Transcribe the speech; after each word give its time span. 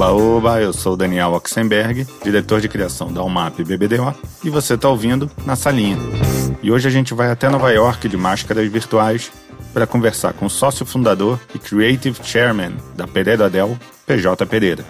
Oba, 0.00 0.12
oba, 0.12 0.62
eu 0.62 0.72
sou 0.72 0.96
Daniel 0.96 1.32
Oxenberg, 1.32 2.06
diretor 2.24 2.58
de 2.58 2.70
criação 2.70 3.12
da 3.12 3.22
UMAP 3.22 3.62
BBDO, 3.62 4.14
e 4.42 4.48
você 4.48 4.72
está 4.72 4.88
ouvindo 4.88 5.30
Na 5.44 5.56
Salinha. 5.56 5.98
E 6.62 6.72
hoje 6.72 6.88
a 6.88 6.90
gente 6.90 7.12
vai 7.12 7.30
até 7.30 7.50
Nova 7.50 7.70
York 7.70 8.08
de 8.08 8.16
máscaras 8.16 8.66
virtuais 8.72 9.30
para 9.74 9.86
conversar 9.86 10.32
com 10.32 10.46
o 10.46 10.50
sócio 10.50 10.86
fundador 10.86 11.38
e 11.54 11.58
creative 11.58 12.18
chairman 12.22 12.72
da 12.96 13.06
Pereira 13.06 13.50
Del, 13.50 13.78
PJ 14.06 14.46
Pereira. 14.46 14.82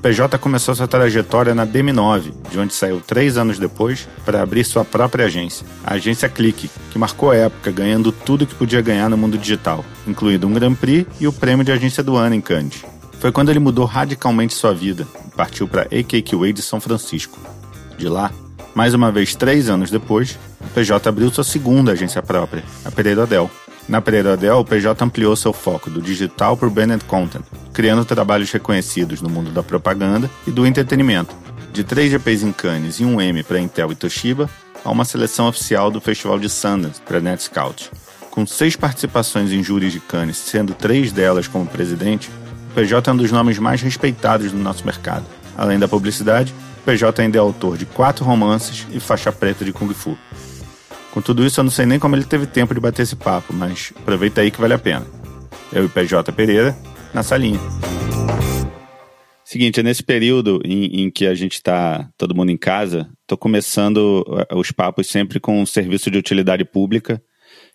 PJ 0.00 0.38
começou 0.38 0.74
sua 0.74 0.88
trajetória 0.88 1.54
na 1.54 1.66
DM9, 1.66 2.32
de 2.50 2.58
onde 2.58 2.72
saiu 2.72 3.02
três 3.06 3.36
anos 3.36 3.58
depois 3.58 4.08
para 4.24 4.40
abrir 4.40 4.64
sua 4.64 4.82
própria 4.82 5.26
agência, 5.26 5.66
a 5.84 5.92
agência 5.92 6.26
Clique, 6.26 6.70
que 6.90 6.98
marcou 6.98 7.32
a 7.32 7.36
época 7.36 7.70
ganhando 7.70 8.10
tudo 8.10 8.46
que 8.46 8.54
podia 8.54 8.80
ganhar 8.80 9.10
no 9.10 9.18
mundo 9.18 9.36
digital, 9.36 9.84
incluindo 10.06 10.46
um 10.46 10.54
Grand 10.54 10.74
Prix 10.74 11.06
e 11.20 11.28
o 11.28 11.34
prêmio 11.34 11.66
de 11.66 11.72
agência 11.72 12.02
do 12.02 12.16
ano 12.16 12.34
em 12.34 12.40
Cannes. 12.40 12.82
Foi 13.20 13.32
quando 13.32 13.50
ele 13.50 13.58
mudou 13.58 13.84
radicalmente 13.84 14.54
sua 14.54 14.72
vida 14.72 15.06
e 15.26 15.30
partiu 15.34 15.66
para 15.66 15.82
AKQA 15.82 16.52
de 16.52 16.62
São 16.62 16.80
Francisco. 16.80 17.38
De 17.96 18.08
lá, 18.08 18.30
mais 18.74 18.94
uma 18.94 19.10
vez 19.10 19.34
três 19.34 19.68
anos 19.68 19.90
depois, 19.90 20.38
o 20.60 20.68
PJ 20.68 21.08
abriu 21.08 21.30
sua 21.30 21.44
segunda 21.44 21.92
agência 21.92 22.22
própria, 22.22 22.62
a 22.84 22.90
Pereira 22.90 23.26
Del, 23.26 23.50
na 23.88 24.02
Pereira 24.02 24.36
Del, 24.36 24.58
o 24.58 24.64
PJ 24.64 25.02
ampliou 25.02 25.34
seu 25.34 25.50
foco 25.50 25.88
do 25.88 26.02
digital 26.02 26.58
para 26.58 26.68
o 26.68 26.70
branded 26.70 27.02
content, 27.04 27.42
criando 27.72 28.04
trabalhos 28.04 28.52
reconhecidos 28.52 29.22
no 29.22 29.30
mundo 29.30 29.50
da 29.50 29.62
propaganda 29.62 30.30
e 30.46 30.50
do 30.50 30.66
entretenimento, 30.66 31.34
de 31.72 31.82
três 31.82 32.10
GPs 32.10 32.44
em 32.44 32.52
Cannes 32.52 33.00
e 33.00 33.04
um 33.06 33.18
M 33.18 33.42
para 33.42 33.58
Intel 33.58 33.90
e 33.90 33.94
Toshiba, 33.94 34.48
a 34.84 34.90
uma 34.90 35.06
seleção 35.06 35.48
oficial 35.48 35.90
do 35.90 36.02
Festival 36.02 36.38
de 36.38 36.50
Sundance 36.50 37.00
para 37.00 37.18
NetScout. 37.18 37.90
Com 38.30 38.46
seis 38.46 38.76
participações 38.76 39.52
em 39.52 39.62
júris 39.62 39.92
de 39.92 40.00
Cannes, 40.00 40.36
sendo 40.36 40.74
três 40.74 41.10
delas 41.10 41.48
como 41.48 41.66
presidente, 41.66 42.30
PJ 42.74 43.10
é 43.10 43.12
um 43.12 43.16
dos 43.16 43.32
nomes 43.32 43.58
mais 43.58 43.82
respeitados 43.82 44.52
do 44.52 44.58
nosso 44.58 44.84
mercado. 44.84 45.24
Além 45.56 45.78
da 45.78 45.88
publicidade, 45.88 46.54
PJ 46.84 47.22
ainda 47.22 47.38
é 47.38 47.40
autor 47.40 47.76
de 47.76 47.84
quatro 47.84 48.24
romances 48.24 48.86
e 48.92 49.00
faixa 49.00 49.32
preta 49.32 49.64
de 49.64 49.72
Kung 49.72 49.92
Fu. 49.92 50.16
Com 51.10 51.20
tudo 51.20 51.44
isso, 51.44 51.60
eu 51.60 51.64
não 51.64 51.70
sei 51.70 51.86
nem 51.86 51.98
como 51.98 52.14
ele 52.14 52.24
teve 52.24 52.46
tempo 52.46 52.74
de 52.74 52.80
bater 52.80 53.02
esse 53.02 53.16
papo, 53.16 53.52
mas 53.52 53.92
aproveita 53.96 54.40
aí 54.40 54.50
que 54.50 54.60
vale 54.60 54.74
a 54.74 54.78
pena. 54.78 55.06
Eu 55.72 55.84
e 55.84 55.88
PJ 55.88 56.30
Pereira, 56.32 56.76
na 57.12 57.22
salinha. 57.22 57.58
Seguinte, 59.44 59.80
é 59.80 59.82
nesse 59.82 60.02
período 60.02 60.60
em, 60.64 61.04
em 61.04 61.10
que 61.10 61.26
a 61.26 61.34
gente 61.34 61.54
está 61.54 62.06
todo 62.18 62.34
mundo 62.34 62.50
em 62.50 62.56
casa, 62.56 63.08
estou 63.22 63.38
começando 63.38 64.22
eh, 64.50 64.54
os 64.54 64.70
papos 64.70 65.06
sempre 65.06 65.40
com 65.40 65.60
um 65.60 65.64
serviço 65.64 66.10
de 66.10 66.18
utilidade 66.18 66.66
pública. 66.66 67.22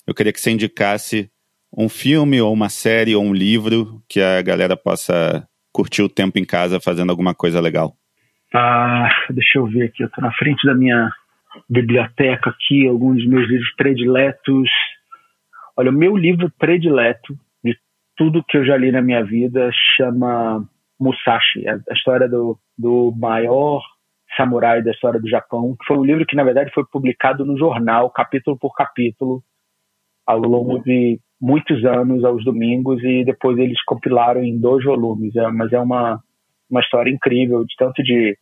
Eu 0.06 0.14
queria 0.14 0.32
que 0.32 0.40
você 0.40 0.52
indicasse 0.52 1.32
um 1.76 1.90
filme 1.90 2.40
ou 2.40 2.54
uma 2.54 2.70
série 2.70 3.16
ou 3.16 3.24
um 3.24 3.34
livro 3.34 4.02
que 4.08 4.22
a 4.22 4.42
galera 4.42 4.78
possa 4.78 5.48
curtir 5.72 6.04
o 6.04 6.10
tempo 6.10 6.38
em 6.38 6.46
casa 6.46 6.80
fazendo 6.80 7.10
alguma 7.10 7.34
coisa 7.34 7.60
legal. 7.60 7.94
Ah, 8.54 9.10
deixa 9.32 9.58
eu 9.58 9.66
ver 9.66 9.86
aqui, 9.86 10.04
eu 10.04 10.08
estou 10.08 10.24
na 10.24 10.32
frente 10.34 10.66
da 10.66 10.76
minha 10.76 11.10
biblioteca 11.68 12.52
aqui, 12.52 12.88
alguns 12.88 13.18
dos 13.18 13.28
meus 13.28 13.50
livros 13.50 13.74
prediletos. 13.76 14.70
Olha, 15.76 15.90
o 15.90 15.94
meu 15.94 16.16
livro 16.16 16.52
predileto 16.60 17.36
de 17.64 17.76
tudo 18.16 18.44
que 18.48 18.58
eu 18.58 18.66
já 18.66 18.78
li 18.78 18.92
na 18.92 19.02
minha 19.02 19.24
vida 19.24 19.72
chama 19.98 20.64
Musashi, 21.00 21.68
a 21.68 21.94
história 21.94 22.30
do, 22.30 22.60
do 22.78 23.12
maior 23.18 23.82
samurai 24.38 24.82
da 24.84 24.92
história 24.92 25.20
do 25.20 25.30
Japão, 25.30 25.76
que 25.80 25.86
foi 25.86 25.98
um 25.98 26.04
livro 26.04 26.26
que, 26.26 26.36
na 26.36 26.44
verdade, 26.44 26.72
foi 26.74 26.84
publicado 26.86 27.46
no 27.46 27.58
jornal, 27.58 28.10
capítulo 28.12 28.58
por 28.58 28.74
capítulo, 28.74 29.44
ao 30.26 30.40
longo 30.40 30.80
de 30.80 31.20
muitos 31.44 31.84
anos, 31.84 32.24
aos 32.24 32.42
domingos, 32.46 33.04
e 33.04 33.26
depois 33.26 33.58
eles 33.58 33.84
compilaram 33.84 34.42
em 34.42 34.58
dois 34.58 34.82
volumes. 34.86 35.36
É, 35.36 35.46
mas 35.50 35.74
é 35.74 35.80
uma, 35.80 36.18
uma 36.70 36.80
história 36.80 37.12
incrível, 37.12 37.66
de 37.66 37.76
tanto 37.78 38.02
de 38.02 38.38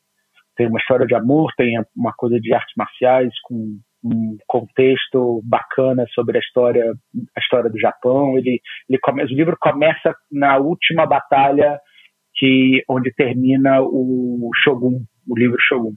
tem 0.55 0.67
uma 0.67 0.77
história 0.77 1.07
de 1.07 1.15
amor, 1.15 1.51
tem 1.57 1.81
uma 1.95 2.13
coisa 2.13 2.39
de 2.39 2.53
artes 2.53 2.73
marciais 2.77 3.33
com 3.43 3.79
um 4.03 4.37
contexto 4.45 5.41
bacana 5.43 6.05
sobre 6.13 6.37
a 6.37 6.39
história 6.39 6.93
a 7.35 7.39
história 7.39 7.71
do 7.71 7.79
Japão. 7.79 8.37
Ele, 8.37 8.61
ele 8.87 8.99
o 9.03 9.35
livro 9.35 9.57
começa 9.59 10.13
na 10.31 10.57
última 10.57 11.07
batalha 11.07 11.79
que 12.35 12.83
onde 12.87 13.11
termina 13.13 13.81
o 13.81 14.51
Shogun, 14.63 15.01
o 15.27 15.35
livro 15.35 15.57
Shogun. 15.59 15.93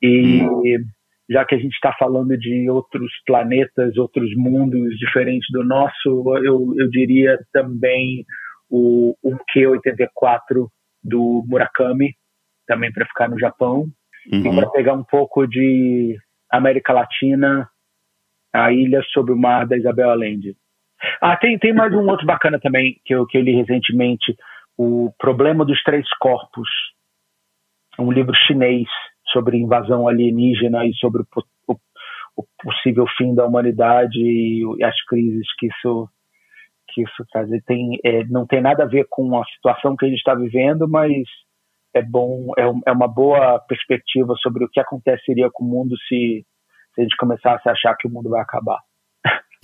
E 0.00 0.40
já 1.28 1.44
que 1.44 1.54
a 1.54 1.58
gente 1.58 1.74
está 1.74 1.92
falando 1.98 2.36
de 2.38 2.70
outros 2.70 3.10
planetas, 3.26 3.96
outros 3.96 4.30
mundos 4.36 4.96
diferentes 4.98 5.48
do 5.50 5.64
nosso, 5.64 6.36
eu, 6.44 6.74
eu 6.76 6.88
diria 6.88 7.38
também 7.52 8.24
o 8.70 9.14
1Q84 9.24 10.68
do 11.02 11.44
Murakami, 11.46 12.14
também 12.66 12.92
para 12.92 13.06
ficar 13.06 13.28
no 13.28 13.38
Japão 13.38 13.86
uhum. 14.32 14.52
e 14.52 14.56
para 14.56 14.70
pegar 14.70 14.94
um 14.94 15.04
pouco 15.04 15.46
de 15.46 16.16
América 16.50 16.92
Latina, 16.92 17.68
a 18.52 18.72
ilha 18.72 19.02
sob 19.12 19.32
o 19.32 19.36
mar 19.36 19.66
da 19.66 19.76
Isabel 19.76 20.10
Allende. 20.10 20.56
Ah, 21.20 21.36
tem, 21.36 21.58
tem 21.58 21.74
mais 21.74 21.92
um 21.92 22.08
outro 22.08 22.26
bacana 22.26 22.58
também 22.58 23.00
que 23.04 23.14
eu, 23.14 23.26
que 23.26 23.36
eu 23.36 23.42
li 23.42 23.52
recentemente, 23.52 24.34
O 24.78 25.12
Problema 25.18 25.64
dos 25.64 25.82
Três 25.82 26.06
Corpos, 26.18 26.68
um 27.98 28.10
livro 28.10 28.34
chinês 28.46 28.88
sobre 29.32 29.58
invasão 29.58 30.08
alienígena 30.08 30.86
e 30.86 30.94
sobre 30.94 31.22
o, 31.22 31.26
o, 31.68 31.76
o 32.36 32.44
possível 32.62 33.06
fim 33.16 33.34
da 33.34 33.46
humanidade 33.46 34.18
e, 34.18 34.62
e 34.78 34.84
as 34.84 34.94
crises 35.04 35.46
que 35.58 35.66
isso 35.66 36.08
que 36.88 37.02
isso 37.02 37.26
traz. 37.30 37.48
Tem, 37.66 37.98
é, 38.04 38.24
não 38.24 38.46
tem 38.46 38.62
nada 38.62 38.84
a 38.84 38.86
ver 38.86 39.06
com 39.10 39.38
a 39.38 39.44
situação 39.46 39.96
que 39.96 40.06
a 40.06 40.08
gente 40.08 40.18
está 40.18 40.34
vivendo, 40.34 40.88
mas 40.88 41.12
é 41.94 42.02
bom, 42.02 42.52
é, 42.56 42.62
é 42.86 42.92
uma 42.92 43.08
boa 43.08 43.58
perspectiva 43.60 44.34
sobre 44.40 44.64
o 44.64 44.68
que 44.68 44.80
aconteceria 44.80 45.50
com 45.52 45.64
o 45.64 45.68
mundo 45.68 45.96
se, 46.08 46.46
se 46.94 47.00
a 47.00 47.02
gente 47.02 47.16
começasse 47.16 47.68
a 47.68 47.72
achar 47.72 47.94
que 47.96 48.08
o 48.08 48.10
mundo 48.10 48.30
vai 48.30 48.40
acabar. 48.40 48.78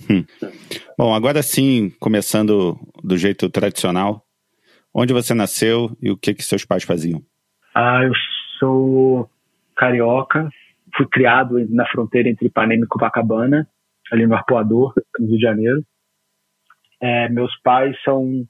Hum. 0.09 0.25
Bom, 0.97 1.13
agora 1.13 1.41
sim, 1.41 1.91
começando 1.99 2.77
do 3.03 3.17
jeito 3.17 3.49
tradicional, 3.49 4.21
onde 4.93 5.13
você 5.13 5.33
nasceu 5.33 5.95
e 6.01 6.11
o 6.11 6.17
que 6.17 6.33
que 6.33 6.43
seus 6.43 6.65
pais 6.65 6.83
faziam? 6.83 7.21
Ah, 7.73 8.01
eu 8.03 8.11
sou 8.59 9.29
carioca, 9.75 10.49
fui 10.95 11.07
criado 11.07 11.55
na 11.69 11.85
fronteira 11.87 12.29
entre 12.29 12.47
Ipanema 12.47 12.85
e 12.85 12.87
Copacabana, 12.87 13.67
ali 14.11 14.27
no 14.27 14.35
Arpoador, 14.35 14.93
no 15.19 15.27
Rio 15.27 15.37
de 15.37 15.41
Janeiro. 15.41 15.83
É, 17.01 17.29
meus 17.29 17.51
pais 17.61 17.95
são 18.03 18.45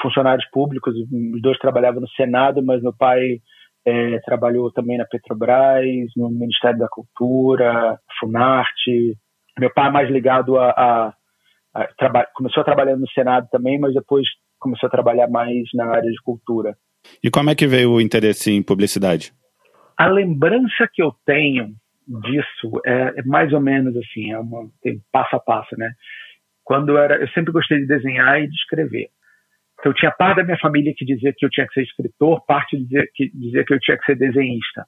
funcionários 0.00 0.48
públicos, 0.50 0.94
os 0.94 1.42
dois 1.42 1.58
trabalhavam 1.58 2.00
no 2.00 2.08
Senado, 2.10 2.62
mas 2.62 2.82
meu 2.82 2.92
pai 2.92 3.40
é, 3.84 4.18
trabalhou 4.20 4.70
também 4.70 4.96
na 4.98 5.04
Petrobras, 5.04 5.84
no 6.16 6.30
Ministério 6.30 6.78
da 6.78 6.88
Cultura, 6.88 7.98
Funarte. 8.20 9.16
Meu 9.58 9.72
pai 9.72 9.88
é 9.88 9.90
mais 9.90 10.10
ligado 10.10 10.56
a, 10.56 10.70
a, 10.70 11.14
a 11.74 12.26
começou 12.34 12.60
a 12.60 12.64
trabalhar 12.64 12.96
no 12.96 13.08
Senado 13.10 13.48
também, 13.50 13.78
mas 13.78 13.94
depois 13.94 14.26
começou 14.58 14.86
a 14.86 14.90
trabalhar 14.90 15.28
mais 15.28 15.64
na 15.74 15.86
área 15.86 16.10
de 16.10 16.20
cultura. 16.22 16.76
E 17.22 17.30
como 17.30 17.50
é 17.50 17.54
que 17.54 17.66
veio 17.66 17.92
o 17.92 18.00
interesse 18.00 18.50
em 18.50 18.62
publicidade? 18.62 19.32
A 19.98 20.06
lembrança 20.06 20.88
que 20.92 21.02
eu 21.02 21.12
tenho 21.26 21.74
disso 22.06 22.80
é, 22.86 23.18
é 23.18 23.22
mais 23.24 23.52
ou 23.52 23.60
menos 23.60 23.96
assim, 23.96 24.32
é 24.32 24.38
uma, 24.38 24.70
tem 24.80 25.02
passo 25.12 25.36
a 25.36 25.40
passo, 25.40 25.76
né? 25.76 25.92
Quando 26.64 26.90
eu 26.90 26.98
era, 26.98 27.16
eu 27.16 27.28
sempre 27.30 27.52
gostei 27.52 27.80
de 27.80 27.86
desenhar 27.86 28.40
e 28.40 28.46
de 28.46 28.54
escrever. 28.54 29.08
Então, 29.80 29.92
tinha 29.92 30.10
parte 30.10 30.36
da 30.36 30.44
minha 30.44 30.58
família 30.58 30.92
que 30.96 31.04
dizia 31.04 31.32
que 31.36 31.44
eu 31.44 31.50
tinha 31.50 31.66
que 31.66 31.74
ser 31.74 31.82
escritor, 31.82 32.44
parte 32.46 32.76
dizia 32.76 33.06
que, 33.14 33.30
dizia 33.32 33.64
que 33.64 33.74
eu 33.74 33.80
tinha 33.80 33.96
que 33.96 34.04
ser 34.04 34.16
desenhista. 34.16 34.86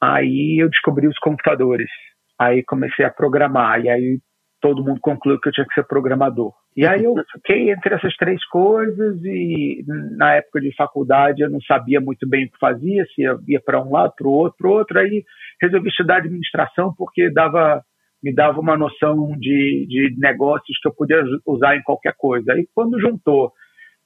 Aí 0.00 0.58
eu 0.60 0.68
descobri 0.68 1.06
os 1.06 1.18
computadores. 1.18 1.90
Aí 2.38 2.62
comecei 2.62 3.04
a 3.04 3.10
programar. 3.10 3.84
E 3.84 3.88
aí 3.88 4.18
todo 4.66 4.82
mundo 4.82 4.98
concluiu 5.00 5.38
que 5.38 5.48
eu 5.48 5.52
tinha 5.52 5.64
que 5.64 5.74
ser 5.74 5.86
programador. 5.86 6.52
E 6.76 6.84
aí 6.84 7.04
eu 7.04 7.14
fiquei 7.32 7.70
entre 7.70 7.94
essas 7.94 8.16
três 8.16 8.44
coisas 8.46 9.16
e 9.22 9.84
na 10.16 10.34
época 10.34 10.60
de 10.60 10.74
faculdade 10.74 11.40
eu 11.40 11.48
não 11.48 11.60
sabia 11.60 12.00
muito 12.00 12.28
bem 12.28 12.46
o 12.46 12.50
que 12.50 12.58
fazia, 12.58 13.04
se 13.14 13.22
ia, 13.22 13.60
para 13.64 13.80
um 13.80 13.92
lado, 13.92 14.12
para 14.16 14.26
o 14.26 14.32
outro, 14.32 14.56
para 14.58 14.70
outro. 14.70 14.98
Aí 14.98 15.24
resolvi 15.62 15.88
estudar 15.88 16.16
administração 16.16 16.92
porque 16.98 17.30
dava 17.30 17.80
me 18.20 18.34
dava 18.34 18.58
uma 18.58 18.76
noção 18.76 19.36
de, 19.38 19.86
de 19.88 20.16
negócios 20.18 20.76
que 20.82 20.88
eu 20.88 20.92
podia 20.92 21.22
usar 21.46 21.76
em 21.76 21.82
qualquer 21.82 22.14
coisa. 22.18 22.52
Aí 22.52 22.66
quando 22.74 23.00
juntou 23.00 23.52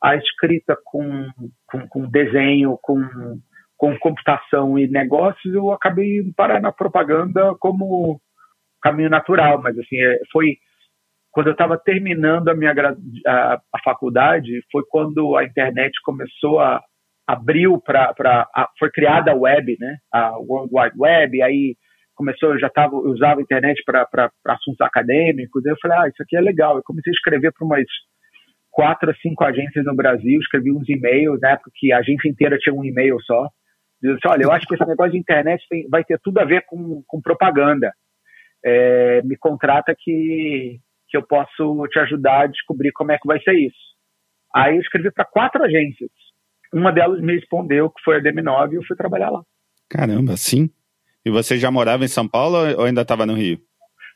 a 0.03 0.15
escrita 0.17 0.77
com, 0.85 1.27
com, 1.67 1.89
com 1.89 2.11
desenho, 2.11 2.79
com, 2.83 3.01
com 3.79 3.99
computação 3.99 4.79
e 4.79 4.87
negócios, 4.87 5.55
eu 5.55 5.73
acabei 5.73 6.23
parar 6.37 6.61
na 6.61 6.71
propaganda 6.71 7.55
como 7.59 8.21
caminho 8.81 9.11
natural, 9.11 9.61
mas 9.63 9.79
assim, 9.79 9.97
é, 9.97 10.19
foi 10.33 10.57
quando 11.33 11.47
eu 11.47 11.53
estava 11.53 11.79
terminando 11.79 12.49
a 12.49 12.55
minha 12.55 12.73
a, 13.27 13.61
a, 13.73 13.83
faculdade, 13.85 14.63
foi 14.73 14.83
quando 14.89 15.37
a 15.37 15.45
internet 15.45 15.93
começou 16.03 16.59
a 16.59 16.81
abriu 17.27 17.81
para 17.81 18.49
foi 18.79 18.91
criada 18.91 19.31
a 19.31 19.35
web, 19.35 19.77
né? 19.79 19.99
A 20.13 20.37
World 20.39 20.71
Wide 20.73 20.97
Web, 20.99 21.43
aí 21.43 21.77
começou, 22.17 22.51
eu 22.51 22.59
já 22.59 22.69
tava, 22.69 22.97
eu 22.97 23.13
usava 23.13 23.41
a 23.41 23.43
internet 23.43 23.83
para 23.85 24.31
assuntos 24.49 24.81
acadêmicos, 24.81 25.65
eu 25.65 25.77
falei, 25.81 25.99
ah, 25.99 26.09
isso 26.09 26.23
aqui 26.23 26.37
é 26.37 26.41
legal. 26.41 26.77
Eu 26.77 26.83
comecei 26.83 27.11
a 27.11 27.15
escrever 27.15 27.53
para 27.53 27.65
umas 27.65 27.87
quatro 28.71 29.11
a 29.11 29.15
cinco 29.15 29.45
agências 29.45 29.85
no 29.85 29.95
Brasil, 29.95 30.39
escrevi 30.39 30.71
uns 30.71 30.89
e-mails, 30.89 31.41
na 31.41 31.51
época 31.53 31.71
que 31.75 31.93
a 31.93 31.99
agência 31.99 32.29
inteira 32.29 32.59
tinha 32.59 32.75
um 32.75 32.85
e-mail 32.85 33.19
só, 33.23 33.49
dizendo 34.03 34.19
assim, 34.19 34.29
olha, 34.29 34.43
eu 34.45 34.53
acho 34.53 34.67
que 34.67 34.75
esse 34.75 34.87
negócio 34.87 35.13
de 35.13 35.19
internet 35.19 35.65
tem, 35.69 35.89
vai 35.89 36.05
ter 36.05 36.19
tudo 36.23 36.39
a 36.39 36.45
ver 36.45 36.65
com, 36.67 37.03
com 37.07 37.23
propaganda. 37.23 37.93
É, 38.65 39.23
me 39.23 39.37
contrata 39.37 39.95
que, 39.99 40.79
que 41.09 41.17
eu 41.17 41.27
posso 41.27 41.87
te 41.89 41.99
ajudar 42.01 42.43
a 42.43 42.47
descobrir 42.47 42.93
como 42.93 43.13
é 43.13 43.19
que 43.19 43.27
vai 43.27 43.41
ser 43.41 43.55
isso. 43.55 43.91
Aí 44.55 44.77
eu 44.77 44.81
escrevi 44.81 45.11
para 45.11 45.25
quatro 45.25 45.63
agências. 45.63 46.11
Uma 46.73 46.93
delas 46.93 47.21
me 47.21 47.35
respondeu, 47.35 47.91
que 47.91 48.03
foi 48.05 48.17
a 48.17 48.21
DM9, 48.21 48.73
e 48.73 48.75
eu 48.77 48.85
fui 48.85 48.97
trabalhar 48.97 49.31
lá. 49.31 49.43
Caramba, 49.89 50.37
sim? 50.37 50.71
E 51.25 51.31
você 51.31 51.57
já 51.57 51.71
morava 51.71 52.05
em 52.05 52.09
São 52.09 52.29
Paulo 52.29 52.57
ou 52.79 52.85
ainda 52.85 53.03
estava 53.03 53.27
no 53.27 53.35
Rio? 53.35 53.59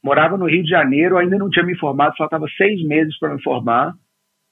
Morava 0.02 0.37
no 0.37 0.46
Rio 0.46 0.62
de 0.62 0.69
Janeiro, 0.69 1.17
ainda 1.17 1.38
não 1.38 1.50
tinha 1.50 1.64
me 1.64 1.76
formado, 1.79 2.14
faltava 2.17 2.46
seis 2.56 2.82
meses 2.85 3.19
para 3.19 3.35
me 3.35 3.43
formar. 3.43 3.94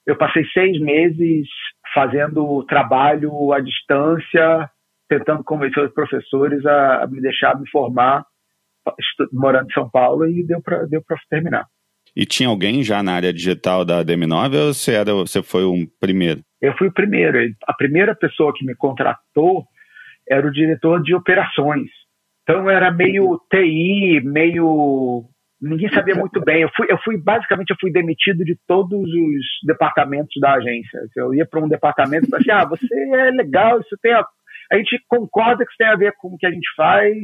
Eu 0.07 0.17
passei 0.17 0.45
seis 0.53 0.81
meses 0.81 1.47
fazendo 1.95 2.65
trabalho 2.65 3.53
à 3.53 3.61
distância, 3.61 4.69
tentando 5.09 5.45
convencer 5.45 5.85
os 5.85 5.93
professores 5.93 6.65
a, 6.65 7.07
me 7.07 7.21
deixar 7.21 7.59
me 7.59 7.69
formar, 7.71 8.25
morando 9.33 9.69
em 9.71 9.73
São 9.73 9.89
Paulo, 9.89 10.27
e 10.27 10.45
deu 10.45 10.61
para 10.63 10.85
deu 10.87 11.03
terminar. 11.29 11.67
E 12.15 12.27
tinha 12.27 12.49
alguém 12.49 12.83
já 12.83 13.03
na 13.03 13.15
área 13.15 13.33
digital 13.33 13.85
da 13.85 14.05
DM9 14.05 14.55
ou 14.55 14.75
você, 14.75 14.93
era, 14.93 15.15
você 15.15 15.43
foi 15.43 15.65
o 15.65 15.73
um 15.73 15.87
primeiro? 15.99 16.43
Eu 16.61 16.77
fui 16.77 16.89
o 16.89 16.93
primeiro. 16.93 17.39
A 17.67 17.73
primeira 17.73 18.15
pessoa 18.15 18.53
que 18.55 18.65
me 18.65 18.75
contratou 18.75 19.65
era 20.29 20.47
o 20.47 20.53
diretor 20.53 21.03
de 21.03 21.15
operações. 21.15 21.89
Então 22.43 22.69
era 22.69 22.91
meio 22.91 23.41
TI, 23.51 24.21
meio 24.25 25.25
ninguém 25.61 25.89
sabia 25.91 26.15
muito 26.15 26.41
bem. 26.41 26.63
Eu 26.63 26.71
fui, 26.77 26.87
eu 26.91 26.99
fui 26.99 27.17
basicamente 27.17 27.71
eu 27.71 27.77
fui 27.81 27.93
demitido 27.93 28.45
de 28.45 28.59
todos 28.67 29.01
os 29.01 29.47
departamentos 29.65 30.35
da 30.41 30.55
agência. 30.55 31.01
Eu 31.17 31.33
ia 31.35 31.47
para 31.47 31.65
um 31.65 31.69
departamento 31.69 32.27
e 32.27 32.31
falei 32.31 32.51
assim, 32.51 32.51
ah, 32.51 32.69
você 32.69 32.87
é 33.15 33.31
legal, 33.31 33.81
isso 33.81 33.97
tem 34.03 34.13
a, 34.13 34.27
a 34.73 34.77
gente 34.77 35.01
concorda 35.09 35.65
que 35.65 35.71
isso 35.71 35.79
tem 35.79 35.87
a 35.87 35.97
ver 35.97 36.13
com 36.19 36.29
o 36.29 36.37
que 36.37 36.47
a 36.47 36.51
gente 36.51 36.69
faz, 36.77 37.17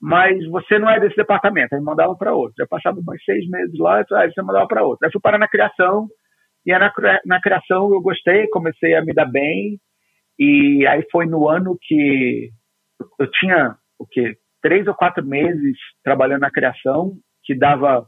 mas 0.00 0.46
você 0.48 0.78
não 0.78 0.88
é 0.88 1.00
desse 1.00 1.16
departamento. 1.16 1.74
Aí 1.74 1.80
mandava 1.80 2.14
para 2.14 2.34
outro. 2.34 2.54
Eu 2.58 2.68
passava 2.68 3.00
mais 3.04 3.22
seis 3.24 3.48
meses 3.48 3.76
lá, 3.78 4.04
aí 4.12 4.32
você 4.32 4.42
mandava 4.42 4.66
para 4.66 4.84
outro. 4.84 5.04
Aí 5.04 5.12
fui 5.12 5.20
parar 5.20 5.38
na 5.38 5.48
criação 5.48 6.06
e 6.64 6.72
na, 6.72 6.92
na 7.24 7.40
criação 7.40 7.92
eu 7.92 8.00
gostei, 8.00 8.46
comecei 8.48 8.94
a 8.94 9.02
me 9.02 9.12
dar 9.12 9.26
bem 9.26 9.78
e 10.38 10.86
aí 10.86 11.04
foi 11.10 11.26
no 11.26 11.48
ano 11.48 11.76
que 11.80 12.50
eu 13.18 13.30
tinha 13.32 13.76
o 13.98 14.06
que 14.06 14.36
três 14.62 14.86
ou 14.86 14.94
quatro 14.94 15.24
meses 15.24 15.76
trabalhando 16.04 16.42
na 16.42 16.50
criação 16.50 17.12
que 17.44 17.56
dava 17.56 18.06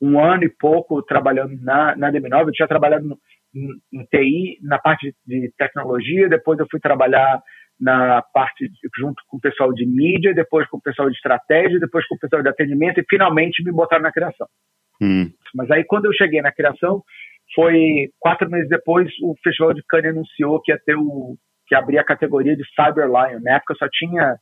um 0.00 0.18
ano 0.18 0.44
e 0.44 0.48
pouco 0.48 1.02
trabalhando 1.02 1.54
na, 1.60 1.94
na 1.96 2.10
DM9. 2.10 2.46
Eu 2.46 2.52
tinha 2.52 2.68
trabalhado 2.68 3.06
no, 3.06 3.18
em, 3.54 4.00
em 4.00 4.04
TI, 4.06 4.58
na 4.62 4.78
parte 4.78 5.14
de 5.26 5.52
tecnologia, 5.58 6.28
depois 6.28 6.58
eu 6.58 6.66
fui 6.70 6.80
trabalhar 6.80 7.42
na 7.80 8.20
parte 8.20 8.68
de, 8.68 8.78
junto 8.98 9.22
com 9.26 9.38
o 9.38 9.40
pessoal 9.40 9.72
de 9.72 9.86
mídia, 9.86 10.34
depois 10.34 10.68
com 10.68 10.76
o 10.76 10.82
pessoal 10.82 11.08
de 11.08 11.16
estratégia, 11.16 11.80
depois 11.80 12.06
com 12.06 12.14
o 12.14 12.18
pessoal 12.18 12.42
de 12.42 12.48
atendimento 12.48 13.00
e 13.00 13.06
finalmente 13.08 13.64
me 13.64 13.72
botaram 13.72 14.02
na 14.02 14.12
criação. 14.12 14.46
Hum. 15.00 15.30
Mas 15.54 15.70
aí 15.70 15.84
quando 15.84 16.04
eu 16.04 16.12
cheguei 16.12 16.42
na 16.42 16.52
criação, 16.52 17.02
foi 17.54 18.10
quatro 18.18 18.50
meses 18.50 18.68
depois 18.68 19.10
o 19.22 19.34
Festival 19.42 19.72
de 19.72 19.82
Cannes 19.88 20.10
anunciou 20.10 20.60
que 20.60 20.72
ia 20.72 20.78
ter 20.84 20.96
o 20.96 21.36
que 21.66 21.74
abria 21.74 22.00
a 22.00 22.04
categoria 22.04 22.56
de 22.56 22.64
Cyber 22.74 23.06
Lion. 23.06 23.40
Na 23.42 23.56
época 23.56 23.74
só 23.78 23.86
tinha 23.90 24.36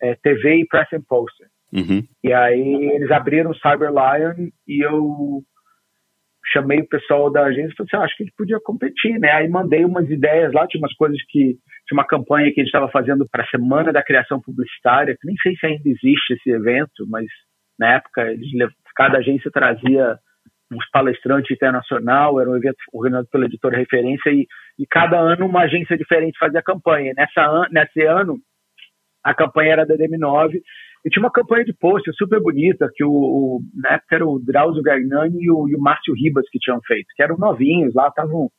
é, 0.00 0.14
TV 0.16 0.60
e 0.60 0.66
Press 0.66 0.92
and 0.92 1.02
Poster. 1.08 1.48
Uhum. 1.72 2.06
E 2.22 2.32
aí 2.32 2.90
eles 2.94 3.10
abriram 3.10 3.50
o 3.50 3.56
Cyber 3.56 3.90
Lion 3.90 4.50
e 4.68 4.84
eu 4.84 5.42
chamei 6.52 6.80
o 6.80 6.88
pessoal 6.88 7.30
da 7.30 7.44
agência 7.44 7.72
e 7.72 7.76
falei 7.76 7.88
assim, 7.88 7.96
ah, 7.96 8.04
acho 8.04 8.16
que 8.16 8.22
ele 8.24 8.32
podia 8.36 8.60
competir, 8.60 9.18
né? 9.18 9.30
Aí 9.32 9.48
mandei 9.48 9.84
umas 9.84 10.08
ideias 10.08 10.52
lá, 10.52 10.66
tinha 10.66 10.80
umas 10.80 10.94
coisas 10.94 11.18
que 11.28 11.56
tinha 11.86 11.98
uma 11.98 12.06
campanha 12.06 12.52
que 12.52 12.60
a 12.60 12.64
gente 12.64 12.72
estava 12.72 12.90
fazendo 12.90 13.26
para 13.30 13.44
a 13.44 13.48
Semana 13.48 13.92
da 13.92 14.02
Criação 14.02 14.40
Publicitária, 14.40 15.16
que 15.20 15.26
nem 15.26 15.36
sei 15.42 15.56
se 15.56 15.66
ainda 15.66 15.88
existe 15.88 16.34
esse 16.34 16.50
evento, 16.50 17.06
mas 17.08 17.26
na 17.78 17.94
época 17.94 18.30
eles, 18.30 18.50
cada 18.94 19.18
agência 19.18 19.50
trazia 19.50 20.18
uns 20.72 20.88
palestrantes 20.90 21.50
internacional, 21.50 22.40
era 22.40 22.50
um 22.50 22.56
evento 22.56 22.76
organizado 22.92 23.28
pela 23.30 23.46
editora 23.46 23.76
Referência 23.76 24.30
e, 24.30 24.46
e 24.78 24.86
cada 24.86 25.18
ano 25.18 25.46
uma 25.46 25.62
agência 25.62 25.96
diferente 25.96 26.38
fazia 26.38 26.62
campanha. 26.62 27.12
Nessa 27.16 27.68
nesse 27.70 28.02
ano 28.02 28.38
a 29.22 29.34
campanha 29.34 29.72
era 29.72 29.86
da 29.86 29.94
DM9 29.96 30.60
e 31.06 31.08
tinha 31.08 31.22
uma 31.22 31.30
campanha 31.30 31.64
de 31.64 31.72
post 31.72 32.10
super 32.16 32.40
bonita 32.40 32.90
que 32.92 33.04
o, 33.04 33.12
o 33.12 33.60
na 33.76 33.94
época 33.94 34.16
era 34.16 34.26
o 34.26 34.40
Drauzio 34.40 34.82
Gagnani 34.82 35.38
e 35.40 35.48
o, 35.48 35.68
e 35.68 35.76
o 35.76 35.80
Márcio 35.80 36.12
Ribas 36.12 36.44
que 36.50 36.58
tinham 36.58 36.80
feito, 36.84 37.06
que 37.14 37.22
eram 37.22 37.36
novinhos 37.38 37.94
lá, 37.94 38.08
estavam 38.08 38.50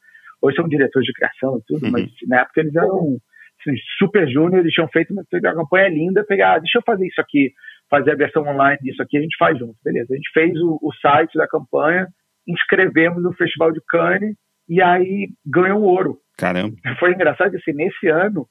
hoje 0.42 0.56
são 0.56 0.66
diretores 0.66 1.06
de 1.06 1.12
criação 1.12 1.58
e 1.58 1.62
tudo, 1.68 1.86
uhum. 1.86 1.92
mas 1.92 2.10
na 2.26 2.42
época 2.42 2.62
eles 2.62 2.74
eram 2.74 3.18
assim, 3.60 3.76
super 3.98 4.30
júnior, 4.30 4.62
eles 4.62 4.72
tinham 4.72 4.88
feito 4.88 5.12
uma, 5.12 5.24
uma 5.30 5.56
campanha 5.56 5.90
linda, 5.90 6.24
pegar, 6.24 6.56
ah, 6.56 6.60
deixa 6.60 6.78
eu 6.78 6.84
fazer 6.86 7.06
isso 7.06 7.20
aqui, 7.20 7.52
fazer 7.90 8.12
a 8.12 8.16
versão 8.16 8.44
online 8.44 8.80
disso 8.82 9.02
aqui, 9.02 9.18
a 9.18 9.22
gente 9.22 9.36
faz 9.38 9.60
junto, 9.60 9.76
beleza. 9.84 10.14
A 10.14 10.16
gente 10.16 10.32
fez 10.34 10.54
o, 10.62 10.80
o 10.82 10.94
site 11.02 11.38
da 11.38 11.50
campanha, 11.50 12.08
inscrevemos 12.48 13.22
no 13.24 13.34
Festival 13.34 13.74
de 13.74 13.82
Cannes 13.90 14.38
e 14.70 14.82
aí 14.82 15.28
ganhou 15.46 15.82
ouro. 15.82 16.18
Caramba. 16.38 16.78
Foi 16.98 17.12
engraçado 17.12 17.52
que 17.52 17.58
assim, 17.58 17.74
nesse 17.74 18.08
ano 18.08 18.48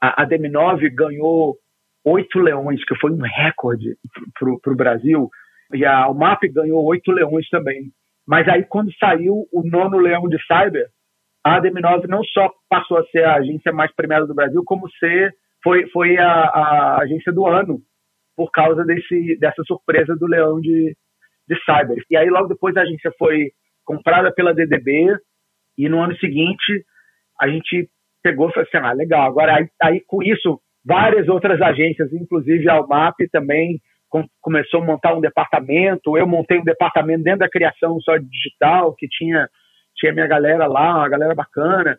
a, 0.00 0.22
a 0.22 0.26
DM9 0.28 0.88
ganhou 0.94 1.56
oito 2.04 2.38
leões, 2.38 2.84
que 2.84 2.94
foi 2.96 3.12
um 3.12 3.20
recorde 3.20 3.96
para 4.62 4.72
o 4.72 4.76
Brasil, 4.76 5.28
e 5.72 5.84
a 5.84 6.04
Almap 6.04 6.42
ganhou 6.52 6.84
oito 6.86 7.10
leões 7.12 7.48
também. 7.48 7.90
Mas 8.26 8.48
aí, 8.48 8.64
quando 8.64 8.94
saiu 8.96 9.46
o 9.52 9.62
nono 9.64 9.98
leão 9.98 10.28
de 10.28 10.38
Cyber, 10.46 10.86
a 11.44 11.60
DM9 11.60 12.06
não 12.06 12.22
só 12.24 12.50
passou 12.68 12.98
a 12.98 13.04
ser 13.06 13.24
a 13.24 13.36
agência 13.36 13.72
mais 13.72 13.92
premiada 13.94 14.26
do 14.26 14.34
Brasil, 14.34 14.62
como 14.64 14.90
ser, 14.98 15.32
foi, 15.62 15.88
foi 15.90 16.18
a, 16.18 16.32
a 16.32 17.02
agência 17.02 17.32
do 17.32 17.46
ano, 17.46 17.80
por 18.36 18.50
causa 18.50 18.84
desse, 18.84 19.38
dessa 19.38 19.62
surpresa 19.64 20.16
do 20.16 20.26
leão 20.26 20.60
de, 20.60 20.96
de 21.48 21.64
Cyber. 21.64 22.02
E 22.10 22.16
aí, 22.16 22.28
logo 22.28 22.48
depois, 22.48 22.76
a 22.76 22.82
agência 22.82 23.12
foi 23.18 23.50
comprada 23.84 24.32
pela 24.32 24.54
DDB, 24.54 25.16
e 25.76 25.88
no 25.88 26.00
ano 26.00 26.16
seguinte, 26.18 26.84
a 27.40 27.48
gente 27.48 27.88
pegou 28.22 28.48
e 28.48 28.52
falou 28.52 28.68
assim, 28.68 28.86
ah, 28.86 28.92
legal, 28.92 29.26
agora 29.26 29.56
aí, 29.56 29.68
aí 29.82 30.00
com 30.06 30.22
isso 30.22 30.60
várias 30.84 31.28
outras 31.28 31.60
agências, 31.60 32.12
inclusive 32.12 32.68
a 32.68 32.74
Almap 32.74 33.16
também 33.32 33.80
com, 34.08 34.24
começou 34.40 34.82
a 34.82 34.84
montar 34.84 35.14
um 35.14 35.20
departamento. 35.20 36.18
Eu 36.18 36.26
montei 36.26 36.58
um 36.58 36.64
departamento 36.64 37.22
dentro 37.22 37.40
da 37.40 37.48
criação 37.48 37.98
só 38.00 38.16
digital, 38.16 38.94
que 38.94 39.06
tinha, 39.08 39.48
tinha 39.96 40.12
minha 40.12 40.26
galera 40.26 40.66
lá, 40.66 40.98
uma 40.98 41.08
galera 41.08 41.34
bacana. 41.34 41.98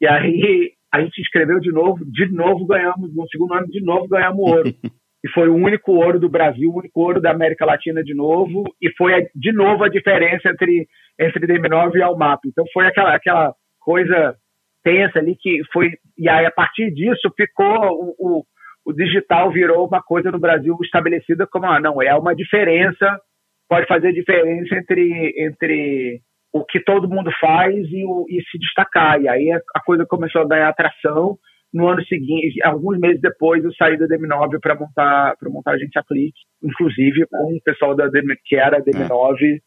E 0.00 0.06
aí 0.06 0.72
a 0.92 1.00
gente 1.00 1.14
se 1.14 1.22
inscreveu 1.22 1.60
de 1.60 1.70
novo, 1.70 2.04
de 2.04 2.30
novo 2.30 2.66
ganhamos, 2.66 3.14
no 3.14 3.26
segundo 3.28 3.54
ano, 3.54 3.66
de 3.68 3.82
novo 3.82 4.08
ganhamos 4.08 4.40
ouro. 4.40 4.64
e 5.24 5.28
foi 5.30 5.48
o 5.48 5.54
único 5.54 5.92
ouro 5.92 6.18
do 6.18 6.28
Brasil, 6.28 6.68
o 6.68 6.78
único 6.78 7.00
ouro 7.00 7.20
da 7.20 7.30
América 7.30 7.64
Latina 7.64 8.02
de 8.02 8.12
novo, 8.12 8.64
e 8.82 8.90
foi 8.96 9.28
de 9.34 9.52
novo 9.52 9.84
a 9.84 9.88
diferença 9.88 10.50
entre, 10.50 10.86
entre 11.18 11.46
DM9 11.46 11.94
e 11.94 12.02
Almap. 12.02 12.40
Então 12.44 12.64
foi 12.72 12.86
aquela, 12.86 13.14
aquela 13.14 13.54
coisa 13.80 14.36
tensa 14.82 15.18
ali 15.18 15.36
que 15.36 15.62
foi 15.72 15.90
e 16.18 16.28
aí 16.28 16.46
a 16.46 16.50
partir 16.50 16.90
disso 16.92 17.32
ficou 17.36 17.76
o, 17.92 18.14
o, 18.18 18.44
o, 18.84 18.92
digital 18.92 19.50
virou 19.50 19.86
uma 19.86 20.02
coisa 20.02 20.30
no 20.30 20.38
Brasil 20.38 20.76
estabelecida 20.82 21.46
como 21.46 21.66
ah, 21.66 21.80
não 21.80 22.02
é 22.02 22.14
uma 22.14 22.34
diferença 22.34 23.20
pode 23.68 23.86
fazer 23.86 24.12
diferença 24.12 24.74
entre 24.74 25.34
entre 25.38 26.20
o 26.52 26.64
que 26.64 26.80
todo 26.80 27.08
mundo 27.08 27.30
faz 27.40 27.74
e, 27.90 28.04
o, 28.04 28.26
e 28.28 28.42
se 28.50 28.58
destacar. 28.58 29.20
E 29.22 29.26
aí 29.26 29.50
a, 29.50 29.80
coisa 29.80 30.04
começou 30.04 30.42
a 30.42 30.46
ganhar 30.46 30.68
atração. 30.68 31.38
No 31.72 31.88
ano 31.88 32.04
seguinte 32.04 32.62
alguns 32.62 32.98
meses 32.98 33.18
depois 33.22 33.64
eu 33.64 33.72
saí 33.72 33.96
da 33.96 34.06
DM9 34.06 34.60
para 34.60 34.74
montar 34.74 35.34
para 35.38 35.48
montar 35.48 35.70
a 35.70 35.74
agência 35.74 36.04
Click 36.06 36.34
inclusive 36.62 37.26
com 37.30 37.54
o 37.54 37.62
pessoal 37.64 37.96
da 37.96 38.08
DM, 38.08 38.36
que 38.44 38.56
era 38.56 38.76
a 38.76 38.82
DM9 38.82 39.60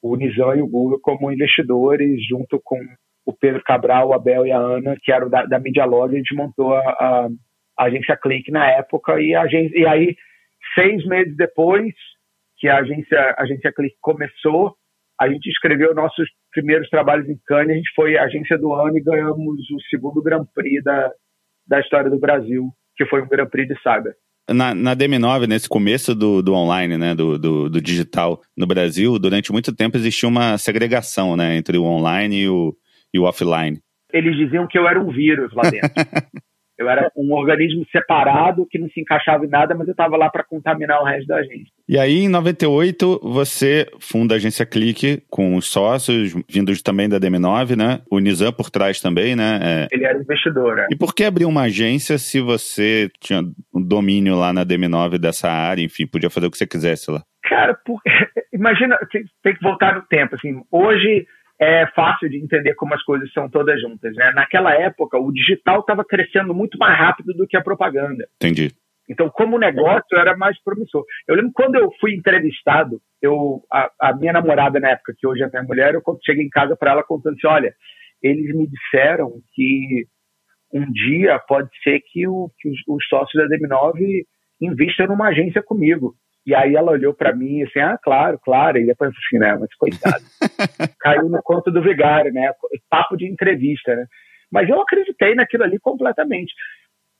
o 0.00 0.14
Nizam 0.14 0.54
e 0.54 0.62
o 0.62 0.68
Google 0.68 1.00
como 1.02 1.32
investidores 1.32 2.24
junto 2.28 2.60
com 2.62 2.78
o 3.28 3.32
Pedro 3.34 3.62
Cabral, 3.62 4.08
o 4.08 4.14
Abel 4.14 4.46
e 4.46 4.50
a 4.50 4.56
Ana, 4.56 4.96
que 5.02 5.12
eram 5.12 5.28
da, 5.28 5.44
da 5.44 5.58
Media 5.58 5.84
Log, 5.84 6.14
a 6.14 6.16
gente 6.16 6.34
montou 6.34 6.72
a, 6.72 6.80
a, 6.80 7.28
a 7.78 7.84
agência 7.84 8.16
Click 8.16 8.50
na 8.50 8.66
época 8.70 9.20
e, 9.20 9.34
a 9.34 9.44
e 9.44 9.86
aí, 9.86 10.16
seis 10.74 11.04
meses 11.04 11.36
depois 11.36 11.92
que 12.56 12.68
a 12.68 12.78
agência, 12.78 13.20
a 13.36 13.42
agência 13.42 13.70
Click 13.70 13.94
começou, 14.00 14.74
a 15.20 15.28
gente 15.28 15.46
escreveu 15.46 15.94
nossos 15.94 16.26
primeiros 16.50 16.88
trabalhos 16.88 17.28
em 17.28 17.38
Cannes, 17.46 17.72
a 17.72 17.76
gente 17.76 17.90
foi 17.94 18.16
agência 18.16 18.56
do 18.56 18.72
ano 18.72 18.96
e 18.96 19.02
ganhamos 19.02 19.58
o 19.70 19.80
segundo 19.90 20.22
Grand 20.22 20.46
Prix 20.54 20.82
da, 20.82 21.12
da 21.66 21.80
história 21.80 22.08
do 22.08 22.18
Brasil, 22.18 22.70
que 22.96 23.04
foi 23.04 23.20
um 23.20 23.28
Grand 23.28 23.48
Prix 23.48 23.68
de 23.68 23.78
Cyber. 23.82 24.14
Na, 24.48 24.74
na 24.74 24.96
DM9, 24.96 25.46
nesse 25.46 25.68
começo 25.68 26.14
do, 26.14 26.40
do 26.40 26.54
online, 26.54 26.96
né, 26.96 27.14
do, 27.14 27.38
do, 27.38 27.68
do, 27.68 27.82
digital 27.82 28.40
no 28.56 28.66
Brasil, 28.66 29.18
durante 29.18 29.52
muito 29.52 29.76
tempo 29.76 29.98
existia 29.98 30.26
uma 30.26 30.56
segregação 30.56 31.36
né, 31.36 31.58
entre 31.58 31.76
o 31.76 31.84
online 31.84 32.44
e 32.44 32.48
o, 32.48 32.74
e 33.12 33.18
o 33.18 33.24
offline. 33.24 33.78
Eles 34.12 34.36
diziam 34.36 34.66
que 34.66 34.78
eu 34.78 34.88
era 34.88 35.00
um 35.00 35.10
vírus 35.10 35.52
lá 35.54 35.68
dentro. 35.70 35.90
Eu 36.78 36.88
era 36.88 37.10
um 37.16 37.32
organismo 37.32 37.84
separado 37.90 38.64
que 38.70 38.78
não 38.78 38.88
se 38.88 39.00
encaixava 39.00 39.44
em 39.44 39.48
nada, 39.48 39.74
mas 39.74 39.88
eu 39.88 39.92
estava 39.92 40.16
lá 40.16 40.30
para 40.30 40.44
contaminar 40.44 41.02
o 41.02 41.04
resto 41.04 41.26
da 41.26 41.38
agência. 41.38 41.72
E 41.88 41.98
aí, 41.98 42.20
em 42.20 42.28
98, 42.28 43.20
você 43.20 43.90
funda 43.98 44.34
a 44.34 44.36
agência 44.36 44.64
Clique 44.64 45.20
com 45.28 45.56
os 45.56 45.66
sócios, 45.66 46.32
vindos 46.48 46.80
também 46.80 47.08
da 47.08 47.18
DM9, 47.18 47.76
né? 47.76 48.00
O 48.08 48.20
Nizam 48.20 48.52
por 48.52 48.70
trás 48.70 49.00
também, 49.00 49.34
né? 49.34 49.58
É... 49.60 49.88
Ele 49.90 50.04
era 50.04 50.20
investidor. 50.20 50.78
É. 50.78 50.86
E 50.92 50.96
por 50.96 51.12
que 51.12 51.24
abrir 51.24 51.46
uma 51.46 51.62
agência 51.62 52.16
se 52.16 52.40
você 52.40 53.10
tinha 53.18 53.42
um 53.74 53.82
domínio 53.82 54.36
lá 54.36 54.52
na 54.52 54.64
DM9 54.64 55.18
dessa 55.18 55.50
área, 55.50 55.82
enfim, 55.82 56.06
podia 56.06 56.30
fazer 56.30 56.46
o 56.46 56.50
que 56.50 56.58
você 56.58 56.66
quisesse 56.66 57.10
lá? 57.10 57.24
Cara, 57.42 57.74
por... 57.84 58.00
imagina, 58.54 58.96
tem 59.10 59.54
que 59.54 59.62
voltar 59.62 59.96
no 59.96 60.02
tempo, 60.02 60.36
assim, 60.36 60.62
hoje 60.70 61.26
é 61.60 61.86
fácil 61.88 62.28
de 62.28 62.38
entender 62.38 62.74
como 62.74 62.94
as 62.94 63.02
coisas 63.02 63.32
são 63.32 63.48
todas 63.48 63.80
juntas. 63.80 64.14
Né? 64.14 64.32
Naquela 64.32 64.74
época, 64.74 65.18
o 65.18 65.32
digital 65.32 65.80
estava 65.80 66.04
crescendo 66.04 66.54
muito 66.54 66.78
mais 66.78 66.96
rápido 66.96 67.34
do 67.34 67.46
que 67.46 67.56
a 67.56 67.62
propaganda. 67.62 68.28
Entendi. 68.36 68.70
Então, 69.08 69.30
como 69.30 69.58
negócio, 69.58 70.16
era 70.16 70.36
mais 70.36 70.62
promissor. 70.62 71.04
Eu 71.26 71.34
lembro 71.34 71.50
quando 71.54 71.76
eu 71.76 71.90
fui 71.98 72.14
entrevistado, 72.14 73.00
eu, 73.22 73.62
a, 73.72 73.90
a 74.00 74.14
minha 74.14 74.34
namorada 74.34 74.78
na 74.78 74.90
época, 74.90 75.14
que 75.16 75.26
hoje 75.26 75.42
é 75.42 75.48
minha 75.48 75.62
mulher, 75.62 75.94
eu 75.94 76.02
cheguei 76.24 76.44
em 76.44 76.50
casa 76.50 76.76
para 76.76 76.92
ela 76.92 77.02
contando 77.02 77.34
assim: 77.34 77.46
olha, 77.46 77.74
eles 78.22 78.54
me 78.54 78.68
disseram 78.68 79.32
que 79.54 80.06
um 80.72 80.84
dia 80.92 81.38
pode 81.38 81.70
ser 81.82 82.00
que, 82.00 82.28
o, 82.28 82.50
que 82.58 82.68
os, 82.68 82.78
os 82.86 83.08
sócios 83.08 83.48
da 83.48 83.56
DM9 83.56 84.24
invistam 84.60 85.06
numa 85.06 85.28
agência 85.28 85.62
comigo. 85.62 86.14
E 86.48 86.54
aí 86.54 86.74
ela 86.74 86.92
olhou 86.92 87.12
para 87.12 87.36
mim 87.36 87.62
assim, 87.62 87.78
ah, 87.78 87.98
claro, 88.02 88.40
claro. 88.42 88.78
E 88.78 88.86
depois 88.86 89.10
assim, 89.10 89.38
né, 89.38 89.54
mas 89.60 89.68
coitado. 89.74 90.24
Caiu 90.98 91.28
no 91.28 91.42
conto 91.42 91.70
do 91.70 91.82
vigário, 91.82 92.32
né? 92.32 92.50
Papo 92.88 93.18
de 93.18 93.30
entrevista, 93.30 93.94
né? 93.94 94.06
Mas 94.50 94.66
eu 94.66 94.80
acreditei 94.80 95.34
naquilo 95.34 95.64
ali 95.64 95.78
completamente. 95.78 96.50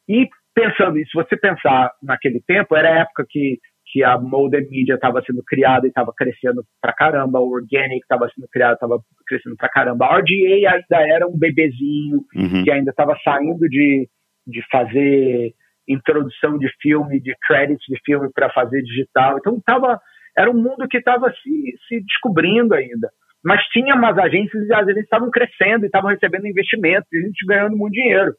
E 0.08 0.26
pensando 0.54 0.98
isso, 0.98 1.10
se 1.10 1.16
você 1.16 1.36
pensar 1.36 1.92
naquele 2.02 2.40
tempo, 2.40 2.74
era 2.74 2.88
a 2.88 3.00
época 3.00 3.26
que, 3.28 3.58
que 3.92 4.02
a 4.02 4.18
Modern 4.18 4.66
Media 4.70 4.94
estava 4.94 5.20
sendo 5.20 5.42
criada 5.46 5.86
e 5.86 5.90
estava 5.90 6.10
crescendo 6.16 6.64
pra 6.80 6.94
caramba, 6.94 7.38
o 7.38 7.50
Organic 7.50 8.00
estava 8.00 8.30
sendo 8.34 8.48
criado, 8.48 8.76
estava 8.76 8.98
crescendo 9.26 9.56
pra 9.58 9.68
caramba. 9.68 10.06
A 10.06 10.20
RGA 10.20 10.72
ainda 10.72 11.06
era 11.06 11.26
um 11.28 11.38
bebezinho 11.38 12.24
uhum. 12.34 12.64
que 12.64 12.70
ainda 12.70 12.92
estava 12.92 13.14
saindo 13.22 13.68
de, 13.68 14.08
de 14.46 14.62
fazer 14.70 15.52
introdução 15.88 16.58
de 16.58 16.68
filme, 16.80 17.20
de 17.20 17.34
credits 17.46 17.84
de 17.88 17.98
filme 18.04 18.30
para 18.32 18.50
fazer 18.50 18.82
digital. 18.82 19.38
Então 19.38 19.60
tava, 19.64 19.98
era 20.36 20.50
um 20.50 20.54
mundo 20.54 20.86
que 20.88 20.98
estava 20.98 21.32
se, 21.32 21.74
se 21.88 22.00
descobrindo 22.00 22.74
ainda. 22.74 23.08
Mas 23.44 23.62
tinha 23.68 23.94
umas 23.94 24.18
agências 24.18 24.66
e 24.66 24.72
as 24.72 24.82
agências 24.82 25.04
estavam 25.04 25.30
crescendo 25.30 25.84
e 25.84 25.86
estavam 25.86 26.10
recebendo 26.10 26.46
investimentos 26.46 27.08
e 27.12 27.18
a 27.18 27.20
gente 27.22 27.46
ganhando 27.46 27.76
muito 27.76 27.94
dinheiro. 27.94 28.34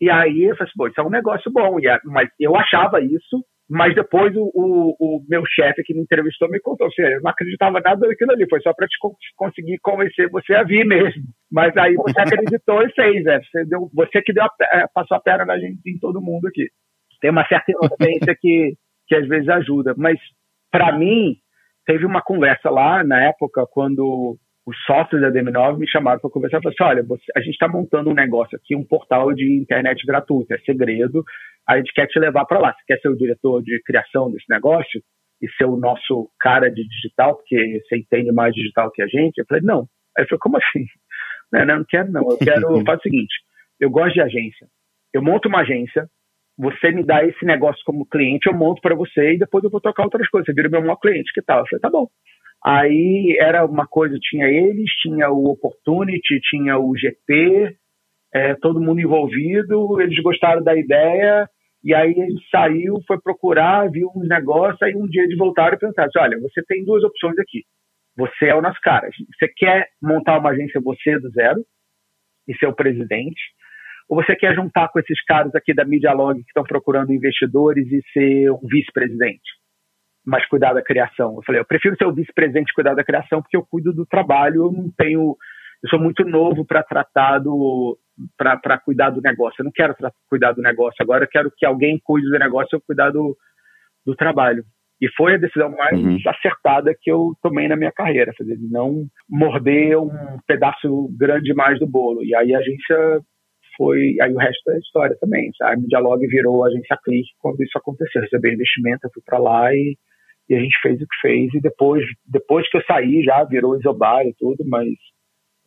E 0.00 0.10
aí 0.10 0.44
eu 0.44 0.56
falei 0.56 0.70
assim, 0.70 0.76
pô, 0.76 0.88
isso 0.88 1.00
é 1.00 1.04
um 1.04 1.10
negócio 1.10 1.50
bom. 1.52 1.78
E, 1.78 1.84
mas 2.04 2.28
eu 2.40 2.56
achava 2.56 3.00
isso, 3.00 3.44
mas 3.68 3.94
depois 3.94 4.34
o, 4.36 4.50
o, 4.54 4.96
o 4.98 5.24
meu 5.28 5.42
chefe 5.46 5.82
que 5.82 5.92
me 5.92 6.00
entrevistou 6.00 6.48
me 6.48 6.60
contou 6.60 6.86
assim, 6.86 7.02
eu 7.02 7.20
não 7.20 7.30
acreditava 7.30 7.80
nada 7.80 8.08
daquilo 8.08 8.32
ali, 8.32 8.48
foi 8.48 8.60
só 8.60 8.72
para 8.72 8.86
te 8.86 8.96
conseguir 9.36 9.78
convencer 9.82 10.30
você 10.30 10.54
a 10.54 10.62
vir 10.62 10.86
mesmo. 10.86 11.22
Mas 11.52 11.76
aí 11.76 11.94
você 11.94 12.20
acreditou 12.20 12.82
e 12.82 12.92
fez, 12.92 13.24
né? 13.24 13.40
Você, 13.42 13.64
deu, 13.66 13.90
você 13.92 14.22
que 14.22 14.32
deu 14.32 14.44
a, 14.44 14.50
é, 14.72 14.86
passou 14.94 15.16
a 15.16 15.20
perna 15.20 15.44
na 15.44 15.58
gente 15.58 15.78
em 15.86 15.98
todo 15.98 16.22
mundo 16.22 16.46
aqui 16.48 16.68
tem 17.20 17.30
uma 17.30 17.46
certa 17.46 17.72
inocência 17.72 18.36
que, 18.40 18.74
que 19.06 19.14
às 19.14 19.26
vezes 19.26 19.48
ajuda. 19.48 19.94
Mas, 19.96 20.18
para 20.70 20.96
mim, 20.96 21.36
teve 21.86 22.04
uma 22.04 22.22
conversa 22.22 22.70
lá 22.70 23.02
na 23.02 23.24
época, 23.24 23.66
quando 23.70 24.38
os 24.66 24.76
sócios 24.84 25.20
da 25.20 25.30
DM9 25.30 25.78
me 25.78 25.88
chamaram 25.88 26.20
para 26.20 26.30
conversar 26.30 26.58
e 26.58 26.62
falaram 26.62 26.76
assim: 26.78 26.98
olha, 26.98 27.02
você, 27.08 27.24
a 27.34 27.40
gente 27.40 27.54
está 27.54 27.66
montando 27.66 28.10
um 28.10 28.14
negócio 28.14 28.56
aqui, 28.56 28.76
um 28.76 28.84
portal 28.84 29.32
de 29.32 29.58
internet 29.58 30.04
gratuito, 30.06 30.52
é 30.52 30.58
segredo, 30.58 31.24
a 31.66 31.78
gente 31.78 31.92
quer 31.94 32.06
te 32.06 32.18
levar 32.18 32.44
para 32.44 32.58
lá. 32.58 32.72
Você 32.72 32.82
quer 32.86 33.00
ser 33.00 33.08
o 33.08 33.16
diretor 33.16 33.62
de 33.62 33.80
criação 33.82 34.30
desse 34.30 34.44
negócio 34.50 35.00
e 35.40 35.48
ser 35.52 35.64
o 35.64 35.76
nosso 35.76 36.30
cara 36.38 36.70
de 36.70 36.86
digital, 36.86 37.36
porque 37.36 37.80
você 37.82 37.96
entende 37.96 38.30
mais 38.32 38.52
digital 38.54 38.90
que 38.90 39.00
a 39.00 39.06
gente? 39.06 39.38
Eu 39.38 39.46
falei: 39.48 39.62
não. 39.64 39.80
Aí 40.16 40.22
ele 40.22 40.28
falou: 40.28 40.40
como 40.40 40.58
assim? 40.58 40.84
Não, 41.50 41.64
não, 41.64 41.78
não 41.78 41.84
quero, 41.88 42.12
não. 42.12 42.30
Eu 42.30 42.36
quero. 42.36 42.84
Faz 42.84 42.98
o 42.98 43.02
seguinte: 43.02 43.34
eu 43.80 43.90
gosto 43.90 44.14
de 44.14 44.20
agência. 44.20 44.66
Eu 45.14 45.22
monto 45.22 45.48
uma 45.48 45.60
agência, 45.60 46.06
você 46.58 46.90
me 46.90 47.04
dá 47.04 47.24
esse 47.24 47.44
negócio 47.44 47.80
como 47.84 48.04
cliente, 48.04 48.48
eu 48.48 48.54
monto 48.54 48.82
para 48.82 48.96
você 48.96 49.34
e 49.34 49.38
depois 49.38 49.62
eu 49.62 49.70
vou 49.70 49.80
tocar 49.80 50.02
outras 50.02 50.28
coisas. 50.28 50.46
Você 50.46 50.52
vira 50.52 50.68
meu 50.68 50.80
maior 50.80 50.96
cliente, 50.96 51.32
que 51.32 51.40
tal? 51.40 51.60
Eu 51.60 51.66
falei, 51.68 51.80
tá 51.80 51.88
bom. 51.88 52.08
Aí 52.64 53.36
era 53.38 53.64
uma 53.64 53.86
coisa, 53.86 54.18
tinha 54.20 54.46
eles, 54.46 54.90
tinha 55.00 55.30
o 55.30 55.52
Opportunity, 55.52 56.40
tinha 56.50 56.76
o 56.76 56.92
GP, 56.96 57.76
é, 58.34 58.54
todo 58.56 58.80
mundo 58.80 59.00
envolvido, 59.00 60.00
eles 60.00 60.20
gostaram 60.20 60.62
da 60.62 60.76
ideia, 60.76 61.48
e 61.84 61.94
aí 61.94 62.10
ele 62.10 62.34
saiu, 62.50 63.00
foi 63.06 63.20
procurar, 63.20 63.88
viu 63.88 64.10
uns 64.16 64.28
negócios, 64.28 64.82
aí 64.82 64.96
um 64.96 65.06
dia 65.06 65.22
eles 65.22 65.38
voltaram 65.38 65.76
e 65.76 65.78
pensaram 65.78 66.08
assim, 66.08 66.18
olha, 66.18 66.40
você 66.40 66.60
tem 66.66 66.84
duas 66.84 67.04
opções 67.04 67.38
aqui. 67.38 67.62
Você 68.16 68.46
é 68.46 68.54
o 68.54 68.60
nosso 68.60 68.80
cara. 68.82 69.08
Você 69.08 69.48
quer 69.56 69.86
montar 70.02 70.40
uma 70.40 70.50
agência 70.50 70.80
você 70.80 71.20
do 71.20 71.30
zero 71.30 71.64
e 72.48 72.56
ser 72.56 72.66
o 72.66 72.74
presidente, 72.74 73.40
ou 74.08 74.16
você 74.16 74.34
quer 74.34 74.54
juntar 74.54 74.88
com 74.88 74.98
esses 74.98 75.22
caras 75.24 75.54
aqui 75.54 75.74
da 75.74 75.84
Medialog 75.84 76.40
que 76.40 76.48
estão 76.48 76.64
procurando 76.64 77.12
investidores 77.12 77.86
e 77.92 78.00
ser 78.12 78.50
um 78.50 78.66
vice-presidente? 78.66 79.42
Mas 80.24 80.46
cuidar 80.46 80.72
da 80.72 80.82
criação. 80.82 81.36
Eu 81.36 81.42
falei, 81.44 81.60
eu 81.60 81.64
prefiro 81.64 81.96
ser 81.96 82.06
o 82.06 82.14
vice-presidente 82.14 82.70
e 82.70 82.74
cuidar 82.74 82.94
da 82.94 83.04
criação 83.04 83.42
porque 83.42 83.56
eu 83.56 83.66
cuido 83.68 83.92
do 83.92 84.06
trabalho, 84.06 84.64
eu 84.64 84.72
não 84.72 84.90
tenho. 84.96 85.36
Eu 85.82 85.90
sou 85.90 86.00
muito 86.00 86.24
novo 86.24 86.64
para 86.64 86.82
tratar 86.82 87.38
do. 87.38 87.98
para 88.36 88.78
cuidar 88.78 89.10
do 89.10 89.20
negócio. 89.20 89.56
Eu 89.60 89.64
não 89.64 89.72
quero 89.72 89.94
cuidar 90.28 90.52
do 90.52 90.62
negócio 90.62 90.96
agora, 91.00 91.24
eu 91.24 91.28
quero 91.28 91.52
que 91.54 91.66
alguém 91.66 92.00
cuide 92.02 92.28
do 92.30 92.38
negócio 92.38 92.68
e 92.72 92.76
eu 92.76 92.82
cuidar 92.86 93.10
do, 93.10 93.36
do 94.06 94.16
trabalho. 94.16 94.64
E 95.00 95.08
foi 95.16 95.34
a 95.34 95.38
decisão 95.38 95.70
mais 95.70 95.96
uhum. 95.96 96.18
acertada 96.26 96.94
que 97.00 97.10
eu 97.10 97.32
tomei 97.40 97.68
na 97.68 97.76
minha 97.76 97.92
carreira, 97.92 98.34
fazer 98.36 98.58
não 98.68 99.06
morder 99.28 99.96
um 99.96 100.10
pedaço 100.46 101.08
grande 101.16 101.54
mais 101.54 101.78
do 101.78 101.86
bolo. 101.86 102.24
E 102.24 102.34
aí 102.34 102.52
a 102.52 102.58
agência 102.58 103.22
foi. 103.78 104.16
Aí 104.20 104.32
o 104.32 104.36
resto 104.36 104.70
é 104.70 104.78
história 104.78 105.16
também. 105.20 105.50
A 105.62 105.74
Dialog 105.76 106.26
virou 106.26 106.64
a 106.64 106.68
agência 106.68 106.98
Clique 107.04 107.30
quando 107.38 107.62
isso 107.62 107.78
aconteceu. 107.78 108.20
Recebi 108.20 108.52
investimento, 108.52 109.06
eu 109.06 109.10
fui 109.14 109.22
para 109.24 109.38
lá 109.38 109.72
e, 109.72 109.96
e, 110.50 110.54
a 110.54 110.60
gente 110.60 110.76
fez 110.82 110.96
o 110.96 111.06
que 111.06 111.20
fez. 111.22 111.54
E 111.54 111.60
depois, 111.60 112.04
depois 112.26 112.68
que 112.68 112.76
eu 112.76 112.82
saí, 112.82 113.22
já 113.22 113.44
virou 113.44 113.78
Isobar 113.78 114.26
e 114.26 114.34
tudo, 114.36 114.64
mas 114.66 114.88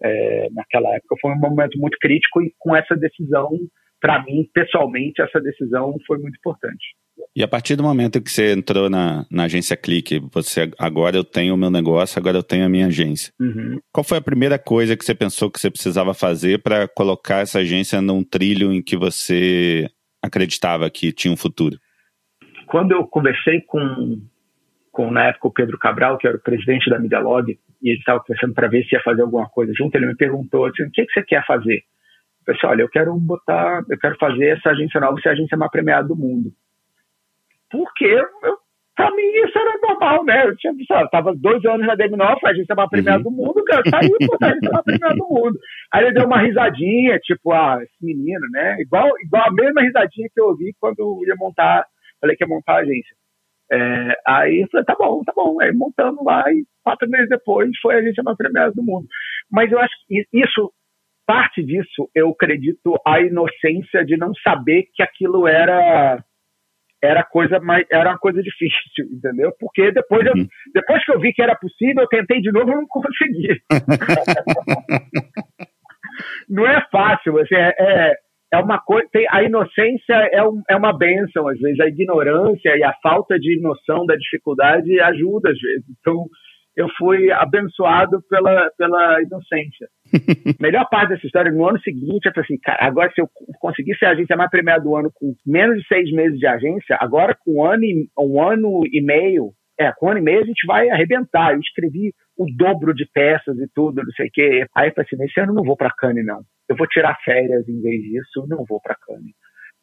é, 0.03 0.47
naquela 0.51 0.93
época 0.95 1.15
foi 1.21 1.31
um 1.31 1.39
momento 1.39 1.79
muito 1.79 1.97
crítico 1.99 2.41
e 2.41 2.53
com 2.59 2.75
essa 2.75 2.95
decisão, 2.95 3.49
para 3.99 4.23
mim, 4.23 4.47
pessoalmente, 4.53 5.21
essa 5.21 5.39
decisão 5.39 5.95
foi 6.05 6.19
muito 6.19 6.37
importante. 6.37 6.85
E 7.35 7.43
a 7.43 7.47
partir 7.47 7.75
do 7.75 7.83
momento 7.83 8.21
que 8.21 8.29
você 8.29 8.53
entrou 8.53 8.89
na, 8.89 9.25
na 9.31 9.43
agência 9.43 9.77
Clique, 9.77 10.19
você 10.33 10.69
agora 10.77 11.15
eu 11.15 11.23
tenho 11.23 11.53
o 11.53 11.57
meu 11.57 11.71
negócio, 11.71 12.19
agora 12.19 12.37
eu 12.37 12.43
tenho 12.43 12.65
a 12.65 12.69
minha 12.69 12.87
agência. 12.87 13.33
Uhum. 13.39 13.79
Qual 13.91 14.03
foi 14.03 14.17
a 14.17 14.21
primeira 14.21 14.59
coisa 14.59 14.97
que 14.97 15.05
você 15.05 15.15
pensou 15.15 15.49
que 15.49 15.59
você 15.59 15.71
precisava 15.71 16.13
fazer 16.13 16.61
para 16.61 16.89
colocar 16.89 17.37
essa 17.37 17.59
agência 17.59 18.01
num 18.01 18.23
trilho 18.23 18.73
em 18.73 18.81
que 18.81 18.97
você 18.97 19.89
acreditava 20.21 20.89
que 20.89 21.13
tinha 21.13 21.33
um 21.33 21.37
futuro? 21.37 21.77
Quando 22.67 22.91
eu 22.91 23.07
conversei 23.07 23.61
com, 23.61 24.21
com 24.91 25.09
na 25.09 25.27
época, 25.27 25.47
o 25.47 25.53
Pedro 25.53 25.77
Cabral, 25.77 26.17
que 26.17 26.27
era 26.27 26.35
o 26.35 26.41
presidente 26.41 26.89
da 26.89 26.99
Medialog, 26.99 27.57
e 27.81 27.89
ele 27.89 27.99
estava 27.99 28.19
conversando 28.19 28.53
para 28.53 28.67
ver 28.67 28.83
se 28.85 28.95
ia 28.95 29.01
fazer 29.01 29.21
alguma 29.21 29.47
coisa 29.49 29.71
junto, 29.75 29.95
ele 29.95 30.07
me 30.07 30.15
perguntou 30.15 30.65
assim, 30.65 30.83
o 30.83 30.91
que, 30.91 31.05
que 31.05 31.13
você 31.13 31.23
quer 31.23 31.45
fazer? 31.45 31.81
Eu 32.45 32.55
falei, 32.57 32.75
olha, 32.75 32.81
eu 32.83 32.89
quero 32.89 33.15
botar, 33.15 33.83
eu 33.89 33.97
quero 33.97 34.17
fazer 34.17 34.57
essa 34.57 34.71
agência 34.71 34.99
nova 34.99 35.19
ser 35.21 35.29
a 35.29 35.31
agência 35.31 35.57
mais 35.57 35.71
premiada 35.71 36.07
do 36.07 36.15
mundo 36.15 36.51
porque 37.71 38.05
eu, 38.05 38.57
pra 38.95 39.09
mim 39.11 39.23
isso 39.23 39.57
era 39.57 39.79
normal, 39.81 40.23
né? 40.25 40.45
Eu 40.45 40.55
tinha 40.57 40.73
eu 40.73 41.09
tava 41.09 41.33
dois 41.35 41.63
anos 41.65 41.87
na 41.87 41.95
DM9, 41.95 42.37
a 42.43 42.53
gente 42.53 42.67
tava 42.67 42.89
premiado 42.89 43.27
uhum. 43.27 43.35
do 43.35 43.37
mundo, 43.37 43.63
cara, 43.63 43.81
saiu, 43.89 44.17
pô, 44.19 44.37
a 44.41 44.49
gente 44.49 44.69
tava 44.69 44.83
premiado 44.83 45.15
do 45.15 45.27
mundo. 45.27 45.57
Aí 45.93 46.03
ele 46.03 46.13
deu 46.13 46.25
uma 46.25 46.41
risadinha, 46.41 47.17
tipo, 47.19 47.51
ah, 47.51 47.79
esse 47.81 48.05
menino, 48.05 48.45
né? 48.51 48.77
Igual, 48.79 49.09
igual 49.23 49.47
a 49.47 49.53
mesma 49.53 49.81
risadinha 49.81 50.27
que 50.33 50.39
eu 50.39 50.47
ouvi 50.47 50.73
quando 50.79 51.23
ia 51.25 51.35
montar, 51.37 51.85
falei 52.19 52.35
que 52.35 52.43
ia 52.43 52.47
montar 52.47 52.73
a 52.73 52.81
agência. 52.81 53.15
É, 53.71 54.13
aí 54.27 54.61
eu 54.61 54.67
falei, 54.69 54.85
tá 54.85 54.95
bom, 54.99 55.23
tá 55.23 55.31
bom. 55.33 55.61
Aí 55.61 55.71
montando 55.71 56.21
lá 56.23 56.43
e 56.51 56.65
quatro 56.83 57.09
meses 57.09 57.29
depois 57.29 57.69
foi 57.81 57.95
a 57.95 57.97
agência 57.99 58.21
mais 58.21 58.37
premiada 58.37 58.71
do 58.73 58.83
mundo. 58.83 59.07
Mas 59.49 59.71
eu 59.71 59.79
acho 59.79 59.93
que 60.07 60.25
isso, 60.33 60.71
parte 61.25 61.63
disso, 61.63 62.09
eu 62.13 62.29
acredito 62.29 62.99
a 63.07 63.21
inocência 63.21 64.03
de 64.03 64.17
não 64.17 64.33
saber 64.43 64.87
que 64.93 65.01
aquilo 65.01 65.47
era 65.47 66.21
era 67.01 67.23
coisa 67.23 67.59
mais 67.59 67.85
era 67.91 68.11
uma 68.11 68.17
coisa 68.17 68.41
difícil, 68.41 69.05
entendeu? 69.11 69.51
Porque 69.59 69.91
depois, 69.91 70.25
eu, 70.25 70.33
uhum. 70.33 70.47
depois 70.73 71.03
que 71.03 71.11
eu 71.11 71.19
vi 71.19 71.33
que 71.33 71.41
era 71.41 71.55
possível, 71.55 72.03
eu 72.03 72.07
tentei 72.07 72.41
de 72.41 72.51
novo 72.51 72.71
e 72.71 72.75
não 72.75 72.87
consegui. 72.87 73.61
não 76.49 76.67
é 76.67 76.81
fácil, 76.91 77.39
assim, 77.39 77.55
é, 77.55 77.73
é, 77.79 78.15
é 78.53 78.57
uma 78.57 78.79
coisa. 78.79 79.07
Tem, 79.11 79.25
a 79.29 79.43
inocência 79.43 80.13
é, 80.31 80.43
um, 80.43 80.61
é 80.69 80.75
uma 80.75 80.97
benção, 80.97 81.47
às 81.47 81.59
vezes. 81.59 81.79
A 81.79 81.87
ignorância 81.87 82.77
e 82.77 82.83
a 82.83 82.93
falta 83.01 83.39
de 83.39 83.59
noção 83.61 84.05
da 84.05 84.15
dificuldade 84.15 84.99
ajuda, 84.99 85.49
às 85.49 85.59
vezes. 85.59 85.85
Então, 85.99 86.25
eu 86.75 86.87
fui 86.97 87.31
abençoado 87.31 88.21
pela, 88.29 88.69
pela 88.77 89.21
inocência. 89.21 89.87
Melhor 90.59 90.87
parte 90.89 91.09
dessa 91.09 91.25
história, 91.25 91.51
no 91.51 91.67
ano 91.67 91.79
seguinte, 91.81 92.25
eu 92.25 92.33
falei 92.33 92.45
assim, 92.45 92.57
cara, 92.59 92.85
agora 92.85 93.11
se 93.13 93.21
eu 93.21 93.29
conseguir 93.59 93.95
ser 93.97 94.05
a 94.05 94.11
agência 94.11 94.37
mais 94.37 94.49
premiada 94.49 94.83
do 94.83 94.95
ano 94.95 95.11
com 95.13 95.33
menos 95.45 95.79
de 95.79 95.87
seis 95.87 96.11
meses 96.11 96.39
de 96.39 96.47
agência, 96.47 96.97
agora 96.99 97.35
com 97.43 97.59
um 97.59 97.65
ano 97.65 97.83
e, 97.83 98.07
um 98.17 98.41
ano 98.41 98.81
e 98.91 99.01
meio, 99.01 99.51
é, 99.79 99.91
com 99.93 100.07
um 100.07 100.09
ano 100.09 100.19
e 100.19 100.23
meio 100.23 100.41
a 100.41 100.45
gente 100.45 100.65
vai 100.65 100.89
arrebentar. 100.89 101.53
Eu 101.53 101.59
escrevi 101.59 102.13
o 102.37 102.45
dobro 102.55 102.93
de 102.93 103.05
peças 103.13 103.57
e 103.57 103.67
tudo, 103.73 104.01
não 104.03 104.11
sei 104.11 104.27
o 104.27 104.31
quê. 104.31 104.65
Aí 104.75 104.89
eu 104.89 104.93
falei 104.93 105.07
assim, 105.11 105.23
esse 105.23 105.39
ano 105.39 105.51
eu 105.51 105.55
não 105.55 105.63
vou 105.63 105.75
para 105.75 105.91
Cannes, 105.91 106.25
não. 106.25 106.41
Eu 106.69 106.75
vou 106.75 106.87
tirar 106.87 107.17
férias 107.23 107.67
em 107.67 107.81
vez 107.81 108.01
disso, 108.01 108.47
não 108.47 108.63
vou 108.65 108.79
para 108.81 108.95
Cannes. 108.95 109.35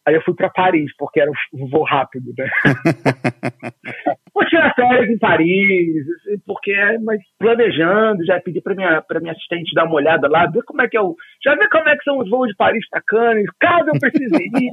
Aí 0.07 0.14
eu 0.14 0.23
fui 0.23 0.35
para 0.35 0.49
Paris, 0.49 0.90
porque 0.97 1.21
era 1.21 1.30
um 1.52 1.68
voo 1.68 1.85
rápido, 1.85 2.33
né? 2.38 2.49
Vou 4.38 4.47
tirar 4.47 4.73
férias 4.73 5.11
em 5.11 5.18
Paris, 5.18 6.07
porque, 6.47 6.73
mas 7.02 7.21
planejando, 7.40 8.25
já 8.25 8.40
pedi 8.40 8.61
para 8.61 8.76
minha, 8.76 9.02
pra 9.02 9.18
minha 9.18 9.33
assistente 9.33 9.75
dar 9.75 9.85
uma 9.85 9.97
olhada 9.97 10.28
lá, 10.28 10.47
ver 10.47 10.62
como 10.62 10.80
é 10.80 10.87
que 10.87 10.97
é 10.97 11.00
o. 11.00 11.16
Já 11.45 11.57
ver 11.57 11.68
como 11.68 11.88
é 11.88 11.97
que 11.97 12.04
são 12.04 12.18
os 12.18 12.30
voos 12.30 12.47
de 12.47 12.54
Paris 12.54 12.88
para 12.88 13.02
Cannes, 13.04 13.50
caso 13.59 13.88
eu 13.88 13.99
precise 13.99 14.37
ir. 14.37 14.73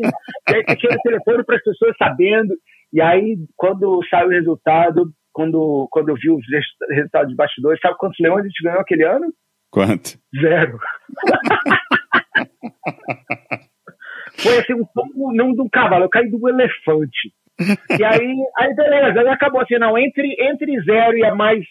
e 0.51 0.55
aí 0.55 0.63
deixei 0.65 0.91
o 0.91 1.01
telefone 1.01 1.43
para 1.43 1.55
as 1.55 1.63
pessoas 1.63 1.97
sabendo. 1.97 2.53
E 2.93 3.01
aí, 3.01 3.37
quando 3.55 4.01
saiu 4.07 4.27
o 4.27 4.31
resultado, 4.31 5.09
quando, 5.33 5.87
quando 5.89 6.09
eu 6.09 6.15
vi 6.15 6.29
os 6.29 6.45
resultados 6.91 7.29
de 7.29 7.35
bastidores, 7.35 7.81
sabe 7.81 7.97
quantos 7.97 8.19
leões 8.19 8.45
a 8.45 8.47
gente 8.47 8.63
ganhou 8.63 8.81
aquele 8.81 9.03
ano? 9.03 9.33
Quanto? 9.71 10.19
Zero. 10.39 10.77
Foi 14.37 14.59
assim, 14.59 14.73
um 14.73 14.85
pouco, 14.93 15.33
não 15.33 15.53
de 15.53 15.61
um 15.61 15.69
cavalo, 15.69 16.05
eu 16.05 16.09
caí 16.09 16.29
do 16.29 16.47
elefante. 16.47 17.33
E 17.59 18.03
aí, 18.03 18.35
aí 18.57 18.75
beleza, 18.75 19.21
aí 19.21 19.27
acabou 19.29 19.61
assim, 19.61 19.77
não, 19.77 19.97
entre, 19.97 20.35
entre 20.39 20.79
zero 20.81 21.17
e 21.17 21.25
a 21.25 21.33
mais 21.33 21.63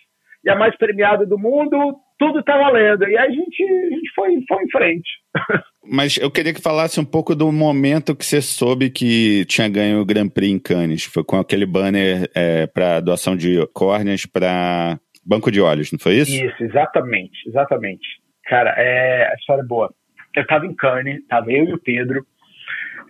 e 0.44 0.50
a 0.50 0.56
mais 0.56 0.76
premiada 0.76 1.24
do 1.24 1.38
mundo, 1.38 1.96
tudo 2.18 2.42
tá 2.42 2.56
valendo. 2.56 3.08
E 3.08 3.16
aí 3.16 3.26
a 3.26 3.30
gente, 3.30 3.62
a 3.62 3.94
gente 3.94 4.12
foi, 4.14 4.44
foi 4.46 4.62
em 4.62 4.70
frente. 4.70 5.10
Mas 5.86 6.16
eu 6.18 6.30
queria 6.30 6.52
que 6.52 6.60
falasse 6.60 7.00
um 7.00 7.04
pouco 7.04 7.34
do 7.34 7.50
momento 7.50 8.14
que 8.14 8.24
você 8.24 8.40
soube 8.40 8.90
que 8.90 9.44
tinha 9.46 9.68
ganho 9.68 10.00
o 10.00 10.04
Grand 10.04 10.28
Prix 10.28 10.52
em 10.52 10.58
Cannes. 10.58 11.04
Foi 11.04 11.24
com 11.24 11.38
aquele 11.38 11.66
banner 11.66 12.30
é, 12.34 12.66
para 12.66 13.00
doação 13.00 13.36
de 13.36 13.66
córneas 13.72 14.26
para 14.26 14.98
banco 15.24 15.50
de 15.50 15.60
olhos, 15.60 15.90
não 15.90 15.98
foi 15.98 16.16
isso? 16.16 16.32
Isso, 16.32 16.62
exatamente, 16.62 17.48
exatamente. 17.48 18.06
Cara, 18.44 18.74
é, 18.76 19.26
a 19.30 19.34
história 19.34 19.62
é 19.62 19.66
boa. 19.66 19.92
Eu 20.36 20.42
estava 20.42 20.66
em 20.66 20.74
Cannes, 20.74 21.24
tava 21.28 21.50
eu 21.50 21.64
e 21.64 21.72
o 21.72 21.78
Pedro, 21.78 22.26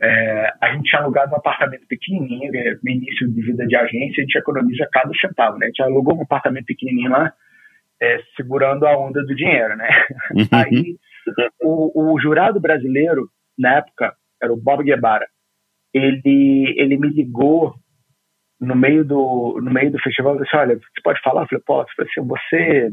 é, 0.02 0.52
a 0.60 0.72
gente 0.72 0.90
tinha 0.90 1.02
alugado 1.02 1.32
um 1.32 1.36
apartamento 1.36 1.86
pequenininho, 1.86 2.50
né, 2.52 2.76
no 2.82 2.90
início 2.90 3.28
de 3.30 3.42
vida 3.42 3.66
de 3.66 3.76
agência, 3.76 4.22
a 4.22 4.26
gente 4.26 4.38
economiza 4.38 4.88
cada 4.92 5.12
centavo, 5.20 5.58
né? 5.58 5.66
A 5.66 5.68
gente 5.68 5.82
alugou 5.82 6.18
um 6.18 6.22
apartamento 6.22 6.66
pequenininho 6.66 7.10
lá, 7.10 7.32
é, 8.00 8.20
segurando 8.36 8.86
a 8.86 8.96
onda 8.98 9.22
do 9.22 9.34
dinheiro, 9.34 9.76
né? 9.76 9.88
Uhum. 10.32 10.46
Aí, 10.52 10.96
o, 11.62 12.12
o, 12.12 12.20
jurado 12.20 12.60
brasileiro, 12.60 13.28
na 13.58 13.78
época, 13.78 14.14
era 14.42 14.52
o 14.52 14.60
Bob 14.60 14.84
Guevara, 14.84 15.26
ele, 15.92 16.74
ele 16.76 16.96
me 16.96 17.08
ligou 17.08 17.74
no 18.60 18.74
meio 18.74 19.04
do, 19.04 19.60
no 19.62 19.70
meio 19.70 19.90
do 19.90 19.98
festival 20.00 20.36
e 20.36 20.42
disse, 20.42 20.56
olha, 20.56 20.76
você 20.76 21.02
pode 21.02 21.20
falar? 21.22 21.42
Eu 21.42 21.48
falei, 21.48 21.64
posso. 21.64 21.90
Eu 21.90 21.94
falei 21.96 22.10
assim, 22.10 22.26
você 22.26 22.90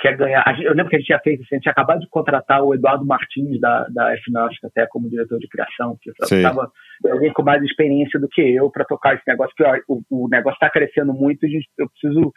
quer 0.00 0.16
ganhar. 0.16 0.44
Eu 0.62 0.74
lembro 0.74 0.88
que 0.88 0.96
a 0.96 0.98
gente 0.98 1.06
tinha 1.06 1.20
feito, 1.20 1.42
assim, 1.42 1.54
a 1.54 1.54
gente 1.56 1.62
tinha 1.62 1.72
acabado 1.72 2.00
de 2.00 2.08
contratar 2.08 2.62
o 2.62 2.74
Eduardo 2.74 3.04
Martins 3.04 3.60
da, 3.60 3.86
da 3.88 4.14
FNASC 4.24 4.64
até 4.64 4.86
como 4.86 5.08
diretor 5.08 5.38
de 5.38 5.48
criação, 5.48 5.96
que 6.00 6.10
estava 6.10 6.70
alguém 7.10 7.32
com 7.32 7.42
mais 7.42 7.62
experiência 7.62 8.18
do 8.18 8.28
que 8.28 8.40
eu 8.40 8.70
para 8.70 8.84
tocar 8.84 9.14
esse 9.14 9.24
negócio, 9.26 9.54
porque 9.56 9.70
ó, 9.70 9.94
o, 9.94 10.24
o 10.24 10.28
negócio 10.28 10.56
está 10.56 10.70
crescendo 10.70 11.12
muito 11.12 11.46
e 11.46 11.60
eu 11.78 11.88
preciso 11.88 12.32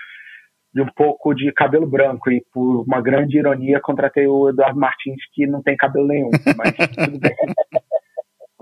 de 0.73 0.81
um 0.81 0.87
pouco 0.95 1.33
de 1.33 1.51
cabelo 1.51 1.85
branco 1.85 2.31
e 2.31 2.43
por 2.51 2.83
uma 2.83 3.01
grande 3.01 3.37
ironia 3.37 3.79
contratei 3.79 4.25
o 4.27 4.49
Eduardo 4.49 4.79
Martins 4.79 5.21
que 5.31 5.45
não 5.45 5.61
tem 5.61 5.77
cabelo 5.77 6.07
nenhum, 6.07 6.31
mas 6.57 6.71
tudo 6.75 7.19
bem. 7.19 7.35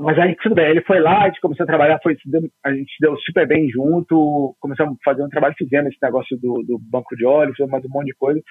Mas 0.01 0.17
aí 0.17 0.35
tudo 0.41 0.55
bem, 0.55 0.67
ele 0.67 0.81
foi 0.81 0.99
lá, 0.99 1.21
a 1.21 1.27
gente 1.27 1.39
começou 1.39 1.63
a 1.63 1.67
trabalhar, 1.67 1.99
foi, 2.01 2.17
a 2.65 2.73
gente 2.73 2.91
deu 2.99 3.15
super 3.17 3.47
bem 3.47 3.69
junto, 3.69 4.55
começamos 4.59 4.95
a 4.95 5.03
fazer 5.03 5.23
um 5.23 5.29
trabalho, 5.29 5.53
fizemos 5.55 5.91
esse 5.91 5.99
negócio 6.01 6.35
do, 6.39 6.63
do 6.63 6.79
banco 6.79 7.15
de 7.15 7.23
óleo, 7.23 7.53
mais 7.69 7.85
um 7.85 7.89
monte 7.89 8.07
de 8.07 8.15
coisa. 8.15 8.41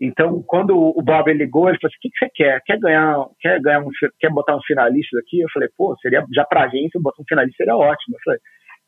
Então, 0.00 0.42
quando 0.46 0.76
o 0.76 1.02
Bob 1.02 1.32
ligou, 1.32 1.68
ele 1.68 1.78
falou 1.80 1.90
assim: 1.90 1.98
o 1.98 2.00
que, 2.00 2.10
que 2.10 2.18
você 2.18 2.30
quer? 2.32 2.62
Quer 2.64 2.78
ganhar, 2.78 3.26
quer 3.40 3.60
ganhar 3.60 3.80
um, 3.80 3.90
quer 4.20 4.30
botar 4.30 4.56
uns 4.56 4.64
finalistas 4.64 5.20
aqui? 5.20 5.40
Eu 5.40 5.48
falei, 5.52 5.68
pô, 5.76 5.96
seria 6.00 6.24
já 6.32 6.44
pra 6.44 6.68
gente 6.68 7.00
botar 7.00 7.20
um 7.20 7.26
finalista 7.28 7.56
seria 7.56 7.76
ótimo. 7.76 8.16
Eu 8.16 8.20
falei, 8.24 8.40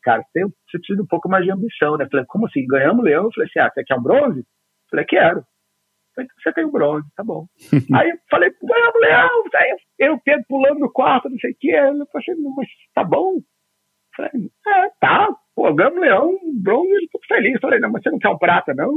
cara, 0.03 0.23
você, 0.23 0.43
você 0.43 0.77
precisa 0.77 0.97
de 0.97 1.03
um 1.03 1.07
pouco 1.07 1.27
mais 1.27 1.43
de 1.43 1.51
ambição, 1.51 1.97
né? 1.97 2.05
Eu 2.05 2.09
falei, 2.09 2.25
como 2.27 2.47
assim? 2.47 2.65
Ganhamos 2.65 3.01
o 3.01 3.03
leão? 3.03 3.25
Eu 3.25 3.31
falei 3.33 3.49
assim, 3.49 3.59
ah, 3.59 3.71
você 3.73 3.83
quer 3.83 3.95
um 3.95 4.01
bronze? 4.01 4.39
Eu 4.39 4.45
falei, 4.89 5.05
quero. 5.05 5.39
Eu 5.39 5.45
falei, 6.15 6.25
então 6.25 6.35
você 6.43 6.53
tem 6.53 6.65
um 6.65 6.71
bronze, 6.71 7.07
tá 7.15 7.23
bom. 7.25 7.45
aí 7.93 8.09
eu 8.09 8.17
falei, 8.29 8.49
ganhamos 8.63 8.95
o 8.95 8.99
leão, 8.99 9.43
aí 9.55 9.77
eu, 9.99 10.19
Pedro 10.23 10.45
pulando 10.47 10.79
no 10.79 10.91
quarto, 10.91 11.29
não 11.29 11.37
sei 11.39 11.51
o 11.51 11.55
que. 11.59 11.71
Eu 11.71 12.07
falei, 12.07 12.25
assim, 12.29 12.53
mas 12.55 12.67
tá 12.93 13.03
bom? 13.03 13.33
Eu 13.35 13.43
falei, 14.15 14.31
é, 14.65 14.89
tá, 15.01 15.27
pô, 15.53 15.73
ganhamos 15.73 15.97
o 15.97 16.01
leão, 16.01 16.37
bronze, 16.63 16.93
eu 16.93 17.09
tô 17.11 17.19
feliz. 17.27 17.55
Eu 17.55 17.59
falei, 17.59 17.81
não, 17.81 17.91
mas 17.91 18.01
você 18.01 18.11
não 18.11 18.19
quer 18.19 18.29
um 18.29 18.37
prata, 18.37 18.73
não? 18.73 18.93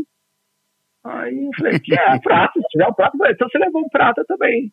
Aí 1.05 1.45
eu 1.45 1.51
falei, 1.57 1.75
é 1.75 2.19
prata, 2.21 2.53
se 2.59 2.67
tiver 2.69 2.89
um 2.89 2.95
prata, 2.95 3.17
então 3.31 3.49
você 3.49 3.59
levou 3.59 3.83
um 3.83 3.89
prata 3.89 4.25
também. 4.27 4.73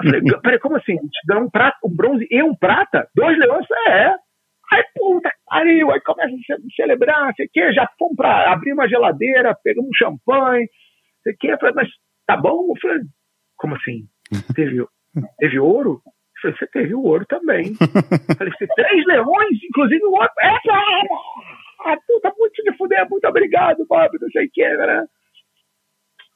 Eu 0.00 0.10
falei, 0.10 0.40
peraí, 0.42 0.58
como 0.58 0.76
assim? 0.76 0.96
Te 0.96 1.26
dá 1.26 1.38
um 1.38 1.50
prata, 1.50 1.78
um 1.84 1.94
bronze 1.94 2.26
e 2.30 2.42
um 2.42 2.54
prata? 2.54 3.08
Dois 3.14 3.36
leões? 3.38 3.66
É. 3.88 4.14
Aí, 4.70 4.84
puta, 4.94 5.32
pariu, 5.46 5.90
aí 5.90 6.00
começa 6.02 6.34
a 6.34 6.74
celebrar, 6.76 7.34
sei 7.34 7.48
que, 7.48 7.72
já 7.72 7.88
fomos 7.98 8.16
pra 8.16 8.52
abrir 8.52 8.74
uma 8.74 8.86
geladeira, 8.86 9.56
pegamos 9.64 9.88
um 9.88 9.94
champanhe, 9.94 10.68
sei 11.22 11.34
que, 11.40 11.56
falei, 11.56 11.74
mas 11.74 11.88
tá 12.26 12.36
bom? 12.36 12.68
Eu 12.68 12.80
falei, 12.80 13.00
como 13.56 13.74
assim? 13.74 14.06
Teve, 14.54 14.84
teve 15.38 15.58
ouro? 15.58 16.02
Eu 16.04 16.42
falei, 16.42 16.56
você 16.58 16.66
teve 16.66 16.94
o 16.94 17.02
ouro 17.02 17.24
também. 17.26 17.72
Eu 17.80 18.36
falei, 18.36 18.52
três 18.76 19.06
leões, 19.06 19.58
inclusive 19.64 20.04
o 20.04 20.12
ouro. 20.12 20.30
É, 20.40 20.50
ah, 21.86 21.96
puta, 22.06 22.32
muito 22.38 22.62
de 22.62 22.76
fuder, 22.76 23.08
muito 23.08 23.26
obrigado, 23.26 23.86
Bob, 23.88 24.18
não 24.20 24.28
sei 24.28 24.46
o 24.46 24.50
que, 24.52 24.68
né? 24.68 25.06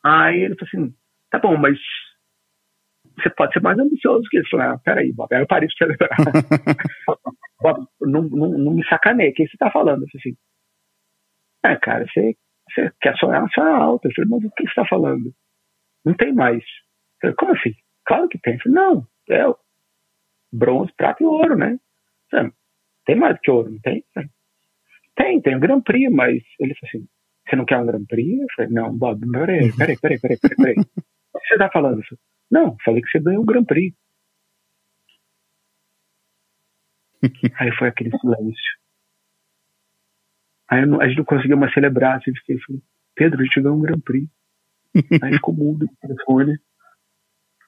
Aí 0.04 0.42
ele 0.42 0.56
falou 0.56 0.68
assim: 0.86 0.94
tá 1.30 1.38
bom, 1.38 1.56
mas 1.56 1.78
você 3.16 3.30
pode 3.30 3.52
ser 3.52 3.60
mais 3.60 3.78
ambicioso 3.78 4.28
que 4.30 4.38
isso. 4.38 4.48
Eu 4.54 4.58
falei: 4.58 4.74
ah, 4.74 4.78
peraí, 4.78 5.12
Bob. 5.12 5.34
Aí 5.34 5.42
eu 5.42 5.46
parei 5.46 5.68
de 5.68 5.76
celebrar. 5.76 6.10
Bob, 7.60 7.86
não, 8.00 8.22
não, 8.22 8.58
não 8.58 8.72
me 8.74 8.84
sacaneia. 8.86 9.30
O 9.30 9.34
que 9.34 9.46
você 9.46 9.56
tá 9.56 9.70
falando? 9.70 10.02
Eu 10.02 10.08
falei 10.08 10.20
assim: 10.20 10.36
é, 11.64 11.76
cara, 11.76 12.06
você, 12.06 12.36
você 12.68 12.92
quer 13.00 13.16
sonhar, 13.16 13.48
sonhar 13.50 13.80
alto. 13.80 14.08
Eu 14.08 14.12
falei: 14.14 14.30
mas 14.30 14.44
o 14.44 14.54
que 14.54 14.68
você 14.68 14.74
tá 14.74 14.86
falando? 14.86 15.32
Não 16.04 16.14
tem 16.14 16.32
mais. 16.34 16.62
Eu 16.62 17.20
falei: 17.20 17.36
como 17.36 17.52
assim? 17.52 17.74
Claro 18.04 18.28
que 18.28 18.38
tem. 18.38 18.54
Eu 18.54 18.60
falei: 18.60 18.74
não, 18.74 19.06
é 19.30 19.44
bronze, 20.52 20.92
prata 20.96 21.22
e 21.22 21.26
ouro, 21.26 21.56
né? 21.56 21.78
Falei, 22.30 22.52
tem 23.06 23.16
mais 23.16 23.36
do 23.36 23.40
que 23.40 23.50
ouro, 23.50 23.70
não 23.70 23.80
tem? 23.80 24.04
Tem, 25.16 25.40
tem 25.40 25.56
o 25.56 25.60
Grand 25.60 25.82
Prix, 25.82 26.12
mas 26.12 26.42
ele 26.58 26.74
falou 26.74 26.88
assim: 26.88 27.08
você 27.48 27.56
não 27.56 27.64
quer 27.64 27.78
um 27.78 27.86
Grand 27.86 28.04
Prix? 28.04 28.40
Eu 28.40 28.46
falei, 28.56 28.70
não, 28.70 28.96
Bob, 28.96 29.20
peraí, 29.30 29.72
peraí, 29.76 29.98
peraí, 29.98 30.20
peraí, 30.20 30.38
peraí, 30.38 30.56
peraí. 30.56 30.76
O 31.34 31.38
que 31.38 31.48
você 31.48 31.58
tá 31.58 31.70
falando? 31.70 32.02
Falei, 32.02 32.20
não, 32.50 32.76
falei 32.84 33.02
que 33.02 33.10
você 33.10 33.20
ganhou 33.20 33.42
o 33.42 33.46
Grand 33.46 33.64
Prix. 33.64 33.96
Aí 37.58 37.72
foi 37.78 37.88
aquele 37.88 38.10
silêncio. 38.18 38.78
Aí 40.68 40.80
a 40.80 41.08
gente 41.08 41.18
não 41.18 41.24
conseguiu 41.24 41.56
mais 41.56 41.72
celebrar. 41.72 42.18
Assim, 42.18 42.34
fiquei, 42.34 42.58
falei, 42.60 42.82
Pedro, 43.14 43.40
a 43.40 43.44
gente 43.44 43.60
ganhou 43.60 43.76
um 43.76 43.82
Grand 43.82 44.00
Prix. 44.00 44.28
Aí 45.22 45.34
ficou 45.34 45.54
mudo 45.54 45.86
o 45.86 46.06
telefone. 46.06 46.58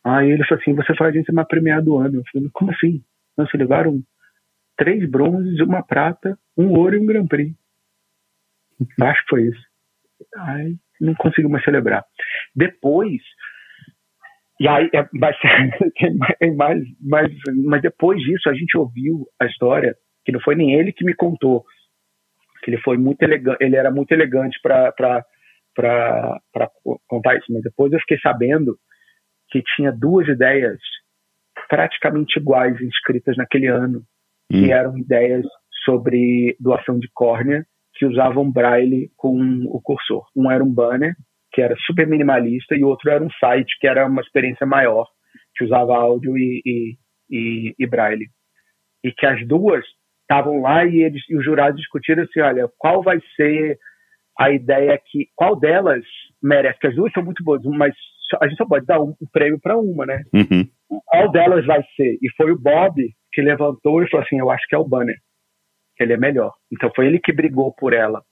Aí 0.02 0.30
ele 0.30 0.44
falou 0.44 0.60
assim, 0.60 0.74
você 0.74 0.94
foi 0.94 1.08
a 1.08 1.12
gente 1.12 1.32
mais 1.32 1.48
premiado 1.48 1.87
do 1.87 1.96
ano. 1.96 2.16
Eu 2.16 2.24
falei, 2.30 2.50
como 2.52 2.70
assim? 2.70 3.02
Nós 3.37 3.50
levaram 3.54 4.02
três 4.76 5.08
bronzes, 5.08 5.60
uma 5.60 5.82
prata, 5.82 6.38
um 6.56 6.72
ouro 6.72 6.96
e 6.96 6.98
um 6.98 7.06
Grand 7.06 7.26
Prix. 7.26 7.56
Acho 9.00 9.22
que 9.22 9.28
foi 9.28 9.42
isso. 9.44 9.62
Aí 10.38 10.76
não 11.00 11.14
consigo 11.14 11.48
mais 11.48 11.64
celebrar. 11.64 12.04
Depois, 12.54 13.20
e 14.60 14.68
aí 14.68 14.88
é, 14.94 15.08
mas, 15.12 15.36
mais, 16.56 16.82
mais, 17.00 17.32
mas 17.64 17.82
depois 17.82 18.20
disso 18.20 18.48
a 18.48 18.54
gente 18.54 18.76
ouviu 18.76 19.26
a 19.40 19.46
história 19.46 19.94
que 20.24 20.32
não 20.32 20.40
foi 20.40 20.54
nem 20.54 20.74
ele 20.74 20.92
que 20.92 21.04
me 21.04 21.14
contou, 21.14 21.64
que 22.62 22.70
ele 22.70 22.80
foi 22.80 22.96
muito 22.96 23.22
elegante, 23.22 23.58
ele 23.60 23.76
era 23.76 23.90
muito 23.90 24.12
elegante 24.12 24.58
para 24.62 24.92
para 25.74 26.70
contar 27.08 27.36
isso, 27.36 27.52
mas 27.52 27.62
depois 27.62 27.92
eu 27.92 27.98
fiquei 28.00 28.18
sabendo 28.20 28.76
que 29.50 29.60
tinha 29.74 29.90
duas 29.90 30.28
ideias 30.28 30.78
praticamente 31.68 32.38
iguais 32.38 32.80
inscritas 32.80 33.36
naquele 33.36 33.66
ano, 33.66 33.98
hum. 34.52 34.62
que 34.62 34.72
eram 34.72 34.96
ideias 34.96 35.44
sobre 35.84 36.56
doação 36.60 36.98
de 36.98 37.08
córnea 37.12 37.66
que 37.94 38.07
usavam 38.07 38.50
braille 38.50 39.11
com 39.16 39.37
o 39.66 39.80
cursor. 39.80 40.26
Um 40.37 40.50
era 40.50 40.62
um 40.62 40.72
banner, 40.72 41.14
que 41.52 41.62
era 41.62 41.76
super 41.87 42.07
minimalista, 42.07 42.74
e 42.74 42.83
outro 42.83 43.11
era 43.11 43.22
um 43.22 43.30
site, 43.38 43.78
que 43.80 43.87
era 43.87 44.07
uma 44.07 44.20
experiência 44.20 44.66
maior, 44.66 45.07
que 45.57 45.64
usava 45.64 45.94
áudio 45.94 46.37
e, 46.37 46.62
e, 46.64 46.96
e, 47.30 47.74
e 47.78 47.87
braille. 47.87 48.26
E 49.04 49.12
que 49.12 49.26
as 49.26 49.46
duas 49.46 49.85
estavam 50.22 50.61
lá 50.61 50.85
e, 50.85 51.02
eles, 51.02 51.22
e 51.28 51.37
os 51.37 51.44
jurados 51.44 51.80
discutiram 51.80 52.24
assim, 52.24 52.40
olha, 52.40 52.68
qual 52.78 53.02
vai 53.02 53.20
ser 53.37 53.78
a 54.38 54.50
ideia 54.50 54.98
que 54.98 55.28
qual 55.37 55.54
delas 55.54 56.04
merece, 56.42 56.74
porque 56.74 56.88
as 56.88 56.96
duas 56.96 57.12
são 57.12 57.24
muito 57.24 57.44
boas, 57.44 57.62
mas 57.64 57.94
a 58.40 58.48
gente 58.48 58.57
só 58.57 58.66
pode 58.66 58.87
dar 58.87 59.00
um, 59.00 59.14
um 59.20 59.26
prêmio 59.33 59.61
para 59.61 59.76
uma, 59.76 60.04
né? 60.04 60.22
Uhum. 60.33 60.68
Qual 61.07 61.30
delas 61.30 61.64
vai 61.66 61.83
ser? 61.96 62.18
E 62.20 62.30
foi 62.37 62.50
o 62.50 62.59
Bob 62.59 62.94
que 63.33 63.42
levantou 63.42 64.02
e 64.02 64.11
falou 64.11 64.24
assim: 64.24 64.38
Eu 64.38 64.50
acho 64.50 64.66
que 64.68 64.74
é 64.74 64.78
o 64.78 64.88
Banner, 64.88 65.16
que 65.96 66.02
ele 66.02 66.12
é 66.12 66.16
melhor. 66.16 66.52
Então 66.72 66.90
foi 66.94 67.07
ele 67.07 67.18
que 67.18 67.33
brigou 67.33 67.72
por 67.72 67.92
ela. 67.92 68.22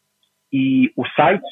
E 0.52 0.90
o 0.96 1.06
site, 1.08 1.42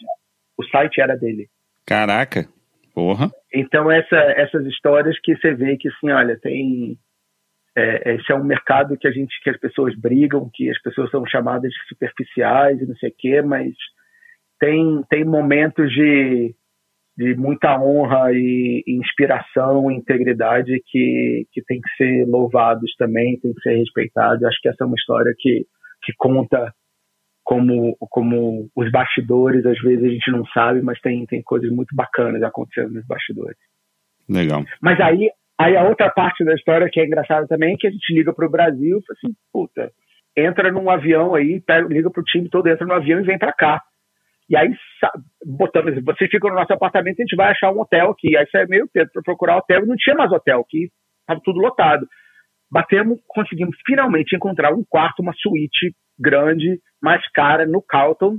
o 0.59 0.65
site 0.65 1.01
era 1.01 1.17
dele. 1.17 1.49
Caraca, 1.87 2.47
porra. 2.95 3.31
Então 3.53 3.91
essa, 3.91 4.17
essas 4.17 4.67
histórias 4.67 5.19
que 5.21 5.37
você 5.37 5.55
vê 5.55 5.77
que 5.77 5.89
assim, 5.89 6.11
olha, 6.11 6.39
tem 6.39 6.99
é, 7.77 8.15
esse 8.15 8.31
é 8.31 8.35
um 8.35 8.45
mercado 8.45 8.97
que 8.99 9.07
a 9.07 9.13
gente 9.13 9.33
que 9.43 9.51
as 9.51 9.59
pessoas 9.59 9.97
brigam, 9.99 10.51
que 10.53 10.69
as 10.71 10.81
pessoas 10.83 11.11
são 11.11 11.25
chamadas 11.27 11.71
de 11.71 11.89
superficiais 11.89 12.81
e 12.81 12.87
não 12.87 12.97
sei 12.97 13.11
o 13.11 13.15
quê, 13.17 13.43
mas 13.43 13.73
tem 14.59 15.03
tem 15.09 15.25
momentos 15.25 15.91
de 15.93 16.55
de 17.21 17.35
muita 17.35 17.79
honra 17.79 18.33
e 18.33 18.83
inspiração, 18.87 19.91
integridade 19.91 20.83
que, 20.87 21.47
que 21.53 21.63
tem 21.65 21.79
que 21.79 21.91
ser 21.97 22.27
louvados 22.27 22.95
também, 22.97 23.39
tem 23.41 23.53
que 23.53 23.61
ser 23.61 23.77
respeitados. 23.77 24.43
Acho 24.43 24.59
que 24.63 24.69
essa 24.71 24.85
é 24.85 24.87
uma 24.87 24.97
história 24.97 25.35
que, 25.39 25.67
que 26.11 26.17
conta 26.17 26.73
como, 27.45 27.97
como 27.99 28.69
os 28.77 28.91
bastidores, 28.91 29.65
às 29.67 29.79
vezes 29.81 30.05
a 30.05 30.09
gente 30.09 30.31
não 30.31 30.45
sabe, 30.47 30.83
mas 30.83 31.01
tem, 31.01 31.25
tem 31.27 31.43
coisas 31.43 31.71
muito 31.71 31.95
bacanas 31.95 32.43
acontecendo 32.43 32.95
nos 32.95 33.07
bastidores. 33.07 33.59
Legal. 34.29 34.65
Mas 34.81 35.01
aí, 35.01 35.31
aí 35.59 35.77
a 35.77 35.85
outra 35.85 36.11
parte 36.11 36.45
da 36.45 36.55
história 36.55 36.89
que 36.91 37.01
é 37.01 37.07
engraçada 37.07 37.47
também 37.47 37.75
é 37.75 37.77
que 37.77 37.87
a 37.87 37.91
gente 37.91 38.15
liga 38.15 38.33
para 38.33 38.47
o 38.47 38.51
Brasil 38.51 38.99
e 38.99 39.07
fala 39.07 39.19
assim, 39.19 39.35
puta, 39.53 39.93
entra 40.37 40.71
num 40.71 40.89
avião 40.91 41.35
aí, 41.35 41.61
pega, 41.61 41.89
liga 41.89 42.11
para 42.11 42.21
o 42.21 42.25
time 42.25 42.49
todo, 42.49 42.69
entra 42.69 42.87
no 42.87 42.95
avião 42.95 43.21
e 43.21 43.25
vem 43.25 43.39
para 43.39 43.53
cá. 43.53 43.83
E 44.49 44.57
aí, 44.57 44.73
botamos, 45.47 46.03
você 46.05 46.27
fica 46.27 46.49
no 46.49 46.55
nosso 46.55 46.73
apartamento, 46.73 47.21
a 47.21 47.23
gente 47.23 47.37
vai 47.37 47.53
achar 47.53 47.71
um 47.73 47.81
hotel 47.81 48.11
aqui. 48.11 48.37
Aí 48.37 48.47
você 48.47 48.59
é 48.59 48.67
meio 48.67 48.89
tempo 48.93 49.11
para 49.13 49.23
procurar 49.23 49.59
hotel 49.59 49.85
e 49.85 49.87
não 49.87 49.97
tinha 49.97 50.17
mais 50.17 50.31
hotel, 50.33 50.65
que 50.69 50.89
estava 51.21 51.41
tudo 51.45 51.61
lotado. 51.61 52.07
Batemos, 52.71 53.19
conseguimos 53.27 53.77
finalmente 53.85 54.35
encontrar 54.35 54.73
um 54.73 54.85
quarto, 54.89 55.21
uma 55.21 55.33
suíte 55.35 55.95
grande, 56.19 56.81
mais 57.03 57.23
cara, 57.33 57.67
no 57.67 57.83
Carlton, 57.83 58.39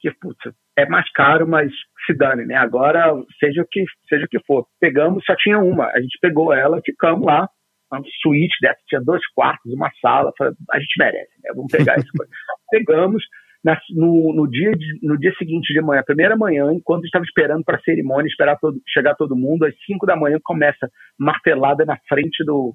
que, 0.00 0.10
putz, 0.20 0.38
é 0.76 0.86
mais 0.86 1.10
caro, 1.12 1.48
mas 1.48 1.72
se 2.04 2.14
dane, 2.14 2.44
né? 2.44 2.54
Agora, 2.54 3.12
seja 3.40 3.62
o 3.62 3.66
que, 3.66 3.84
seja 4.08 4.26
o 4.26 4.28
que 4.28 4.38
for. 4.46 4.66
Pegamos, 4.78 5.24
só 5.24 5.34
tinha 5.34 5.58
uma. 5.58 5.86
A 5.86 6.00
gente 6.00 6.18
pegou 6.20 6.52
ela, 6.52 6.80
ficamos 6.84 7.24
lá, 7.24 7.48
uma 7.90 8.02
suíte 8.22 8.56
dessa, 8.60 8.78
tinha 8.86 9.00
dois 9.00 9.26
quartos, 9.34 9.72
uma 9.72 9.90
sala. 10.00 10.32
Falei, 10.36 10.52
a 10.70 10.78
gente 10.78 10.94
merece, 10.98 11.32
né? 11.42 11.50
Vamos 11.54 11.72
pegar 11.72 11.96
isso. 11.98 12.10
Pegamos 12.70 13.24
na, 13.64 13.80
no, 13.90 14.34
no, 14.34 14.48
dia 14.48 14.70
de, 14.72 15.00
no 15.02 15.18
dia 15.18 15.34
seguinte 15.38 15.72
de 15.72 15.80
manhã, 15.80 16.02
primeira 16.04 16.36
manhã, 16.36 16.72
enquanto 16.72 17.04
estava 17.04 17.24
esperando 17.24 17.64
para 17.64 17.78
a 17.78 17.82
cerimônia, 17.82 18.28
esperar 18.28 18.56
todo, 18.58 18.78
chegar 18.86 19.14
todo 19.14 19.34
mundo, 19.34 19.64
às 19.64 19.74
5 19.86 20.06
da 20.06 20.14
manhã 20.14 20.38
começa 20.44 20.88
martelada 21.18 21.84
na 21.84 21.96
frente 22.08 22.44
do 22.44 22.74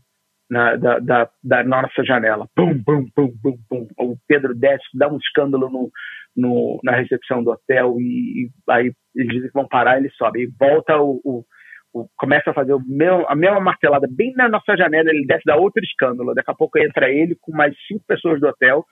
na, 0.51 0.75
da, 0.75 0.99
da, 0.99 1.29
da, 1.41 1.63
nossa 1.63 2.03
janela. 2.03 2.45
Pum, 2.53 2.83
pum, 2.83 3.05
pum, 3.15 3.31
pum, 3.41 3.57
pum. 3.69 3.87
O 3.97 4.17
Pedro 4.27 4.53
desce, 4.53 4.83
dá 4.93 5.07
um 5.07 5.15
escândalo 5.15 5.69
no, 5.69 5.89
no, 6.35 6.79
na 6.83 6.91
recepção 6.91 7.41
do 7.41 7.51
hotel 7.51 7.95
e, 7.99 8.43
e 8.43 8.49
aí 8.69 8.91
eles 9.15 9.31
dizem 9.31 9.47
que 9.47 9.53
vão 9.53 9.65
parar, 9.65 9.97
ele 9.97 10.09
sobe. 10.09 10.43
E 10.43 10.51
volta 10.59 10.97
o, 10.97 11.21
o, 11.23 11.45
o, 11.93 12.09
começa 12.17 12.51
a 12.51 12.53
fazer 12.53 12.75
meu, 12.85 13.25
a 13.29 13.35
mesma 13.35 13.61
martelada 13.61 14.07
bem 14.11 14.33
na 14.35 14.49
nossa 14.49 14.75
janela, 14.75 15.09
ele 15.09 15.25
desce, 15.25 15.43
dá 15.45 15.55
outro 15.55 15.81
escândalo. 15.81 16.35
Daqui 16.35 16.51
a 16.51 16.55
pouco 16.55 16.77
entra 16.77 17.09
ele 17.09 17.37
com 17.39 17.55
mais 17.55 17.73
cinco 17.87 18.03
pessoas 18.05 18.41
do 18.41 18.47
hotel 18.47 18.85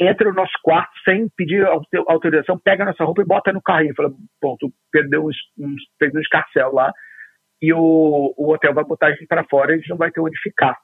entra 0.00 0.28
no 0.28 0.34
nosso 0.34 0.54
quarto 0.62 0.90
sem 1.04 1.28
pedir 1.36 1.64
autorização, 2.08 2.58
pega 2.58 2.84
nossa 2.84 3.04
roupa 3.04 3.22
e 3.22 3.26
bota 3.26 3.52
no 3.52 3.62
carrinho. 3.62 3.94
Fala, 3.94 4.10
tu 4.58 4.72
perdeu 4.90 5.26
uns, 5.26 5.36
uns, 5.56 5.80
fez 5.96 6.12
um 6.12 6.18
escarcel 6.18 6.72
lá 6.72 6.92
e 7.62 7.72
o, 7.72 8.34
o 8.36 8.52
hotel 8.52 8.74
vai 8.74 8.84
botar 8.84 9.06
a 9.06 9.12
gente 9.12 9.26
para 9.26 9.44
fora 9.44 9.70
e 9.70 9.74
a 9.74 9.78
gente 9.78 9.88
não 9.88 9.96
vai 9.96 10.10
ter 10.10 10.20
onde 10.20 10.36
ficar. 10.40 10.76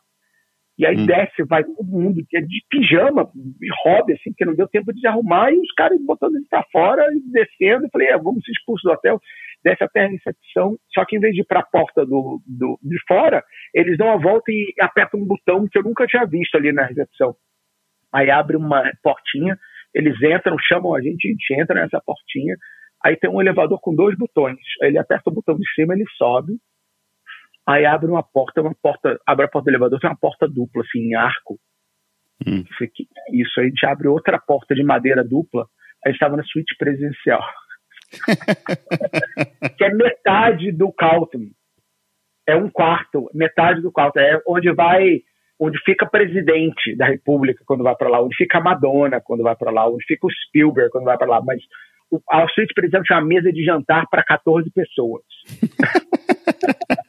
E 0.78 0.86
aí 0.86 0.96
hum. 0.96 1.06
desce, 1.06 1.42
vai 1.42 1.64
todo 1.64 1.84
mundo 1.84 2.20
é 2.32 2.40
de 2.40 2.62
pijama 2.70 3.28
e 3.34 3.68
hobby, 3.84 4.12
assim, 4.12 4.30
porque 4.30 4.44
não 4.44 4.54
deu 4.54 4.68
tempo 4.68 4.92
de 4.92 5.04
arrumar, 5.08 5.52
e 5.52 5.58
os 5.58 5.72
caras 5.72 5.98
botando 6.06 6.36
ele 6.36 6.46
para 6.48 6.62
fora 6.70 7.04
e 7.12 7.20
descendo. 7.32 7.86
Eu 7.86 7.90
falei, 7.90 8.06
é, 8.06 8.16
vamos 8.16 8.44
se 8.44 8.52
expulso 8.52 8.86
do 8.86 8.92
hotel, 8.92 9.20
desce 9.64 9.82
até 9.82 10.04
a 10.04 10.08
recepção. 10.08 10.76
Só 10.94 11.04
que 11.04 11.16
em 11.16 11.20
vez 11.20 11.34
de 11.34 11.40
ir 11.40 11.46
para 11.46 11.60
a 11.60 11.66
porta 11.66 12.06
do, 12.06 12.40
do, 12.46 12.78
de 12.80 12.96
fora, 13.08 13.42
eles 13.74 13.98
dão 13.98 14.12
a 14.12 14.16
volta 14.16 14.52
e 14.52 14.72
apertam 14.78 15.18
um 15.18 15.26
botão 15.26 15.66
que 15.68 15.76
eu 15.76 15.82
nunca 15.82 16.06
tinha 16.06 16.24
visto 16.24 16.54
ali 16.54 16.72
na 16.72 16.84
recepção. 16.84 17.34
Aí 18.14 18.30
abre 18.30 18.56
uma 18.56 18.88
portinha, 19.02 19.58
eles 19.92 20.14
entram, 20.22 20.56
chamam 20.60 20.94
a 20.94 21.00
gente, 21.00 21.26
a 21.26 21.30
gente 21.30 21.54
entra 21.60 21.74
nessa 21.74 22.00
portinha. 22.06 22.54
Aí 23.04 23.16
tem 23.16 23.28
um 23.28 23.40
elevador 23.40 23.80
com 23.80 23.92
dois 23.94 24.16
botões. 24.16 24.58
Ele 24.80 24.96
aperta 24.96 25.28
o 25.28 25.34
botão 25.34 25.56
de 25.56 25.68
cima, 25.74 25.94
ele 25.94 26.04
sobe. 26.16 26.52
Aí 27.68 27.84
abre 27.84 28.10
uma 28.10 28.22
porta, 28.22 28.62
uma 28.62 28.74
porta, 28.82 29.20
abre 29.26 29.44
a 29.44 29.48
porta 29.48 29.66
do 29.66 29.72
elevador, 29.72 30.00
tem 30.00 30.08
uma 30.08 30.16
porta 30.16 30.48
dupla, 30.48 30.82
assim, 30.82 31.00
em 31.00 31.14
arco. 31.14 31.58
Hum. 32.46 32.64
Isso, 33.30 33.60
aí 33.60 33.66
a 33.66 33.68
gente 33.68 33.84
abre 33.84 34.08
outra 34.08 34.38
porta 34.38 34.74
de 34.74 34.82
madeira 34.82 35.22
dupla. 35.22 35.66
A 36.02 36.08
gente 36.08 36.16
estava 36.16 36.38
na 36.38 36.44
suíte 36.44 36.74
presidencial. 36.78 37.42
que 39.76 39.84
é 39.84 39.92
metade 39.92 40.72
do 40.72 40.90
Calton. 40.90 41.50
É 42.46 42.56
um 42.56 42.70
quarto, 42.70 43.28
metade 43.34 43.82
do 43.82 43.92
Calton. 43.92 44.20
É 44.20 44.40
onde 44.48 44.72
vai 44.72 45.20
onde 45.60 45.78
fica 45.84 46.08
presidente 46.08 46.96
da 46.96 47.06
República 47.06 47.62
quando 47.66 47.84
vai 47.84 47.94
para 47.96 48.08
lá, 48.08 48.22
onde 48.22 48.36
fica 48.36 48.58
a 48.58 48.62
Madonna 48.62 49.20
quando 49.20 49.42
vai 49.42 49.56
para 49.56 49.72
lá, 49.72 49.86
onde 49.90 50.06
fica 50.06 50.26
o 50.26 50.30
Spielberg 50.30 50.90
quando 50.90 51.04
vai 51.04 51.18
para 51.18 51.26
lá, 51.26 51.42
mas 51.42 51.60
a 52.30 52.48
suíte 52.48 52.72
presidente 52.72 53.04
tinha 53.04 53.18
uma 53.18 53.26
mesa 53.26 53.52
de 53.52 53.62
jantar 53.62 54.06
para 54.08 54.24
14 54.24 54.70
pessoas. 54.70 55.24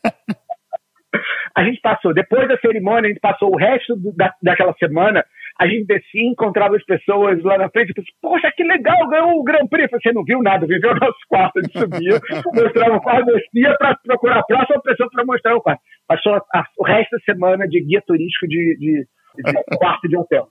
a 1.59 1.63
gente 1.65 1.81
passou, 1.81 2.13
depois 2.13 2.47
da 2.47 2.57
cerimônia, 2.57 3.07
a 3.07 3.09
gente 3.09 3.19
passou 3.19 3.53
o 3.53 3.57
resto 3.57 3.93
do, 3.97 4.15
da, 4.15 4.33
daquela 4.41 4.73
semana 4.75 5.25
a 5.59 5.67
gente 5.67 5.87
descia, 5.87 6.23
encontrava 6.23 6.77
as 6.77 6.85
pessoas 6.85 7.43
lá 7.43 7.57
na 7.57 7.69
frente, 7.69 7.89
e 7.89 7.93
pensava, 7.93 8.17
poxa, 8.21 8.53
que 8.55 8.63
legal, 8.63 9.09
ganhou 9.09 9.37
o 9.37 9.43
Grand 9.43 9.67
Prix. 9.67 9.91
Você 9.91 10.13
não 10.13 10.23
viu 10.23 10.41
nada, 10.41 10.65
viveu 10.65 10.91
o 10.91 10.95
nosso 11.03 11.19
quarto, 11.27 11.59
a 11.59 11.61
gente 11.61 11.77
subia, 11.77 12.21
mostrava 12.53 12.95
o 12.95 13.01
quarto, 13.01 13.25
descia 13.25 13.75
para 13.77 13.93
procurar 13.97 14.39
a 14.39 14.43
próxima 14.43 14.81
pessoa 14.81 15.09
para 15.11 15.25
mostrar 15.25 15.55
o 15.57 15.61
quarto. 15.61 15.81
Passou 16.07 16.33
a, 16.33 16.37
a, 16.55 16.63
o 16.77 16.85
resto 16.85 17.11
da 17.11 17.19
semana 17.25 17.67
de 17.67 17.83
guia 17.83 18.01
turístico 18.07 18.47
de, 18.47 18.77
de, 18.79 19.07
de 19.43 19.77
quarto 19.77 20.07
de 20.07 20.17
hotel. 20.17 20.47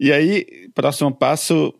E 0.00 0.12
aí, 0.12 0.44
próximo 0.74 1.16
passo, 1.16 1.72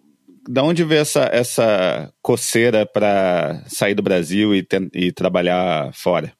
da 0.48 0.62
onde 0.62 0.84
veio 0.84 1.00
essa, 1.00 1.28
essa 1.32 2.12
coceira 2.22 2.86
para 2.86 3.64
sair 3.66 3.96
do 3.96 4.04
Brasil 4.04 4.54
e, 4.54 4.64
e 4.94 5.10
trabalhar 5.10 5.90
fora? 5.92 6.32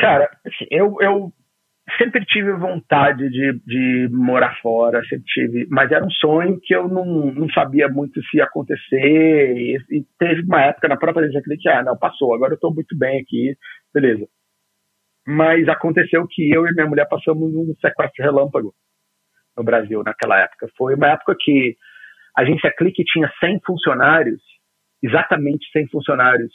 Cara, 0.00 0.30
assim, 0.44 0.66
eu, 0.70 0.96
eu 1.00 1.32
sempre 1.98 2.24
tive 2.26 2.52
vontade 2.52 3.28
de, 3.30 3.52
de 3.64 4.08
morar 4.12 4.58
fora, 4.60 5.02
sempre 5.08 5.24
tive, 5.26 5.66
mas 5.70 5.90
era 5.90 6.04
um 6.04 6.10
sonho 6.10 6.60
que 6.60 6.74
eu 6.74 6.88
não, 6.88 7.04
não 7.32 7.48
sabia 7.50 7.88
muito 7.88 8.22
se 8.24 8.38
ia 8.38 8.44
acontecer. 8.44 9.56
E, 9.56 9.78
e 9.90 10.04
teve 10.18 10.42
uma 10.42 10.62
época 10.62 10.88
na 10.88 10.96
própria 10.96 11.26
agência 11.26 11.42
que 11.58 11.68
ah, 11.68 11.82
não, 11.82 11.96
passou, 11.96 12.34
agora 12.34 12.52
eu 12.52 12.56
estou 12.56 12.74
muito 12.74 12.96
bem 12.96 13.20
aqui, 13.20 13.56
beleza. 13.94 14.26
Mas 15.26 15.68
aconteceu 15.68 16.26
que 16.28 16.50
eu 16.54 16.66
e 16.66 16.72
minha 16.72 16.86
mulher 16.86 17.08
passamos 17.08 17.54
um 17.54 17.74
sequestro 17.80 18.24
relâmpago 18.24 18.74
no 19.56 19.64
Brasil 19.64 20.02
naquela 20.04 20.38
época. 20.40 20.68
Foi 20.76 20.94
uma 20.94 21.08
época 21.08 21.34
que 21.40 21.76
a 22.36 22.42
agência 22.42 22.72
Clique 22.76 23.02
tinha 23.04 23.32
100 23.40 23.60
funcionários, 23.64 24.40
exatamente 25.02 25.66
100 25.72 25.88
funcionários 25.88 26.52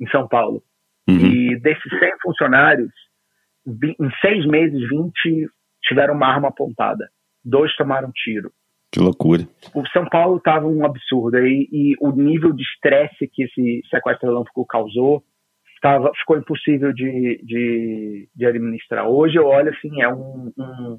em 0.00 0.06
São 0.08 0.28
Paulo. 0.28 0.62
Uhum. 1.08 1.16
E 1.16 1.60
desses 1.60 1.98
100 1.98 2.12
funcionários, 2.22 2.92
em 3.66 4.10
seis 4.20 4.46
meses, 4.46 4.88
20 4.88 5.48
tiveram 5.82 6.14
uma 6.14 6.26
arma 6.26 6.48
apontada. 6.48 7.08
Dois 7.44 7.74
tomaram 7.76 8.10
tiro. 8.12 8.52
Que 8.92 9.00
loucura. 9.00 9.42
O 9.74 9.86
São 9.88 10.04
Paulo 10.08 10.36
estava 10.36 10.66
um 10.66 10.84
absurdo. 10.84 11.38
E, 11.38 11.68
e, 11.72 11.96
o 12.00 12.12
nível 12.12 12.52
de 12.52 12.62
estresse 12.62 13.26
que 13.26 13.44
esse 13.44 13.82
sequestro 13.88 14.28
relâmpago 14.28 14.66
causou 14.66 15.24
tava, 15.80 16.12
ficou 16.14 16.36
impossível 16.38 16.92
de, 16.92 17.40
de, 17.42 18.28
de, 18.34 18.46
administrar. 18.46 19.08
Hoje 19.08 19.36
eu 19.36 19.46
olho 19.46 19.70
assim, 19.70 20.00
é 20.00 20.08
um, 20.08 20.52
um 20.56 20.98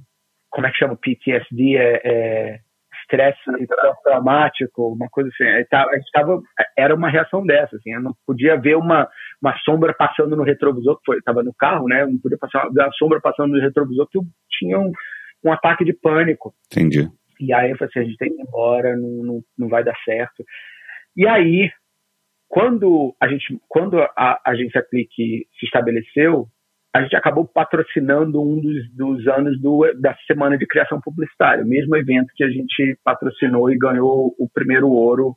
como 0.49 0.67
é 0.67 0.71
que 0.71 0.77
chama 0.77 0.97
PTSD? 0.97 1.77
É, 1.77 2.01
é 2.03 2.59
estresse 3.13 3.67
traumático, 4.03 4.93
uma 4.93 5.07
coisa 5.09 5.29
assim. 5.29 5.43
A 5.43 5.57
gente 5.97 6.11
tava, 6.11 6.41
era 6.77 6.95
uma 6.95 7.09
reação 7.09 7.45
dessa, 7.45 7.75
assim, 7.75 7.93
eu 7.93 8.01
não 8.01 8.15
podia 8.25 8.59
ver 8.59 8.75
uma, 8.75 9.07
uma 9.41 9.57
sombra 9.59 9.93
passando 9.93 10.35
no 10.35 10.43
retrovisor, 10.43 10.99
que 11.03 11.13
estava 11.13 11.43
no 11.43 11.53
carro, 11.53 11.87
né? 11.87 12.01
Eu 12.01 12.11
não 12.11 12.17
podia 12.17 12.37
passar 12.37 12.67
uma 12.67 12.91
sombra 12.93 13.21
passando 13.21 13.53
no 13.53 13.61
retrovisor 13.61 14.07
que 14.09 14.17
eu 14.17 14.23
tinha 14.49 14.79
um, 14.79 14.91
um 15.43 15.51
ataque 15.51 15.85
de 15.85 15.93
pânico. 15.93 16.53
Entendi. 16.71 17.09
E 17.39 17.53
aí 17.53 17.71
eu 17.71 17.77
falei 17.77 17.89
assim, 17.89 17.99
a 17.99 18.03
gente 18.03 18.17
tem 18.17 18.35
que 18.35 18.41
ir 18.41 18.45
embora, 18.45 18.95
não, 18.95 19.23
não, 19.23 19.41
não 19.57 19.67
vai 19.67 19.83
dar 19.83 19.95
certo. 20.03 20.43
E 21.15 21.27
aí, 21.27 21.71
quando 22.47 23.15
a 23.21 23.27
gente, 23.27 23.59
quando 23.67 23.99
a 23.99 24.41
agência 24.45 24.85
Clique 24.89 25.47
se 25.59 25.65
estabeleceu, 25.65 26.47
a 26.93 27.01
gente 27.01 27.15
acabou 27.15 27.47
patrocinando 27.47 28.39
um 28.39 28.61
dos, 28.61 28.95
dos 28.95 29.27
anos 29.27 29.59
do, 29.59 29.91
da 29.99 30.15
Semana 30.27 30.57
de 30.57 30.67
Criação 30.67 31.01
Publicitária, 31.01 31.63
o 31.63 31.67
mesmo 31.67 31.95
evento 31.95 32.27
que 32.35 32.43
a 32.43 32.49
gente 32.49 32.97
patrocinou 33.03 33.71
e 33.71 33.77
ganhou 33.77 34.35
o 34.37 34.47
primeiro 34.53 34.87
ouro 34.89 35.35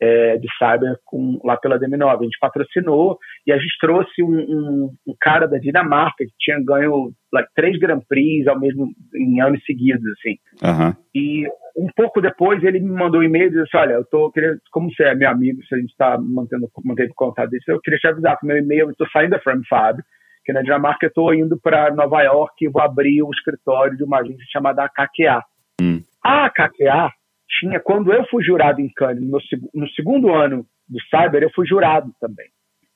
é, 0.00 0.36
de 0.38 0.48
cyber 0.58 0.96
com, 1.04 1.38
lá 1.44 1.56
pela 1.56 1.78
DM9. 1.78 2.20
A 2.20 2.22
gente 2.22 2.38
patrocinou 2.40 3.18
e 3.46 3.52
a 3.52 3.58
gente 3.58 3.76
trouxe 3.80 4.22
um, 4.22 4.34
um, 4.34 4.90
um 5.06 5.14
cara 5.20 5.46
da 5.46 5.58
Dinamarca 5.58 6.24
que 6.24 6.32
tinha 6.38 6.58
ganho 6.64 7.12
like, 7.32 7.48
três 7.54 7.78
Grand 7.78 8.00
Prix 8.08 8.46
ao 8.46 8.58
mesmo 8.58 8.88
em 9.14 9.40
anos 9.40 9.62
seguidos, 9.64 10.04
assim. 10.18 10.36
Uhum. 10.62 10.94
E 11.14 11.46
um 11.76 11.88
pouco 11.94 12.20
depois 12.20 12.62
ele 12.62 12.80
me 12.80 12.90
mandou 12.90 13.20
um 13.20 13.24
e-mail 13.24 13.48
e 13.48 13.62
disse: 13.62 13.76
Olha, 13.76 13.94
eu 13.94 14.04
tô 14.04 14.30
querendo, 14.30 14.58
como 14.72 14.90
você 14.90 15.04
é 15.04 15.14
meu 15.14 15.28
amigo, 15.28 15.62
se 15.64 15.74
a 15.74 15.78
gente 15.78 15.90
está 15.90 16.18
mantendo, 16.18 16.68
mantendo 16.84 17.12
contato 17.14 17.50
disso, 17.50 17.64
eu 17.68 17.80
queria 17.80 17.98
te 17.98 18.06
avisar 18.06 18.38
que 18.38 18.46
meu 18.46 18.58
e-mail, 18.58 18.86
eu 18.86 18.90
estou 18.90 19.08
saindo 19.10 19.30
da 19.30 19.40
FrameFab, 19.40 20.00
que 20.44 20.52
na 20.52 20.62
Dinamarca 20.62 21.06
eu 21.06 21.08
estou 21.08 21.34
indo 21.34 21.58
para 21.58 21.94
Nova 21.94 22.22
York 22.22 22.64
e 22.64 22.68
vou 22.68 22.82
abrir 22.82 23.22
o 23.22 23.30
escritório 23.30 23.96
de 23.96 24.04
uma 24.04 24.20
agência 24.20 24.44
chamada 24.52 24.88
KQA. 24.88 25.42
Hum. 25.80 26.02
A 26.22 26.50
KQA 26.50 27.10
tinha, 27.58 27.80
quando 27.80 28.12
eu 28.12 28.24
fui 28.26 28.44
jurado 28.44 28.80
em 28.80 28.92
Cannes, 28.92 29.28
no, 29.28 29.38
no 29.74 29.88
segundo 29.90 30.32
ano 30.32 30.66
do 30.88 30.98
Cyber, 31.10 31.42
eu 31.42 31.50
fui 31.54 31.66
jurado 31.66 32.12
também. 32.20 32.46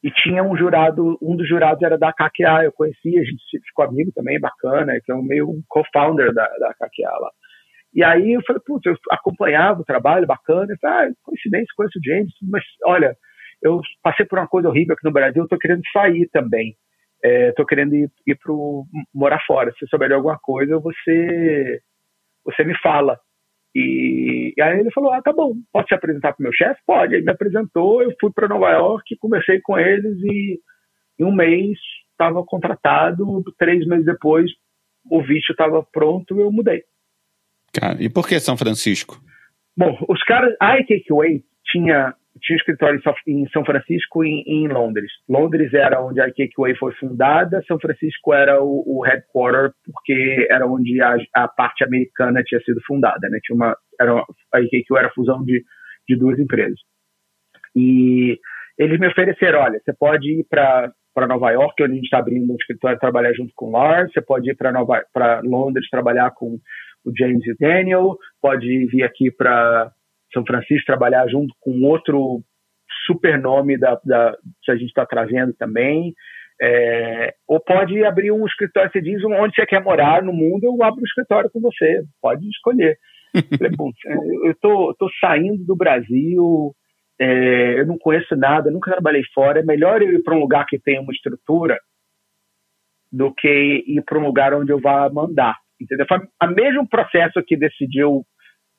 E 0.03 0.11
tinha 0.11 0.45
um 0.45 0.57
jurado, 0.57 1.19
um 1.21 1.37
dos 1.37 1.49
jurados 1.49 1.83
era 1.83 1.99
da 1.99 2.13
KQA, 2.13 2.65
eu 2.65 2.73
conhecia, 2.73 3.21
a 3.21 3.25
gente 3.25 3.43
ficou 3.67 3.85
amigo 3.85 4.13
também, 4.15 4.39
bacana, 4.39 4.93
que 5.05 5.11
é 5.11 5.15
um 5.15 5.23
meio 5.23 5.49
um 5.49 5.63
co-founder 5.69 6.33
da, 6.33 6.47
da 6.47 6.75
KQA 6.75 7.19
lá. 7.19 7.31
E 7.95 8.05
aí 8.05 8.35
eu 8.35 8.43
falei, 8.47 8.63
putz, 8.65 8.87
eu 8.87 8.95
acompanhava 9.11 9.81
o 9.81 9.85
trabalho, 9.85 10.27
bacana, 10.27 10.73
eu 10.73 10.77
falei, 10.81 11.11
ah, 11.11 11.13
coincidência, 11.25 11.67
conheço 11.77 11.99
o 11.99 12.05
James, 12.05 12.33
mas 12.49 12.63
olha, 12.85 13.17
eu 13.63 13.81
passei 14.03 14.25
por 14.27 14.39
uma 14.39 14.47
coisa 14.47 14.69
horrível 14.69 14.95
aqui 14.95 15.05
no 15.05 15.13
Brasil, 15.13 15.43
eu 15.43 15.49
tô 15.49 15.59
querendo 15.59 15.83
sair 15.93 16.29
também. 16.33 16.77
É, 17.23 17.53
tô 17.53 17.67
querendo 17.67 17.95
ir, 17.95 18.11
ir 18.27 18.37
pro, 18.37 18.85
morar 19.13 19.41
fora. 19.47 19.73
Se 19.79 19.87
souber 19.89 20.09
de 20.09 20.15
alguma 20.15 20.39
coisa, 20.39 20.79
você, 20.79 21.81
você 22.45 22.65
me 22.65 22.77
fala. 22.79 23.19
E, 23.75 24.55
e, 24.57 24.63
aí 24.63 24.81
ele 24.81 24.91
falou: 24.93 25.13
Ah, 25.13 25.23
tá 25.23 25.33
bom, 25.33 25.55
pode 25.73 25.89
se 25.89 25.95
apresentar 25.95 26.33
para 26.33 26.41
o 26.41 26.45
meu 26.45 26.53
chefe? 26.53 26.81
Pode. 26.87 27.15
Ele 27.15 27.25
me 27.25 27.33
apresentou, 27.33 28.03
eu 28.03 28.13
fui 28.21 28.33
para 28.33 28.49
Nova 28.49 28.71
York, 28.71 29.17
conversei 29.17 29.61
com 29.61 29.79
eles 29.79 30.17
e 30.23 30.61
em 31.19 31.25
um 31.25 31.33
mês 31.33 31.79
estava 32.13 32.45
contratado. 32.45 33.43
Três 33.59 33.87
meses 33.87 34.07
depois, 34.07 34.51
o 35.11 35.23
visto 35.23 35.51
estava 35.51 35.83
pronto 35.83 36.41
eu 36.41 36.51
mudei. 36.51 36.83
Cara, 37.73 38.03
e 38.03 38.09
por 38.09 38.27
que 38.27 38.41
São 38.41 38.57
Francisco? 38.57 39.21
Bom, 39.77 39.97
os 40.09 40.23
caras, 40.25 40.55
a 40.61 40.79
IKQA 40.81 41.41
tinha 41.67 42.15
tinha 42.41 42.57
um 42.57 42.59
escritório 42.59 43.01
em 43.27 43.49
São 43.49 43.65
Francisco 43.65 44.25
e 44.25 44.43
em 44.47 44.69
Londres. 44.69 45.11
Londres 45.29 45.73
era 45.75 46.03
onde 46.03 46.21
a 46.21 46.29
IKQA 46.29 46.75
foi 46.79 46.93
fundada, 46.95 47.63
São 47.67 47.79
Francisco 47.79 48.33
era 48.33 48.63
o, 48.63 48.85
o 48.87 49.03
headquarter, 49.05 49.73
porque 49.85 50.47
era 50.51 50.67
onde 50.67 51.01
a, 51.01 51.17
a, 51.35 51.49
parte 51.49 51.85
americana 51.85 52.43
tinha 52.43 52.61
sido 52.63 52.81
fundada. 52.87 53.29
Né? 53.29 53.39
Tinha 53.43 53.57
uma, 53.57 53.77
era, 54.01 54.23
a 54.53 54.61
IKQA 54.61 54.99
era 54.99 55.09
a 55.09 55.13
fusão 55.13 55.45
de, 55.45 55.63
de 56.09 56.17
duas 56.17 56.39
empresas. 56.39 56.79
E 57.75 58.39
eles 58.79 58.99
me 58.99 59.09
ofereceram, 59.09 59.61
olha, 59.61 59.81
você 59.85 59.93
pode 59.93 60.41
ir 60.41 60.47
para 60.49 60.93
para 61.19 61.27
Nova 61.27 61.51
York, 61.51 61.83
onde 61.83 61.93
a 61.93 61.95
gente 61.97 62.05
está 62.05 62.19
abrindo 62.19 62.53
um 62.53 62.55
escritório 62.55 62.97
trabalhar 62.97 63.33
junto 63.33 63.53
com 63.57 63.67
o 63.67 63.71
Lars, 63.73 64.13
você 64.13 64.21
pode 64.21 64.49
ir 64.49 64.55
para 64.55 65.41
Londres 65.43 65.91
trabalhar 65.91 66.31
com 66.31 66.61
o 67.05 67.13
James 67.17 67.45
e 67.45 67.51
o 67.51 67.57
Daniel, 67.59 68.17
pode 68.41 68.87
vir 68.87 69.03
aqui 69.03 69.29
para 69.29 69.91
são 70.33 70.45
Francisco 70.45 70.87
trabalhar 70.87 71.27
junto 71.29 71.55
com 71.61 71.83
outro 71.83 72.43
super 73.07 73.39
nome 73.39 73.79
da, 73.79 73.99
da, 74.05 74.37
que 74.63 74.71
a 74.71 74.77
gente 74.77 74.89
está 74.89 75.07
trazendo 75.07 75.53
também. 75.55 76.15
É, 76.61 77.35
ou 77.47 77.61
pode 77.61 78.05
abrir 78.05 78.33
um 78.33 78.45
escritório, 78.45 78.91
você 78.91 79.01
diz 79.01 79.23
onde 79.25 79.55
você 79.55 79.65
quer 79.65 79.83
morar 79.83 80.23
no 80.23 80.33
mundo, 80.33 80.65
eu 80.65 80.83
abro 80.83 81.01
um 81.01 81.07
escritório 81.07 81.49
com 81.51 81.61
você, 81.61 82.03
pode 82.21 82.49
escolher. 82.49 82.99
Falei, 83.59 83.73
eu 84.45 84.55
tô, 84.61 84.95
tô 84.99 85.09
saindo 85.21 85.65
do 85.65 85.77
Brasil, 85.77 86.75
é, 87.21 87.81
eu 87.81 87.87
não 87.87 87.97
conheço 87.97 88.35
nada, 88.35 88.71
nunca 88.71 88.91
trabalhei 88.91 89.23
fora, 89.33 89.61
é 89.61 89.63
melhor 89.63 90.03
eu 90.03 90.13
ir 90.13 90.23
para 90.23 90.35
um 90.35 90.41
lugar 90.41 90.67
que 90.67 90.81
tenha 90.81 91.01
uma 91.01 91.13
estrutura 91.13 91.79
do 93.11 93.33
que 93.33 93.85
ir 93.87 94.03
para 94.05 94.19
um 94.19 94.27
lugar 94.27 94.53
onde 94.53 94.73
eu 94.73 94.81
vá 94.81 95.09
mandar. 95.09 95.57
Entendeu? 95.81 96.07
Foi 96.09 96.19
o 96.19 96.55
mesmo 96.55 96.89
processo 96.89 97.43
que 97.47 97.57
decidiu 97.57 98.25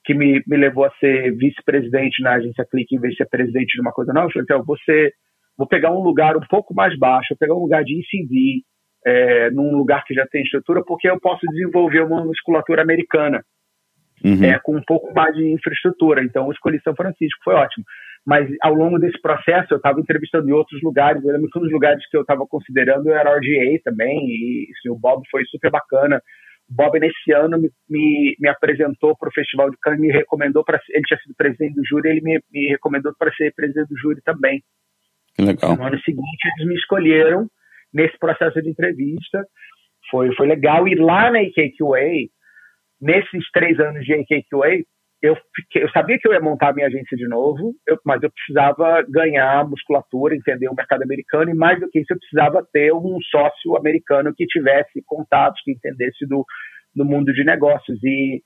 que 0.10 0.14
me, 0.16 0.42
me 0.48 0.58
levou 0.58 0.86
a 0.86 0.92
ser 1.00 1.36
vice-presidente 1.38 2.24
na 2.24 2.34
agência 2.34 2.66
Clique 2.66 2.96
em 2.96 3.00
vez 3.00 3.14
de 3.14 3.18
ser 3.18 3.30
presidente 3.30 3.76
de 3.76 3.82
uma 3.82 3.92
coisa 3.92 4.12
nova. 4.12 4.26
Eu 4.26 4.32
falei, 4.32 4.44
então, 4.44 4.64
você, 4.66 5.12
vou 5.56 5.68
pegar 5.68 5.92
um 5.92 6.02
lugar 6.02 6.36
um 6.36 6.48
pouco 6.50 6.74
mais 6.74 6.98
baixo, 6.98 7.28
vou 7.30 7.38
pegar 7.38 7.54
um 7.54 7.62
lugar 7.62 7.84
de 7.84 8.00
ECD, 8.00 8.64
é, 9.06 9.52
num 9.52 9.78
lugar 9.78 10.04
que 10.06 10.16
já 10.16 10.26
tem 10.26 10.42
estrutura, 10.42 10.84
porque 10.84 11.08
eu 11.08 11.20
posso 11.20 11.46
desenvolver 11.52 12.02
uma 12.02 12.26
musculatura 12.26 12.82
americana. 12.82 13.44
Uhum. 14.26 14.44
É, 14.44 14.60
com 14.60 14.76
um 14.76 14.82
pouco 14.82 15.14
mais 15.14 15.34
de 15.36 15.48
infraestrutura. 15.48 16.24
Então, 16.24 16.48
eu 16.48 16.52
escolhi 16.52 16.82
São 16.82 16.96
Francisco, 16.96 17.40
foi 17.44 17.54
ótimo. 17.54 17.86
Mas 18.26 18.50
ao 18.64 18.74
longo 18.74 18.98
desse 18.98 19.22
processo, 19.22 19.76
eu 19.76 19.78
estava 19.78 20.00
entrevistando 20.02 20.50
em 20.50 20.54
outros 20.54 20.82
lugares. 20.82 21.24
Eu 21.24 21.32
lembro 21.32 21.50
que 21.52 21.60
um 21.60 21.62
dos 21.62 21.72
lugares 21.72 22.04
que 22.10 22.18
eu 22.18 22.22
estava 22.22 22.48
considerando 22.48 23.12
era 23.12 23.38
RGA 23.38 23.80
também, 23.84 24.18
e 24.26 24.68
assim, 24.72 24.90
o 24.90 25.00
Bob 25.00 25.22
foi 25.30 25.46
super 25.46 25.70
bacana. 25.70 26.20
Bob, 26.70 27.00
nesse 27.00 27.32
ano, 27.32 27.58
me, 27.58 27.70
me, 27.90 28.36
me 28.40 28.48
apresentou 28.48 29.18
para 29.18 29.30
o 29.30 29.34
Festival 29.34 29.72
de 29.72 29.78
Cannes, 29.82 30.00
me 30.00 30.12
recomendou 30.12 30.64
para. 30.64 30.80
Ele 30.90 31.04
tinha 31.04 31.20
sido 31.20 31.34
presidente 31.36 31.74
do 31.76 31.86
júri, 31.86 32.10
ele 32.10 32.22
me, 32.22 32.40
me 32.52 32.68
recomendou 32.68 33.14
para 33.18 33.34
ser 33.34 33.54
presidente 33.56 33.90
do 33.90 33.98
júri 33.98 34.22
também. 34.22 34.64
Que 35.36 35.42
legal. 35.42 35.76
No 35.76 35.84
ano 35.84 36.00
seguinte, 36.02 36.48
eles 36.58 36.68
me 36.68 36.76
escolheram 36.76 37.48
nesse 37.94 38.18
processo 38.20 38.62
de 38.62 38.70
entrevista. 38.70 39.44
Foi, 40.12 40.34
foi 40.36 40.48
legal. 40.48 40.88
E 40.88 40.96
lá 40.96 41.32
na 41.32 41.40
AKQA, 41.40 42.30
nesses 43.02 43.50
três 43.52 43.80
anos 43.80 44.06
de 44.06 44.14
AKQA, 44.14 44.84
eu, 45.22 45.36
fiquei, 45.56 45.84
eu 45.84 45.90
sabia 45.90 46.18
que 46.18 46.28
eu 46.28 46.34
ia 46.34 46.40
montar 46.40 46.70
a 46.70 46.74
minha 46.74 46.88
agência 46.88 47.18
de 47.18 47.28
novo, 47.28 47.74
eu, 47.86 48.00
mas 48.06 48.24
eu 48.24 48.32
precisava 48.32 49.04
ganhar 49.10 49.68
musculatura, 49.68 50.36
entender 50.36 50.70
o 50.70 50.76
mercado 50.76 51.04
americano, 51.04 51.52
e 51.52 51.54
mais 51.54 51.80
do 51.80 51.90
que 51.90 52.00
isso, 52.00 52.14
eu 52.14 52.20
precisava 52.20 52.66
ter 52.72 52.94
um 52.94 53.18
sócio 53.30 53.76
americano 53.78 54.34
que 54.36 54.46
tivesse 54.46 55.04
contatos, 55.06 55.62
que 55.64 55.72
entendesse 55.72 56.26
do, 56.26 56.46
do 56.96 57.04
mundo 57.04 57.34
de 57.34 57.44
negócios. 57.44 58.00
E, 58.02 58.42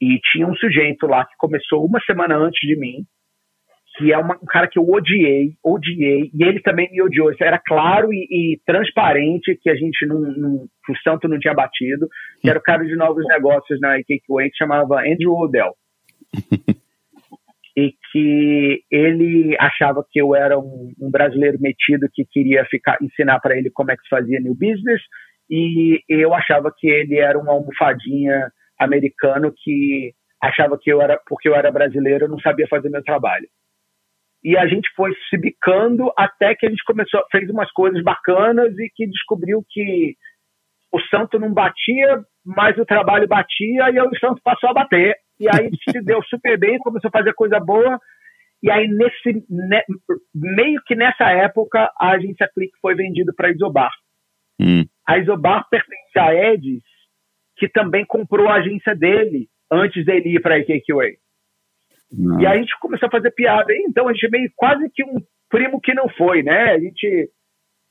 e 0.00 0.18
tinha 0.32 0.46
um 0.46 0.56
sujeito 0.56 1.06
lá 1.06 1.24
que 1.24 1.36
começou 1.38 1.84
uma 1.84 2.00
semana 2.00 2.36
antes 2.36 2.66
de 2.66 2.76
mim, 2.76 3.04
que 3.96 4.12
é 4.12 4.18
uma, 4.18 4.36
um 4.42 4.46
cara 4.46 4.66
que 4.66 4.78
eu 4.78 4.88
odiei, 4.88 5.52
odiei, 5.64 6.30
e 6.34 6.44
ele 6.44 6.60
também 6.60 6.90
me 6.90 7.00
odiou. 7.00 7.30
Isso 7.30 7.44
era 7.44 7.60
claro 7.64 8.12
e, 8.12 8.26
e 8.54 8.60
transparente 8.66 9.56
que 9.62 9.70
a 9.70 9.74
gente 9.76 10.04
não, 10.04 10.66
que 10.84 10.92
o 10.92 10.98
santo 11.04 11.28
não 11.28 11.38
tinha 11.38 11.54
batido, 11.54 12.08
que 12.40 12.50
era 12.50 12.58
o 12.58 12.62
cara 12.62 12.84
de 12.84 12.96
novos 12.96 13.24
negócios 13.28 13.80
na 13.80 13.98
Cakeway, 13.98 14.50
que 14.50 14.56
chamava 14.56 15.00
Andrew 15.00 15.32
Odell 15.32 15.74
e 17.76 17.94
que 18.10 18.82
ele 18.90 19.56
achava 19.60 20.04
que 20.10 20.20
eu 20.20 20.34
era 20.34 20.58
um, 20.58 20.92
um 21.00 21.10
brasileiro 21.10 21.58
metido 21.60 22.08
que 22.12 22.24
queria 22.24 22.64
ficar 22.64 22.98
ensinar 23.00 23.38
para 23.38 23.56
ele 23.56 23.70
como 23.70 23.92
é 23.92 23.96
que 23.96 24.02
se 24.02 24.08
fazia 24.08 24.40
new 24.40 24.54
business. 24.54 25.00
E 25.48 26.02
eu 26.08 26.34
achava 26.34 26.72
que 26.76 26.88
ele 26.88 27.18
era 27.18 27.38
uma 27.38 27.52
almofadinha 27.52 28.50
americano 28.80 29.52
que 29.56 30.12
achava 30.42 30.76
que 30.76 30.90
eu 30.90 31.00
era 31.00 31.20
porque 31.26 31.48
eu 31.48 31.54
era 31.54 31.70
brasileiro 31.70 32.24
eu 32.24 32.28
não 32.28 32.40
sabia 32.40 32.66
fazer 32.68 32.88
meu 32.88 33.02
trabalho. 33.02 33.48
E 34.42 34.56
a 34.56 34.66
gente 34.66 34.88
foi 34.96 35.12
se 35.30 35.36
bicando 35.36 36.12
até 36.16 36.54
que 36.56 36.66
a 36.66 36.70
gente 36.70 36.82
começou 36.84 37.22
fez 37.30 37.48
umas 37.48 37.70
coisas 37.72 38.02
bacanas 38.02 38.76
e 38.76 38.90
que 38.94 39.06
descobriu 39.06 39.64
que 39.68 40.16
o 40.92 41.00
santo 41.02 41.38
não 41.38 41.52
batia 41.52 42.24
mas 42.44 42.76
o 42.76 42.84
trabalho 42.84 43.28
batia 43.28 43.90
e 43.90 44.00
o 44.00 44.18
santo 44.18 44.40
passou 44.42 44.70
a 44.70 44.74
bater 44.74 45.16
e 45.38 45.48
aí 45.48 45.70
se 45.90 46.00
deu 46.02 46.22
super 46.24 46.58
bem, 46.58 46.78
começou 46.78 47.08
a 47.08 47.18
fazer 47.18 47.32
coisa 47.34 47.58
boa. 47.60 47.98
E 48.62 48.70
aí, 48.70 48.88
nesse, 48.88 49.44
ne, 49.48 49.82
meio 50.34 50.80
que 50.84 50.94
nessa 50.94 51.30
época, 51.30 51.90
a 51.98 52.10
agência 52.10 52.50
Click 52.52 52.72
foi 52.80 52.94
vendida 52.94 53.32
para 53.36 53.48
a 53.48 53.50
Isobar. 53.52 53.92
Hum. 54.60 54.84
A 55.06 55.18
Isobar 55.18 55.68
pertence 55.70 56.18
a 56.18 56.34
Edis, 56.34 56.82
que 57.56 57.68
também 57.68 58.04
comprou 58.04 58.48
a 58.48 58.54
agência 58.54 58.94
dele 58.96 59.48
antes 59.70 60.04
dele 60.04 60.34
ir 60.34 60.40
para 60.40 60.56
a 60.56 60.58
IKQA. 60.58 61.04
E 62.40 62.46
aí 62.46 62.56
a 62.56 62.56
gente 62.56 62.78
começou 62.80 63.06
a 63.06 63.10
fazer 63.10 63.30
piada. 63.32 63.72
Então 63.88 64.08
a 64.08 64.12
gente 64.12 64.30
meio 64.30 64.50
quase 64.56 64.90
que 64.94 65.04
um 65.04 65.20
primo 65.48 65.80
que 65.80 65.94
não 65.94 66.08
foi, 66.08 66.42
né? 66.42 66.72
A 66.72 66.78
gente 66.78 67.30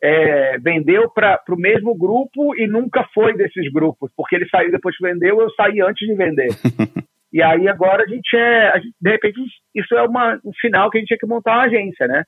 é, 0.02 0.58
vendeu 0.60 1.10
para 1.10 1.42
o 1.50 1.56
mesmo 1.56 1.96
grupo 1.96 2.56
e 2.56 2.68
nunca 2.68 3.08
foi 3.14 3.36
desses 3.36 3.72
grupos, 3.72 4.12
porque 4.16 4.36
ele 4.36 4.50
saiu 4.50 4.72
depois 4.72 4.96
que 4.98 5.06
vendeu, 5.06 5.42
eu 5.42 5.50
saí 5.52 5.82
antes 5.82 6.08
de 6.08 6.16
vender. 6.16 6.50
E 7.32 7.42
aí 7.44 7.68
agora 7.68 8.04
a 8.04 8.08
gente 8.08 8.36
é, 8.36 8.70
a 8.70 8.80
gente, 8.80 8.96
de 9.00 9.10
repente, 9.12 9.40
isso 9.76 9.96
é 9.96 10.04
uma, 10.04 10.40
um 10.46 10.54
sinal 10.62 10.90
que 10.90 10.98
a 10.98 11.00
gente 11.00 11.10
tinha 11.10 11.20
que 11.20 11.28
montar 11.28 11.54
uma 11.54 11.66
agência, 11.66 12.08
né? 12.08 12.24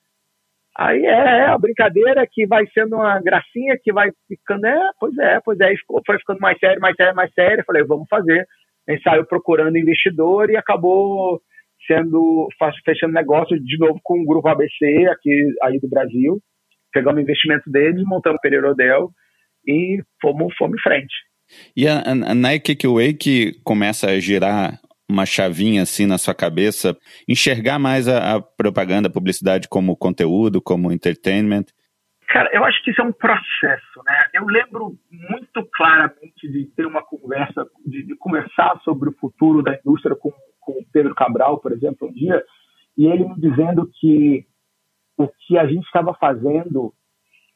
Aí 0.78 1.06
é, 1.06 1.10
é 1.10 1.46
a 1.46 1.58
brincadeira 1.58 2.26
que 2.30 2.46
vai 2.46 2.66
sendo 2.74 2.96
uma 2.96 3.20
gracinha, 3.22 3.78
que 3.82 3.92
vai 3.92 4.12
ficando, 4.28 4.66
é, 4.66 4.80
pois 5.00 5.18
é, 5.18 5.40
pois 5.44 5.60
é, 5.60 5.76
ficou, 5.76 6.02
foi 6.06 6.18
ficando 6.20 6.40
mais 6.40 6.58
sério, 6.60 6.80
mais 6.82 6.96
sério, 6.96 7.16
mais 7.16 7.34
sério. 7.34 7.64
Falei, 7.66 7.84
vamos 7.84 8.08
fazer. 8.10 8.46
A 8.88 8.92
gente 8.92 9.04
saiu 9.04 9.26
procurando 9.26 9.78
investidor 9.78 10.50
e 10.50 10.58
acabou 10.58 11.42
sendo, 11.86 12.48
fechando 12.86 13.14
negócio 13.14 13.60
de 13.60 13.78
novo 13.78 14.00
com 14.04 14.22
o 14.22 14.26
grupo 14.26 14.48
ABC 14.48 15.06
aqui 15.12 15.48
aí 15.64 15.80
do 15.80 15.90
Brasil. 15.90 16.40
Pegamos 16.92 17.22
investimento 17.22 17.70
deles, 17.70 18.04
montamos 18.06 18.38
o 18.38 18.42
Pereira 18.42 18.74
e 19.68 20.02
fomos, 20.22 20.54
fomos 20.58 20.80
em 20.80 20.82
frente. 20.82 21.14
E 21.76 21.88
a, 21.88 22.00
a 22.00 22.36
Nike 22.36 22.88
Way 22.88 23.14
que 23.14 23.60
começa 23.64 24.12
a 24.12 24.20
girar 24.20 24.80
uma 25.10 25.26
chavinha 25.26 25.82
assim 25.82 26.06
na 26.06 26.18
sua 26.18 26.36
cabeça, 26.36 26.96
enxergar 27.28 27.80
mais 27.80 28.08
a, 28.08 28.36
a 28.36 28.42
propaganda, 28.42 29.08
a 29.08 29.12
publicidade 29.12 29.68
como 29.68 29.98
conteúdo, 29.98 30.62
como 30.62 30.92
entertainment? 30.92 31.66
Cara, 32.28 32.48
eu 32.54 32.64
acho 32.64 32.84
que 32.84 32.92
isso 32.92 33.02
é 33.02 33.04
um 33.04 33.12
processo, 33.12 34.04
né? 34.06 34.28
Eu 34.36 34.46
lembro 34.46 34.96
muito 35.12 35.68
claramente 35.74 36.48
de 36.48 36.66
ter 36.76 36.86
uma 36.86 37.02
conversa, 37.02 37.66
de, 37.84 38.04
de 38.04 38.16
conversar 38.16 38.80
sobre 38.84 39.10
o 39.10 39.16
futuro 39.20 39.64
da 39.64 39.74
indústria 39.74 40.16
com, 40.16 40.32
com 40.60 40.74
o 40.74 40.86
Pedro 40.94 41.16
Cabral, 41.16 41.60
por 41.60 41.72
exemplo, 41.72 42.08
um 42.08 42.14
dia, 42.14 42.44
e 42.96 43.08
ele 43.08 43.28
me 43.28 43.36
dizendo 43.42 43.90
que 44.00 44.46
o 45.18 45.28
que 45.28 45.58
a 45.58 45.66
gente 45.66 45.86
estava 45.86 46.14
fazendo 46.14 46.94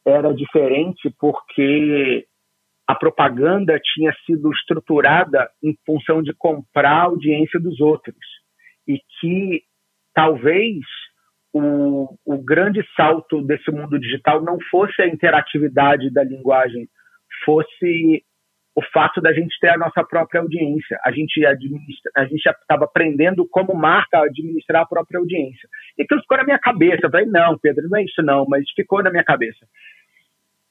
era 0.04 0.34
diferente 0.34 1.14
porque 1.20 2.26
a 2.88 2.96
propaganda 2.96 3.80
tinha 3.82 4.14
sido 4.26 4.52
estruturada 4.52 5.50
em 5.64 5.78
função 5.86 6.22
de 6.22 6.34
comprar 6.34 6.92
a 6.92 7.04
audiência 7.04 7.60
dos 7.60 7.80
outros 7.80 8.18
e 8.88 9.00
que 9.20 9.62
talvez 10.14 10.80
o, 11.54 12.18
o 12.26 12.44
grande 12.44 12.84
salto 12.96 13.42
desse 13.42 13.72
mundo 13.72 14.00
digital 14.00 14.42
não 14.42 14.58
fosse 14.70 15.02
a 15.02 15.08
interatividade 15.08 16.12
da 16.12 16.24
linguagem, 16.24 16.88
fosse 17.46 18.24
o 18.76 18.82
fato 18.92 19.22
da 19.22 19.32
gente 19.32 19.56
ter 19.60 19.70
a 19.70 19.78
nossa 19.78 20.04
própria 20.04 20.42
audiência. 20.42 21.00
A 21.06 21.12
gente 21.12 21.40
gente 22.26 22.50
estava 22.50 22.86
aprendendo 22.86 23.48
como 23.50 23.74
marca 23.76 24.24
administrar 24.24 24.82
a 24.82 24.88
própria 24.88 25.20
audiência. 25.20 25.70
E 25.98 26.04
aquilo 26.04 26.22
ficou 26.22 26.38
na 26.38 26.44
minha 26.44 26.60
cabeça. 26.60 27.02
Eu 27.04 27.12
falei, 27.12 27.28
não, 27.28 27.58
Pedro, 27.60 27.88
não 27.88 28.00
é 28.00 28.04
isso 28.04 28.22
não, 28.24 28.46
mas 28.48 28.66
ficou 28.76 29.04
na 29.04 29.12
minha 29.12 29.24
cabeça. 29.24 29.66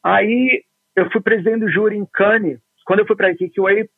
Aí 0.02 0.64
eu 0.96 1.10
fui 1.10 1.20
presidente 1.20 1.60
do 1.60 1.70
júri 1.70 1.96
em 1.96 2.06
Cannes. 2.12 2.60
Quando 2.84 3.00
eu 3.00 3.06
fui 3.06 3.16
para 3.16 3.28
a 3.28 3.34
Kikiway, 3.34 3.88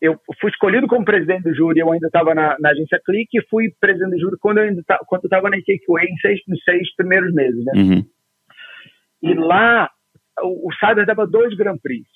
eu 0.00 0.18
fui 0.40 0.50
escolhido 0.50 0.86
como 0.86 1.04
presidente 1.04 1.44
do 1.44 1.54
júri, 1.54 1.80
eu 1.80 1.90
ainda 1.90 2.08
estava 2.08 2.34
na, 2.34 2.56
na, 2.58 2.70
agência 2.70 3.00
Clique, 3.04 3.38
e 3.38 3.48
fui 3.48 3.72
presidente 3.80 4.10
do 4.10 4.20
júri 4.20 4.36
quando 4.38 4.58
eu 4.58 4.64
ainda 4.64 4.80
estava 4.80 5.50
na 5.50 5.56
Kikiway 5.60 6.06
em 6.06 6.16
seis, 6.18 6.40
nos 6.46 6.62
seis 6.64 6.94
primeiros 6.94 7.32
meses. 7.32 7.64
Né? 7.64 7.72
Uhum. 7.74 8.04
E 9.22 9.34
lá, 9.34 9.90
o, 10.42 10.68
o 10.68 10.74
Cyber 10.74 11.06
dava 11.06 11.26
dois 11.26 11.54
Grand 11.56 11.78
Prix. 11.78 12.06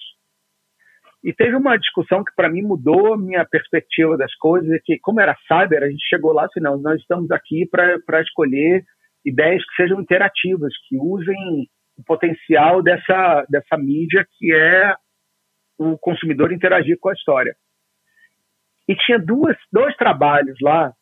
E 1.24 1.32
teve 1.32 1.56
uma 1.56 1.76
discussão 1.76 2.22
que 2.22 2.32
para 2.36 2.48
mim 2.48 2.62
mudou 2.62 3.14
a 3.14 3.18
minha 3.18 3.44
perspectiva 3.44 4.16
das 4.16 4.32
coisas, 4.36 4.70
é 4.70 4.78
que 4.84 4.98
como 4.98 5.20
era 5.20 5.36
Cyber, 5.48 5.82
a 5.82 5.90
gente 5.90 6.06
chegou 6.08 6.32
lá 6.32 6.44
assim, 6.44 6.60
não, 6.60 6.78
nós 6.78 7.00
estamos 7.00 7.30
aqui 7.30 7.66
para 7.66 8.20
escolher 8.20 8.84
ideias 9.24 9.64
que 9.64 9.82
sejam 9.82 10.00
interativas, 10.00 10.72
que 10.88 10.96
usem 10.96 11.66
o 11.98 12.04
potencial 12.04 12.82
dessa, 12.82 13.44
dessa 13.50 13.76
mídia 13.76 14.26
que 14.38 14.54
é 14.54 14.94
o 15.76 15.98
consumidor 15.98 16.52
interagir 16.52 16.96
com 17.00 17.08
a 17.08 17.12
história. 17.12 17.54
E 18.88 18.94
tinha 18.94 19.18
duas, 19.18 19.56
dois 19.72 19.94
trabalhos 19.96 20.56
lá, 20.62 20.92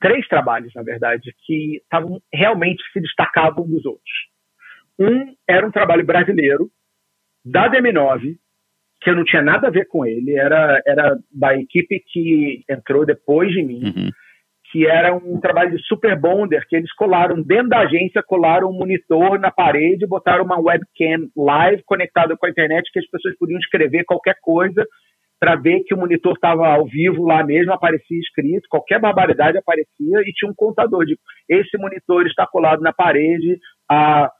três 0.00 0.26
trabalhos, 0.28 0.72
na 0.74 0.82
verdade, 0.82 1.34
que 1.44 1.78
estavam 1.78 2.20
realmente 2.32 2.82
se 2.92 3.00
destacavam 3.00 3.66
dos 3.66 3.84
outros. 3.84 4.12
Um 4.98 5.34
era 5.48 5.66
um 5.66 5.72
trabalho 5.72 6.04
brasileiro, 6.04 6.70
da 7.44 7.68
DM9, 7.68 8.36
que 9.00 9.10
eu 9.10 9.16
não 9.16 9.24
tinha 9.24 9.42
nada 9.42 9.66
a 9.66 9.70
ver 9.70 9.86
com 9.86 10.06
ele, 10.06 10.36
era, 10.36 10.80
era 10.86 11.18
da 11.30 11.56
equipe 11.56 12.00
que 12.06 12.62
entrou 12.68 13.04
depois 13.04 13.50
de 13.50 13.62
mim. 13.62 13.84
Uhum 13.84 14.10
que 14.72 14.86
era 14.86 15.14
um 15.14 15.38
trabalho 15.38 15.76
de 15.76 15.82
super 15.84 16.18
bonder, 16.18 16.66
que 16.66 16.74
eles 16.74 16.90
colaram 16.94 17.42
dentro 17.42 17.68
da 17.68 17.80
agência, 17.80 18.22
colaram 18.22 18.70
um 18.70 18.72
monitor 18.72 19.38
na 19.38 19.50
parede, 19.50 20.06
botaram 20.06 20.46
uma 20.46 20.58
webcam 20.58 21.28
live 21.36 21.82
conectada 21.84 22.34
com 22.38 22.46
a 22.46 22.48
internet, 22.48 22.90
que 22.90 22.98
as 22.98 23.06
pessoas 23.06 23.36
podiam 23.36 23.58
escrever 23.58 24.04
qualquer 24.04 24.36
coisa 24.40 24.82
para 25.38 25.56
ver 25.56 25.82
que 25.84 25.92
o 25.92 25.98
monitor 25.98 26.32
estava 26.32 26.66
ao 26.68 26.86
vivo 26.86 27.26
lá 27.26 27.44
mesmo, 27.44 27.70
aparecia 27.70 28.18
escrito, 28.18 28.66
qualquer 28.70 28.98
barbaridade 28.98 29.58
aparecia 29.58 30.20
e 30.20 30.32
tinha 30.32 30.50
um 30.50 30.54
contador 30.54 31.04
de 31.04 31.18
esse 31.48 31.76
monitor 31.76 32.26
está 32.26 32.46
colado 32.46 32.80
na 32.80 32.94
parede 32.94 33.58
há 33.90 34.30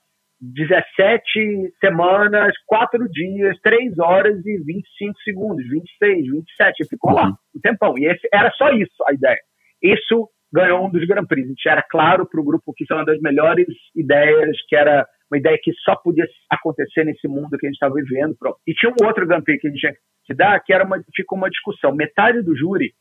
17 0.41 1.73
semanas, 1.79 2.53
4 2.65 3.07
dias, 3.11 3.55
3 3.61 3.99
horas 3.99 4.43
e 4.43 4.57
25 4.63 5.19
segundos, 5.23 5.69
26, 5.69 6.25
27, 6.25 6.89
ficou 6.89 7.13
lá 7.13 7.27
uhum. 7.27 7.35
um 7.55 7.59
tempão. 7.61 7.97
E 7.99 8.05
esse, 8.07 8.27
era 8.33 8.49
só 8.51 8.71
isso 8.71 8.95
a 9.07 9.13
ideia. 9.13 9.39
Isso 9.83 10.29
ganhou 10.51 10.85
um 10.85 10.89
dos 10.89 11.05
Grand 11.05 11.25
Prix. 11.25 11.45
A 11.45 11.49
gente 11.49 11.69
era 11.69 11.83
claro 11.83 12.27
para 12.27 12.39
o 12.39 12.43
grupo 12.43 12.73
que 12.73 12.83
isso 12.83 12.93
é 12.93 12.95
uma 12.95 13.05
das 13.05 13.19
melhores 13.19 13.67
ideias, 13.95 14.55
que 14.67 14.75
era 14.75 15.05
uma 15.31 15.37
ideia 15.37 15.59
que 15.61 15.73
só 15.83 15.95
podia 15.95 16.25
acontecer 16.49 17.03
nesse 17.03 17.27
mundo 17.27 17.57
que 17.57 17.65
a 17.65 17.69
gente 17.69 17.75
estava 17.75 17.95
vivendo. 17.95 18.35
Pronto. 18.37 18.57
E 18.67 18.73
tinha 18.73 18.91
um 18.91 19.05
outro 19.05 19.27
Grand 19.27 19.41
Prix 19.41 19.61
que 19.61 19.67
a 19.67 19.71
gente 19.71 19.79
tinha 19.79 19.93
que 20.25 20.33
dar, 20.35 20.59
que 20.61 20.71
era 20.71 20.85
uma, 20.85 21.03
ficou 21.15 21.37
uma 21.37 21.49
discussão. 21.49 21.93
Metade 21.95 22.41
do 22.43 22.55
júri 22.55 22.93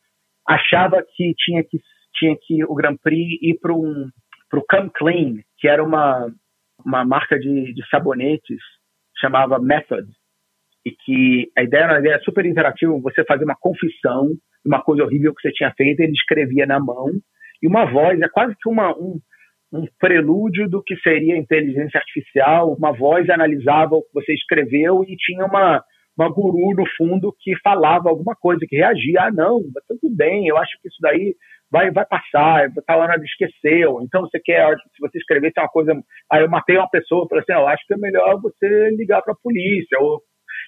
achava 0.49 1.05
que 1.14 1.35
tinha 1.37 1.62
que, 1.62 1.79
tinha 2.14 2.37
que 2.40 2.64
o 2.64 2.75
Grand 2.75 2.97
Prix 2.97 3.38
ir 3.42 3.59
para 3.61 3.75
um, 3.75 4.09
o 4.53 4.62
Come 4.68 4.90
Clean, 4.97 5.35
que 5.59 5.68
era 5.68 5.85
uma, 5.85 6.33
uma 6.85 7.05
marca 7.05 7.38
de, 7.38 7.75
de 7.75 7.88
sabonetes, 7.88 8.61
chamava 9.21 9.59
Method, 9.59 10.09
e 10.85 10.90
que 10.90 11.51
a 11.57 11.62
ideia 11.62 11.85
era 11.85 11.92
uma 11.92 12.01
ideia 12.01 12.18
super 12.21 12.45
interativa, 12.45 12.99
você 12.99 13.25
fazer 13.25 13.45
uma 13.45 13.57
confissão 13.57 14.31
uma 14.64 14.83
coisa 14.83 15.05
horrível 15.05 15.35
que 15.35 15.42
você 15.42 15.53
tinha 15.53 15.72
feito, 15.77 16.01
ele 16.01 16.12
escrevia 16.12 16.66
na 16.66 16.79
mão, 16.79 17.09
e 17.62 17.66
uma 17.66 17.85
voz, 17.85 18.20
é 18.20 18.29
quase 18.29 18.55
que 18.61 18.68
uma, 18.68 18.90
um, 18.96 19.18
um 19.72 19.87
prelúdio 19.98 20.68
do 20.68 20.83
que 20.83 20.96
seria 20.96 21.37
inteligência 21.37 21.98
artificial, 21.98 22.75
uma 22.75 22.92
voz 22.92 23.29
analisava 23.31 23.94
o 23.94 24.03
que 24.03 24.12
você 24.12 24.35
escreveu 24.35 25.05
e 25.05 25.16
tinha 25.16 25.44
uma, 25.44 25.83
uma 26.18 26.29
guru 26.29 26.75
no 26.77 26.85
fundo 26.96 27.35
que 27.40 27.57
falava 27.62 28.09
alguma 28.09 28.35
coisa, 28.35 28.66
que 28.68 28.77
reagia, 28.77 29.22
ah, 29.22 29.31
não, 29.31 29.61
tá 29.72 29.81
tudo 29.88 30.14
bem, 30.14 30.46
eu 30.46 30.57
acho 30.57 30.72
que 30.83 30.88
isso 30.88 30.98
daí 31.01 31.35
vai, 31.70 31.90
vai 31.90 32.05
passar, 32.05 32.70
tá 32.87 32.96
hora 32.96 33.16
de 33.16 33.25
esquecer, 33.25 33.87
então 34.03 34.22
você 34.22 34.38
quer, 34.38 34.77
se 34.77 35.01
você 35.01 35.18
escrevesse 35.18 35.59
uma 35.59 35.68
coisa, 35.68 35.92
aí 36.31 36.42
eu 36.42 36.51
matei 36.51 36.77
uma 36.77 36.90
pessoa, 36.90 37.27
falei 37.29 37.42
assim, 37.42 37.59
eu 37.59 37.66
acho 37.66 37.87
que 37.87 37.94
é 37.94 37.96
melhor 37.96 38.40
você 38.40 38.90
ligar 38.90 39.22
para 39.22 39.33
a 39.33 39.42
polícia, 39.42 39.98
ou 40.01 40.20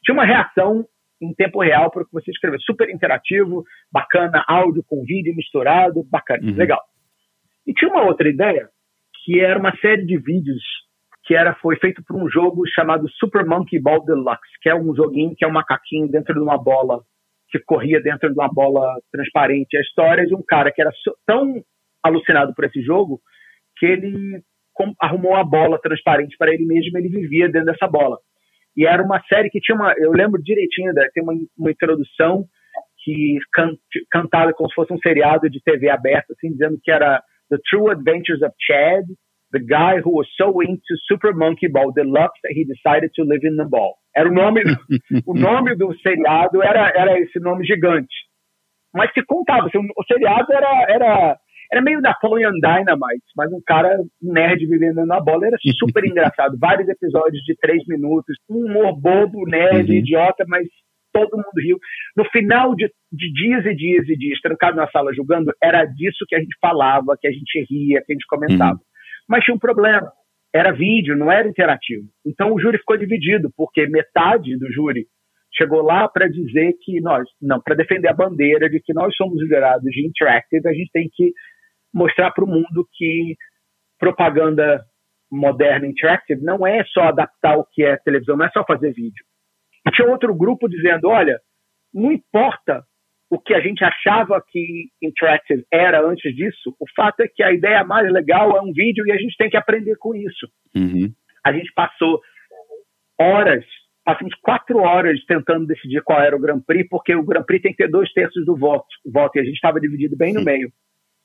tinha 0.02 0.14
uma 0.14 0.24
reação 0.24 0.84
em 1.24 1.34
tempo 1.34 1.62
real 1.62 1.90
para 1.90 2.02
o 2.02 2.06
que 2.06 2.12
você 2.12 2.30
escrever. 2.30 2.60
Super 2.60 2.90
interativo, 2.90 3.64
bacana, 3.90 4.44
áudio 4.46 4.84
com 4.86 5.04
vídeo 5.04 5.34
misturado, 5.34 6.04
bacana, 6.10 6.42
uhum. 6.42 6.56
legal. 6.56 6.82
E 7.66 7.72
tinha 7.72 7.90
uma 7.90 8.04
outra 8.04 8.28
ideia, 8.28 8.68
que 9.24 9.40
era 9.40 9.58
uma 9.58 9.74
série 9.78 10.04
de 10.04 10.18
vídeos 10.18 10.62
que 11.24 11.34
era, 11.34 11.54
foi 11.54 11.76
feito 11.76 12.02
por 12.06 12.16
um 12.22 12.28
jogo 12.28 12.64
chamado 12.68 13.08
Super 13.12 13.46
Monkey 13.46 13.80
Ball 13.80 14.04
Deluxe, 14.04 14.60
que 14.60 14.68
é 14.68 14.74
um 14.74 14.94
joguinho 14.94 15.34
que 15.34 15.44
é 15.44 15.48
um 15.48 15.52
macaquinho 15.52 16.06
dentro 16.06 16.34
de 16.34 16.40
uma 16.40 16.62
bola, 16.62 17.00
que 17.48 17.58
corria 17.60 18.00
dentro 18.00 18.28
de 18.28 18.38
uma 18.38 18.48
bola 18.52 18.86
transparente. 19.10 19.76
A 19.76 19.80
história 19.80 20.26
de 20.26 20.34
um 20.34 20.42
cara 20.46 20.70
que 20.70 20.82
era 20.82 20.90
tão 21.26 21.62
alucinado 22.02 22.54
por 22.54 22.64
esse 22.66 22.82
jogo 22.82 23.20
que 23.78 23.86
ele 23.86 24.42
arrumou 25.00 25.34
a 25.34 25.44
bola 25.44 25.80
transparente 25.80 26.36
para 26.36 26.52
ele 26.52 26.66
mesmo, 26.66 26.98
ele 26.98 27.08
vivia 27.08 27.48
dentro 27.48 27.72
dessa 27.72 27.86
bola. 27.86 28.18
E 28.76 28.86
era 28.86 29.02
uma 29.02 29.22
série 29.28 29.50
que 29.50 29.60
tinha 29.60 29.76
uma. 29.76 29.94
Eu 29.98 30.12
lembro 30.12 30.42
direitinho, 30.42 30.92
tem 31.12 31.22
uma, 31.22 31.34
uma 31.56 31.70
introdução 31.70 32.44
que 33.04 33.38
can, 33.52 33.70
cantava 34.10 34.52
como 34.52 34.68
se 34.68 34.74
fosse 34.74 34.92
um 34.92 34.98
seriado 34.98 35.48
de 35.48 35.60
TV 35.62 35.90
aberta, 35.90 36.32
assim, 36.32 36.50
dizendo 36.50 36.78
que 36.82 36.90
era 36.90 37.22
The 37.50 37.58
True 37.68 37.90
Adventures 37.90 38.42
of 38.42 38.54
Chad, 38.58 39.04
the 39.52 39.60
guy 39.60 40.00
who 40.02 40.16
was 40.16 40.26
so 40.36 40.62
into 40.62 40.96
Super 41.06 41.34
Monkey 41.34 41.68
Ball 41.68 41.92
Deluxe 41.92 42.40
that 42.42 42.52
he 42.54 42.64
decided 42.64 43.10
to 43.14 43.24
live 43.24 43.44
in 43.44 43.56
the 43.56 43.64
ball. 43.64 43.96
Era 44.16 44.28
o 44.28 44.32
nome, 44.32 44.62
o 45.26 45.34
nome 45.34 45.76
do 45.76 45.94
seriado 45.98 46.62
era, 46.62 46.90
era 46.96 47.18
esse 47.20 47.38
nome 47.38 47.64
gigante. 47.64 48.14
Mas 48.92 49.12
que 49.12 49.22
contava, 49.24 49.66
assim, 49.66 49.78
o 49.78 50.04
seriado 50.04 50.52
era, 50.52 50.86
era 50.88 51.38
era 51.74 51.82
meio 51.82 52.00
Napoleon 52.00 52.52
Dynamite, 52.52 53.26
mas 53.36 53.52
um 53.52 53.60
cara 53.66 53.98
nerd 54.22 54.64
vivendo 54.64 55.04
na 55.04 55.20
bola. 55.20 55.48
Era 55.48 55.56
super 55.76 56.04
engraçado. 56.04 56.56
Vários 56.56 56.88
episódios 56.88 57.42
de 57.42 57.56
três 57.56 57.82
minutos. 57.88 58.36
Um 58.48 58.66
humor 58.66 58.96
bobo, 58.96 59.44
nerd, 59.44 59.90
uhum. 59.90 59.98
idiota, 59.98 60.44
mas 60.46 60.68
todo 61.12 61.36
mundo 61.36 61.60
riu. 61.60 61.76
No 62.16 62.24
final 62.26 62.76
de, 62.76 62.88
de, 63.12 63.32
dias 63.32 63.66
e 63.66 63.74
dias 63.74 64.08
e 64.08 64.16
dias, 64.16 64.40
trancado 64.40 64.76
na 64.76 64.88
sala 64.88 65.12
julgando, 65.12 65.52
era 65.60 65.84
disso 65.84 66.24
que 66.28 66.36
a 66.36 66.38
gente 66.38 66.56
falava, 66.60 67.16
que 67.20 67.26
a 67.26 67.32
gente 67.32 67.66
ria, 67.68 68.02
que 68.06 68.12
a 68.12 68.14
gente 68.14 68.26
comentava. 68.28 68.74
Uhum. 68.74 68.84
Mas 69.28 69.44
tinha 69.44 69.56
um 69.56 69.58
problema. 69.58 70.12
Era 70.54 70.70
vídeo, 70.70 71.16
não 71.16 71.32
era 71.32 71.48
interativo. 71.48 72.04
Então 72.24 72.52
o 72.52 72.60
júri 72.60 72.78
ficou 72.78 72.96
dividido, 72.96 73.50
porque 73.56 73.88
metade 73.88 74.56
do 74.56 74.70
júri 74.72 75.06
chegou 75.52 75.82
lá 75.82 76.08
para 76.08 76.28
dizer 76.28 76.74
que 76.82 77.00
nós, 77.00 77.24
não, 77.42 77.60
para 77.60 77.74
defender 77.74 78.08
a 78.08 78.14
bandeira 78.14 78.70
de 78.70 78.80
que 78.80 78.92
nós 78.92 79.14
somos 79.16 79.40
liderados 79.40 79.90
de 79.90 80.06
interactive, 80.06 80.68
a 80.68 80.72
gente 80.72 80.90
tem 80.92 81.08
que 81.12 81.32
mostrar 81.94 82.32
para 82.32 82.44
o 82.44 82.48
mundo 82.48 82.86
que 82.92 83.36
propaganda 83.98 84.84
moderna 85.30 85.86
interactive 85.86 86.42
não 86.42 86.66
é 86.66 86.84
só 86.86 87.04
adaptar 87.04 87.56
o 87.56 87.66
que 87.72 87.82
é 87.84 87.96
televisão, 87.98 88.36
não 88.36 88.46
é 88.46 88.50
só 88.50 88.64
fazer 88.64 88.92
vídeo. 88.92 89.24
E 89.86 89.90
tinha 89.90 90.08
outro 90.08 90.34
grupo 90.34 90.68
dizendo, 90.68 91.08
olha, 91.08 91.38
não 91.92 92.12
importa 92.12 92.82
o 93.30 93.38
que 93.38 93.54
a 93.54 93.60
gente 93.60 93.82
achava 93.82 94.42
que 94.48 94.88
interactive 95.02 95.64
era 95.72 96.04
antes 96.06 96.34
disso, 96.34 96.74
o 96.78 96.84
fato 96.94 97.20
é 97.20 97.28
que 97.28 97.42
a 97.42 97.52
ideia 97.52 97.82
mais 97.84 98.10
legal 98.12 98.56
é 98.56 98.60
um 98.60 98.72
vídeo 98.72 99.04
e 99.06 99.12
a 99.12 99.16
gente 99.16 99.36
tem 99.36 99.48
que 99.48 99.56
aprender 99.56 99.96
com 99.96 100.14
isso. 100.14 100.48
Uhum. 100.74 101.12
A 101.44 101.52
gente 101.52 101.72
passou 101.74 102.20
horas 103.18 103.64
passamos 104.04 104.34
quatro 104.42 104.78
horas 104.78 105.18
tentando 105.24 105.66
decidir 105.66 106.02
qual 106.02 106.20
era 106.20 106.36
o 106.36 106.38
Grand 106.38 106.60
Prix, 106.60 106.86
porque 106.88 107.14
o 107.14 107.24
Grand 107.24 107.42
Prix 107.42 107.62
tem 107.62 107.72
que 107.72 107.78
ter 107.78 107.90
dois 107.90 108.12
terços 108.12 108.44
do 108.44 108.56
voto, 108.56 108.86
voto 109.10 109.36
e 109.36 109.40
a 109.40 109.44
gente 109.44 109.54
estava 109.54 109.80
dividido 109.80 110.16
bem 110.16 110.34
no 110.34 110.44
meio. 110.44 110.70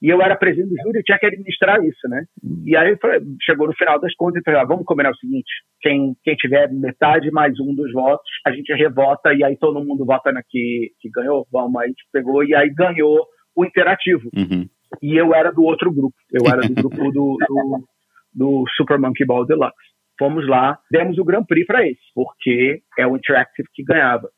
E 0.01 0.07
eu 0.07 0.21
era 0.21 0.35
presidente 0.35 0.69
do 0.69 0.81
júri 0.81 0.99
e 0.99 1.03
tinha 1.03 1.19
que 1.19 1.25
administrar 1.25 1.83
isso, 1.83 2.07
né? 2.07 2.23
E 2.65 2.75
aí 2.75 2.97
chegou 3.41 3.67
no 3.67 3.73
final 3.73 3.99
das 3.99 4.13
contas 4.15 4.41
e 4.41 4.43
falei, 4.45 4.61
ah, 4.61 4.65
vamos 4.65 4.85
combinar 4.85 5.11
o 5.11 5.17
seguinte, 5.17 5.51
quem, 5.81 6.15
quem 6.23 6.35
tiver 6.35 6.71
metade 6.71 7.29
mais 7.31 7.59
um 7.59 7.75
dos 7.75 7.91
votos, 7.91 8.29
a 8.45 8.51
gente 8.51 8.73
revota 8.73 9.33
e 9.33 9.43
aí 9.43 9.57
todo 9.57 9.83
mundo 9.83 10.05
vota 10.05 10.31
na 10.31 10.41
que, 10.41 10.91
que 11.01 11.09
ganhou, 11.09 11.45
vamos, 11.51 11.75
aí 11.81 11.85
a 11.85 11.87
gente 11.87 12.03
pegou 12.13 12.43
e 12.45 12.55
aí 12.55 12.69
ganhou 12.69 13.27
o 13.55 13.65
interativo. 13.65 14.29
Uhum. 14.33 14.67
E 15.01 15.17
eu 15.17 15.35
era 15.35 15.51
do 15.51 15.63
outro 15.63 15.91
grupo, 15.91 16.15
eu 16.31 16.49
era 16.49 16.61
do 16.61 16.73
grupo 16.73 17.11
do, 17.11 17.37
do, 17.47 17.87
do 18.33 18.63
Super 18.77 18.97
Monkey 18.97 19.25
Ball 19.25 19.45
Deluxe. 19.45 19.75
Fomos 20.17 20.47
lá, 20.47 20.77
demos 20.91 21.17
o 21.17 21.25
Grand 21.25 21.43
Prix 21.43 21.65
para 21.65 21.85
esse, 21.85 22.01
porque 22.13 22.81
é 22.97 23.05
o 23.05 23.15
Interactive 23.15 23.67
que 23.73 23.83
ganhava. 23.83 24.29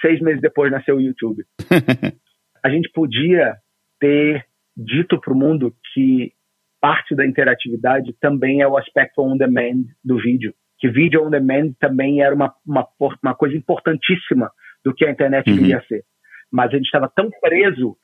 Seis 0.00 0.20
meses 0.20 0.40
depois 0.40 0.70
nasceu 0.70 0.96
o 0.96 1.00
YouTube. 1.00 1.44
a 2.64 2.68
gente 2.68 2.90
podia 2.92 3.56
ter 4.00 4.44
dito 4.76 5.20
para 5.20 5.32
o 5.32 5.36
mundo 5.36 5.74
que 5.92 6.32
parte 6.80 7.14
da 7.14 7.26
interatividade 7.26 8.14
também 8.20 8.60
é 8.60 8.68
o 8.68 8.76
aspecto 8.76 9.22
on 9.22 9.36
demand 9.36 9.84
do 10.04 10.18
vídeo. 10.18 10.52
Que 10.78 10.88
vídeo 10.88 11.24
on 11.24 11.30
demand 11.30 11.72
também 11.80 12.20
era 12.20 12.34
uma, 12.34 12.52
uma, 12.66 12.86
uma 13.22 13.34
coisa 13.34 13.56
importantíssima 13.56 14.50
do 14.84 14.94
que 14.94 15.06
a 15.06 15.10
internet 15.10 15.48
uhum. 15.48 15.56
viria 15.56 15.78
a 15.78 15.84
ser. 15.84 16.04
Mas 16.52 16.70
a 16.70 16.76
gente 16.76 16.84
estava 16.84 17.08
tão 17.08 17.30
preso 17.40 17.96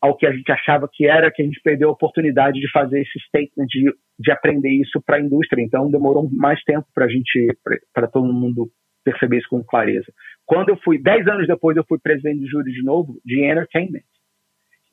ao 0.00 0.16
que 0.16 0.26
a 0.26 0.32
gente 0.32 0.50
achava 0.50 0.88
que 0.92 1.06
era 1.06 1.30
que 1.30 1.40
a 1.40 1.44
gente 1.44 1.60
perdeu 1.62 1.88
a 1.88 1.92
oportunidade 1.92 2.60
de 2.60 2.70
fazer 2.70 3.00
esse 3.00 3.18
statement, 3.20 3.66
de, 3.68 3.90
de 4.18 4.30
aprender 4.32 4.70
isso 4.70 5.00
para 5.00 5.16
a 5.16 5.20
indústria. 5.20 5.62
Então 5.62 5.90
demorou 5.90 6.28
mais 6.30 6.62
tempo 6.64 6.86
para 6.94 7.06
a 7.06 7.08
gente, 7.08 7.46
para 7.92 8.06
todo 8.08 8.32
mundo 8.32 8.68
perceber 9.04 9.38
isso 9.38 9.48
com 9.48 9.62
clareza. 9.62 10.12
Quando 10.44 10.70
eu 10.70 10.76
fui, 10.84 10.98
dez 10.98 11.26
anos 11.26 11.46
depois, 11.46 11.76
eu 11.76 11.84
fui 11.88 11.98
presidente 11.98 12.40
de 12.40 12.46
júri 12.46 12.72
de 12.72 12.82
novo 12.82 13.20
de 13.24 13.44
entertainment. 13.44 14.02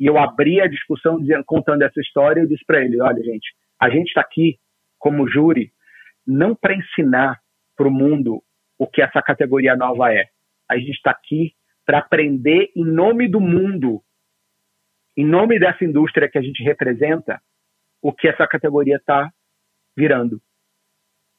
E 0.02 0.08
eu 0.08 0.18
abri 0.18 0.60
a 0.60 0.66
discussão 0.66 1.20
dizendo, 1.20 1.43
contando 1.45 1.84
essa 1.84 2.02
história 2.02 2.41
e 2.41 2.47
disse 2.47 2.66
para 2.66 2.84
ele: 2.84 2.99
olha, 2.99 3.22
gente, 3.22 3.54
a 3.80 3.88
gente 3.88 4.08
está 4.08 4.22
aqui 4.22 4.58
como 4.97 5.30
júri 5.30 5.72
não 6.26 6.56
para 6.56 6.74
ensinar 6.74 7.39
para 7.78 7.88
o 7.88 7.91
mundo 7.91 8.41
o 8.80 8.88
que 8.88 8.99
essa 8.99 9.22
categoria 9.22 9.76
nova 9.76 10.12
é. 10.12 10.26
A 10.68 10.76
gente 10.76 10.93
está 10.93 11.12
aqui 11.12 11.54
para 11.86 11.99
aprender 11.99 12.72
em 12.76 12.84
nome 12.84 13.28
do 13.28 13.39
mundo, 13.39 14.02
em 15.16 15.26
nome 15.26 15.60
dessa 15.60 15.86
indústria 15.86 16.28
que 16.28 16.38
a 16.39 16.41
gente 16.41 16.64
representa, 16.64 17.39
o 18.02 18.12
que 18.12 18.28
essa 18.28 18.47
categoria 18.47 18.95
está 18.95 19.32
virando. 19.95 20.41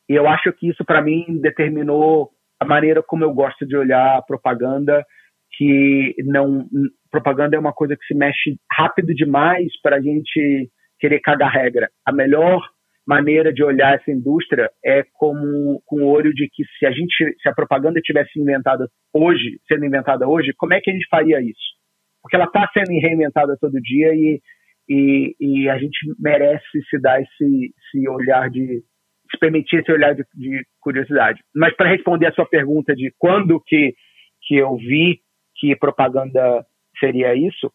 E 0.08 0.14
eu 0.14 0.28
acho 0.28 0.52
que 0.52 0.68
isso, 0.68 0.84
para 0.84 1.02
mim, 1.02 1.40
determinou 1.40 2.30
a 2.60 2.64
maneira 2.64 3.02
como 3.02 3.24
eu 3.24 3.34
gosto 3.34 3.66
de 3.66 3.76
olhar 3.76 4.18
a 4.18 4.22
propaganda, 4.22 5.04
que 5.50 6.14
não 6.18 6.68
propaganda 7.12 7.54
é 7.54 7.60
uma 7.60 7.72
coisa 7.72 7.94
que 7.96 8.04
se 8.06 8.14
mexe 8.14 8.56
rápido 8.72 9.14
demais 9.14 9.68
para 9.82 9.96
a 9.96 10.00
gente 10.00 10.70
querer 10.98 11.20
cagar 11.20 11.52
regra. 11.52 11.88
A 12.06 12.12
melhor 12.12 12.60
maneira 13.06 13.52
de 13.52 13.62
olhar 13.62 13.94
essa 13.94 14.10
indústria 14.10 14.70
é 14.84 15.04
como 15.12 15.82
com 15.84 16.02
o 16.02 16.08
olho 16.08 16.32
de 16.32 16.48
que 16.48 16.64
se 16.78 16.86
a 16.86 16.90
gente 16.90 17.36
se 17.40 17.48
a 17.48 17.54
propaganda 17.54 18.00
tivesse 18.00 18.40
inventada 18.40 18.88
hoje, 19.12 19.58
sendo 19.68 19.84
inventada 19.84 20.26
hoje, 20.26 20.52
como 20.56 20.72
é 20.72 20.80
que 20.80 20.90
a 20.90 20.94
gente 20.94 21.08
faria 21.08 21.40
isso? 21.40 21.60
Porque 22.22 22.36
ela 22.36 22.46
está 22.46 22.68
sendo 22.72 22.98
reinventada 23.00 23.56
todo 23.60 23.80
dia 23.80 24.14
e, 24.14 24.40
e, 24.88 25.34
e, 25.40 25.68
a 25.68 25.76
gente 25.76 25.98
merece 26.18 26.80
se 26.88 26.98
dar 27.00 27.20
esse, 27.20 27.74
esse 27.76 28.08
olhar 28.08 28.48
de 28.48 28.82
se 29.30 29.38
permitir 29.40 29.80
esse 29.80 29.90
olhar 29.90 30.14
de, 30.14 30.24
de 30.34 30.64
curiosidade. 30.80 31.42
Mas 31.54 31.74
para 31.74 31.90
responder 31.90 32.26
a 32.26 32.32
sua 32.32 32.46
pergunta 32.46 32.94
de 32.94 33.12
quando 33.18 33.60
que 33.60 33.94
que 34.44 34.56
eu 34.56 34.76
vi 34.76 35.20
que 35.56 35.76
propaganda 35.76 36.64
seria 37.02 37.34
isso. 37.34 37.72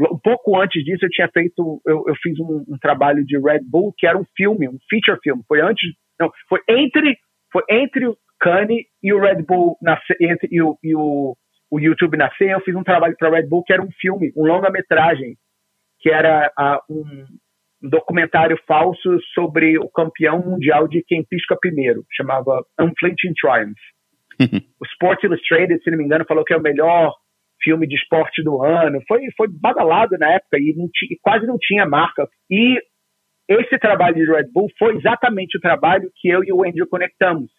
Um 0.00 0.18
pouco 0.18 0.60
antes 0.60 0.82
disso, 0.84 1.04
eu 1.04 1.10
tinha 1.10 1.28
feito, 1.32 1.80
eu, 1.86 2.04
eu 2.08 2.14
fiz 2.20 2.38
um, 2.40 2.64
um, 2.68 2.78
trabalho 2.80 3.24
de 3.24 3.38
Red 3.38 3.60
Bull 3.62 3.94
que 3.96 4.06
era 4.06 4.18
um 4.18 4.24
filme, 4.36 4.68
um 4.68 4.78
feature 4.90 5.20
film. 5.22 5.40
Foi 5.46 5.60
antes, 5.60 5.88
não, 6.18 6.30
foi 6.48 6.60
entre, 6.68 7.16
foi 7.52 7.62
entre 7.70 8.08
o 8.08 8.16
Kanye 8.40 8.86
e 9.02 9.12
o 9.12 9.20
Red 9.20 9.42
Bull 9.42 9.76
nascer, 9.80 10.16
entre, 10.20 10.48
e, 10.50 10.60
o, 10.60 10.76
e 10.82 10.96
o, 10.96 11.36
o 11.70 11.78
YouTube 11.78 12.16
nascer. 12.16 12.50
Eu 12.50 12.60
fiz 12.62 12.74
um 12.74 12.82
trabalho 12.82 13.14
para 13.16 13.30
Red 13.30 13.46
Bull 13.46 13.62
que 13.62 13.72
era 13.72 13.82
um 13.82 13.90
filme, 14.00 14.32
um 14.36 14.44
longa-metragem, 14.44 15.36
que 16.00 16.10
era 16.10 16.50
um, 16.90 17.04
um 17.84 17.88
documentário 17.88 18.58
falso 18.66 19.20
sobre 19.32 19.78
o 19.78 19.88
campeão 19.88 20.40
mundial 20.40 20.88
de 20.88 21.04
quem 21.06 21.24
pisca 21.24 21.56
primeiro, 21.56 22.04
chamava 22.12 22.64
Unflinching 22.80 23.34
Triumph. 23.40 23.78
o 24.80 24.84
Sports 24.86 25.22
Illustrated, 25.22 25.80
se 25.84 25.90
não 25.92 25.98
me 25.98 26.04
engano, 26.04 26.24
falou 26.26 26.44
que 26.44 26.52
é 26.52 26.56
o 26.56 26.62
melhor 26.62 27.12
filme 27.64 27.86
de 27.86 27.96
esporte 27.96 28.42
do 28.44 28.62
ano. 28.62 29.00
Foi, 29.08 29.20
foi 29.36 29.48
badalado 29.48 30.16
na 30.18 30.30
época 30.34 30.58
e, 30.58 30.74
não 30.76 30.86
e 31.10 31.16
quase 31.20 31.46
não 31.46 31.56
tinha 31.58 31.86
marca. 31.86 32.28
E 32.50 32.78
esse 33.48 33.78
trabalho 33.78 34.14
de 34.14 34.24
Red 34.24 34.50
Bull 34.52 34.68
foi 34.78 34.96
exatamente 34.96 35.58
o 35.58 35.60
trabalho 35.60 36.10
que 36.16 36.28
eu 36.28 36.44
e 36.44 36.52
o 36.52 36.64
Andrew 36.64 36.86
conectamos. 36.86 37.50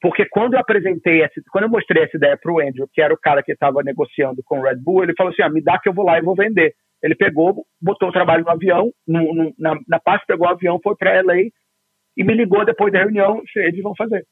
Porque 0.00 0.26
quando 0.26 0.54
eu 0.54 0.60
apresentei, 0.60 1.22
essa, 1.22 1.40
quando 1.50 1.64
eu 1.64 1.70
mostrei 1.70 2.04
essa 2.04 2.16
ideia 2.16 2.38
para 2.40 2.52
o 2.52 2.60
Andrew, 2.60 2.86
que 2.92 3.00
era 3.00 3.14
o 3.14 3.18
cara 3.18 3.42
que 3.42 3.52
estava 3.52 3.82
negociando 3.82 4.42
com 4.44 4.60
o 4.60 4.62
Red 4.62 4.76
Bull, 4.76 5.02
ele 5.02 5.14
falou 5.16 5.32
assim: 5.32 5.42
ah, 5.42 5.48
me 5.48 5.62
dá 5.62 5.78
que 5.78 5.88
eu 5.88 5.94
vou 5.94 6.04
lá 6.04 6.18
e 6.18 6.22
vou 6.22 6.34
vender. 6.34 6.74
Ele 7.02 7.14
pegou, 7.14 7.64
botou 7.80 8.08
o 8.08 8.12
trabalho 8.12 8.44
no 8.44 8.50
avião, 8.50 8.90
no, 9.06 9.34
no, 9.34 9.54
na, 9.58 9.74
na 9.88 10.00
pegou 10.26 10.46
o 10.46 10.50
avião, 10.50 10.80
foi 10.82 10.94
para 10.96 11.22
LA 11.22 11.50
e 12.16 12.24
me 12.24 12.34
ligou 12.34 12.64
depois 12.64 12.92
da 12.92 13.00
reunião: 13.00 13.42
eles 13.56 13.82
vão 13.82 13.94
fazer. 13.96 14.24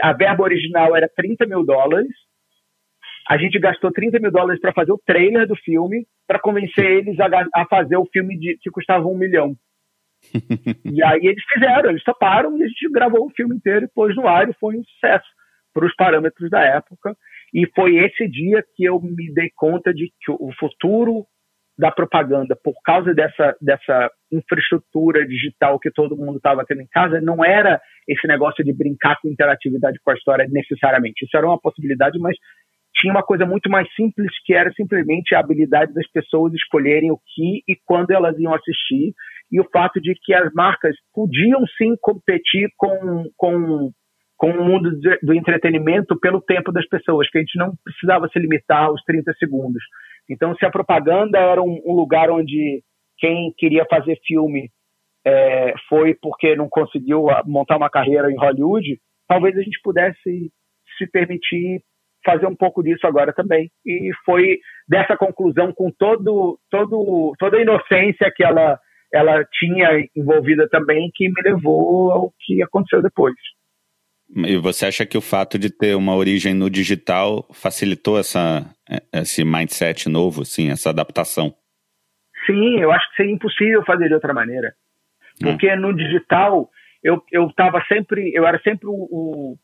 A 0.00 0.12
verba 0.14 0.42
original 0.42 0.96
era 0.96 1.08
30 1.14 1.46
mil 1.46 1.64
dólares, 1.64 2.08
a 3.28 3.38
gente 3.38 3.58
gastou 3.58 3.90
30 3.90 4.18
mil 4.20 4.30
dólares 4.30 4.60
para 4.60 4.72
fazer 4.72 4.92
o 4.92 5.00
trailer 5.04 5.46
do 5.46 5.56
filme, 5.56 6.06
para 6.26 6.38
convencer 6.38 6.84
eles 6.84 7.18
a, 7.18 7.28
a, 7.54 7.66
fazer 7.66 7.96
o 7.96 8.08
filme 8.12 8.38
de, 8.38 8.58
que 8.60 8.70
custava 8.70 9.06
um 9.06 9.16
milhão. 9.16 9.54
e 10.84 11.02
aí 11.02 11.20
eles 11.22 11.44
fizeram, 11.52 11.90
eles 11.90 12.04
toparam 12.04 12.56
e 12.58 12.62
a 12.62 12.66
gente 12.66 12.90
gravou 12.90 13.26
o 13.26 13.30
filme 13.30 13.56
inteiro 13.56 13.84
e 13.84 13.94
pôs 13.94 14.14
no 14.16 14.26
ar 14.26 14.48
e 14.48 14.54
foi 14.54 14.76
um 14.76 14.84
sucesso 14.84 15.26
para 15.72 15.86
os 15.86 15.94
parâmetros 15.94 16.50
da 16.50 16.60
época. 16.60 17.16
E 17.52 17.66
foi 17.74 17.96
esse 17.96 18.28
dia 18.28 18.64
que 18.74 18.84
eu 18.84 19.00
me 19.00 19.32
dei 19.32 19.50
conta 19.54 19.92
de 19.92 20.10
que 20.20 20.30
o 20.30 20.50
futuro 20.58 21.26
da 21.76 21.90
propaganda, 21.90 22.56
por 22.62 22.74
causa 22.84 23.12
dessa, 23.12 23.56
dessa 23.60 24.10
infraestrutura 24.30 25.26
digital 25.26 25.78
que 25.78 25.90
todo 25.90 26.16
mundo 26.16 26.36
estava 26.36 26.64
tendo 26.64 26.82
em 26.82 26.86
casa, 26.86 27.20
não 27.20 27.44
era 27.44 27.80
esse 28.06 28.26
negócio 28.28 28.64
de 28.64 28.72
brincar 28.72 29.18
com 29.20 29.28
interatividade 29.28 29.98
com 30.04 30.10
a 30.10 30.14
história 30.14 30.46
necessariamente. 30.48 31.24
Isso 31.24 31.36
era 31.36 31.46
uma 31.46 31.60
possibilidade, 31.60 32.18
mas 32.18 32.36
tinha 32.96 33.12
uma 33.12 33.22
coisa 33.22 33.44
muito 33.44 33.68
mais 33.68 33.92
simples 33.94 34.30
que 34.44 34.54
era 34.54 34.72
simplesmente 34.72 35.34
a 35.34 35.40
habilidade 35.40 35.92
das 35.92 36.08
pessoas 36.10 36.52
escolherem 36.54 37.10
o 37.10 37.18
que 37.18 37.62
e 37.68 37.76
quando 37.84 38.12
elas 38.12 38.38
iam 38.38 38.54
assistir 38.54 39.12
e 39.50 39.60
o 39.60 39.68
fato 39.70 40.00
de 40.00 40.14
que 40.22 40.32
as 40.32 40.52
marcas 40.52 40.96
podiam 41.12 41.64
sim 41.76 41.94
competir 42.00 42.68
com, 42.76 43.24
com, 43.36 43.90
com 44.36 44.50
o 44.50 44.64
mundo 44.64 44.90
do 45.22 45.34
entretenimento 45.34 46.18
pelo 46.18 46.40
tempo 46.40 46.72
das 46.72 46.86
pessoas, 46.88 47.28
que 47.30 47.38
a 47.38 47.40
gente 47.40 47.58
não 47.58 47.72
precisava 47.84 48.28
se 48.28 48.38
limitar 48.38 48.84
aos 48.84 49.02
30 49.04 49.32
segundos. 49.34 49.82
Então, 50.28 50.54
se 50.56 50.64
a 50.64 50.70
propaganda 50.70 51.38
era 51.38 51.62
um, 51.62 51.80
um 51.84 51.94
lugar 51.94 52.30
onde 52.30 52.82
quem 53.18 53.52
queria 53.56 53.84
fazer 53.88 54.18
filme 54.26 54.70
é, 55.26 55.74
foi 55.88 56.14
porque 56.14 56.56
não 56.56 56.68
conseguiu 56.68 57.26
montar 57.44 57.76
uma 57.76 57.90
carreira 57.90 58.30
em 58.30 58.36
Hollywood, 58.36 58.98
talvez 59.28 59.56
a 59.56 59.62
gente 59.62 59.80
pudesse 59.82 60.50
se 60.98 61.06
permitir 61.10 61.80
fazer 62.24 62.46
um 62.46 62.56
pouco 62.56 62.82
disso 62.82 63.06
agora 63.06 63.32
também. 63.32 63.70
E 63.84 64.10
foi 64.24 64.58
dessa 64.88 65.16
conclusão, 65.16 65.72
com 65.72 65.90
todo, 65.90 66.58
todo, 66.70 67.34
toda 67.38 67.56
a 67.56 67.60
inocência 67.60 68.32
que 68.34 68.44
ela, 68.44 68.78
ela 69.12 69.44
tinha 69.52 69.88
envolvida 70.16 70.68
também, 70.68 71.10
que 71.14 71.28
me 71.28 71.42
levou 71.42 72.10
ao 72.10 72.32
que 72.40 72.62
aconteceu 72.62 73.02
depois. 73.02 73.34
E 74.36 74.56
você 74.56 74.86
acha 74.86 75.06
que 75.06 75.18
o 75.18 75.20
fato 75.20 75.58
de 75.58 75.70
ter 75.70 75.94
uma 75.94 76.14
origem 76.16 76.54
no 76.54 76.70
digital 76.70 77.46
facilitou 77.52 78.18
essa, 78.18 78.64
esse 79.12 79.44
mindset 79.44 80.08
novo, 80.08 80.42
assim, 80.42 80.70
essa 80.70 80.90
adaptação? 80.90 81.54
Sim, 82.46 82.80
eu 82.80 82.90
acho 82.90 83.08
que 83.10 83.16
seria 83.16 83.32
impossível 83.32 83.84
fazer 83.84 84.08
de 84.08 84.14
outra 84.14 84.32
maneira. 84.34 84.74
Hum. 85.42 85.50
Porque 85.50 85.72
hum. 85.72 85.80
no 85.80 85.94
digital 85.94 86.70
eu 87.02 87.22
eu 87.30 87.46
estava 87.46 87.84
sempre, 87.86 88.32
eu 88.34 88.46
era 88.46 88.58
sempre 88.62 88.86
o, 88.88 88.94
o 88.94 89.58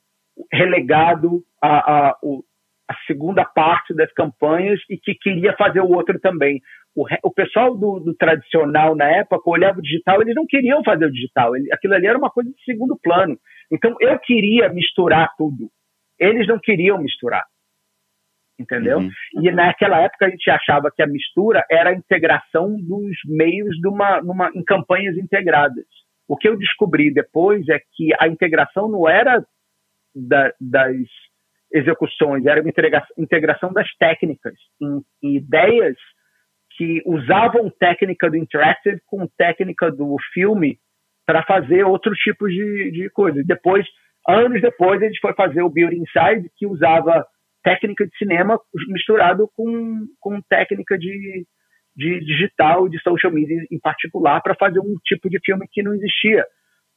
relegado 0.52 1.42
a, 1.62 2.08
a, 2.08 2.18
o, 2.22 2.44
a 2.90 2.94
segunda 3.06 3.44
parte 3.44 3.94
das 3.94 4.12
campanhas 4.12 4.80
e 4.90 4.98
que 4.98 5.14
queria 5.14 5.54
fazer 5.56 5.80
o 5.80 5.90
outro 5.90 6.18
também. 6.18 6.60
O, 6.92 7.06
o 7.22 7.30
pessoal 7.32 7.76
do, 7.76 8.00
do, 8.00 8.12
tradicional 8.16 8.96
na 8.96 9.04
época 9.04 9.48
olhava 9.48 9.78
o 9.78 9.82
digital, 9.82 10.20
eles 10.20 10.34
não 10.34 10.44
queriam 10.44 10.82
fazer 10.82 11.04
o 11.04 11.12
digital, 11.12 11.54
ele, 11.54 11.72
aquilo 11.72 11.94
ali 11.94 12.08
era 12.08 12.18
uma 12.18 12.30
coisa 12.30 12.50
de 12.50 12.64
segundo 12.64 12.98
plano. 13.00 13.38
Então 13.70 13.94
eu 14.00 14.18
queria 14.18 14.68
misturar 14.70 15.30
tudo, 15.38 15.70
eles 16.18 16.48
não 16.48 16.58
queriam 16.58 16.98
misturar. 16.98 17.44
Entendeu? 18.58 18.98
Uhum. 18.98 19.10
E 19.40 19.52
naquela 19.52 20.00
época 20.00 20.26
a 20.26 20.30
gente 20.30 20.50
achava 20.50 20.90
que 20.94 21.00
a 21.00 21.06
mistura 21.06 21.64
era 21.70 21.90
a 21.90 21.94
integração 21.94 22.76
dos 22.76 23.16
meios 23.24 23.74
de 23.76 23.88
uma, 23.88 24.20
numa, 24.20 24.50
em 24.52 24.64
campanhas 24.64 25.16
integradas. 25.16 25.86
O 26.28 26.36
que 26.36 26.48
eu 26.48 26.58
descobri 26.58 27.10
depois 27.14 27.66
é 27.68 27.78
que 27.92 28.10
a 28.18 28.26
integração 28.26 28.88
não 28.88 29.08
era 29.08 29.42
da, 30.14 30.52
das 30.60 31.06
execuções, 31.72 32.44
era 32.46 32.60
uma 32.60 32.72
integração 33.18 33.72
das 33.72 33.88
técnicas 33.96 34.54
em, 34.80 35.00
em 35.22 35.36
ideias 35.36 35.96
que 36.76 37.02
usavam 37.04 37.70
técnica 37.70 38.30
do 38.30 38.36
interactive 38.36 39.00
com 39.06 39.26
técnica 39.36 39.90
do 39.90 40.16
filme 40.32 40.78
para 41.26 41.42
fazer 41.44 41.84
outros 41.84 42.18
tipos 42.18 42.50
de, 42.50 42.90
de 42.90 43.10
coisas. 43.10 43.46
Depois, 43.46 43.86
anos 44.26 44.60
depois, 44.60 45.02
a 45.02 45.06
gente 45.06 45.20
foi 45.20 45.34
fazer 45.34 45.62
o 45.62 45.70
Build 45.70 45.94
Inside, 45.94 46.50
que 46.56 46.66
usava 46.66 47.24
técnica 47.62 48.06
de 48.06 48.16
cinema 48.16 48.58
misturado 48.88 49.48
com, 49.54 50.06
com 50.18 50.40
técnica 50.48 50.98
de, 50.98 51.44
de 51.94 52.20
digital, 52.20 52.88
de 52.88 52.98
social 53.02 53.32
media 53.32 53.62
em 53.70 53.78
particular, 53.78 54.40
para 54.42 54.54
fazer 54.54 54.80
um 54.80 54.96
tipo 55.04 55.28
de 55.28 55.38
filme 55.44 55.66
que 55.70 55.82
não 55.82 55.94
existia. 55.94 56.44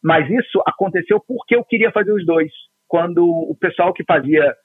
Mas 0.02 0.30
isso 0.30 0.62
aconteceu 0.66 1.20
porque 1.28 1.56
eu 1.56 1.64
queria 1.64 1.92
fazer 1.92 2.12
os 2.12 2.26
dois. 2.26 2.52
Quando 2.88 3.26
o 3.26 3.56
pessoal 3.60 3.94
que 3.94 4.04
fazia 4.04 4.56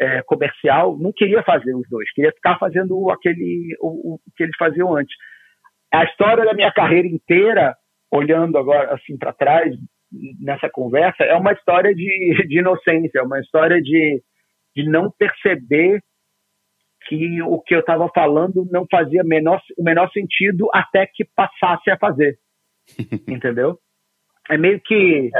é, 0.00 0.22
comercial 0.22 0.96
não 0.98 1.12
queria 1.12 1.42
fazer 1.42 1.74
os 1.74 1.88
dois, 1.88 2.10
queria 2.12 2.32
ficar 2.32 2.58
fazendo 2.58 3.10
aquele 3.10 3.76
o, 3.80 4.14
o, 4.14 4.20
que 4.36 4.42
eles 4.42 4.56
faziam 4.56 4.94
antes. 4.96 5.14
A 5.92 6.04
história 6.04 6.44
da 6.44 6.54
minha 6.54 6.72
carreira 6.72 7.06
inteira, 7.06 7.76
olhando 8.10 8.58
agora 8.58 8.94
assim 8.94 9.16
para 9.16 9.32
trás 9.32 9.74
nessa 10.40 10.68
conversa, 10.68 11.24
é 11.24 11.34
uma 11.34 11.52
história 11.52 11.94
de, 11.94 12.46
de 12.46 12.58
inocência, 12.58 13.18
é 13.18 13.22
uma 13.22 13.40
história 13.40 13.80
de, 13.80 14.22
de 14.74 14.88
não 14.88 15.10
perceber 15.10 16.00
que 17.06 17.42
o 17.42 17.60
que 17.60 17.74
eu 17.74 17.80
estava 17.80 18.08
falando 18.14 18.66
não 18.70 18.86
fazia 18.90 19.22
menor, 19.22 19.60
o 19.76 19.82
menor 19.82 20.10
sentido 20.10 20.68
até 20.72 21.06
que 21.06 21.24
passasse 21.36 21.90
a 21.90 21.98
fazer. 21.98 22.38
Entendeu? 23.28 23.78
É 24.50 24.58
meio 24.58 24.80
que. 24.80 25.30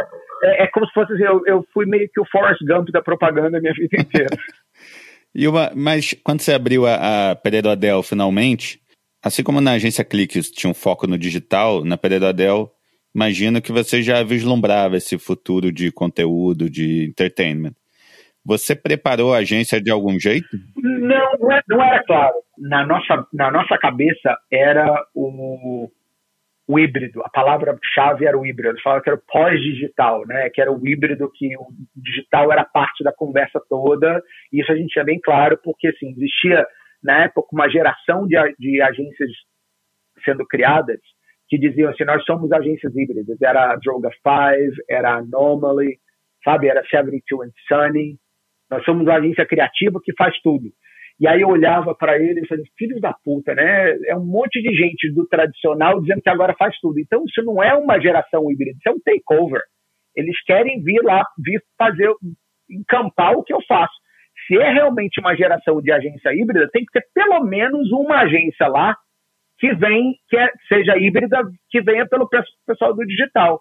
É, 0.42 0.64
é 0.64 0.66
como 0.68 0.86
se 0.86 0.92
fosse 0.92 1.12
assim, 1.12 1.24
eu, 1.24 1.42
eu 1.46 1.66
fui 1.72 1.86
meio 1.86 2.08
que 2.12 2.20
o 2.20 2.26
Forrest 2.30 2.60
Gump 2.66 2.90
da 2.90 3.02
propaganda 3.02 3.58
a 3.58 3.60
minha 3.60 3.72
vida 3.72 4.00
inteira. 4.00 4.36
e 5.34 5.46
uma, 5.46 5.70
mas 5.74 6.14
quando 6.24 6.40
você 6.40 6.52
abriu 6.52 6.86
a, 6.86 7.30
a 7.30 7.36
Pereira 7.36 7.72
Adel 7.72 8.02
finalmente, 8.02 8.80
assim 9.22 9.42
como 9.42 9.60
na 9.60 9.72
agência 9.72 10.04
Cliques 10.04 10.50
tinha 10.50 10.70
um 10.70 10.74
foco 10.74 11.06
no 11.06 11.18
digital, 11.18 11.84
na 11.84 11.96
Pereira 11.96 12.30
Adel, 12.30 12.70
imagino 13.14 13.60
que 13.60 13.72
você 13.72 14.02
já 14.02 14.22
vislumbrava 14.22 14.96
esse 14.96 15.18
futuro 15.18 15.70
de 15.70 15.92
conteúdo, 15.92 16.70
de 16.70 17.06
entertainment. 17.06 17.74
Você 18.44 18.76
preparou 18.76 19.32
a 19.32 19.38
agência 19.38 19.80
de 19.80 19.90
algum 19.90 20.20
jeito? 20.20 20.46
Não, 20.76 21.38
não, 21.40 21.52
é, 21.52 21.62
não 21.66 21.82
era 21.82 22.04
claro. 22.04 22.34
Na 22.58 22.86
nossa, 22.86 23.26
na 23.32 23.50
nossa 23.50 23.78
cabeça 23.78 24.36
era 24.50 24.86
o, 25.14 25.90
o 26.66 26.78
híbrido. 26.78 27.22
A 27.22 27.28
palavra-chave 27.28 28.24
era 28.24 28.38
o 28.38 28.46
híbrido. 28.46 28.70
Eles 28.70 28.82
falavam 28.82 29.02
que 29.02 29.10
era 29.10 29.18
o 29.18 29.22
pós-digital, 29.26 30.26
né? 30.26 30.48
Que 30.50 30.60
era 30.60 30.72
o 30.72 30.86
híbrido, 30.86 31.30
que 31.34 31.56
o 31.56 31.68
digital 31.94 32.50
era 32.52 32.64
parte 32.64 33.04
da 33.04 33.12
conversa 33.12 33.60
toda. 33.68 34.22
E 34.52 34.60
isso 34.60 34.72
a 34.72 34.76
gente 34.76 34.92
tinha 34.92 35.04
bem 35.04 35.20
claro, 35.20 35.58
porque 35.62 35.88
assim, 35.88 36.10
existia 36.10 36.66
na 37.02 37.24
época 37.24 37.48
uma 37.52 37.68
geração 37.68 38.26
de, 38.26 38.36
de 38.58 38.80
agências 38.80 39.30
sendo 40.24 40.46
criadas 40.46 41.00
que 41.48 41.58
diziam 41.58 41.90
assim: 41.90 42.04
nós 42.04 42.24
somos 42.24 42.50
agências 42.50 42.94
híbridas. 42.96 43.40
Era 43.42 43.72
a 43.72 43.76
Droga 43.76 44.10
5, 44.10 44.82
era 44.88 45.10
a 45.10 45.18
Anomaly, 45.18 45.98
sabe? 46.42 46.68
Era 46.68 46.82
72 46.84 47.48
and 47.48 47.52
Sunny. 47.68 48.16
Nós 48.70 48.84
somos 48.84 49.02
uma 49.02 49.16
agência 49.16 49.46
criativa 49.46 50.00
que 50.02 50.14
faz 50.16 50.34
tudo. 50.40 50.70
E 51.20 51.28
aí 51.28 51.42
eu 51.42 51.48
olhava 51.48 51.94
para 51.94 52.18
ele 52.18 52.40
e 52.40 52.46
falei, 52.46 52.64
filhos 52.76 53.00
da 53.00 53.12
puta, 53.12 53.54
né? 53.54 53.92
É 54.06 54.16
um 54.16 54.24
monte 54.24 54.60
de 54.60 54.74
gente 54.74 55.12
do 55.12 55.26
tradicional 55.26 56.00
dizendo 56.00 56.22
que 56.22 56.28
agora 56.28 56.54
faz 56.58 56.76
tudo. 56.80 56.98
Então 56.98 57.22
isso 57.24 57.42
não 57.44 57.62
é 57.62 57.74
uma 57.74 58.00
geração 58.00 58.50
híbrida, 58.50 58.76
isso 58.76 58.88
é 58.88 58.92
um 58.92 59.00
takeover. 59.00 59.62
Eles 60.16 60.40
querem 60.44 60.82
vir 60.82 61.00
lá, 61.02 61.24
vir 61.38 61.62
fazer, 61.78 62.12
encampar 62.70 63.32
o 63.34 63.44
que 63.44 63.52
eu 63.52 63.60
faço. 63.66 63.94
Se 64.46 64.56
é 64.56 64.72
realmente 64.72 65.20
uma 65.20 65.36
geração 65.36 65.80
de 65.80 65.92
agência 65.92 66.34
híbrida, 66.34 66.68
tem 66.72 66.84
que 66.84 66.92
ter 66.92 67.06
pelo 67.14 67.44
menos 67.44 67.90
uma 67.92 68.22
agência 68.22 68.66
lá 68.66 68.96
que 69.58 69.72
vem, 69.74 70.14
que 70.28 70.36
é, 70.36 70.50
seja 70.68 70.98
híbrida, 70.98 71.42
que 71.70 71.80
venha 71.80 72.06
pelo 72.06 72.28
pessoal 72.66 72.94
do 72.94 73.06
digital. 73.06 73.60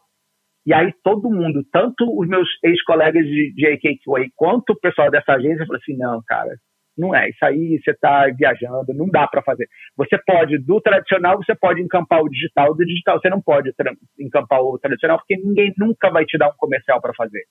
E 0.66 0.74
aí 0.74 0.91
todo 1.04 1.30
mundo, 1.30 1.64
tanto 1.72 2.06
os 2.20 2.28
meus 2.28 2.47
ex-colegas 2.64 3.26
de, 3.26 3.54
de 3.54 3.68
AKQA 3.68 4.28
quanto 4.36 4.72
o 4.72 4.80
pessoal 4.80 5.12
dessa 5.12 5.34
agência, 5.34 5.66
falou 5.66 5.80
assim, 5.82 5.97
não, 5.97 6.22
cara, 6.26 6.56
não 6.98 7.16
é, 7.16 7.30
isso 7.30 7.44
aí 7.44 7.80
você 7.84 7.91
está 7.91 8.28
viajando, 8.28 8.94
não 8.94 9.08
dá 9.08 9.28
para 9.28 9.41
fazer. 9.41 9.68
Você 9.98 10.18
pode, 10.26 10.58
do 10.60 10.80
tradicional, 10.80 11.38
você 11.38 11.56
pode 11.56 11.82
encampar 11.82 12.22
o 12.22 12.30
digital, 12.30 12.74
do 12.76 12.86
digital 12.86 13.20
você 13.20 13.30
não 13.30 13.41
pode 13.41 13.72
encampar 14.20 14.62
o 14.62 14.78
tradicional, 14.78 15.18
porque 15.18 15.38
ninguém 15.38 15.74
nunca 15.78 16.10
vai 16.10 16.26
te 16.26 16.38
dar 16.38 16.50
um 16.50 16.58
comercial 16.58 17.02
para 17.02 17.14
fazer. 17.16 17.44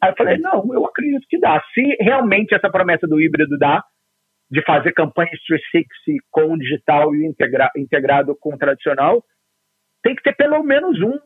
Aí 0.00 0.10
eu 0.10 0.16
falei, 0.16 0.38
não, 0.38 0.72
eu 0.72 0.86
acredito 0.86 1.26
que 1.28 1.38
dá. 1.38 1.62
Se 1.74 1.82
realmente 2.00 2.54
essa 2.54 2.70
promessa 2.70 3.06
do 3.06 3.20
híbrido 3.20 3.58
dá, 3.58 3.84
de 4.50 4.62
fazer 4.64 4.92
campanhas 4.92 5.38
360 5.46 6.24
com 6.30 6.52
o 6.52 6.58
digital 6.58 7.14
e 7.14 7.26
integra 7.26 7.70
integrado 7.76 8.36
com 8.40 8.54
o 8.54 8.58
tradicional, 8.58 9.22
tem 10.02 10.14
que 10.14 10.22
ter 10.22 10.34
pelo 10.34 10.62
menos 10.62 11.00
um 11.00 11.18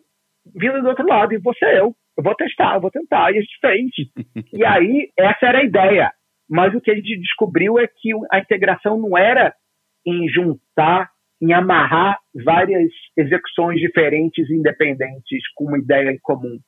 vindo 0.55 0.83
do 0.83 0.89
outro 0.89 1.07
lado, 1.07 1.33
e 1.33 1.39
você 1.39 1.65
eu. 1.79 1.95
Eu 2.17 2.23
vou 2.23 2.35
testar, 2.35 2.75
eu 2.75 2.81
vou 2.81 2.91
tentar, 2.91 3.33
e 3.33 3.39
a 3.39 3.41
gente 3.41 3.59
fez. 3.61 3.91
e 4.53 4.65
aí, 4.65 5.11
essa 5.19 5.47
era 5.47 5.59
a 5.59 5.65
ideia. 5.65 6.13
Mas 6.49 6.75
o 6.75 6.81
que 6.81 6.91
a 6.91 6.95
gente 6.95 7.19
descobriu 7.19 7.79
é 7.79 7.87
que 7.87 8.11
a 8.31 8.39
integração 8.39 8.99
não 8.99 9.17
era 9.17 9.55
em 10.07 10.29
juntar, 10.29 11.11
em 11.41 11.53
amarrar 11.53 12.19
várias 12.45 12.91
execuções 13.17 13.81
diferentes 13.81 14.51
independentes 14.51 15.43
com 15.55 15.65
uma 15.65 15.79
ideia 15.79 16.11
em 16.11 16.19
comum. 16.23 16.59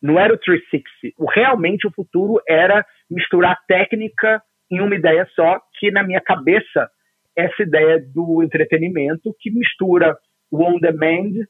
Não 0.00 0.18
era 0.18 0.32
o 0.32 0.38
360. 0.38 1.14
O, 1.18 1.26
realmente 1.28 1.86
o 1.86 1.92
futuro 1.92 2.40
era 2.48 2.84
misturar 3.10 3.56
técnica 3.66 4.42
em 4.70 4.80
uma 4.80 4.94
ideia 4.94 5.26
só, 5.34 5.60
que 5.78 5.90
na 5.90 6.02
minha 6.02 6.20
cabeça, 6.20 6.88
essa 7.36 7.62
ideia 7.62 8.00
do 8.14 8.42
entretenimento 8.42 9.34
que 9.40 9.50
mistura 9.50 10.16
o 10.50 10.62
on-demand 10.62 11.44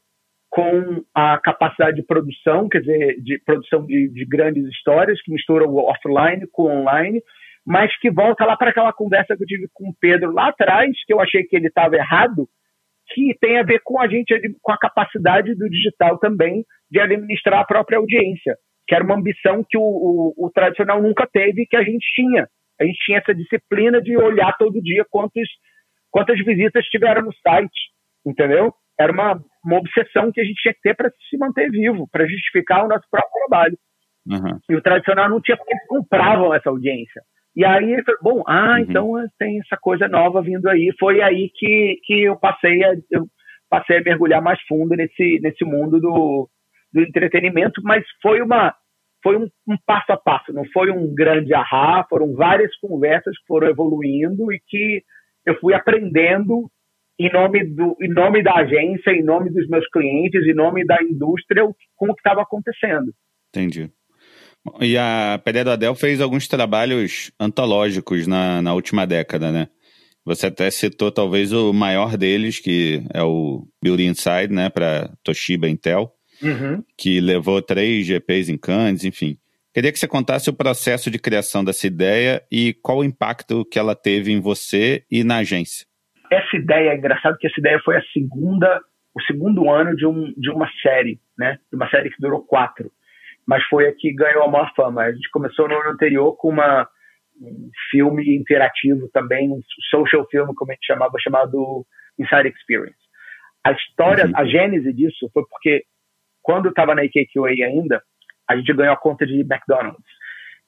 com 0.51 1.05
a 1.15 1.39
capacidade 1.39 1.97
de 1.97 2.03
produção, 2.03 2.69
quer 2.69 2.81
dizer, 2.81 3.21
de 3.21 3.39
produção 3.45 3.85
de, 3.85 4.09
de 4.09 4.25
grandes 4.25 4.65
histórias, 4.69 5.21
que 5.23 5.33
misturam 5.33 5.67
o 5.67 5.79
offline 5.79 6.47
com 6.53 6.63
o 6.63 6.81
online, 6.81 7.21
mas 7.67 7.95
que 7.99 8.11
volta 8.11 8.45
lá 8.45 8.57
para 8.57 8.71
aquela 8.71 8.93
conversa 8.93 9.37
que 9.37 9.43
eu 9.43 9.47
tive 9.47 9.69
com 9.75 9.89
o 9.89 9.95
Pedro 10.01 10.33
lá 10.33 10.49
atrás, 10.49 10.91
que 11.05 11.13
eu 11.13 11.21
achei 11.21 11.43
que 11.43 11.57
ele 11.57 11.67
estava 11.67 11.97
errado, 11.97 12.49
que 13.09 13.37
tem 13.41 13.59
a 13.59 13.63
ver 13.63 13.81
com 13.85 14.01
a 14.01 14.09
gente, 14.09 14.35
com 14.63 14.73
a 14.73 14.79
capacidade 14.79 15.55
do 15.55 15.69
digital 15.69 16.19
também 16.19 16.65
de 16.91 17.01
administrar 17.01 17.61
a 17.61 17.65
própria 17.65 17.99
audiência, 17.99 18.57
que 18.87 18.95
era 18.95 19.05
uma 19.05 19.17
ambição 19.17 19.65
que 19.69 19.77
o, 19.77 19.83
o, 19.83 20.47
o 20.47 20.51
tradicional 20.51 21.03
nunca 21.03 21.27
teve, 21.27 21.67
que 21.67 21.77
a 21.77 21.83
gente 21.83 22.07
tinha. 22.15 22.49
A 22.81 22.85
gente 22.85 22.99
tinha 23.05 23.19
essa 23.19 23.35
disciplina 23.35 24.01
de 24.01 24.17
olhar 24.17 24.57
todo 24.59 24.83
dia 24.83 25.05
quantos, 25.11 25.49
quantas 26.11 26.39
visitas 26.45 26.85
tiveram 26.87 27.23
no 27.23 27.33
site, 27.35 27.91
entendeu? 28.25 28.73
Era 28.99 29.13
uma, 29.13 29.41
uma 29.65 29.79
obsessão 29.79 30.33
que 30.33 30.41
a 30.41 30.45
gente 30.45 30.61
tinha 30.61 30.75
que 30.75 30.81
ter 30.81 30.95
para 30.95 31.11
se 31.29 31.37
manter 31.37 31.71
vivo, 31.71 32.09
para 32.11 32.27
justificar 32.27 32.85
o 32.85 32.89
nosso 32.89 33.05
próprio 33.11 33.33
trabalho. 33.47 33.79
Uhum. 34.27 34.59
E 34.69 34.75
o 34.75 34.83
tradicional 34.83 35.29
não 35.29 35.41
tinha 35.41 35.57
porque 35.57 35.73
eles 35.73 35.87
compravam 35.87 36.55
essa 36.55 36.71
audiência. 36.71 37.23
E 37.55 37.65
aí 37.65 37.93
ele 37.93 38.03
falou, 38.03 38.21
bom, 38.23 38.43
ah, 38.47 38.73
uhum. 38.73 38.79
então 38.79 39.13
tem 39.39 39.61
essa 39.61 39.77
coisa 39.81 40.09
nova 40.09 40.43
vindo 40.43 40.69
aí. 40.69 40.93
Foi 40.99 41.23
aí 41.23 41.51
que, 41.55 41.99
que 42.05 42.23
eu 42.23 42.37
passei 42.37 42.85
a 42.85 42.95
eu 43.11 43.27
passei 43.69 43.99
a 43.99 44.03
mergulhar 44.03 44.43
mais 44.43 44.61
fundo 44.69 44.95
nesse, 44.95 45.41
nesse 45.43 45.65
mundo 45.65 46.01
do, 46.01 46.49
do 46.93 47.01
entretenimento, 47.03 47.81
mas 47.83 48.05
foi 48.23 48.41
uma 48.41 48.75
foi 49.23 49.37
um, 49.37 49.49
um, 49.69 49.77
passo 49.85 50.13
a 50.13 50.17
passo, 50.17 50.53
não 50.53 50.65
foi 50.67 50.93
um 50.93 51.13
grande 51.13 51.53
ahá, 51.53 52.07
foram 52.09 52.33
várias 52.35 52.77
conversas 52.77 53.37
que 53.37 53.47
foram 53.49 53.67
evoluindo 53.67 54.53
e 54.53 54.61
que 54.69 55.03
eu 55.45 55.59
fui 55.59 55.75
aprendendo 55.75 56.71
em 57.19 57.33
nome, 57.33 57.65
do, 57.65 57.97
em 58.01 58.09
nome 58.09 58.43
da 58.43 58.57
agência, 58.57 59.11
em 59.11 59.25
nome 59.25 59.51
dos 59.51 59.67
meus 59.69 59.89
clientes, 59.89 60.47
em 60.47 60.55
nome 60.55 60.85
da 60.85 61.03
indústria, 61.03 61.65
com 61.97 62.11
o 62.11 62.15
que 62.15 62.21
estava 62.21 62.43
acontecendo. 62.43 63.13
Entendi. 63.49 63.91
E 64.81 64.99
a 64.99 65.41
Pereira 65.43 65.75
Adel 65.75 65.95
fez 65.95 66.21
alguns 66.21 66.49
trabalhos 66.49 67.31
antológicos 67.39 68.27
na, 68.27 68.61
na 68.61 68.75
última 68.75 69.07
década, 69.07 69.51
né? 69.51 69.69
Você 70.25 70.47
até 70.47 70.71
citou 70.71 71.11
talvez 71.13 71.53
o 71.53 71.73
maior 71.73 72.17
deles, 72.17 72.59
que 72.59 73.03
é 73.15 73.23
o 73.23 73.67
Build 73.81 74.03
Inside, 74.05 74.53
né, 74.53 74.69
para 74.69 75.09
Toshiba 75.23 75.69
Intel, 75.69 76.13
uhum. 76.43 76.83
que 76.99 77.21
levou 77.21 77.63
três 77.63 78.05
GPs 78.05 78.51
em 78.51 78.59
Cannes, 78.59 79.05
enfim. 79.05 79.39
Queria 79.73 79.93
que 79.93 79.99
você 79.99 80.09
contasse 80.09 80.51
o 80.51 80.55
processo 80.55 81.13
de 81.13 81.19
criação 81.21 81.63
dessa 81.63 81.87
ideia 81.87 82.43
e 82.51 82.75
qual 82.83 82.99
o 82.99 83.05
impacto 83.05 83.65
que 83.65 83.79
ela 83.79 83.95
teve 83.95 84.33
em 84.33 84.41
você 84.41 85.05
e 85.09 85.23
na 85.23 85.37
agência 85.37 85.86
essa 86.31 86.57
ideia, 86.57 86.91
é 86.91 86.97
engraçado 86.97 87.37
que 87.39 87.47
essa 87.47 87.61
ideia 87.61 87.81
foi 87.85 87.97
a 87.97 88.03
segunda, 88.13 88.81
o 89.15 89.23
segundo 89.23 89.71
ano 89.71 89.95
de, 89.97 90.07
um, 90.07 90.33
de 90.37 90.51
uma 90.51 90.69
série, 90.83 91.21
né? 91.39 91.59
De 91.71 91.77
uma 91.77 91.89
série 91.89 92.11
que 92.11 92.21
durou 92.21 92.45
quatro. 92.45 92.91
Mas 93.47 93.65
foi 93.65 93.89
a 93.89 93.95
que 93.95 94.13
ganhou 94.13 94.45
a 94.45 94.51
maior 94.51 94.73
fama. 94.75 95.03
A 95.03 95.13
gente 95.13 95.31
começou 95.31 95.69
no 95.69 95.79
ano 95.79 95.91
anterior 95.91 96.37
com 96.37 96.49
uma, 96.49 96.89
um 97.41 97.71
filme 97.91 98.37
interativo 98.37 99.09
também, 99.13 99.51
um 99.51 99.61
social 99.91 100.27
film, 100.29 100.53
como 100.55 100.73
a 100.73 100.75
gente 100.75 100.87
chamava, 100.87 101.13
chamado 101.21 101.87
Inside 102.19 102.49
Experience. 102.49 102.99
A 103.65 103.73
história, 103.73 104.27
uhum. 104.27 104.33
a 104.35 104.45
gênese 104.45 104.93
disso 104.93 105.31
foi 105.33 105.43
porque 105.49 105.85
quando 106.43 106.67
eu 106.67 106.71
estava 106.71 106.95
na 106.95 107.05
IKQA 107.05 107.49
ainda, 107.49 108.03
a 108.49 108.57
gente 108.57 108.73
ganhou 108.73 108.95
a 108.95 108.99
conta 108.99 109.27
de 109.27 109.41
McDonald's. 109.41 110.05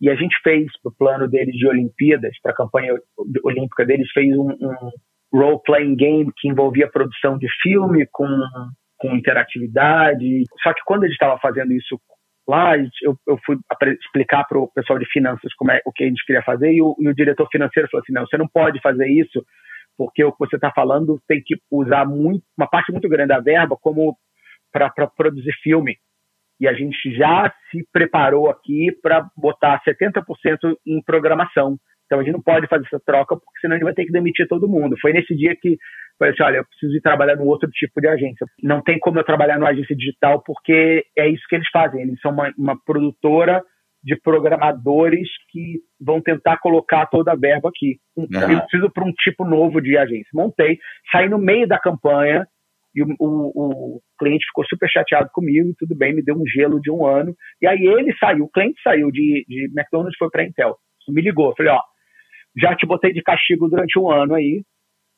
E 0.01 0.09
a 0.11 0.15
gente 0.15 0.37
fez 0.43 0.67
o 0.85 0.91
plano 0.93 1.29
deles 1.29 1.55
de 1.55 1.67
Olimpíadas, 1.67 2.33
para 2.43 2.53
a 2.53 2.57
campanha 2.57 2.95
olímpica 3.43 3.85
deles, 3.85 4.11
fez 4.13 4.37
um, 4.37 4.51
um 4.51 4.91
role-playing 5.33 5.97
game 5.97 6.33
que 6.37 6.49
envolvia 6.49 6.91
produção 6.91 7.39
de 7.39 7.47
filme 7.63 8.07
com, 8.11 8.29
com 8.99 9.15
interatividade. 9.15 10.45
Só 10.63 10.73
que 10.73 10.83
quando 10.85 11.05
a 11.05 11.07
gente 11.07 11.15
estava 11.15 11.39
fazendo 11.39 11.73
isso 11.73 12.01
lá, 12.47 12.77
eu, 12.79 13.15
eu 13.27 13.39
fui 13.45 13.59
explicar 14.01 14.45
para 14.45 14.59
o 14.59 14.69
pessoal 14.73 14.99
de 14.99 15.07
finanças 15.11 15.53
como 15.55 15.71
é, 15.71 15.81
o 15.85 15.93
que 15.93 16.05
a 16.05 16.07
gente 16.07 16.25
queria 16.25 16.43
fazer 16.43 16.73
e 16.73 16.81
o, 16.81 16.97
e 16.99 17.09
o 17.09 17.15
diretor 17.15 17.47
financeiro 17.51 17.89
falou 17.91 18.03
assim, 18.03 18.13
não, 18.13 18.27
você 18.27 18.39
não 18.39 18.49
pode 18.49 18.81
fazer 18.81 19.07
isso 19.07 19.45
porque 19.99 20.23
o 20.23 20.31
que 20.31 20.39
você 20.39 20.55
está 20.55 20.71
falando 20.71 21.21
tem 21.27 21.43
que 21.45 21.57
usar 21.69 22.07
muito, 22.07 22.45
uma 22.57 22.69
parte 22.69 22.93
muito 22.93 23.09
grande 23.09 23.29
da 23.29 23.41
verba 23.41 23.77
como 23.77 24.17
para 24.73 24.91
produzir 25.09 25.53
filme. 25.61 25.97
E 26.61 26.69
a 26.69 26.73
gente 26.73 27.13
já 27.17 27.53
se 27.71 27.85
preparou 27.93 28.49
aqui 28.49 28.93
para 29.03 29.29
botar 29.37 29.83
70% 29.83 30.77
em 30.87 31.03
programação. 31.03 31.77
Então 32.09 32.21
a 32.21 32.23
gente 32.23 32.33
não 32.33 32.43
pode 32.43 32.67
fazer 32.67 32.87
essa 32.87 33.01
troca, 33.05 33.37
porque 33.37 33.61
senão 33.61 33.75
a 33.75 33.79
gente 33.79 33.85
vai 33.85 33.93
ter 33.93 34.07
que 34.07 34.13
demitir 34.13 34.49
todo 34.49 34.69
mundo. 34.69 34.97
Foi 34.99 35.13
nesse 35.13 35.37
dia 35.37 35.55
que 35.55 35.77
falei 36.19 36.33
assim: 36.33 36.43
olha, 36.43 36.57
eu 36.57 36.65
preciso 36.65 36.97
ir 36.97 37.03
trabalhar 37.03 37.37
num 37.37 37.47
outro 37.47 37.69
tipo 37.71 38.01
de 38.01 38.09
agência. 38.09 38.47
Não 38.63 38.83
tem 38.83 38.99
como 38.99 39.19
eu 39.19 39.25
trabalhar 39.25 39.59
numa 39.59 39.69
agência 39.69 39.95
digital, 39.95 40.43
porque 40.43 41.05
é 41.17 41.29
isso 41.29 41.45
que 41.49 41.57
eles 41.57 41.69
fazem. 41.71 42.01
Eles 42.01 42.19
são 42.21 42.33
uma, 42.33 42.51
uma 42.57 42.77
produtora 42.83 43.63
de 44.03 44.17
programadores 44.17 45.29
que 45.51 45.81
vão 46.01 46.23
tentar 46.23 46.57
colocar 46.59 47.05
toda 47.07 47.33
a 47.33 47.37
verba 47.37 47.69
aqui. 47.69 47.99
Uhum. 48.17 48.27
Eu 48.33 48.61
preciso 48.61 48.91
para 48.91 49.05
um 49.05 49.13
tipo 49.13 49.45
novo 49.45 49.83
de 49.83 49.99
agência. 49.99 50.31
Montei, 50.33 50.79
saí 51.13 51.29
no 51.29 51.39
meio 51.39 51.69
da 51.69 51.79
campanha, 51.79 52.47
e 52.95 53.03
o, 53.03 53.07
o, 53.19 53.97
o, 53.97 54.01
cliente 54.19 54.47
ficou 54.47 54.65
super 54.67 54.89
chateado 54.89 55.29
comigo, 55.33 55.75
tudo 55.79 55.97
bem, 55.97 56.15
me 56.15 56.23
deu 56.23 56.35
um 56.35 56.47
gelo 56.47 56.81
de 56.81 56.91
um 56.91 57.07
ano. 57.07 57.35
E 57.61 57.67
aí 57.67 57.85
ele 57.85 58.15
saiu, 58.19 58.45
o 58.45 58.51
cliente 58.51 58.81
saiu 58.83 59.11
de, 59.11 59.45
de 59.47 59.65
McDonald's 59.77 60.17
foi 60.19 60.31
para 60.31 60.45
Intel. 60.45 60.77
Me 61.09 61.23
ligou, 61.23 61.55
falei, 61.57 61.73
ó, 61.73 61.81
já 62.61 62.75
te 62.75 62.87
botei 62.87 63.13
de 63.13 63.23
castigo 63.23 63.69
durante 63.69 63.99
um 63.99 64.11
ano 64.11 64.35
aí, 64.35 64.63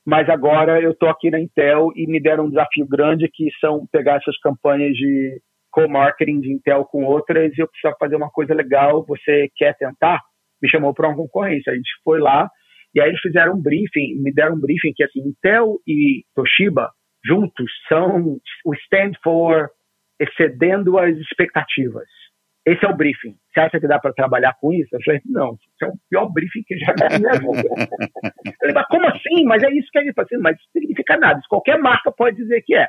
mas 0.06 0.28
agora 0.28 0.80
eu 0.80 0.92
estou 0.92 1.08
aqui 1.08 1.30
na 1.30 1.40
Intel 1.40 1.88
e 1.94 2.06
me 2.06 2.20
deram 2.20 2.44
um 2.44 2.48
desafio 2.48 2.86
grande 2.86 3.28
que 3.32 3.48
são 3.60 3.86
pegar 3.92 4.16
essas 4.16 4.38
campanhas 4.38 4.94
de 4.94 5.40
co-marketing 5.70 6.40
de 6.40 6.52
Intel 6.52 6.84
com 6.84 7.04
outras 7.04 7.56
e 7.56 7.60
eu 7.60 7.68
preciso 7.68 7.94
fazer 7.98 8.16
uma 8.16 8.30
coisa 8.30 8.54
legal, 8.54 9.04
você 9.06 9.48
quer 9.56 9.76
tentar? 9.76 10.20
Me 10.60 10.68
chamou 10.68 10.92
para 10.92 11.08
uma 11.08 11.16
concorrência, 11.16 11.72
a 11.72 11.76
gente 11.76 11.90
foi 12.02 12.18
lá 12.18 12.48
e 12.94 13.00
aí 13.00 13.08
eles 13.08 13.20
fizeram 13.20 13.54
um 13.54 13.62
briefing, 13.62 14.20
me 14.20 14.32
deram 14.32 14.56
um 14.56 14.60
briefing 14.60 14.92
que 14.94 15.04
assim, 15.04 15.20
Intel 15.20 15.78
e 15.86 16.24
Toshiba 16.34 16.90
juntos 17.24 17.70
são 17.88 18.38
o 18.64 18.74
stand 18.74 19.12
for 19.22 19.70
excedendo 20.18 20.98
as 20.98 21.16
expectativas. 21.16 22.08
Esse 22.66 22.84
é 22.84 22.88
o 22.88 22.96
briefing. 22.96 23.34
Você 23.52 23.60
acha 23.60 23.80
que 23.80 23.88
dá 23.88 23.98
para 23.98 24.12
trabalhar 24.12 24.54
com 24.60 24.72
isso? 24.72 24.88
Eu 24.92 25.00
falei, 25.02 25.20
não, 25.24 25.54
isso 25.54 25.84
é 25.84 25.88
o 25.88 25.92
pior 26.10 26.30
briefing 26.30 26.62
que 26.66 26.76
já 26.78 26.92
vi 26.92 27.22
na 27.22 27.32
Ele 28.62 28.72
falou, 28.72 28.88
como 28.90 29.06
assim? 29.06 29.44
Mas 29.44 29.62
é 29.62 29.70
isso 29.70 29.88
que 29.90 29.98
ele 29.98 30.12
assim, 30.14 30.36
mas 30.36 30.56
não 30.56 30.80
significa 30.80 31.16
nada. 31.16 31.40
Qualquer 31.48 31.78
marca 31.78 32.12
pode 32.12 32.36
dizer 32.36 32.62
que 32.62 32.74
é. 32.74 32.86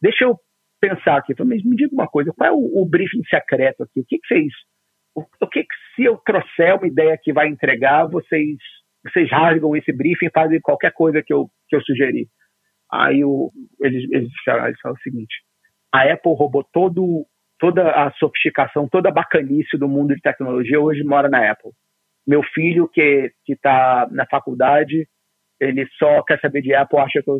Deixa 0.00 0.24
eu 0.24 0.38
pensar 0.80 1.18
aqui. 1.18 1.34
Falei, 1.34 1.58
mas 1.58 1.64
me 1.64 1.76
diga 1.76 1.92
uma 1.92 2.08
coisa, 2.08 2.32
qual 2.32 2.48
é 2.48 2.52
o, 2.52 2.82
o 2.82 2.88
briefing 2.88 3.22
secreto 3.28 3.82
aqui? 3.82 4.00
O 4.00 4.04
que, 4.04 4.18
que 4.18 4.26
vocês. 4.26 4.52
O, 5.14 5.20
o, 5.20 5.48
que, 5.48 5.62
que 5.62 5.74
se 5.94 6.04
eu 6.04 6.16
trouxer 6.18 6.76
uma 6.76 6.86
ideia 6.86 7.18
que 7.22 7.32
vai 7.32 7.48
entregar, 7.48 8.06
vocês, 8.06 8.56
vocês 9.04 9.30
rasgam 9.30 9.76
esse 9.76 9.92
briefing 9.92 10.26
e 10.26 10.32
fazem 10.32 10.60
qualquer 10.60 10.92
coisa 10.92 11.22
que 11.22 11.32
eu, 11.32 11.48
que 11.68 11.76
eu 11.76 11.82
sugeri? 11.82 12.26
Aí 12.90 13.22
o, 13.24 13.52
eles, 13.80 14.10
eles 14.10 14.28
disseram, 14.30 14.66
eles 14.66 14.80
falaram 14.80 14.98
o 14.98 15.02
seguinte: 15.02 15.34
a 15.92 16.04
Apple 16.04 16.34
roubou 16.34 16.64
todo, 16.72 17.26
toda 17.60 17.90
a 17.90 18.10
sofisticação, 18.12 18.88
toda 18.88 19.10
a 19.10 19.12
bacanice 19.12 19.76
do 19.76 19.86
mundo 19.86 20.14
de 20.14 20.20
tecnologia 20.20 20.80
hoje 20.80 21.04
mora 21.04 21.28
na 21.28 21.50
Apple. 21.50 21.70
Meu 22.26 22.42
filho, 22.42 22.88
que 22.88 23.32
está 23.48 24.08
na 24.10 24.26
faculdade, 24.26 25.06
ele 25.60 25.86
só 25.98 26.22
quer 26.22 26.40
saber 26.40 26.62
de 26.62 26.74
Apple, 26.74 26.98
acha 26.98 27.22
que 27.22 27.30
eu, 27.30 27.38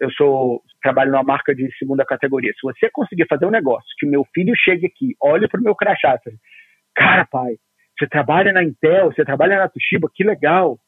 eu 0.00 0.10
sou 0.12 0.62
trabalho 0.82 1.12
numa 1.12 1.22
marca 1.22 1.54
de 1.54 1.68
segunda 1.78 2.04
categoria. 2.04 2.52
Se 2.54 2.62
você 2.62 2.88
conseguir 2.90 3.26
fazer 3.28 3.44
um 3.46 3.50
negócio 3.50 3.88
que 3.98 4.06
meu 4.06 4.24
filho 4.34 4.54
chegue 4.56 4.86
aqui, 4.86 5.14
olhe 5.20 5.46
para 5.46 5.60
o 5.60 5.62
meu 5.62 5.74
crachá, 5.74 6.18
cara, 6.96 7.26
pai, 7.30 7.56
você 7.98 8.08
trabalha 8.08 8.52
na 8.52 8.64
Intel, 8.64 9.12
você 9.12 9.24
trabalha 9.24 9.58
na 9.58 9.68
Toshiba, 9.68 10.08
que 10.14 10.24
legal. 10.24 10.78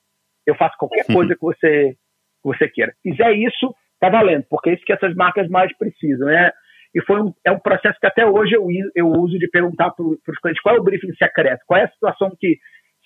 Eu 0.46 0.54
faço 0.54 0.76
qualquer 0.78 1.04
coisa 1.06 1.34
que 1.34 1.42
você, 1.42 1.90
que 1.90 2.44
você 2.44 2.68
queira. 2.68 2.94
Fizer 3.02 3.32
isso, 3.32 3.74
tá 4.00 4.08
valendo, 4.08 4.46
porque 4.48 4.70
é 4.70 4.74
isso 4.74 4.84
que 4.84 4.92
essas 4.92 5.14
marcas 5.14 5.48
mais 5.48 5.76
precisam. 5.76 6.26
Né? 6.26 6.50
E 6.94 7.02
foi 7.02 7.22
um, 7.22 7.32
é 7.44 7.50
um 7.50 7.58
processo 7.58 7.98
que 7.98 8.06
até 8.06 8.26
hoje 8.26 8.54
eu, 8.54 8.66
eu 8.94 9.06
uso 9.08 9.38
de 9.38 9.48
perguntar 9.48 9.90
para 9.90 10.04
os 10.04 10.38
clientes 10.42 10.62
qual 10.62 10.76
é 10.76 10.78
o 10.78 10.82
briefing 10.82 11.14
secreto, 11.14 11.62
qual 11.66 11.80
é 11.80 11.84
a 11.84 11.90
situação 11.90 12.30
que, 12.38 12.58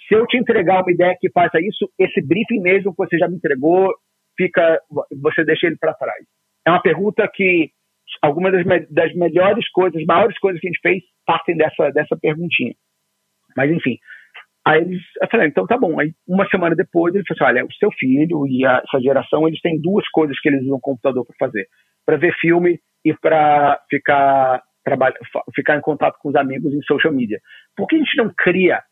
se 0.08 0.14
eu 0.14 0.26
te 0.26 0.36
entregar 0.36 0.82
uma 0.82 0.92
ideia 0.92 1.16
que 1.20 1.30
faça 1.30 1.60
isso, 1.60 1.88
esse 1.98 2.20
briefing 2.20 2.60
mesmo 2.60 2.90
que 2.90 2.98
você 2.98 3.16
já 3.16 3.28
me 3.28 3.36
entregou, 3.36 3.94
fica, 4.36 4.80
você 5.22 5.44
deixa 5.44 5.66
ele 5.66 5.76
para 5.76 5.94
trás. 5.94 6.24
É 6.66 6.70
uma 6.70 6.82
pergunta 6.82 7.28
que 7.32 7.70
algumas 8.20 8.52
das, 8.52 8.88
das 8.90 9.14
melhores 9.14 9.68
coisas, 9.70 10.04
maiores 10.04 10.38
coisas 10.38 10.60
que 10.60 10.66
a 10.66 10.70
gente 10.70 10.80
fez 10.80 11.02
partem 11.24 11.56
dessa, 11.56 11.90
dessa 11.90 12.16
perguntinha. 12.16 12.74
Mas, 13.56 13.70
enfim, 13.70 13.98
Aí 14.66 14.80
eles, 14.80 15.00
eu 15.22 15.28
falei, 15.30 15.46
então 15.46 15.64
tá 15.64 15.78
bom. 15.78 16.00
Aí 16.00 16.12
uma 16.26 16.44
semana 16.48 16.74
depois 16.74 17.14
ele 17.14 17.22
falou 17.24 17.36
assim, 17.46 17.58
olha, 17.58 17.64
o 17.64 17.72
seu 17.74 17.88
filho 17.92 18.44
e 18.48 18.66
a, 18.66 18.82
essa 18.84 19.00
geração, 19.00 19.46
eles 19.46 19.60
têm 19.60 19.80
duas 19.80 20.04
coisas 20.08 20.38
que 20.40 20.48
eles 20.48 20.62
usam 20.62 20.78
o 20.78 20.80
computador 20.80 21.24
para 21.24 21.46
fazer. 21.46 21.68
Para 22.04 22.16
ver 22.16 22.34
filme 22.40 22.80
e 23.06 23.14
para 23.14 23.80
ficar, 23.88 24.64
ficar 25.54 25.76
em 25.76 25.80
contato 25.80 26.16
com 26.20 26.28
os 26.28 26.34
amigos 26.34 26.74
em 26.74 26.82
social 26.82 27.12
media. 27.12 27.40
Por 27.76 27.86
que 27.86 27.94
a 27.94 27.98
gente 28.00 28.16
não 28.16 28.32
cria 28.36 28.82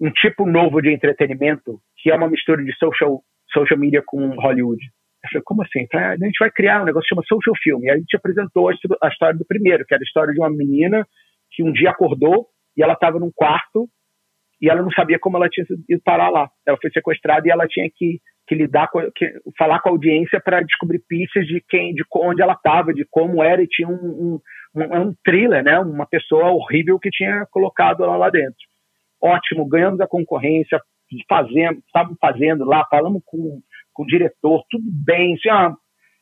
um 0.00 0.10
tipo 0.10 0.44
novo 0.44 0.82
de 0.82 0.92
entretenimento 0.92 1.78
que 2.02 2.10
é 2.10 2.16
uma 2.16 2.28
mistura 2.28 2.64
de 2.64 2.76
social, 2.76 3.22
social 3.52 3.78
media 3.78 4.02
com 4.04 4.30
Hollywood? 4.30 4.82
Eu 5.22 5.28
falei, 5.30 5.42
como 5.44 5.62
assim? 5.62 5.86
A 5.94 6.16
gente 6.16 6.38
vai 6.40 6.50
criar 6.50 6.82
um 6.82 6.84
negócio 6.84 7.06
que 7.06 7.14
chama 7.14 7.22
social 7.28 7.54
film. 7.62 7.84
E 7.84 7.90
a 7.90 7.96
gente 7.96 8.16
apresentou 8.16 8.68
a 8.68 9.08
história 9.08 9.38
do 9.38 9.44
primeiro, 9.44 9.84
que 9.86 9.94
era 9.94 10.02
a 10.02 10.04
história 10.04 10.34
de 10.34 10.40
uma 10.40 10.50
menina 10.50 11.06
que 11.52 11.62
um 11.62 11.70
dia 11.70 11.90
acordou 11.90 12.48
e 12.76 12.82
ela 12.82 12.94
estava 12.94 13.20
num 13.20 13.30
quarto 13.32 13.88
e 14.60 14.68
ela 14.68 14.82
não 14.82 14.90
sabia 14.90 15.18
como 15.20 15.36
ela 15.36 15.48
tinha 15.48 15.64
ido 15.88 16.02
parar 16.04 16.28
lá. 16.28 16.50
Ela 16.66 16.78
foi 16.82 16.90
sequestrada 16.90 17.46
e 17.46 17.52
ela 17.52 17.68
tinha 17.68 17.88
que, 17.94 18.18
que 18.50 18.54
lidar 18.56 18.88
com, 18.88 19.00
que, 19.14 19.32
falar 19.56 19.78
com 19.78 19.90
a 19.90 19.92
audiência 19.92 20.40
para 20.40 20.60
descobrir 20.60 21.00
pistas 21.08 21.46
de 21.46 21.62
quem, 21.68 21.94
de 21.94 22.02
onde 22.16 22.42
ela 22.42 22.54
estava, 22.54 22.92
de 22.92 23.06
como 23.08 23.44
era 23.44 23.62
e 23.62 23.68
tinha 23.68 23.88
um, 23.88 23.92
um, 23.94 24.40
um, 24.74 25.00
um, 25.02 25.14
thriller, 25.24 25.62
né? 25.62 25.78
Uma 25.78 26.04
pessoa 26.04 26.50
horrível 26.50 26.98
que 26.98 27.10
tinha 27.10 27.46
colocado 27.52 28.02
ela 28.02 28.16
lá 28.16 28.28
dentro. 28.28 28.58
Ótimo, 29.22 29.68
ganhamos 29.68 30.00
a 30.00 30.08
concorrência, 30.08 30.82
fazendo, 31.28 31.78
estavam 31.86 32.16
fazendo 32.20 32.64
lá, 32.64 32.84
falamos 32.90 33.22
com, 33.24 33.60
com 33.92 34.02
o 34.02 34.06
diretor, 34.06 34.64
tudo 34.68 34.84
bem, 35.04 35.34
assim, 35.34 35.48
ah, 35.48 35.72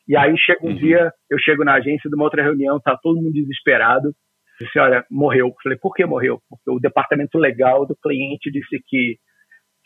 e 0.07 0.15
aí 0.15 0.37
chega 0.37 0.63
um 0.63 0.69
uhum. 0.69 0.75
dia, 0.75 1.11
eu 1.31 1.39
chego 1.39 1.63
na 1.63 1.73
agência 1.73 2.07
de 2.07 2.15
uma 2.15 2.25
outra 2.25 2.43
reunião, 2.43 2.79
tá 2.79 2.95
todo 3.01 3.19
mundo 3.19 3.33
desesperado, 3.33 4.13
disse, 4.61 4.77
olha, 4.77 5.03
morreu. 5.09 5.47
Eu 5.47 5.55
falei, 5.63 5.79
por 5.79 5.95
que 5.95 6.05
morreu? 6.05 6.39
Porque 6.47 6.69
o 6.69 6.79
departamento 6.79 7.39
legal 7.39 7.87
do 7.87 7.95
cliente 7.95 8.51
disse 8.51 8.79
que, 8.87 9.17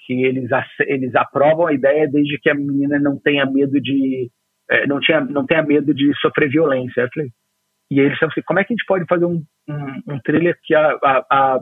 que 0.06 0.24
eles, 0.24 0.50
eles 0.82 1.16
aprovam 1.16 1.68
a 1.68 1.74
ideia 1.74 2.08
desde 2.08 2.38
que 2.40 2.50
a 2.50 2.56
menina 2.56 3.00
não 3.00 3.20
tenha 3.20 3.46
medo 3.46 3.80
de 3.82 4.30
é, 4.70 4.88
não, 4.88 5.00
tinha, 5.00 5.22
não 5.22 5.46
tenha 5.46 5.64
medo 5.64 5.94
de 5.94 6.12
sofrer 6.20 6.50
violência. 6.50 7.02
Eu 7.02 7.10
falei, 7.14 7.30
e 7.92 8.00
eles 8.00 8.14
disseram 8.14 8.32
assim, 8.32 8.42
como 8.46 8.60
é 8.60 8.64
que 8.64 8.74
a 8.74 8.76
gente 8.76 8.86
pode 8.86 9.06
fazer 9.08 9.26
um, 9.26 9.44
um, 9.70 10.14
um 10.14 10.20
thriller 10.22 10.58
que 10.64 10.74
a, 10.74 10.98
a, 11.04 11.26
a, 11.30 11.60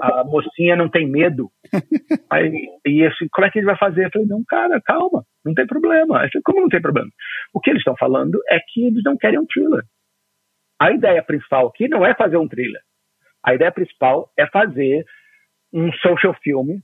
a, 0.00 0.24
mocinha 0.24 0.76
não 0.76 0.88
tem 0.88 1.08
medo? 1.08 1.50
Aí, 2.30 2.52
e 2.86 3.06
assim, 3.06 3.26
como 3.32 3.46
é 3.46 3.50
que 3.50 3.58
a 3.58 3.62
gente 3.62 3.70
vai 3.70 3.78
fazer? 3.78 4.06
Eu 4.06 4.10
falei, 4.10 4.28
não, 4.28 4.42
cara, 4.46 4.80
calma, 4.84 5.24
não 5.44 5.54
tem 5.54 5.66
problema. 5.66 6.24
Eu 6.24 6.28
falei, 6.30 6.42
como 6.44 6.60
não 6.60 6.68
tem 6.68 6.82
problema? 6.82 7.08
O 7.54 7.60
que 7.60 7.70
eles 7.70 7.80
estão 7.80 7.96
falando 7.96 8.40
é 8.50 8.58
que 8.60 8.86
eles 8.86 9.02
não 9.04 9.16
querem 9.16 9.38
um 9.38 9.46
thriller. 9.46 9.84
A 10.80 10.92
ideia 10.92 11.22
principal 11.22 11.68
aqui 11.68 11.88
não 11.88 12.04
é 12.04 12.14
fazer 12.14 12.36
um 12.36 12.48
thriller. 12.48 12.80
A 13.44 13.54
ideia 13.54 13.72
principal 13.72 14.30
é 14.38 14.46
fazer 14.46 15.04
um 15.72 15.92
social 15.92 16.34
film 16.42 16.78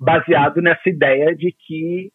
baseado 0.00 0.62
nessa 0.62 0.88
ideia 0.88 1.34
de 1.34 1.52
que 1.52 2.10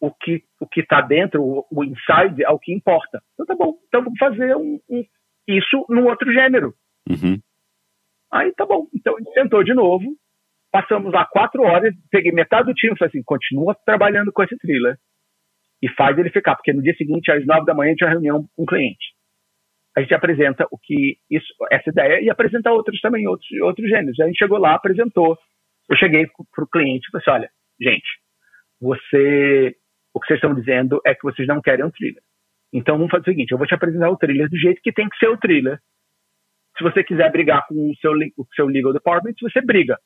o 0.00 0.10
que 0.10 0.42
o 0.60 0.66
que 0.66 0.80
está 0.80 1.00
dentro, 1.00 1.42
o, 1.42 1.66
o, 1.70 1.84
inside, 1.84 2.42
é 2.42 2.50
o 2.50 2.58
que 2.58 2.72
importa. 2.72 3.22
Então 3.34 3.46
tá 3.46 3.54
bom, 3.54 3.74
então 3.86 4.02
vamos 4.02 4.18
fazer 4.18 4.56
um, 4.56 4.80
um, 4.88 5.04
isso 5.46 5.86
num 5.88 6.06
outro 6.06 6.32
gênero. 6.32 6.74
Uhum. 7.08 7.38
Aí 8.32 8.52
tá 8.52 8.66
bom. 8.66 8.86
Então 8.94 9.16
a 9.16 9.18
gente 9.18 9.32
sentou 9.32 9.62
de 9.62 9.74
novo, 9.74 10.04
passamos 10.72 11.12
lá 11.12 11.24
quatro 11.26 11.62
horas, 11.62 11.94
peguei 12.10 12.32
metade 12.32 12.66
do 12.66 12.74
time 12.74 12.94
e 12.94 12.98
falei 12.98 13.10
assim, 13.10 13.22
continua 13.22 13.76
trabalhando 13.84 14.32
com 14.32 14.42
esse 14.42 14.56
thriller 14.58 14.96
e 15.82 15.88
faz 15.88 16.18
ele 16.18 16.30
ficar, 16.30 16.56
porque 16.56 16.72
no 16.72 16.82
dia 16.82 16.94
seguinte, 16.94 17.30
às 17.30 17.46
nove 17.46 17.64
da 17.64 17.74
manhã, 17.74 17.94
tinha 17.94 18.08
uma 18.08 18.12
reunião 18.12 18.46
com 18.54 18.62
o 18.64 18.66
cliente 18.66 19.14
a 19.96 20.00
gente 20.00 20.14
apresenta 20.14 20.66
o 20.70 20.78
que 20.78 21.16
isso, 21.30 21.46
essa 21.70 21.90
ideia 21.90 22.20
e 22.20 22.30
apresenta 22.30 22.70
outros 22.70 23.00
também, 23.00 23.26
outros, 23.26 23.48
outros 23.62 23.88
gêneros. 23.88 24.18
A 24.20 24.26
gente 24.26 24.38
chegou 24.38 24.58
lá, 24.58 24.74
apresentou. 24.74 25.36
Eu 25.88 25.96
cheguei 25.96 26.26
para 26.26 26.64
o 26.64 26.68
cliente 26.68 27.06
e 27.06 27.10
falei 27.10 27.22
assim, 27.22 27.30
olha, 27.30 27.50
gente, 27.80 28.08
você, 28.80 29.76
o 30.14 30.20
que 30.20 30.26
vocês 30.26 30.38
estão 30.38 30.54
dizendo 30.54 31.00
é 31.04 31.14
que 31.14 31.22
vocês 31.22 31.46
não 31.46 31.60
querem 31.60 31.84
um 31.84 31.90
thriller. 31.90 32.22
Então 32.72 32.96
vamos 32.96 33.10
fazer 33.10 33.22
o 33.22 33.32
seguinte, 33.32 33.50
eu 33.50 33.58
vou 33.58 33.66
te 33.66 33.74
apresentar 33.74 34.10
o 34.10 34.16
thriller 34.16 34.48
do 34.48 34.56
jeito 34.56 34.80
que 34.82 34.92
tem 34.92 35.08
que 35.08 35.18
ser 35.18 35.28
o 35.28 35.36
thriller. 35.36 35.78
Se 36.78 36.84
você 36.84 37.02
quiser 37.02 37.30
brigar 37.30 37.66
com 37.66 37.74
o 37.74 37.96
seu, 37.96 38.12
o 38.12 38.46
seu 38.54 38.66
legal 38.66 38.92
department, 38.92 39.34
você 39.40 39.60
briga. 39.60 39.98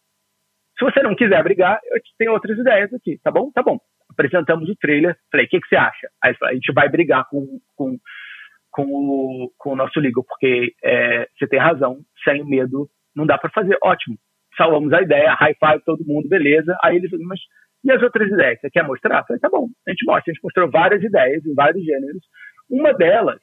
Se 0.78 0.84
você 0.84 1.02
não 1.02 1.14
quiser 1.14 1.42
brigar, 1.42 1.78
eu 1.84 2.00
tenho 2.18 2.32
outras 2.32 2.58
ideias 2.58 2.92
aqui, 2.92 3.18
tá 3.22 3.30
bom? 3.30 3.50
Tá 3.52 3.62
bom. 3.62 3.78
Apresentamos 4.10 4.68
o 4.68 4.76
trailer, 4.76 5.16
falei, 5.30 5.46
o 5.46 5.48
que, 5.48 5.60
que 5.60 5.68
você 5.68 5.76
acha? 5.76 6.08
Aí 6.22 6.34
falei, 6.34 6.52
a 6.52 6.56
gente 6.56 6.72
vai 6.72 6.88
brigar 6.88 7.28
com, 7.28 7.60
com, 7.76 7.98
com, 8.70 8.82
o, 8.84 9.52
com 9.56 9.72
o 9.72 9.76
nosso 9.76 10.00
legal, 10.00 10.24
porque 10.24 10.74
é, 10.82 11.28
você 11.36 11.46
tem 11.46 11.60
razão, 11.60 12.00
sem 12.24 12.44
medo 12.44 12.88
não 13.14 13.26
dá 13.26 13.38
para 13.38 13.50
fazer. 13.50 13.78
Ótimo. 13.82 14.18
Salvamos 14.57 14.92
a 14.92 15.02
ideia, 15.02 15.34
high 15.34 15.55
five 15.55 15.84
todo 15.84 16.05
mundo, 16.07 16.28
beleza. 16.28 16.76
Aí 16.82 16.96
ele 16.96 17.09
falou, 17.09 17.26
mas 17.26 17.40
e 17.84 17.92
as 17.92 18.02
outras 18.02 18.30
ideias? 18.30 18.59
Você 18.61 18.70
quer 18.70 18.82
mostrar? 18.82 19.18
Eu 19.18 19.24
falei, 19.26 19.40
tá 19.40 19.48
bom, 19.50 19.68
a 19.86 19.90
gente 19.90 20.07
mostra. 20.07 20.30
A 20.30 20.34
gente 20.34 20.42
mostrou 20.42 20.70
várias 20.70 21.02
ideias 21.02 21.44
em 21.44 21.55
vários 21.55 21.84
gêneros. 21.84 22.22
Uma 22.70 22.94
delas 22.94 23.40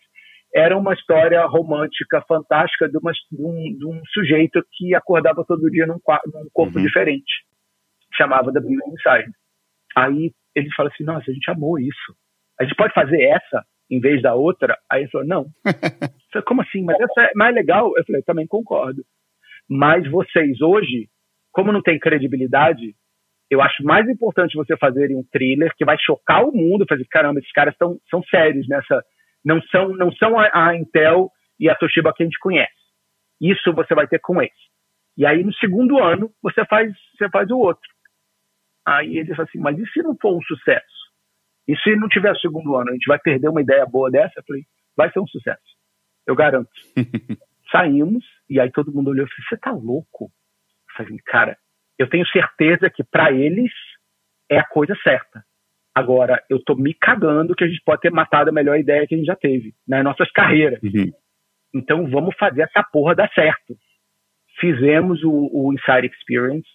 era 0.54 0.76
uma 0.76 0.94
história 0.94 1.46
romântica 1.46 2.22
fantástica 2.28 2.90
de, 2.90 2.98
uma, 2.98 3.12
de, 3.12 3.42
um, 3.42 3.78
de 3.78 3.86
um, 3.86 4.02
sujeito 4.12 4.66
que 4.74 4.96
acordava 4.96 5.46
todo 5.46 5.70
dia 5.70 5.86
num, 5.86 6.00
num 6.34 6.50
corpo 6.52 6.78
uhum. 6.78 6.84
diferente. 6.84 7.32
Chamava 8.18 8.52
The 8.52 8.60
Beauty 8.60 8.90
Inside. 8.90 9.32
Aí 9.96 10.32
ele 10.56 10.70
fala 10.76 10.90
assim: 10.90 11.04
Nossa, 11.04 11.30
a 11.30 11.34
gente 11.34 11.50
amou 11.50 11.80
isso. 11.80 12.16
A 12.60 12.64
gente 12.64 12.76
pode 12.76 12.94
fazer 12.94 13.22
essa 13.22 13.64
em 13.90 14.00
vez 14.00 14.22
da 14.22 14.34
outra? 14.34 14.76
Aí 14.92 15.04
ele 15.04 15.12
falou: 15.12 15.28
Não. 15.28 15.46
falei, 16.34 16.46
Como 16.46 16.62
assim? 16.62 16.84
Mas 16.84 17.00
essa 17.00 17.22
é 17.22 17.32
mais 17.36 17.54
legal? 17.54 17.94
Eu 17.96 18.04
falei: 18.06 18.22
Eu 18.22 18.26
também 18.26 18.48
concordo. 18.48 19.04
Mas 19.74 20.06
vocês 20.12 20.62
hoje, 20.62 21.08
como 21.50 21.72
não 21.72 21.82
tem 21.82 21.98
credibilidade, 21.98 22.94
eu 23.50 23.62
acho 23.62 23.82
mais 23.86 24.06
importante 24.10 24.58
você 24.58 24.76
fazer 24.76 25.16
um 25.16 25.24
thriller 25.32 25.74
que 25.78 25.86
vai 25.86 25.96
chocar 25.98 26.44
o 26.44 26.52
mundo, 26.52 26.86
fazer 26.86 27.06
caramba, 27.10 27.40
esses 27.40 27.54
caras 27.54 27.74
tão, 27.78 27.98
são 28.10 28.22
sérios 28.24 28.68
nessa 28.68 29.02
não 29.46 29.62
são, 29.64 29.96
não 29.96 30.12
são 30.12 30.38
a, 30.38 30.50
a 30.52 30.76
Intel 30.76 31.32
e 31.58 31.70
a 31.70 31.76
Toshiba 31.76 32.14
que 32.14 32.22
a 32.22 32.26
gente 32.26 32.38
conhece. 32.40 32.74
Isso 33.40 33.74
você 33.74 33.96
vai 33.96 34.06
ter 34.08 34.20
com 34.20 34.42
esse. 34.42 34.54
E 35.18 35.26
aí, 35.26 35.42
no 35.42 35.54
segundo 35.54 36.00
ano, 36.00 36.30
você 36.44 36.66
faz, 36.66 36.94
você 37.18 37.30
faz 37.30 37.50
o 37.50 37.58
outro. 37.58 37.90
Aí 38.86 39.20
ele 39.20 39.34
fala 39.34 39.48
assim, 39.48 39.60
mas 39.60 39.80
e 39.80 39.88
se 39.88 40.04
não 40.04 40.18
for 40.22 40.38
um 40.38 40.42
sucesso? 40.42 41.02
E 41.66 41.78
se 41.78 41.96
não 41.96 42.10
tiver 42.10 42.34
o 42.34 42.40
segundo 42.40 42.76
ano? 42.76 42.90
A 42.90 42.94
gente 42.94 43.08
vai 43.08 43.20
perder 43.20 43.48
uma 43.48 43.62
ideia 43.62 43.86
boa 43.86 44.12
dessa? 44.12 44.34
Eu 44.36 44.44
falei, 44.46 44.64
vai 44.98 45.10
ser 45.14 45.22
um 45.22 45.28
sucesso. 45.28 45.62
Eu 46.28 46.36
garanto. 46.36 46.70
Saímos, 47.72 48.24
e 48.50 48.60
aí 48.60 48.72
todo 48.72 48.92
mundo 48.92 49.10
olhou 49.10 49.26
e 49.26 49.30
falou, 49.30 49.46
você 49.50 49.58
tá 49.58 49.72
louco? 49.72 50.26
Eu 50.26 51.06
falei, 51.06 51.18
cara, 51.26 51.58
eu 51.98 52.10
tenho 52.10 52.26
certeza 52.28 52.90
que 52.90 53.04
para 53.04 53.32
eles 53.32 53.72
é 54.50 54.60
a 54.60 54.66
coisa 54.66 54.96
certa. 55.04 55.44
Agora, 55.94 56.42
eu 56.50 56.62
tô 56.64 56.76
me 56.76 56.94
cagando 56.94 57.56
que 57.56 57.64
a 57.64 57.68
gente 57.68 57.82
pode 57.84 58.02
ter 58.02 58.12
matado 58.12 58.50
a 58.50 58.54
melhor 58.54 58.78
ideia 58.80 59.06
que 59.06 59.16
a 59.16 59.18
gente 59.18 59.28
já 59.28 59.36
teve 59.36 59.74
nas 59.88 60.04
nossas 60.04 60.32
carreiras. 60.32 60.82
Uhum. 60.82 61.12
Então, 61.74 62.10
vamos 62.10 62.36
fazer 62.38 62.64
essa 62.64 62.84
porra 62.92 63.16
dar 63.16 63.32
certo. 63.34 63.76
Fizemos 64.60 65.24
o, 65.24 65.50
o 65.52 65.74
Inside 65.74 66.08
Experience. 66.08 66.68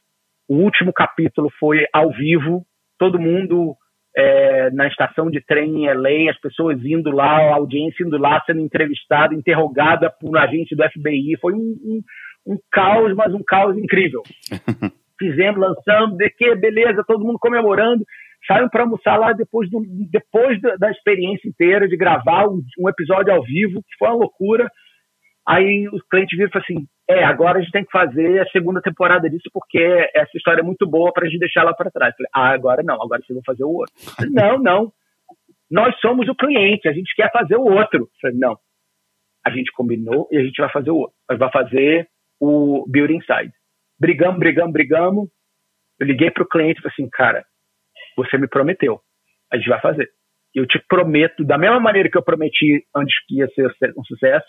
O 0.49 0.57
último 0.57 0.93
capítulo 0.93 1.51
foi 1.59 1.87
ao 1.93 2.11
vivo, 2.11 2.67
todo 2.99 3.19
mundo 3.19 3.77
é, 4.17 4.71
na 4.71 4.89
estação 4.89 5.31
de 5.31 5.41
trem 5.43 5.85
em 5.85 5.93
LA, 5.93 6.31
as 6.31 6.41
pessoas 6.41 6.83
indo 6.83 7.11
lá, 7.11 7.37
a 7.37 7.55
audiência 7.57 8.03
indo 8.03 8.17
lá, 8.17 8.43
sendo 8.47 8.61
entrevistada, 8.61 9.35
interrogada 9.35 10.11
por 10.11 10.31
um 10.31 10.39
agente 10.39 10.75
do 10.75 10.83
FBI. 10.83 11.37
Foi 11.39 11.53
um, 11.53 11.77
um, 11.85 12.03
um 12.47 12.59
caos, 12.73 13.15
mas 13.15 13.35
um 13.35 13.43
caos 13.47 13.77
incrível. 13.77 14.23
Fizemos, 15.19 15.61
lançamos, 15.61 16.17
de 16.17 16.31
que 16.31 16.55
beleza, 16.55 17.05
todo 17.07 17.25
mundo 17.25 17.39
comemorando 17.39 18.05
saiam 18.47 18.69
para 18.69 18.83
almoçar 18.83 19.17
lá 19.17 19.33
depois, 19.33 19.69
do, 19.71 19.83
depois 20.11 20.61
da, 20.61 20.77
da, 20.77 20.91
experiência 20.91 21.49
inteira 21.49 21.89
de 21.89 21.97
gravar 21.97 22.49
um, 22.49 22.63
um, 22.79 22.89
episódio 22.89 23.33
ao 23.33 23.43
vivo, 23.43 23.83
que 23.83 23.97
foi 23.99 24.09
uma 24.09 24.19
loucura. 24.19 24.71
Aí 25.47 25.89
o 25.89 25.99
cliente 26.11 26.37
viram 26.37 26.49
e 26.49 26.53
falou 26.53 26.65
assim: 26.69 26.87
é, 27.09 27.23
agora 27.25 27.59
a 27.59 27.63
gente 27.63 27.71
tem 27.71 27.85
que 27.85 27.91
fazer 27.93 28.41
a 28.41 28.49
segunda 28.51 28.83
temporada 28.83 29.31
disso, 29.31 29.49
porque 29.53 29.79
essa 30.13 30.37
história 30.37 30.61
é 30.61 30.65
muito 30.65 30.87
boa 30.87 31.13
para 31.13 31.25
a 31.25 31.29
gente 31.29 31.39
deixar 31.39 31.63
lá 31.63 31.73
para 31.73 31.91
trás. 31.91 32.15
falei, 32.17 32.31
ah, 32.35 32.51
agora 32.51 32.83
não, 32.83 33.01
agora 33.01 33.23
vocês 33.23 33.35
vão 33.35 33.45
fazer 33.45 33.63
o 33.63 33.71
outro. 33.71 33.95
Falei, 34.17 34.33
não, 34.33 34.59
não. 34.59 34.93
Nós 35.71 35.99
somos 36.01 36.29
o 36.29 36.35
cliente, 36.35 36.89
a 36.89 36.93
gente 36.93 37.15
quer 37.15 37.31
fazer 37.31 37.57
o 37.57 37.63
outro. 37.63 38.09
falei, 38.21 38.37
não. 38.37 38.59
A 39.45 39.51
gente 39.51 39.71
combinou 39.73 40.29
e 40.33 40.37
a 40.37 40.43
gente 40.43 40.61
vai 40.61 40.71
fazer 40.71 40.91
o 40.91 40.97
outro. 40.97 41.17
Nós 41.31 41.39
vai 41.39 41.51
fazer 41.53 42.09
o 42.41 42.85
Building 42.89 43.21
Side. 43.21 43.53
Brigamos, 43.99 44.39
brigamos, 44.41 44.73
brigamos. 44.73 45.29
Eu 46.01 46.07
liguei 46.09 46.31
para 46.33 46.43
o 46.43 46.49
cliente 46.49 46.81
e 46.81 46.83
falei 46.83 46.93
assim, 46.93 47.09
cara, 47.11 47.45
você 48.17 48.37
me 48.37 48.49
prometeu. 48.49 49.01
A 49.53 49.57
gente 49.57 49.69
vai 49.69 49.81
fazer. 49.81 50.11
Eu 50.53 50.67
te 50.67 50.81
prometo, 50.89 51.45
da 51.45 51.57
mesma 51.57 51.79
maneira 51.79 52.11
que 52.11 52.19
eu 52.19 52.23
prometi 52.23 52.85
antes 52.95 53.15
que 53.27 53.37
ia 53.37 53.49
ser 53.49 53.73
um 53.97 54.03
sucesso, 54.05 54.47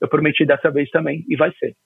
eu 0.00 0.08
prometi 0.08 0.46
dessa 0.46 0.70
vez 0.70 0.88
também, 0.90 1.24
e 1.28 1.36
vai 1.36 1.52
ser. 1.56 1.76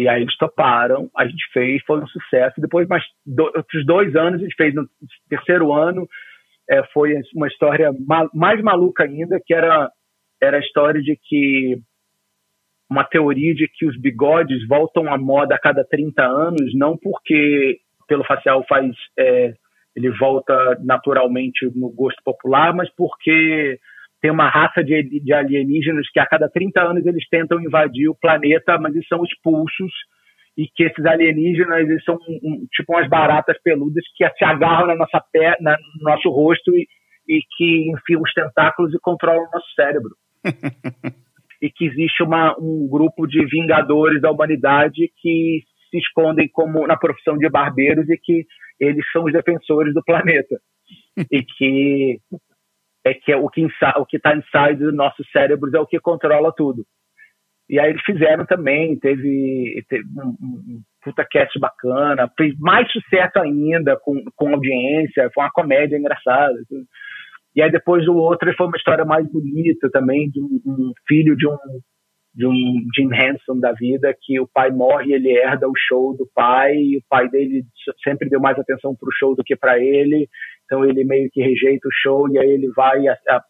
E 0.00 0.08
aí 0.08 0.22
eles 0.22 0.34
toparam, 0.38 1.10
a 1.14 1.26
gente 1.26 1.44
fez, 1.52 1.82
foi 1.84 2.00
um 2.00 2.06
sucesso. 2.06 2.58
Depois, 2.58 2.88
mais 2.88 3.04
do, 3.26 3.44
outros 3.44 3.84
dois 3.84 4.16
anos, 4.16 4.40
a 4.40 4.44
gente 4.44 4.56
fez 4.56 4.74
no 4.74 4.88
terceiro 5.28 5.74
ano, 5.74 6.08
é, 6.70 6.82
foi 6.84 7.20
uma 7.34 7.46
história 7.46 7.92
mais 8.32 8.62
maluca 8.62 9.04
ainda, 9.04 9.38
que 9.44 9.52
era, 9.52 9.90
era 10.40 10.56
a 10.56 10.60
história 10.60 11.02
de 11.02 11.18
que 11.22 11.76
uma 12.88 13.04
teoria 13.04 13.54
de 13.54 13.68
que 13.68 13.84
os 13.84 14.00
bigodes 14.00 14.66
voltam 14.66 15.12
à 15.12 15.18
moda 15.18 15.54
a 15.54 15.60
cada 15.60 15.84
30 15.84 16.22
anos, 16.24 16.74
não 16.74 16.96
porque 16.96 17.80
pelo 18.08 18.24
facial 18.24 18.64
faz 18.66 18.90
é, 19.18 19.52
ele 19.94 20.08
volta 20.12 20.78
naturalmente 20.82 21.70
no 21.74 21.90
gosto 21.90 22.22
popular, 22.24 22.74
mas 22.74 22.88
porque 22.96 23.78
tem 24.20 24.30
uma 24.30 24.48
raça 24.48 24.84
de, 24.84 25.02
de, 25.20 25.32
alienígenas 25.32 26.08
que 26.10 26.20
a 26.20 26.26
cada 26.26 26.48
30 26.48 26.80
anos 26.80 27.06
eles 27.06 27.26
tentam 27.28 27.60
invadir 27.60 28.08
o 28.08 28.14
planeta, 28.14 28.78
mas 28.78 28.94
eles 28.94 29.08
são 29.08 29.24
expulsos 29.24 29.92
e 30.56 30.66
que 30.66 30.84
esses 30.84 31.04
alienígenas 31.06 31.88
eles 31.88 32.04
são 32.04 32.16
um, 32.16 32.66
tipo 32.72 32.92
umas 32.92 33.08
baratas 33.08 33.56
peludas 33.62 34.04
que 34.16 34.28
se 34.36 34.44
agarram 34.44 34.88
na 34.88 34.96
nossa 34.96 35.22
pé, 35.32 35.56
na, 35.60 35.76
no 35.96 36.10
nosso 36.10 36.28
rosto 36.28 36.74
e, 36.76 36.86
e 37.26 37.40
que 37.56 37.90
enfiam 37.90 38.20
os 38.20 38.32
tentáculos 38.32 38.92
e 38.92 38.98
controlam 39.00 39.44
o 39.44 39.50
nosso 39.50 39.72
cérebro. 39.74 40.14
e 41.62 41.70
que 41.70 41.86
existe 41.86 42.22
uma, 42.22 42.56
um 42.58 42.88
grupo 42.88 43.26
de 43.26 43.44
vingadores 43.46 44.20
da 44.20 44.30
humanidade 44.30 45.10
que 45.20 45.62
se 45.90 45.98
escondem 45.98 46.48
como 46.48 46.86
na 46.86 46.96
profissão 46.96 47.36
de 47.36 47.48
barbeiros 47.48 48.08
e 48.08 48.16
que 48.16 48.46
eles 48.78 49.04
são 49.12 49.24
os 49.24 49.32
defensores 49.32 49.92
do 49.92 50.02
planeta 50.02 50.58
e 51.30 51.42
que 51.42 52.18
é 53.04 53.14
que 53.14 53.32
é 53.32 53.36
o 53.36 53.48
que 53.48 53.62
está 53.62 54.36
inside 54.36 54.84
dos 54.84 54.94
nossos 54.94 55.28
cérebros 55.30 55.72
é 55.74 55.80
o 55.80 55.86
que 55.86 55.98
controla 55.98 56.52
tudo. 56.54 56.84
E 57.68 57.78
aí 57.78 57.90
eles 57.90 58.02
fizeram 58.02 58.44
também, 58.44 58.98
teve, 58.98 59.84
teve 59.88 60.04
um, 60.18 60.28
um 60.28 60.82
puta 61.02 61.24
cast 61.24 61.56
bacana, 61.58 62.28
fez 62.36 62.58
mais 62.58 62.90
sucesso 62.90 63.38
ainda 63.38 63.96
com, 63.96 64.22
com 64.34 64.52
audiência, 64.52 65.30
foi 65.32 65.44
uma 65.44 65.52
comédia 65.52 65.96
engraçada. 65.96 66.54
E 67.54 67.62
aí 67.62 67.70
depois 67.70 68.06
o 68.08 68.14
outro 68.14 68.52
foi 68.56 68.66
uma 68.66 68.76
história 68.76 69.04
mais 69.04 69.24
bonita 69.30 69.88
também, 69.90 70.28
de 70.30 70.40
um, 70.40 70.60
um 70.66 70.92
filho 71.06 71.36
de 71.36 71.46
um 71.46 71.56
de 72.34 72.46
um 72.46 72.52
Jim 72.94 73.10
Henson 73.12 73.58
da 73.58 73.72
vida, 73.72 74.14
que 74.20 74.38
o 74.40 74.48
pai 74.48 74.70
morre 74.70 75.12
ele 75.12 75.30
herda 75.36 75.68
o 75.68 75.72
show 75.76 76.16
do 76.16 76.28
pai, 76.34 76.74
e 76.76 76.98
o 76.98 77.02
pai 77.08 77.28
dele 77.28 77.64
sempre 78.04 78.28
deu 78.28 78.40
mais 78.40 78.58
atenção 78.58 78.94
para 78.94 79.08
o 79.08 79.12
show 79.12 79.34
do 79.34 79.42
que 79.42 79.56
para 79.56 79.78
ele, 79.78 80.28
então 80.64 80.84
ele 80.84 81.04
meio 81.04 81.28
que 81.30 81.42
rejeita 81.42 81.88
o 81.88 81.92
show 82.02 82.28
e 82.30 82.38
aí 82.38 82.48
ele 82.48 82.70
vai, 82.74 83.08
a, 83.08 83.12
a, 83.28 83.42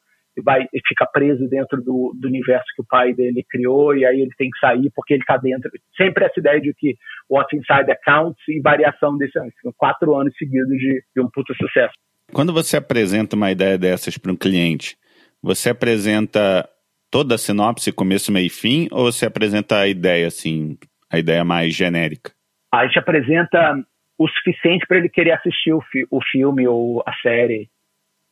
vai 0.43 0.67
fica 0.89 1.07
preso 1.13 1.47
dentro 1.49 1.83
do, 1.83 2.17
do, 2.19 2.29
universo 2.29 2.65
que 2.75 2.83
o 2.83 2.87
pai 2.89 3.13
dele 3.13 3.45
criou, 3.51 3.95
e 3.95 4.07
aí 4.07 4.23
ele 4.23 4.33
tem 4.39 4.49
que 4.49 4.59
sair 4.59 4.91
porque 4.95 5.13
ele 5.13 5.23
está 5.23 5.37
dentro. 5.37 5.71
Sempre 5.95 6.25
essa 6.25 6.41
ideia 6.41 6.61
de 6.61 6.73
que 6.73 6.97
What's 7.29 7.53
Inside 7.53 7.93
Accounts 7.93 8.43
e 8.49 8.61
variação 8.63 9.19
desse 9.19 9.39
ano, 9.39 9.53
quatro 9.77 10.15
anos 10.15 10.35
seguidos 10.39 10.79
de, 10.79 11.05
de 11.15 11.23
um 11.23 11.29
puto 11.31 11.55
sucesso. 11.55 11.93
Quando 12.33 12.53
você 12.53 12.79
apresenta 12.79 13.37
uma 13.37 13.51
ideia 13.51 13.77
dessas 13.77 14.17
para 14.17 14.33
um 14.33 14.37
cliente, 14.37 14.97
você 15.43 15.71
apresenta 15.71 16.67
toda 17.11 17.35
a 17.35 17.39
sinopse, 17.39 17.93
começo, 17.93 18.33
meio 18.33 18.47
e 18.47 18.51
fim, 18.51 18.89
ou 18.91 19.11
você 19.11 19.27
apresenta 19.27 19.79
a 19.79 19.89
ideia, 19.89 20.27
assim, 20.27 20.79
a 21.11 21.19
ideia 21.19 21.45
mais 21.45 21.75
genérica? 21.75 22.33
A 22.73 22.87
gente 22.87 22.99
apresenta 22.99 23.85
o 24.17 24.29
suficiente 24.29 24.87
para 24.87 24.99
ele 24.99 25.09
querer 25.09 25.33
assistir 25.33 25.73
o, 25.73 25.81
fi 25.81 26.07
o 26.11 26.21
filme 26.23 26.69
ou 26.69 27.03
a 27.07 27.13
série. 27.23 27.69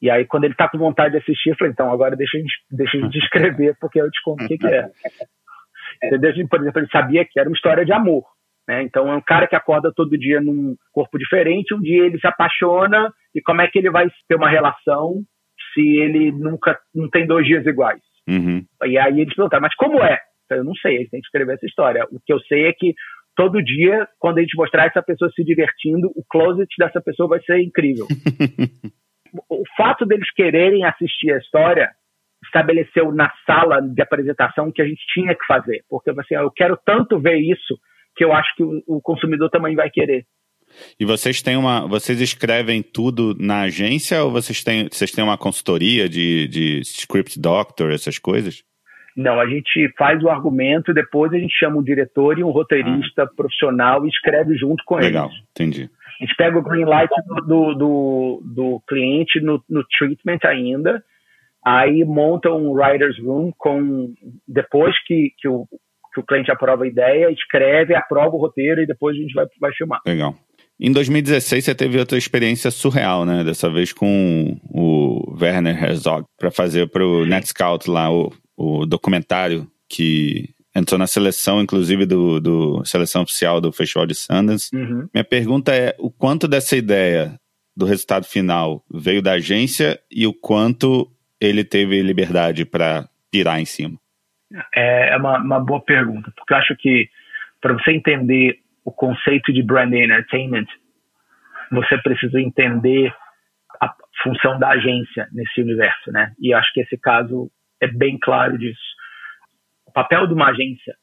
E 0.01 0.09
aí, 0.11 0.25
quando 0.27 0.45
ele 0.45 0.55
tá 0.55 0.69
com 0.69 0.79
vontade 0.79 1.13
de 1.13 1.19
assistir, 1.19 1.51
eu 1.51 1.57
falei, 1.57 1.73
então, 1.73 1.91
agora 1.91 2.15
deixa 2.15 2.37
a 2.37 2.41
gente, 2.41 2.55
deixa 2.71 2.99
a 2.99 3.01
gente 3.01 3.19
escrever, 3.25 3.77
porque 3.81 4.01
eu 4.01 4.11
te 4.11 4.23
conto 4.23 4.45
o 4.45 4.47
que, 4.47 4.59
que 4.59 4.67
é. 4.67 4.89
Entendeu? 6.05 6.49
Por 6.49 6.61
exemplo, 6.61 6.81
ele 6.81 6.89
sabia 6.93 7.25
que 7.25 7.41
era 7.41 7.49
uma 7.49 7.57
história 7.57 7.85
de 7.85 7.93
amor. 7.93 8.25
Né? 8.69 8.83
Então, 8.83 9.11
é 9.11 9.17
um 9.17 9.21
cara 9.21 9.49
que 9.49 9.57
acorda 9.57 9.91
todo 9.93 10.19
dia 10.19 10.41
num 10.41 10.77
corpo 10.93 11.19
diferente, 11.19 11.75
um 11.75 11.81
dia 11.81 12.05
ele 12.05 12.21
se 12.21 12.27
apaixona, 12.27 13.13
e 13.35 13.41
como 13.41 13.63
é 13.63 13.67
que 13.67 13.79
ele 13.79 13.91
vai 13.91 14.07
ter 14.29 14.37
uma 14.37 14.49
relação 14.49 15.23
se 15.73 15.81
ele 15.81 16.31
nunca 16.31 16.79
não 16.95 17.09
tem 17.09 17.27
dois 17.27 17.47
dias 17.47 17.67
iguais? 17.67 18.01
Uhum. 18.29 18.65
E 18.85 18.99
aí 18.99 19.21
eles 19.21 19.35
perguntaram, 19.35 19.63
mas 19.63 19.75
como 19.75 20.03
é? 20.03 20.19
Eu 20.51 20.65
não 20.65 20.75
sei, 20.75 20.97
eles 20.97 21.11
têm 21.11 21.21
que 21.21 21.27
escrever 21.27 21.55
essa 21.55 21.67
história. 21.67 22.05
O 22.11 22.21
que 22.25 22.33
eu 22.33 22.41
sei 22.41 22.67
é 22.67 22.73
que 22.73 22.95
todo 23.37 23.63
dia, 23.63 24.09
quando 24.19 24.39
a 24.39 24.41
gente 24.41 24.57
mostrar 24.57 24.87
essa 24.87 25.03
pessoa 25.03 25.31
se 25.31 25.45
divertindo, 25.45 26.11
o 26.15 26.25
closet 26.29 26.69
dessa 26.79 27.01
pessoa 27.01 27.29
vai 27.29 27.41
ser 27.43 27.61
incrível. 27.61 28.07
o 29.49 29.63
fato 29.77 30.07
deles 30.07 30.31
quererem 30.33 30.85
assistir 30.85 31.33
a 31.33 31.39
história 31.39 31.91
estabeleceu 32.45 33.13
na 33.13 33.33
sala 33.45 33.81
de 33.81 34.01
apresentação 34.01 34.71
que 34.71 34.81
a 34.81 34.87
gente 34.87 35.03
tinha 35.13 35.35
que 35.35 35.45
fazer. 35.47 35.83
Porque 35.89 36.11
assim, 36.11 36.35
eu 36.35 36.51
quero 36.51 36.79
tanto 36.85 37.19
ver 37.19 37.37
isso 37.37 37.79
que 38.17 38.25
eu 38.25 38.33
acho 38.33 38.55
que 38.57 38.63
o, 38.63 38.83
o 38.87 39.01
consumidor 39.01 39.51
também 39.51 39.75
vai 39.75 39.91
querer. 39.91 40.25
E 40.99 41.05
vocês 41.05 41.43
têm 41.43 41.57
uma. 41.57 41.87
Vocês 41.87 42.21
escrevem 42.21 42.83
tudo 42.83 43.35
na 43.39 43.63
agência 43.63 44.23
ou 44.23 44.31
vocês 44.31 44.63
têm, 44.63 44.89
vocês 44.91 45.11
têm 45.11 45.25
uma 45.25 45.39
consultoria 45.39 46.09
de, 46.09 46.49
de 46.49 46.81
script 46.81 47.41
doctor, 47.41 47.93
essas 47.93 48.19
coisas? 48.19 48.63
Não, 49.19 49.41
a 49.41 49.47
gente 49.47 49.93
faz 49.99 50.23
o 50.23 50.29
argumento, 50.29 50.95
depois 50.95 51.33
a 51.33 51.39
gente 51.39 51.53
chama 51.59 51.79
um 51.79 51.83
diretor 51.83 52.39
e 52.39 52.45
um 52.45 52.51
roteirista 52.51 53.25
ah. 53.25 53.27
profissional 53.27 54.07
e 54.07 54.09
escreve 54.09 54.57
junto 54.57 54.85
com 54.85 54.95
Legal, 54.95 55.25
eles. 55.25 55.35
Legal, 55.35 55.49
entendi. 55.51 55.91
A 56.21 56.25
gente 56.25 56.37
pega 56.37 56.57
o 56.57 56.63
green 56.63 56.85
light 56.85 57.11
do, 57.47 57.75
do, 57.75 58.43
do 58.45 58.83
cliente 58.89 59.41
no, 59.41 59.61
no 59.69 59.85
treatment 59.99 60.39
ainda, 60.45 61.03
aí 61.65 62.05
monta 62.05 62.51
um 62.53 62.73
writer's 62.73 63.19
room 63.21 63.53
com 63.59 64.15
depois 64.47 64.95
que, 65.05 65.33
que, 65.37 65.49
o, 65.49 65.67
que 66.15 66.21
o 66.21 66.25
cliente 66.25 66.53
aprova 66.53 66.85
a 66.85 66.89
ideia, 66.89 67.29
escreve, 67.31 67.97
aprova 67.97 68.37
o 68.37 68.41
roteiro 68.41 68.81
e 68.81 68.87
depois 68.87 69.17
a 69.17 69.21
gente 69.21 69.35
vai, 69.35 69.47
vai 69.61 69.73
filmar. 69.73 70.01
Legal. 70.07 70.35
Em 70.81 70.93
2016 70.93 71.65
você 71.65 71.75
teve 71.75 71.99
outra 71.99 72.17
experiência 72.17 72.71
surreal, 72.71 73.25
né? 73.25 73.43
Dessa 73.43 73.69
vez 73.69 73.93
com 73.93 74.57
o 74.71 75.37
Werner 75.41 75.83
Herzog 75.83 76.25
para 76.39 76.51
fazer 76.51 76.89
para 76.89 77.05
o 77.05 77.27
Netscout 77.27 77.91
lá 77.91 78.13
o, 78.13 78.33
o 78.57 78.87
documentário 78.87 79.67
que 79.89 80.51
entrou 80.75 80.99
na 80.99 81.07
seleção, 81.07 81.61
inclusive 81.61 82.07
do, 82.07 82.39
do 82.39 82.85
seleção 82.85 83.23
oficial 83.23 83.61
do 83.61 83.73
Festival 83.73 84.07
de 84.07 84.15
Sundance. 84.15 84.75
Uhum. 84.75 85.09
Minha 85.13 85.25
pergunta 85.25 85.75
é 85.75 85.97
o 85.99 86.11
quanto 86.11 86.47
dessa 86.47 86.77
ideia 86.77 87.35
do 87.77 87.85
resultado 87.85 88.25
final 88.25 88.85
veio 88.93 89.21
da 89.21 89.33
agência 89.33 89.99
e 90.11 90.27
o 90.27 90.33
quanto 90.33 91.11
ele 91.41 91.65
teve 91.65 92.01
liberdade 92.03 92.65
para 92.65 93.09
pirar 93.31 93.61
em 93.61 93.65
cima. 93.65 93.99
É, 94.75 95.11
é 95.11 95.17
uma, 95.17 95.39
uma 95.39 95.61
boa 95.61 95.81
pergunta, 95.81 96.33
porque 96.37 96.53
eu 96.53 96.59
acho 96.59 96.77
que 96.77 97.09
para 97.61 97.75
você 97.75 97.93
entender 97.93 98.61
o 98.89 98.93
conceito 98.93 99.53
de 99.53 99.63
brand 99.63 99.93
entertainment, 99.93 100.65
você 101.71 101.99
precisa 101.99 102.41
entender 102.41 103.15
a 103.83 103.95
função 104.23 104.59
da 104.59 104.71
agência 104.71 105.29
nesse 105.31 105.61
universo, 105.61 106.11
né? 106.11 106.33
E 106.41 106.55
acho 106.55 106.73
que 106.73 106.81
esse 106.81 106.97
caso 106.97 107.51
é 107.83 107.87
bem 107.87 108.19
claro 108.19 108.57
disso. 108.57 108.81
O 109.87 109.93
papel 109.93 110.27
de 110.27 110.33
uma 110.33 110.49
agência 110.49 110.97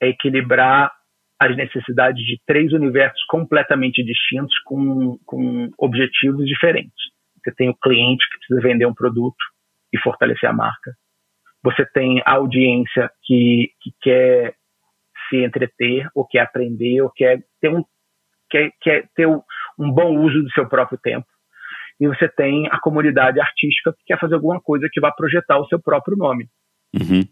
é 0.00 0.08
equilibrar 0.08 0.92
as 1.38 1.56
necessidades 1.56 2.20
de 2.24 2.40
três 2.44 2.72
universos 2.72 3.22
completamente 3.26 4.02
distintos 4.04 4.58
com, 4.64 5.16
com 5.24 5.70
objetivos 5.78 6.44
diferentes. 6.44 6.98
Você 7.36 7.54
tem 7.54 7.68
o 7.68 7.76
cliente 7.76 8.28
que 8.28 8.38
precisa 8.38 8.68
vender 8.68 8.86
um 8.86 8.94
produto 8.94 9.38
e 9.92 9.98
fortalecer 9.98 10.50
a 10.50 10.52
marca. 10.52 10.92
Você 11.62 11.86
tem 11.86 12.20
a 12.26 12.32
audiência 12.32 13.08
que, 13.22 13.70
que 13.80 13.92
quer 14.02 14.57
se 15.28 15.44
entreter, 15.44 16.08
ou 16.14 16.26
quer 16.26 16.40
aprender, 16.40 17.00
ou 17.02 17.10
quer 17.10 17.40
ter 17.60 17.68
um, 17.68 17.84
quer, 18.50 18.70
quer 18.80 19.08
ter 19.14 19.26
um 19.26 19.92
bom 19.92 20.16
uso 20.18 20.42
do 20.42 20.50
seu 20.52 20.68
próprio 20.68 20.98
tempo. 20.98 21.26
E 22.00 22.06
você 22.06 22.28
tem 22.28 22.68
a 22.70 22.78
comunidade 22.78 23.40
artística 23.40 23.92
que 23.92 24.04
quer 24.06 24.18
fazer 24.18 24.34
alguma 24.34 24.60
coisa 24.60 24.88
que 24.90 25.00
vá 25.00 25.10
projetar 25.10 25.58
o 25.58 25.66
seu 25.66 25.80
próprio 25.80 26.16
nome. 26.16 26.46
Uhum. 26.94 27.22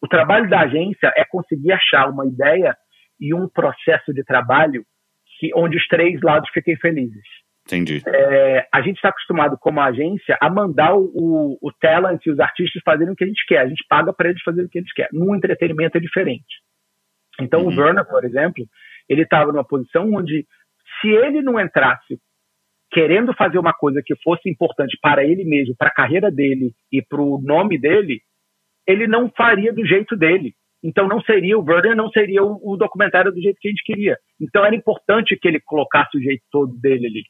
O 0.00 0.08
trabalho 0.08 0.48
da 0.48 0.60
agência 0.60 1.12
é 1.16 1.24
conseguir 1.24 1.72
achar 1.72 2.08
uma 2.08 2.26
ideia 2.26 2.74
e 3.20 3.34
um 3.34 3.48
processo 3.48 4.12
de 4.12 4.24
trabalho 4.24 4.84
que, 5.38 5.50
onde 5.54 5.76
os 5.76 5.86
três 5.86 6.20
lados 6.22 6.48
fiquem 6.50 6.76
felizes. 6.76 7.24
Entendi. 7.66 8.00
É, 8.06 8.68
a 8.72 8.80
gente 8.80 8.96
está 8.96 9.08
acostumado, 9.08 9.58
como 9.58 9.80
agência, 9.80 10.38
a 10.40 10.48
mandar 10.48 10.96
o, 10.96 11.58
o 11.60 11.72
talent 11.80 12.24
e 12.24 12.30
os 12.30 12.38
artistas 12.38 12.80
fazerem 12.84 13.12
o 13.12 13.16
que 13.16 13.24
a 13.24 13.26
gente 13.26 13.44
quer. 13.46 13.58
A 13.58 13.68
gente 13.68 13.84
paga 13.88 14.12
para 14.12 14.28
eles 14.28 14.40
fazerem 14.42 14.66
o 14.66 14.70
que 14.70 14.78
eles 14.78 14.92
querem. 14.92 15.10
No 15.12 15.34
entretenimento 15.34 15.98
é 15.98 16.00
diferente. 16.00 16.62
Então, 17.40 17.60
uhum. 17.62 17.74
o 17.74 17.80
Werner, 17.80 18.04
por 18.06 18.24
exemplo, 18.24 18.64
ele 19.08 19.22
estava 19.22 19.52
numa 19.52 19.64
posição 19.64 20.12
onde, 20.12 20.46
se 21.00 21.08
ele 21.08 21.42
não 21.42 21.60
entrasse 21.60 22.18
querendo 22.90 23.34
fazer 23.34 23.58
uma 23.58 23.72
coisa 23.72 24.02
que 24.04 24.14
fosse 24.22 24.48
importante 24.48 24.96
para 25.02 25.24
ele 25.24 25.44
mesmo, 25.44 25.74
para 25.76 25.88
a 25.88 25.94
carreira 25.94 26.30
dele 26.30 26.72
e 26.90 27.02
para 27.02 27.20
o 27.20 27.40
nome 27.42 27.78
dele, 27.78 28.20
ele 28.86 29.06
não 29.06 29.30
faria 29.36 29.72
do 29.72 29.84
jeito 29.84 30.16
dele. 30.16 30.54
Então 30.82 31.08
não 31.08 31.20
seria 31.22 31.58
o 31.58 31.64
Werner, 31.64 31.96
não 31.96 32.08
seria 32.10 32.44
o, 32.44 32.60
o, 32.62 32.76
documentário 32.76 33.32
do 33.32 33.40
jeito 33.40 33.58
que 33.60 33.68
a 33.68 33.70
gente 33.70 33.82
queria. 33.84 34.16
Então 34.40 34.64
era 34.64 34.74
importante 34.74 35.36
que 35.36 35.48
ele 35.48 35.60
colocasse 35.60 36.16
o 36.16 36.20
jeito 36.20 36.42
todo 36.50 36.78
dele 36.78 37.06
ali. 37.06 37.22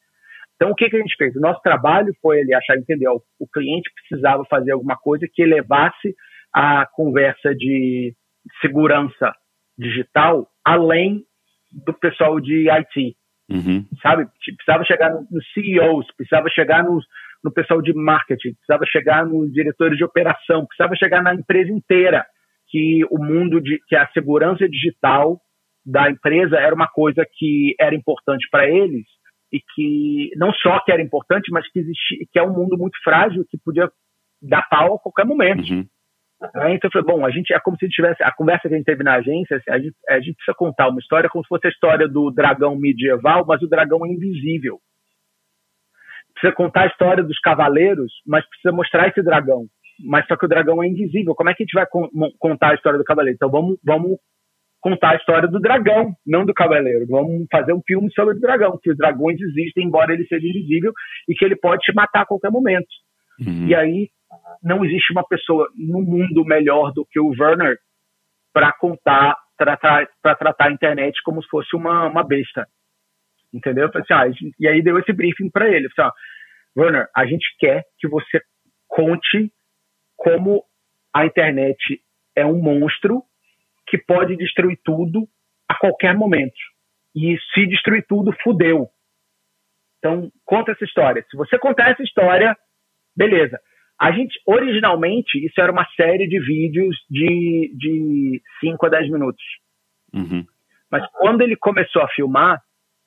Então 0.56 0.70
o 0.70 0.74
que, 0.74 0.90
que 0.90 0.96
a 0.96 1.00
gente 1.00 1.16
fez? 1.16 1.34
O 1.36 1.40
nosso 1.40 1.60
trabalho 1.62 2.12
foi 2.20 2.40
ele 2.40 2.54
achar, 2.54 2.76
entender, 2.76 3.08
ó, 3.08 3.18
o 3.38 3.48
cliente 3.48 3.90
precisava 3.94 4.44
fazer 4.44 4.72
alguma 4.72 4.96
coisa 4.96 5.26
que 5.32 5.42
elevasse 5.42 6.14
a 6.52 6.86
conversa 6.92 7.54
de 7.54 8.14
segurança 8.60 9.32
digital 9.78 10.48
além 10.64 11.24
do 11.72 11.92
pessoal 11.92 12.40
de 12.40 12.68
IT. 12.70 13.16
Uhum. 13.48 13.86
Sabe? 14.02 14.26
Precisava 14.56 14.84
chegar 14.84 15.10
nos 15.30 15.52
CEOs, 15.52 16.06
precisava 16.16 16.48
chegar 16.48 16.82
nos, 16.82 17.04
no 17.44 17.52
pessoal 17.52 17.80
de 17.80 17.92
marketing, 17.92 18.54
precisava 18.54 18.84
chegar 18.86 19.26
nos 19.26 19.52
diretores 19.52 19.96
de 19.96 20.04
operação, 20.04 20.66
precisava 20.66 20.96
chegar 20.96 21.22
na 21.22 21.34
empresa 21.34 21.70
inteira 21.70 22.26
que 22.68 23.04
o 23.10 23.18
mundo 23.22 23.60
de 23.60 23.80
que 23.86 23.94
a 23.94 24.08
segurança 24.08 24.68
digital 24.68 25.40
da 25.84 26.10
empresa 26.10 26.56
era 26.56 26.74
uma 26.74 26.88
coisa 26.88 27.24
que 27.32 27.76
era 27.78 27.94
importante 27.94 28.48
para 28.50 28.68
eles 28.68 29.06
e 29.52 29.60
que 29.60 30.30
não 30.36 30.52
só 30.52 30.80
que 30.80 30.90
era 30.90 31.00
importante, 31.00 31.52
mas 31.52 31.70
que 31.70 31.78
existia, 31.78 32.18
que 32.32 32.38
é 32.38 32.42
um 32.42 32.52
mundo 32.52 32.76
muito 32.76 32.98
frágil 33.04 33.46
que 33.48 33.56
podia 33.56 33.88
dar 34.42 34.62
pau 34.68 34.96
a 34.96 34.98
qualquer 34.98 35.24
momento. 35.24 35.62
Uhum. 35.72 35.86
Então 36.38 36.76
eu 36.84 36.90
falei, 36.92 37.06
bom, 37.06 37.24
a 37.24 37.30
gente 37.30 37.52
é 37.54 37.58
como 37.58 37.78
se 37.78 37.88
tivesse 37.88 38.22
a 38.22 38.30
conversa 38.30 38.68
que 38.68 38.74
a 38.74 38.76
gente 38.76 38.84
teve 38.84 39.02
na 39.02 39.14
agência, 39.14 39.56
assim, 39.56 39.70
a, 39.70 39.78
gente, 39.78 39.96
a 40.08 40.20
gente 40.20 40.34
precisa 40.34 40.54
contar 40.54 40.88
uma 40.88 41.00
história 41.00 41.30
como 41.30 41.42
se 41.42 41.48
fosse 41.48 41.66
a 41.66 41.70
história 41.70 42.06
do 42.06 42.30
dragão 42.30 42.76
medieval, 42.76 43.44
mas 43.46 43.62
o 43.62 43.68
dragão 43.68 44.04
é 44.04 44.08
invisível. 44.10 44.78
Precisa 46.34 46.54
contar 46.54 46.82
a 46.82 46.86
história 46.88 47.24
dos 47.24 47.38
cavaleiros, 47.40 48.12
mas 48.26 48.46
precisa 48.46 48.70
mostrar 48.70 49.08
esse 49.08 49.22
dragão. 49.22 49.66
Mas 50.04 50.26
só 50.26 50.36
que 50.36 50.44
o 50.44 50.48
dragão 50.48 50.82
é 50.82 50.86
invisível. 50.86 51.34
Como 51.34 51.48
é 51.48 51.54
que 51.54 51.62
a 51.62 51.64
gente 51.64 51.72
vai 51.72 51.86
con 51.86 52.10
contar 52.38 52.72
a 52.72 52.74
história 52.74 52.98
do 52.98 53.04
cavaleiro? 53.04 53.34
Então 53.34 53.50
vamos, 53.50 53.78
vamos 53.82 54.18
contar 54.78 55.12
a 55.12 55.16
história 55.16 55.48
do 55.48 55.58
dragão, 55.58 56.12
não 56.26 56.44
do 56.44 56.52
cavaleiro. 56.52 57.06
Vamos 57.08 57.46
fazer 57.50 57.72
um 57.72 57.80
filme 57.86 58.12
sobre 58.12 58.36
o 58.36 58.40
dragão, 58.40 58.78
que 58.82 58.90
os 58.90 58.96
dragões 58.98 59.40
existem, 59.40 59.86
embora 59.86 60.12
ele 60.12 60.26
seja 60.26 60.46
invisível, 60.46 60.92
e 61.26 61.34
que 61.34 61.44
ele 61.46 61.56
pode 61.56 61.80
te 61.80 61.94
matar 61.94 62.20
a 62.20 62.26
qualquer 62.26 62.50
momento. 62.50 62.86
Uhum. 63.40 63.68
E 63.68 63.74
aí 63.74 64.10
não 64.62 64.84
existe 64.84 65.12
uma 65.12 65.26
pessoa 65.26 65.68
no 65.74 66.00
mundo 66.02 66.44
melhor 66.44 66.92
do 66.92 67.04
que 67.04 67.18
o 67.20 67.30
Werner 67.30 67.78
para 68.52 68.72
contar, 68.72 69.36
para 69.56 69.76
tratar 69.76 70.66
a 70.66 70.72
internet 70.72 71.20
como 71.22 71.42
se 71.42 71.48
fosse 71.48 71.74
uma, 71.74 72.06
uma 72.06 72.22
besta. 72.22 72.66
Entendeu? 73.52 73.90
Assim, 73.94 74.12
ah, 74.12 74.24
e 74.58 74.68
aí 74.68 74.82
deu 74.82 74.98
esse 74.98 75.12
briefing 75.12 75.50
para 75.50 75.68
ele. 75.68 75.86
Assim, 75.86 76.02
ah, 76.02 76.12
Werner, 76.76 77.08
a 77.14 77.26
gente 77.26 77.46
quer 77.58 77.84
que 77.98 78.08
você 78.08 78.40
conte 78.88 79.52
como 80.16 80.64
a 81.12 81.24
internet 81.24 82.00
é 82.34 82.44
um 82.44 82.60
monstro 82.60 83.22
que 83.86 83.98
pode 83.98 84.36
destruir 84.36 84.78
tudo 84.84 85.28
a 85.68 85.74
qualquer 85.74 86.14
momento. 86.14 86.58
E 87.14 87.38
se 87.54 87.66
destruir 87.66 88.04
tudo, 88.06 88.36
fudeu. 88.42 88.88
Então, 89.98 90.30
conta 90.44 90.72
essa 90.72 90.84
história. 90.84 91.24
Se 91.30 91.36
você 91.36 91.58
contar 91.58 91.90
essa 91.90 92.02
história, 92.02 92.56
beleza. 93.16 93.58
A 93.98 94.12
gente, 94.12 94.38
originalmente, 94.46 95.44
isso 95.44 95.60
era 95.60 95.72
uma 95.72 95.86
série 95.96 96.28
de 96.28 96.38
vídeos 96.38 96.96
de, 97.08 97.72
de 97.76 98.42
5 98.60 98.86
a 98.86 98.88
10 98.90 99.10
minutos. 99.10 99.42
Uhum. 100.12 100.44
Mas 100.90 101.06
quando 101.12 101.40
ele 101.40 101.56
começou 101.56 102.02
a 102.02 102.08
filmar, 102.08 102.60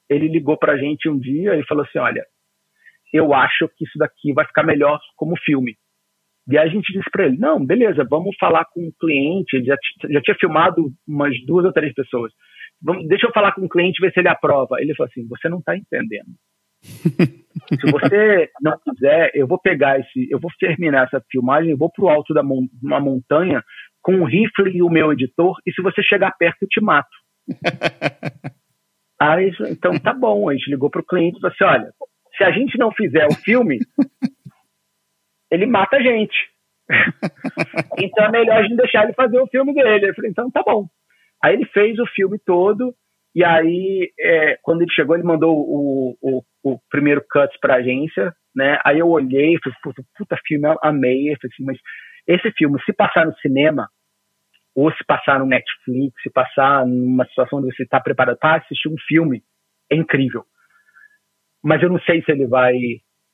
ele 0.10 0.28
ligou 0.28 0.58
pra 0.58 0.78
gente 0.78 1.08
um 1.08 1.18
dia 1.18 1.56
e 1.56 1.66
falou 1.66 1.84
assim: 1.84 2.00
Olha, 2.00 2.26
eu 3.14 3.34
acho 3.34 3.70
que 3.70 3.86
isso 3.86 3.98
daqui 3.98 4.34
vai 4.34 4.46
ficar 4.46 4.64
melhor 4.64 5.00
como 5.16 5.38
filme. 5.38 5.76
E 6.48 6.58
aí 6.58 6.68
a 6.68 6.72
gente 6.72 6.92
disse 6.92 7.10
para 7.12 7.26
ele: 7.26 7.38
Não, 7.38 7.64
beleza, 7.64 8.04
vamos 8.10 8.36
falar 8.40 8.66
com 8.66 8.88
o 8.88 8.94
cliente. 9.00 9.56
Ele 9.56 9.66
já, 9.66 9.76
já 10.10 10.22
tinha 10.22 10.38
filmado 10.38 10.92
umas 11.08 11.34
duas 11.46 11.66
ou 11.66 11.72
três 11.72 11.94
pessoas. 11.94 12.34
Vamos, 12.82 13.08
deixa 13.08 13.28
eu 13.28 13.32
falar 13.32 13.52
com 13.52 13.62
o 13.62 13.70
cliente 13.70 14.02
ver 14.02 14.12
se 14.12 14.20
ele 14.20 14.30
aprova. 14.30 14.78
Ele 14.80 14.96
falou 14.96 15.10
assim: 15.10 15.28
Você 15.28 15.48
não 15.48 15.60
está 15.60 15.78
entendendo. 15.78 16.30
Se 16.82 17.92
você 17.92 18.50
não 18.62 18.80
quiser, 18.80 19.32
eu 19.34 19.48
vou 19.48 19.60
pegar 19.60 20.00
esse, 20.00 20.28
eu 20.32 20.40
vou 20.40 20.52
terminar 20.60 21.06
essa 21.06 21.24
filmagem, 21.30 21.72
eu 21.72 21.78
vou 21.78 21.92
pro 21.92 22.10
alto 22.10 22.34
da 22.34 22.42
mon 22.42 22.68
uma 22.82 23.00
montanha 23.00 23.64
com 24.02 24.14
um 24.14 24.24
rifle 24.24 24.72
e 24.72 24.82
o 24.82 24.90
meu 24.90 25.12
editor, 25.12 25.58
e 25.66 25.74
se 25.74 25.82
você 25.82 26.02
chegar 26.02 26.32
perto, 26.38 26.64
eu 26.64 26.68
te 26.68 26.82
mato. 26.82 27.10
Aí, 29.22 29.52
então 29.68 30.00
tá 30.00 30.14
bom, 30.14 30.50
a 30.50 30.54
gente 30.54 30.70
ligou 30.70 30.90
pro 30.90 31.06
cliente 31.06 31.38
e 31.38 31.42
falou 31.42 31.54
assim: 31.54 31.64
olha, 31.66 31.94
se 32.38 32.44
a 32.44 32.52
gente 32.52 32.78
não 32.78 32.92
fizer 32.92 33.28
o 33.28 33.36
filme, 33.36 33.80
ele 35.52 35.66
mata 35.66 35.98
a 35.98 36.02
gente. 36.02 36.50
então 38.00 38.26
é 38.26 38.32
melhor 38.32 38.58
a 38.58 38.64
gente 38.64 38.78
deixar 38.78 39.04
ele 39.04 39.14
fazer 39.14 39.40
o 39.40 39.48
filme 39.48 39.74
dele. 39.74 40.10
Eu 40.10 40.16
falei, 40.16 40.32
então 40.32 40.50
tá 40.50 40.64
bom. 40.64 40.88
Aí 41.44 41.54
ele 41.54 41.66
fez 41.66 42.00
o 42.00 42.06
filme 42.08 42.40
todo, 42.40 42.96
e 43.36 43.44
aí, 43.44 44.12
é, 44.20 44.58
quando 44.62 44.82
ele 44.82 44.92
chegou, 44.92 45.16
ele 45.16 45.24
mandou 45.24 45.56
o, 45.56 46.18
o, 46.22 46.44
o 46.64 46.80
primeiro 46.90 47.24
cut 47.30 47.58
para 47.60 47.76
agência, 47.76 48.34
né? 48.56 48.80
Aí 48.86 49.00
eu 49.00 49.08
olhei 49.08 49.56
e 49.56 49.60
falei, 49.64 49.78
puta, 49.82 50.04
puta 50.18 50.38
filme, 50.46 50.68
eu 50.68 50.78
amei. 50.84 51.32
Eu 51.32 51.38
falei 51.42 51.54
assim, 51.54 51.64
mas 51.64 51.78
esse 52.28 52.52
filme, 52.52 52.80
se 52.84 52.94
passar 52.94 53.26
no 53.26 53.36
cinema, 53.38 53.90
ou 54.76 54.92
se 54.94 55.04
passar 55.06 55.40
no 55.40 55.46
Netflix, 55.46 56.22
se 56.22 56.30
passar 56.30 56.86
numa 56.86 57.26
situação 57.26 57.60
onde 57.60 57.76
você 57.76 57.84
está 57.84 58.00
preparado 58.00 58.38
para 58.38 58.58
assistir 58.58 58.88
um 58.88 58.98
filme, 59.08 59.44
é 59.92 59.96
incrível. 59.96 60.46
mas 61.64 61.82
eu 61.82 61.90
não 61.90 62.00
sei 62.02 62.22
se 62.24 62.32
ele 62.32 62.48
vai 62.48 62.74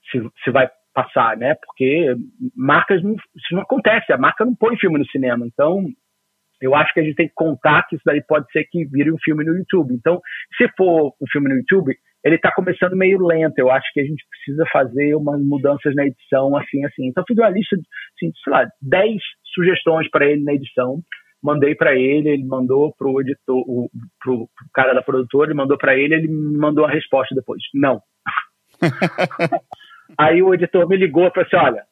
se, 0.10 0.32
se 0.44 0.52
vai 0.52 0.70
passar, 0.94 1.38
né? 1.38 1.56
Porque 1.56 2.16
marcas 2.56 3.04
não, 3.04 3.14
isso 3.14 3.54
não 3.54 3.62
acontece, 3.62 4.12
a 4.14 4.18
marca 4.18 4.46
não 4.46 4.56
põe 4.56 4.78
filme 4.78 4.98
no 4.98 5.06
cinema, 5.08 5.46
então 5.46 5.86
eu 6.62 6.74
acho 6.74 6.94
que 6.94 7.00
a 7.02 7.04
gente 7.04 7.16
tem 7.16 7.28
que 7.28 7.34
contar 7.36 7.84
que 7.84 7.96
isso 7.96 8.04
daí 8.06 8.24
pode 8.24 8.50
ser 8.52 8.64
que 8.66 8.86
vire 8.86 9.12
um 9.12 9.18
filme 9.24 9.44
no 9.44 9.56
YouTube. 9.56 9.94
Então, 9.94 10.22
se 10.58 10.68
for 10.78 11.14
um 11.22 11.28
filme 11.30 11.50
no 11.50 11.58
YouTube, 11.58 11.96
ele 12.26 12.38
está 12.38 12.52
começando 12.52 12.96
meio 12.96 13.24
lento. 13.24 13.60
Eu 13.60 13.70
acho 13.70 13.88
que 13.94 14.00
a 14.02 14.04
gente 14.04 14.26
precisa 14.28 14.66
fazer 14.74 15.16
umas 15.16 15.40
mudanças 15.46 15.94
na 15.94 16.08
edição, 16.08 16.58
assim, 16.58 16.84
assim. 16.84 17.08
Então, 17.08 17.24
fiz 17.28 17.38
uma 17.38 17.50
lista 17.50 17.78
de, 17.78 17.84
assim, 18.16 18.32
sei 18.44 18.52
lá, 18.52 18.68
10 18.82 19.22
sugestões 19.54 20.10
para 20.10 20.26
ele 20.26 20.44
na 20.44 20.54
edição. 20.54 21.02
Mandei 21.42 21.76
para 21.76 21.96
ele, 21.96 22.30
ele 22.30 22.44
mandou 22.44 22.92
pro 22.98 23.22
editor, 23.22 23.58
o, 23.58 23.92
pro, 24.20 24.48
pro 24.48 24.66
cara 24.74 24.96
da 24.96 25.04
produtora, 25.04 25.52
ele 25.52 25.58
mandou 25.58 25.78
para 25.78 25.96
ele, 25.96 26.16
ele 26.16 26.28
me 26.28 26.58
mandou 26.58 26.84
a 26.84 26.90
resposta 26.90 27.36
depois. 27.36 27.62
Não. 27.76 28.02
Aí 30.18 30.42
o 30.42 30.52
editor 30.52 30.90
me 30.90 30.98
ligou 30.98 31.28
e 31.28 31.30
falou 31.30 31.46
assim: 31.46 31.56
olha, 31.58 31.84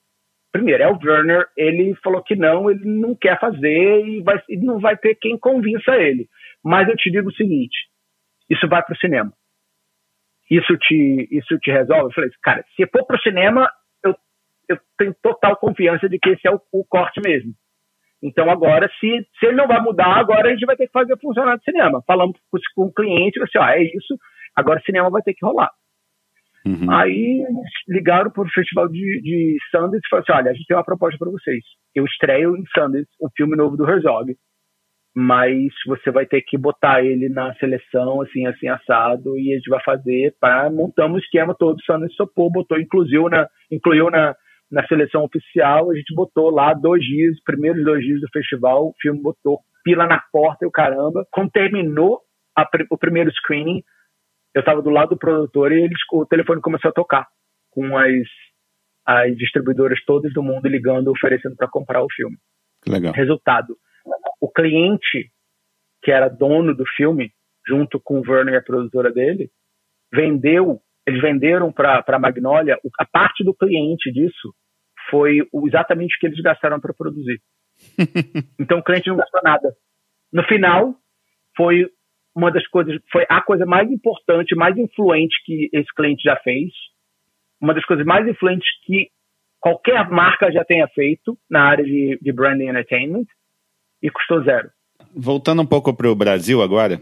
primeiro, 0.52 0.82
é 0.82 0.88
o 0.88 0.98
Werner, 0.98 1.46
ele 1.56 1.94
falou 2.04 2.24
que 2.24 2.36
não, 2.36 2.72
ele 2.72 2.84
não 2.84 3.16
quer 3.16 3.40
fazer 3.40 4.04
e, 4.04 4.24
vai, 4.24 4.42
e 4.50 4.58
não 4.58 4.80
vai 4.80 4.98
ter 4.98 5.14
quem 5.14 5.38
convença 5.38 5.96
ele. 5.96 6.28
Mas 6.64 6.90
eu 6.90 6.96
te 6.96 7.12
digo 7.12 7.30
o 7.30 7.36
seguinte: 7.36 7.78
isso 8.50 8.68
vai 8.68 8.82
para 8.82 8.94
o 8.94 8.98
cinema. 8.98 9.32
Isso 10.50 10.78
te, 10.78 11.28
isso 11.32 11.58
te 11.60 11.72
resolve? 11.72 12.06
Eu 12.06 12.12
falei, 12.12 12.30
cara, 12.42 12.66
se 12.76 12.86
for 12.88 13.06
para 13.06 13.18
o 13.18 13.22
cinema, 13.22 13.70
eu, 14.04 14.16
eu 14.70 14.78
tenho 14.98 15.16
total 15.22 15.56
confiança 15.58 16.08
de 16.10 16.20
que 16.20 16.30
esse 16.30 16.48
é 16.48 16.52
o, 16.52 16.60
o 16.72 16.86
corte 16.86 17.22
mesmo. 17.22 17.54
Então 18.22 18.50
agora, 18.50 18.90
se, 19.00 19.28
se 19.40 19.46
ele 19.46 19.56
não 19.56 19.68
vai 19.68 19.82
mudar, 19.82 20.18
agora 20.18 20.48
a 20.48 20.52
gente 20.52 20.66
vai 20.66 20.78
ter 20.78 20.88
que 20.88 20.94
fazer 20.94 21.18
funcionar 21.20 21.58
de 21.58 21.64
cinema. 21.64 22.02
Falamos 22.08 22.38
com, 22.50 22.58
com 22.76 22.86
o 22.86 22.94
cliente, 22.94 23.42
assim, 23.42 23.58
ó, 23.58 23.68
é 23.68 23.84
isso, 23.84 24.18
agora 24.56 24.80
o 24.80 24.84
cinema 24.84 25.10
vai 25.10 25.22
ter 25.22 25.34
que 25.34 25.46
rolar. 25.46 25.70
Uhum. 26.66 26.90
Aí 26.90 27.44
ligaram 27.90 28.32
para 28.32 28.44
o 28.44 28.50
festival 28.50 28.88
de, 28.88 29.22
de 29.22 29.58
Sundance 29.70 29.98
e 29.98 30.10
falaram 30.10 30.24
assim: 30.24 30.40
olha, 30.40 30.52
a 30.52 30.54
gente 30.54 30.66
tem 30.66 30.78
uma 30.78 30.86
proposta 30.86 31.18
para 31.18 31.30
vocês. 31.30 31.62
Eu 31.94 32.06
estreio 32.06 32.56
em 32.56 32.64
Sundance 32.74 33.10
um 33.22 33.28
filme 33.36 33.58
novo 33.58 33.76
do 33.76 33.90
Herzog, 33.90 34.34
mas 35.16 35.72
você 35.86 36.10
vai 36.10 36.26
ter 36.26 36.42
que 36.42 36.58
botar 36.58 37.04
ele 37.04 37.30
na 37.30 37.54
seleção, 37.56 38.22
assim, 38.22 38.48
assim, 38.48 38.68
assado, 38.68 39.38
e 39.38 39.54
a 39.54 39.56
gente 39.56 39.70
vai 39.70 39.82
fazer 39.84 40.36
para 40.40 40.72
montamos 40.72 41.18
o 41.18 41.24
esquema 41.24 41.54
todo. 41.54 41.82
Sundance 41.84 42.16
topou, 42.18 42.52
botou, 42.52 42.80
inclusive 42.80 43.30
na, 43.30 43.48
incluiu 43.72 44.10
na, 44.10 44.36
na 44.72 44.86
seleção 44.88 45.24
oficial, 45.24 45.92
a 45.92 45.96
gente 45.96 46.16
botou 46.16 46.50
lá 46.50 46.74
dois 46.74 47.04
dias, 47.04 47.38
primeiros 47.44 47.84
dois 47.84 48.04
dias 48.04 48.22
do 48.22 48.28
festival, 48.34 48.88
o 48.88 48.94
filme 49.00 49.22
botou 49.22 49.60
pila 49.84 50.08
na 50.08 50.20
porta 50.32 50.66
e 50.66 50.68
o 50.68 50.72
caramba. 50.72 51.28
Quando 51.32 51.52
terminou 51.52 52.22
a, 52.58 52.68
o 52.90 52.98
primeiro 52.98 53.32
screening, 53.32 53.84
eu 54.56 54.62
estava 54.62 54.82
do 54.82 54.90
lado 54.90 55.10
do 55.10 55.18
produtor 55.18 55.72
e 55.72 55.84
eles, 55.84 56.00
o 56.12 56.26
telefone 56.26 56.62
começou 56.62 56.90
a 56.90 56.94
tocar 56.94 57.28
com 57.70 57.98
as, 57.98 58.28
as 59.06 59.38
distribuidoras 59.38 60.04
todas 60.06 60.34
do 60.34 60.42
mundo 60.42 60.68
ligando, 60.68 61.12
oferecendo 61.12 61.56
para 61.56 61.68
comprar 61.68 62.04
o 62.04 62.12
filme. 62.12 62.38
Legal. 62.88 63.14
Resultado: 63.14 63.76
o 64.42 64.50
cliente 64.52 65.32
que 66.02 66.12
era 66.12 66.28
dono 66.28 66.76
do 66.76 66.86
filme, 66.86 67.32
junto 67.66 68.00
com 68.00 68.20
o 68.20 68.24
Werner, 68.30 68.60
a 68.60 68.64
produtora 68.64 69.12
dele, 69.12 69.50
vendeu, 70.12 70.82
eles 71.08 71.22
venderam 71.22 71.72
para 71.72 72.04
a 72.06 72.20
Magnolia, 72.20 72.78
a 73.00 73.06
parte 73.06 73.44
do 73.44 73.54
cliente 73.54 74.12
disso 74.12 74.54
foi 75.10 75.40
exatamente 75.66 76.16
o 76.16 76.20
que 76.20 76.28
eles 76.28 76.42
gastaram 76.42 76.80
para 76.80 76.94
produzir. 76.94 77.42
então 78.60 78.80
o 78.80 78.84
cliente 78.84 79.10
não 79.10 79.18
gastou 79.18 79.42
nada. 79.44 79.74
No 80.32 80.44
final, 80.44 80.96
foi 81.56 81.88
uma 82.36 82.52
das 82.52 82.68
coisas, 82.68 83.00
foi 83.12 83.26
a 83.30 83.42
coisa 83.42 83.66
mais 83.66 83.90
importante, 83.92 84.56
mais 84.56 84.78
influente 84.78 85.36
que 85.46 85.70
esse 85.72 85.94
cliente 85.96 86.24
já 86.24 86.36
fez, 86.38 86.72
uma 87.62 87.74
das 87.74 87.86
coisas 87.86 88.06
mais 88.06 88.28
influentes 88.28 88.68
que 88.84 89.08
qualquer 89.60 90.10
marca 90.10 90.52
já 90.52 90.66
tenha 90.66 90.88
feito 90.90 91.38
na 91.50 91.64
área 91.64 91.86
de, 91.86 92.20
de 92.22 92.32
branding 92.34 92.68
entertainment 92.68 93.26
e 94.04 94.12
custou 94.12 94.44
zero. 94.44 94.70
Voltando 95.16 95.62
um 95.62 95.66
pouco 95.66 95.94
para 95.94 96.12
o 96.12 96.16
Brasil 96.16 96.62
agora, 96.62 97.02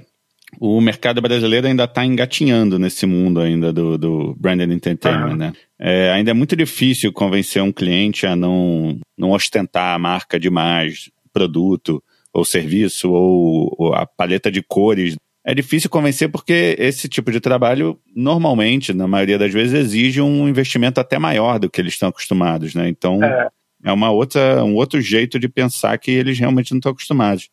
o 0.60 0.80
mercado 0.80 1.22
brasileiro 1.22 1.68
ainda 1.68 1.86
está 1.86 2.06
engatinhando 2.06 2.78
nesse 2.78 3.06
mundo 3.06 3.40
ainda 3.40 3.74
do, 3.74 3.98
do 3.98 4.36
branded 4.38 4.72
entertainment, 4.72 5.32
uhum. 5.32 5.36
né? 5.36 5.54
É, 5.80 6.12
ainda 6.12 6.32
é 6.32 6.34
muito 6.34 6.56
difícil 6.56 7.12
convencer 7.12 7.64
um 7.64 7.72
cliente 7.72 8.28
a 8.28 8.36
não, 8.36 9.00
não 9.18 9.32
ostentar 9.32 9.96
a 9.96 10.00
marca 10.00 10.40
demais, 10.40 11.10
produto, 11.34 12.04
ou 12.34 12.46
serviço, 12.46 13.12
ou, 13.12 13.74
ou 13.78 13.94
a 13.94 14.06
paleta 14.06 14.52
de 14.52 14.62
cores. 14.62 15.16
É 15.44 15.56
difícil 15.56 15.90
convencer 15.90 16.30
porque 16.30 16.76
esse 16.78 17.10
tipo 17.10 17.32
de 17.32 17.40
trabalho, 17.40 18.00
normalmente, 18.16 18.94
na 18.94 19.08
maioria 19.08 19.40
das 19.40 19.52
vezes, 19.52 19.74
exige 19.74 20.22
um 20.22 20.48
investimento 20.48 21.00
até 21.00 21.18
maior 21.18 21.58
do 21.58 21.70
que 21.70 21.82
eles 21.82 21.94
estão 21.94 22.10
acostumados, 22.10 22.76
né? 22.76 22.88
Então, 22.88 23.24
é, 23.24 23.50
é 23.84 23.92
uma 23.92 24.12
outra, 24.12 24.64
um 24.64 24.76
outro 24.76 25.02
jeito 25.02 25.40
de 25.40 25.50
pensar 25.50 25.98
que 25.98 26.12
eles 26.12 26.40
realmente 26.40 26.72
não 26.72 26.78
estão 26.78 26.92
acostumados. 26.92 27.50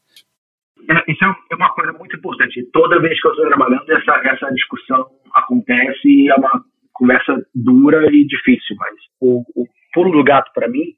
É, 0.90 1.12
isso 1.12 1.24
é 1.24 1.54
uma 1.54 1.72
coisa 1.74 1.92
muito 1.92 2.16
importante. 2.16 2.66
Toda 2.72 3.00
vez 3.00 3.20
que 3.20 3.26
eu 3.26 3.32
estou 3.32 3.48
trabalhando, 3.48 3.90
essa, 3.90 4.12
essa 4.24 4.50
discussão 4.54 5.06
acontece 5.34 6.08
e 6.08 6.30
é 6.30 6.34
uma 6.34 6.64
conversa 6.92 7.46
dura 7.54 8.08
e 8.12 8.26
difícil, 8.26 8.76
mas 8.76 8.94
o, 9.20 9.42
o 9.54 9.66
pulo 9.92 10.10
do 10.12 10.24
gato 10.24 10.50
para 10.52 10.68
mim 10.68 10.94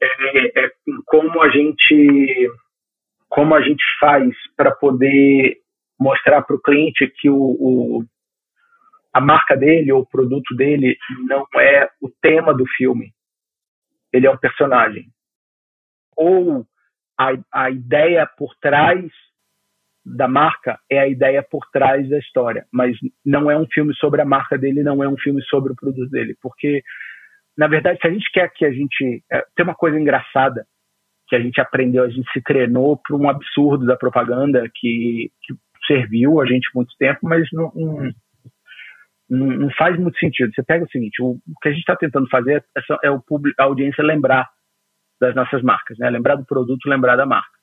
é, 0.00 0.64
é 0.64 0.70
como 1.06 1.42
a 1.42 1.48
gente 1.48 2.50
como 3.28 3.54
a 3.54 3.60
gente 3.60 3.82
faz 4.00 4.30
para 4.56 4.70
poder 4.70 5.58
mostrar 6.00 6.42
para 6.42 6.56
o 6.56 6.60
cliente 6.60 7.12
que 7.18 7.28
o, 7.28 7.36
o, 7.36 8.04
a 9.12 9.20
marca 9.20 9.56
dele 9.56 9.92
ou 9.92 10.00
o 10.00 10.06
produto 10.06 10.54
dele 10.54 10.96
não 11.26 11.46
é 11.60 11.88
o 12.00 12.08
tema 12.22 12.54
do 12.54 12.64
filme, 12.76 13.12
ele 14.12 14.26
é 14.26 14.30
um 14.30 14.36
personagem. 14.36 15.06
Ou 16.16 16.66
a, 17.18 17.32
a 17.52 17.70
ideia 17.70 18.26
por 18.36 18.54
trás 18.60 19.04
da 20.04 20.26
marca 20.26 20.78
é 20.90 20.98
a 20.98 21.08
ideia 21.08 21.42
por 21.42 21.68
trás 21.70 22.08
da 22.08 22.18
história, 22.18 22.66
mas 22.72 22.96
não 23.24 23.50
é 23.50 23.58
um 23.58 23.66
filme 23.66 23.94
sobre 23.96 24.22
a 24.22 24.24
marca 24.24 24.56
dele, 24.56 24.82
não 24.82 25.02
é 25.02 25.08
um 25.08 25.18
filme 25.18 25.42
sobre 25.42 25.72
o 25.72 25.76
produto 25.76 26.10
dele, 26.10 26.34
porque 26.40 26.82
na 27.58 27.66
verdade, 27.66 27.98
se 28.00 28.06
a 28.06 28.10
gente 28.10 28.30
quer 28.32 28.48
que 28.52 28.64
a 28.64 28.70
gente 28.70 29.24
é, 29.32 29.44
tem 29.56 29.64
uma 29.64 29.74
coisa 29.74 29.98
engraçada 29.98 30.64
que 31.26 31.34
a 31.34 31.40
gente 31.40 31.60
aprendeu, 31.60 32.04
a 32.04 32.08
gente 32.08 32.30
se 32.32 32.40
treinou 32.40 32.96
para 32.96 33.16
um 33.16 33.28
absurdo 33.28 33.84
da 33.84 33.96
propaganda 33.96 34.62
que, 34.72 35.30
que, 35.42 35.54
serviu 35.86 36.40
a 36.40 36.46
gente 36.46 36.68
muito 36.74 36.94
tempo, 36.98 37.20
mas 37.22 37.48
não, 37.52 37.72
não, 39.28 39.46
não, 39.46 39.70
faz 39.72 39.98
muito 39.98 40.18
sentido. 40.18 40.52
Você 40.54 40.62
pega 40.62 40.84
o 40.84 40.90
seguinte, 40.90 41.22
o, 41.22 41.32
o 41.32 41.60
que 41.60 41.68
a 41.68 41.70
gente 41.70 41.80
está 41.80 41.96
tentando 41.96 42.28
fazer 42.28 42.64
é, 42.76 43.06
é 43.06 43.10
o 43.10 43.20
público, 43.20 43.60
a 43.60 43.64
audiência 43.64 44.02
lembrar 44.02 44.48
das 45.20 45.34
nossas 45.34 45.62
marcas, 45.62 45.98
né? 45.98 46.08
lembrar 46.10 46.36
do 46.36 46.44
produto, 46.44 46.88
lembrar 46.88 47.16
da 47.16 47.26
marca. 47.26 47.58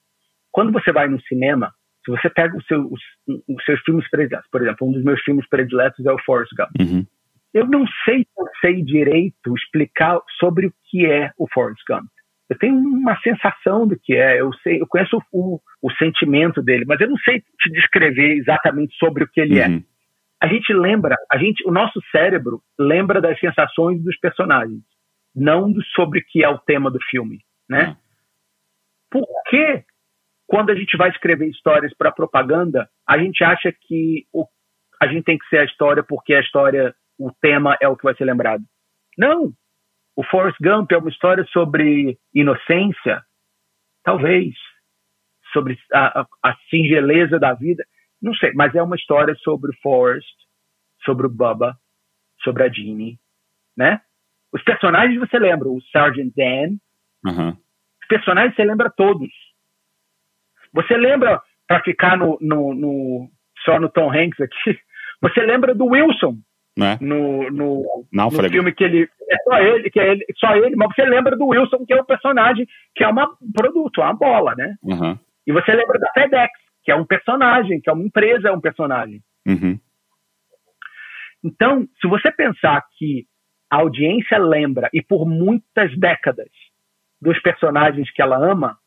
Quando 0.52 0.72
você 0.72 0.92
vai 0.92 1.08
no 1.08 1.22
cinema, 1.22 1.74
se 2.04 2.12
você 2.12 2.30
pega 2.30 2.58
seu, 2.68 2.82
os, 2.82 3.02
os, 3.48 3.64
seus 3.66 3.80
filmes 3.82 4.10
prediletos, 4.10 4.50
por 4.52 4.62
exemplo, 4.62 4.88
um 4.88 4.92
dos 4.92 5.04
meus 5.04 5.22
filmes 5.22 5.48
prediletos 5.50 6.06
é 6.06 6.12
o 6.12 6.22
Forrest 6.24 6.52
Gump. 6.56 6.70
Uhum. 6.80 7.06
Eu 7.54 7.66
não 7.68 7.86
sei 8.04 8.20
se 8.20 8.30
eu 8.38 8.48
sei 8.60 8.84
direito 8.84 9.56
explicar 9.56 10.20
sobre 10.40 10.68
o 10.68 10.74
que 10.90 11.06
é 11.06 11.32
o 11.38 11.48
Forrest 11.52 11.82
Gump 11.88 12.06
eu 12.50 12.58
tenho 12.58 12.76
uma 12.76 13.20
sensação 13.22 13.88
do 13.88 13.98
que 14.00 14.14
é, 14.14 14.40
eu 14.40 14.54
sei, 14.62 14.80
eu 14.82 14.88
conheço 14.88 15.20
o, 15.32 15.60
o 15.82 15.92
sentimento 15.94 16.62
dele, 16.62 16.86
mas 16.88 17.00
eu 17.02 17.10
não 17.10 17.18
sei 17.18 17.40
te 17.40 17.72
descrever 17.72 18.38
exatamente 18.38 18.96
sobre 18.98 19.24
o 19.24 19.28
que 19.28 19.42
ele 19.42 19.60
é. 19.60 19.68
uhum. 19.68 19.78
é. 19.78 19.95
A 20.46 20.48
gente 20.48 20.72
lembra, 20.72 21.16
a 21.32 21.40
gente, 21.40 21.68
o 21.68 21.72
nosso 21.72 22.00
cérebro 22.12 22.62
lembra 22.78 23.20
das 23.20 23.40
sensações 23.40 24.00
dos 24.04 24.16
personagens, 24.20 24.84
não 25.36 25.72
do, 25.72 25.84
sobre 25.96 26.20
o 26.20 26.24
que 26.24 26.44
é 26.44 26.48
o 26.48 26.60
tema 26.60 26.92
do 26.92 27.00
filme, 27.10 27.40
né? 27.68 27.88
Uhum. 27.88 27.96
Por 29.10 29.44
que 29.50 29.84
quando 30.46 30.70
a 30.70 30.76
gente 30.76 30.96
vai 30.98 31.10
escrever 31.10 31.50
histórias 31.50 31.96
para 31.98 32.12
propaganda, 32.12 32.88
a 33.10 33.18
gente 33.18 33.44
acha 33.44 33.74
que 33.88 34.28
o, 34.32 34.46
a 35.02 35.08
gente 35.08 35.24
tem 35.24 35.36
que 35.36 35.48
ser 35.48 35.58
a 35.58 35.66
história 35.66 36.04
porque 36.04 36.36
a 36.36 36.42
história, 36.42 36.94
o 37.18 37.32
tema 37.42 37.76
é 37.82 37.88
o 37.88 37.98
que 37.98 38.04
vai 38.04 38.14
ser 38.14 38.26
lembrado? 38.26 38.62
Não, 39.18 39.52
o 40.16 40.24
Forrest 40.24 40.58
Gump 40.62 40.92
é 40.92 40.98
uma 40.98 41.10
história 41.10 41.44
sobre 41.46 42.20
inocência? 42.36 43.24
Talvez. 44.04 44.54
Sobre 45.52 45.76
a, 45.92 46.22
a, 46.22 46.28
a 46.44 46.56
singeleza 46.70 47.40
da 47.40 47.52
vida? 47.56 47.84
Não 48.26 48.34
sei, 48.34 48.52
mas 48.56 48.74
é 48.74 48.82
uma 48.82 48.96
história 48.96 49.36
sobre 49.36 49.70
o 49.70 49.78
Forrest, 49.84 50.26
sobre 51.04 51.28
o 51.28 51.30
Bubba, 51.30 51.78
sobre 52.44 52.64
a 52.64 52.70
Jeannie, 52.70 53.20
né? 53.78 54.02
Os 54.52 54.64
personagens 54.64 55.20
você 55.20 55.38
lembra, 55.38 55.70
o 55.70 55.80
Sergeant 55.92 56.34
Dan. 56.36 56.78
Uhum. 57.24 57.50
Os 57.50 58.08
personagens 58.10 58.56
você 58.56 58.64
lembra 58.64 58.90
todos. 58.90 59.30
Você 60.74 60.98
lembra, 60.98 61.40
para 61.68 61.84
ficar 61.84 62.18
no, 62.18 62.40
no, 62.42 62.74
no, 62.74 63.30
só 63.64 63.80
no 63.80 63.90
Tom 63.90 64.12
Hanks 64.12 64.42
aqui, 64.42 64.80
você 65.22 65.42
lembra 65.42 65.76
do 65.76 65.86
Wilson, 65.86 66.40
né? 66.76 66.98
No, 67.00 67.52
no, 67.52 68.08
no, 68.12 68.32
filme 68.50 68.74
que 68.74 68.84
ele. 68.84 69.08
É 69.30 69.38
só 69.44 69.60
ele, 69.60 69.90
que 69.92 70.00
é 70.00 70.12
ele, 70.14 70.26
só 70.38 70.56
ele, 70.56 70.76
mas 70.76 70.90
você 70.96 71.06
lembra 71.06 71.38
do 71.38 71.46
Wilson, 71.46 71.86
que 71.86 71.94
é 71.94 71.98
o 71.98 72.02
um 72.02 72.06
personagem, 72.06 72.68
que 72.96 73.04
é 73.04 73.08
uma, 73.08 73.30
um 73.40 73.52
produto, 73.54 74.02
uma 74.02 74.14
bola, 74.14 74.56
né? 74.56 74.76
Uhum. 74.82 75.16
E 75.46 75.52
você 75.54 75.72
lembra 75.74 76.00
da 76.00 76.12
FedEx, 76.12 76.65
que 76.86 76.92
é 76.92 76.96
um 76.96 77.06
personagem, 77.06 77.82
que 77.82 77.90
é 77.90 77.94
uma 77.94 78.06
empresa, 78.06 78.50
é 78.50 78.52
um 78.52 78.62
personagem. 78.62 79.22
Uhum. 79.46 79.80
Então, 81.44 81.88
se 82.00 82.08
você 82.08 82.32
pensar 82.32 82.86
que 82.98 83.26
a 83.70 83.78
audiência 83.78 84.38
lembra, 84.38 84.90
e 84.94 85.02
por 85.02 85.28
muitas 85.28 85.98
décadas, 85.98 86.50
dos 87.20 87.40
personagens 87.42 88.12
que 88.12 88.22
ela 88.22 88.38
ama, 88.38 88.78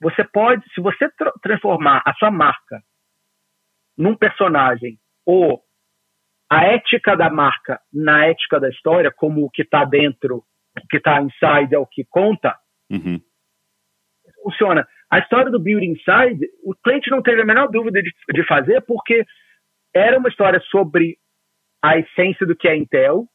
você 0.00 0.24
pode, 0.24 0.64
se 0.74 0.80
você 0.80 1.08
tra 1.10 1.32
transformar 1.40 2.02
a 2.04 2.12
sua 2.14 2.30
marca 2.30 2.82
num 3.96 4.16
personagem 4.16 4.98
ou 5.24 5.62
a 6.50 6.64
ética 6.64 7.16
da 7.16 7.30
marca 7.30 7.80
na 7.92 8.26
ética 8.26 8.58
da 8.58 8.68
história, 8.68 9.12
como 9.14 9.44
o 9.44 9.50
que 9.50 9.62
está 9.62 9.84
dentro, 9.84 10.38
o 10.76 10.86
que 10.88 10.96
está 10.96 11.22
inside 11.22 11.74
é 11.74 11.78
o 11.78 11.86
que 11.86 12.04
conta, 12.04 12.58
uhum. 12.90 13.20
Funciona. 14.42 14.86
A 15.10 15.18
história 15.18 15.50
do 15.50 15.60
Build 15.60 15.84
Inside, 15.84 16.46
o 16.64 16.74
cliente 16.82 17.10
não 17.10 17.22
teve 17.22 17.42
a 17.42 17.44
menor 17.44 17.68
dúvida 17.68 18.02
de, 18.02 18.10
de 18.32 18.46
fazer, 18.46 18.80
porque 18.82 19.24
era 19.94 20.18
uma 20.18 20.28
história 20.28 20.60
sobre 20.70 21.16
a 21.82 21.98
essência 21.98 22.46
do 22.46 22.56
que 22.56 22.68
é 22.68 22.76
Intel, 22.76 23.26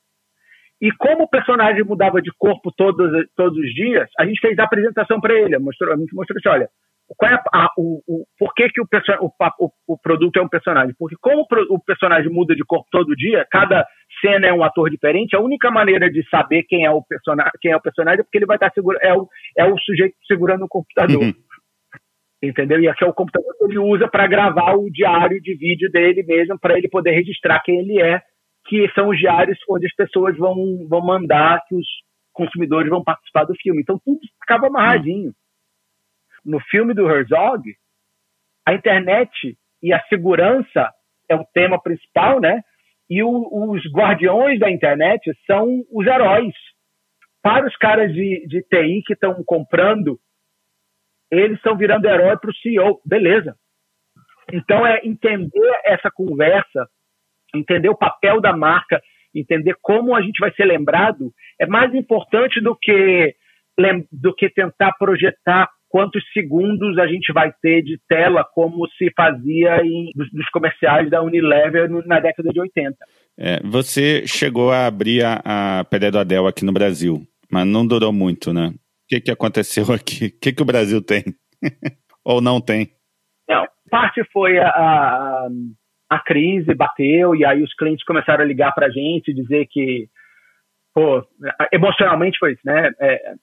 e 0.81 0.91
como 0.91 1.23
o 1.23 1.29
personagem 1.29 1.83
mudava 1.83 2.21
de 2.21 2.31
corpo 2.37 2.71
todos, 2.71 3.09
todos 3.35 3.57
os 3.57 3.73
dias, 3.73 4.07
a 4.19 4.25
gente 4.25 4.39
fez 4.39 4.57
a 4.59 4.63
apresentação 4.63 5.19
para 5.19 5.33
ele. 5.33 5.57
Mostrou, 5.57 5.91
a 5.91 5.97
gente 5.97 6.13
mostrou 6.13 6.37
assim: 6.37 6.49
olha, 6.49 6.69
qual 7.07 7.31
é 7.31 7.41
a, 7.53 7.69
o, 7.77 8.01
o, 8.07 8.25
por 8.37 8.53
que, 8.53 8.69
que 8.69 8.81
o, 8.81 8.85
o, 8.85 9.71
o, 9.87 9.97
produto 9.97 10.37
é 10.37 10.41
um 10.41 10.49
personagem? 10.49 10.93
Porque 10.97 11.15
como 11.19 11.47
o 11.69 11.79
personagem 11.79 12.31
muda 12.31 12.55
de 12.55 12.63
corpo 12.63 12.87
todo 12.91 13.15
dia, 13.15 13.45
cada 13.49 13.87
cena 14.20 14.47
é 14.47 14.53
um 14.53 14.63
ator 14.63 14.89
diferente, 14.89 15.36
a 15.36 15.41
única 15.41 15.70
maneira 15.70 16.09
de 16.09 16.28
saber 16.30 16.63
quem 16.63 16.86
é 16.86 16.91
o 16.91 17.01
personagem, 17.01 17.51
quem 17.61 17.72
é 17.72 17.76
o 17.76 17.82
personagem 17.82 18.22
é 18.22 18.24
porque 18.24 18.38
ele 18.38 18.45
vai 18.45 18.57
estar 18.57 18.72
seguro, 18.72 18.97
é 19.01 19.13
o, 19.13 19.28
é 19.57 19.65
o 19.65 19.78
sujeito 19.80 20.15
segurando 20.28 20.65
o 20.65 20.68
computador. 20.68 21.22
Uhum. 21.22 21.34
Entendeu? 22.41 22.80
E 22.80 22.88
aqui 22.88 23.03
é 23.03 23.07
o 23.07 23.13
computador 23.13 23.51
que 23.57 23.63
ele 23.65 23.80
usa 23.80 24.07
para 24.07 24.28
gravar 24.28 24.76
o 24.76 24.89
diário 24.91 25.41
de 25.41 25.55
vídeo 25.55 25.89
dele 25.91 26.24
mesmo, 26.24 26.59
para 26.59 26.78
ele 26.78 26.88
poder 26.88 27.11
registrar 27.11 27.61
quem 27.61 27.80
ele 27.80 28.01
é 28.01 28.22
que 28.68 28.89
são 28.93 29.09
os 29.09 29.18
diários 29.18 29.57
onde 29.70 29.86
as 29.86 29.95
pessoas 29.95 30.38
vão, 30.38 30.86
vão 30.88 31.01
mandar 31.01 31.63
que 31.68 31.76
os 31.76 31.88
consumidores 32.34 32.89
vão 32.89 33.03
participar 33.03 33.45
do 33.45 33.55
filme. 33.55 33.82
Então 33.82 33.99
tudo 34.03 34.20
ficava 34.41 34.68
amarradinho. 34.68 35.34
No 36.45 36.59
filme 36.59 36.93
do 36.93 37.09
Herzog, 37.09 37.76
a 38.65 38.74
internet 38.74 39.57
e 39.82 39.93
a 39.93 40.03
segurança 40.07 40.93
é 41.30 41.36
o 41.36 41.45
tema 41.53 41.82
principal, 41.82 42.39
né? 42.39 42.61
E 43.09 43.23
o, 43.23 43.71
os 43.71 43.81
guardiões 43.91 44.59
da 44.59 44.69
internet 44.69 45.31
são 45.45 45.83
os 45.91 46.05
heróis. 46.05 46.53
Para 47.41 47.65
os 47.65 47.75
caras 47.77 48.13
de, 48.13 48.45
de 48.47 48.61
TI 48.63 49.03
que 49.05 49.13
estão 49.13 49.41
comprando, 49.45 50.19
eles 51.31 51.57
estão 51.57 51.77
virando 51.77 52.07
herói 52.07 52.37
para 52.37 52.49
o 52.49 52.55
CEO. 52.55 53.01
Beleza. 53.05 53.55
Então 54.51 54.85
é 54.85 55.01
entender 55.03 55.81
essa 55.85 56.09
conversa 56.11 56.87
entender 57.55 57.89
o 57.89 57.97
papel 57.97 58.41
da 58.41 58.55
marca, 58.55 59.01
entender 59.33 59.75
como 59.81 60.15
a 60.15 60.21
gente 60.21 60.39
vai 60.39 60.51
ser 60.53 60.65
lembrado, 60.65 61.31
é 61.59 61.65
mais 61.65 61.93
importante 61.93 62.61
do 62.61 62.75
que, 62.75 63.35
do 64.11 64.33
que 64.33 64.49
tentar 64.49 64.93
projetar 64.97 65.69
quantos 65.89 66.23
segundos 66.33 66.97
a 66.97 67.07
gente 67.07 67.31
vai 67.33 67.51
ter 67.61 67.81
de 67.81 67.99
tela, 68.07 68.43
como 68.43 68.88
se 68.97 69.11
fazia 69.15 69.81
em, 69.83 70.11
nos 70.15 70.49
comerciais 70.51 71.09
da 71.09 71.21
Unilever 71.21 71.89
na 72.05 72.19
década 72.19 72.49
de 72.49 72.59
80. 72.59 72.95
É, 73.38 73.59
você 73.63 74.25
chegou 74.27 74.71
a 74.71 74.88
abrir 74.88 75.23
a, 75.23 75.79
a 75.79 75.83
Pelé 75.85 76.11
do 76.11 76.19
Adel 76.19 76.47
aqui 76.47 76.65
no 76.65 76.73
Brasil, 76.73 77.21
mas 77.51 77.65
não 77.65 77.85
durou 77.85 78.11
muito, 78.11 78.53
né? 78.53 78.67
O 78.67 79.07
que, 79.07 79.21
que 79.21 79.31
aconteceu 79.31 79.85
aqui? 79.93 80.27
O 80.27 80.39
que, 80.39 80.53
que 80.53 80.61
o 80.61 80.65
Brasil 80.65 81.01
tem? 81.01 81.23
Ou 82.23 82.41
não 82.41 82.59
tem? 82.59 82.89
Não, 83.47 83.65
parte 83.89 84.21
foi 84.33 84.59
a, 84.59 84.67
a 84.67 85.47
a 86.09 86.19
crise 86.19 86.73
bateu 86.73 87.35
e 87.35 87.45
aí 87.45 87.61
os 87.61 87.73
clientes 87.75 88.05
começaram 88.05 88.43
a 88.43 88.47
ligar 88.47 88.73
para 88.73 88.88
a 88.88 88.89
gente 88.89 89.33
dizer 89.33 89.67
que 89.69 90.07
pô, 90.97 91.23
emocionalmente 91.71 92.39
foi 92.39 92.53
isso, 92.53 92.61
né? 92.65 92.89
É, 92.99 93.33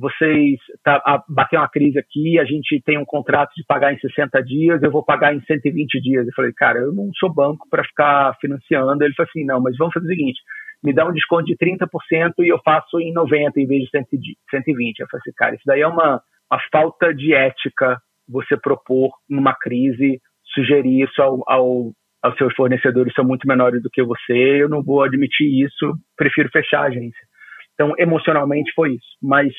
vocês 0.00 0.58
tá, 0.82 1.22
bateu 1.28 1.60
uma 1.60 1.68
crise 1.68 1.98
aqui, 1.98 2.38
a 2.38 2.44
gente 2.46 2.80
tem 2.86 2.96
um 2.96 3.04
contrato 3.04 3.52
de 3.54 3.62
pagar 3.66 3.92
em 3.92 3.98
60 3.98 4.42
dias, 4.42 4.82
eu 4.82 4.90
vou 4.90 5.04
pagar 5.04 5.34
em 5.34 5.42
120 5.42 6.00
dias. 6.00 6.26
Eu 6.26 6.32
falei, 6.34 6.54
cara, 6.54 6.78
eu 6.78 6.90
não 6.90 7.10
sou 7.18 7.30
banco 7.30 7.68
para 7.68 7.84
ficar 7.84 8.34
financiando. 8.40 9.04
Ele 9.04 9.12
falou 9.12 9.28
assim, 9.28 9.44
não, 9.44 9.60
mas 9.60 9.76
vamos 9.76 9.92
fazer 9.92 10.06
o 10.06 10.08
seguinte, 10.08 10.40
me 10.82 10.94
dá 10.94 11.06
um 11.06 11.12
desconto 11.12 11.44
de 11.44 11.56
30% 11.58 12.32
e 12.38 12.50
eu 12.50 12.58
faço 12.64 12.98
em 12.98 13.12
90 13.12 13.60
em 13.60 13.66
vez 13.66 13.82
de 13.82 13.90
120. 13.90 15.00
Eu 15.00 15.06
falei 15.10 15.20
assim, 15.20 15.32
cara, 15.36 15.54
isso 15.54 15.64
daí 15.66 15.82
é 15.82 15.86
uma, 15.86 16.18
uma 16.50 16.60
falta 16.72 17.14
de 17.14 17.34
ética 17.34 18.00
você 18.26 18.56
propor 18.56 19.10
numa 19.28 19.54
crise 19.54 20.18
sugerir 20.54 21.02
isso 21.02 21.20
ao, 21.20 21.42
ao 21.46 21.92
os 22.30 22.36
seus 22.36 22.54
fornecedores 22.54 23.12
são 23.14 23.24
muito 23.24 23.46
menores 23.46 23.82
do 23.82 23.90
que 23.90 24.02
você, 24.02 24.62
eu 24.62 24.68
não 24.68 24.82
vou 24.82 25.02
admitir 25.02 25.64
isso, 25.64 25.94
prefiro 26.16 26.48
fechar 26.50 26.84
a 26.84 26.86
agência. 26.86 27.26
Então, 27.74 27.94
emocionalmente 27.98 28.72
foi 28.74 28.94
isso. 28.94 29.16
Mas 29.20 29.52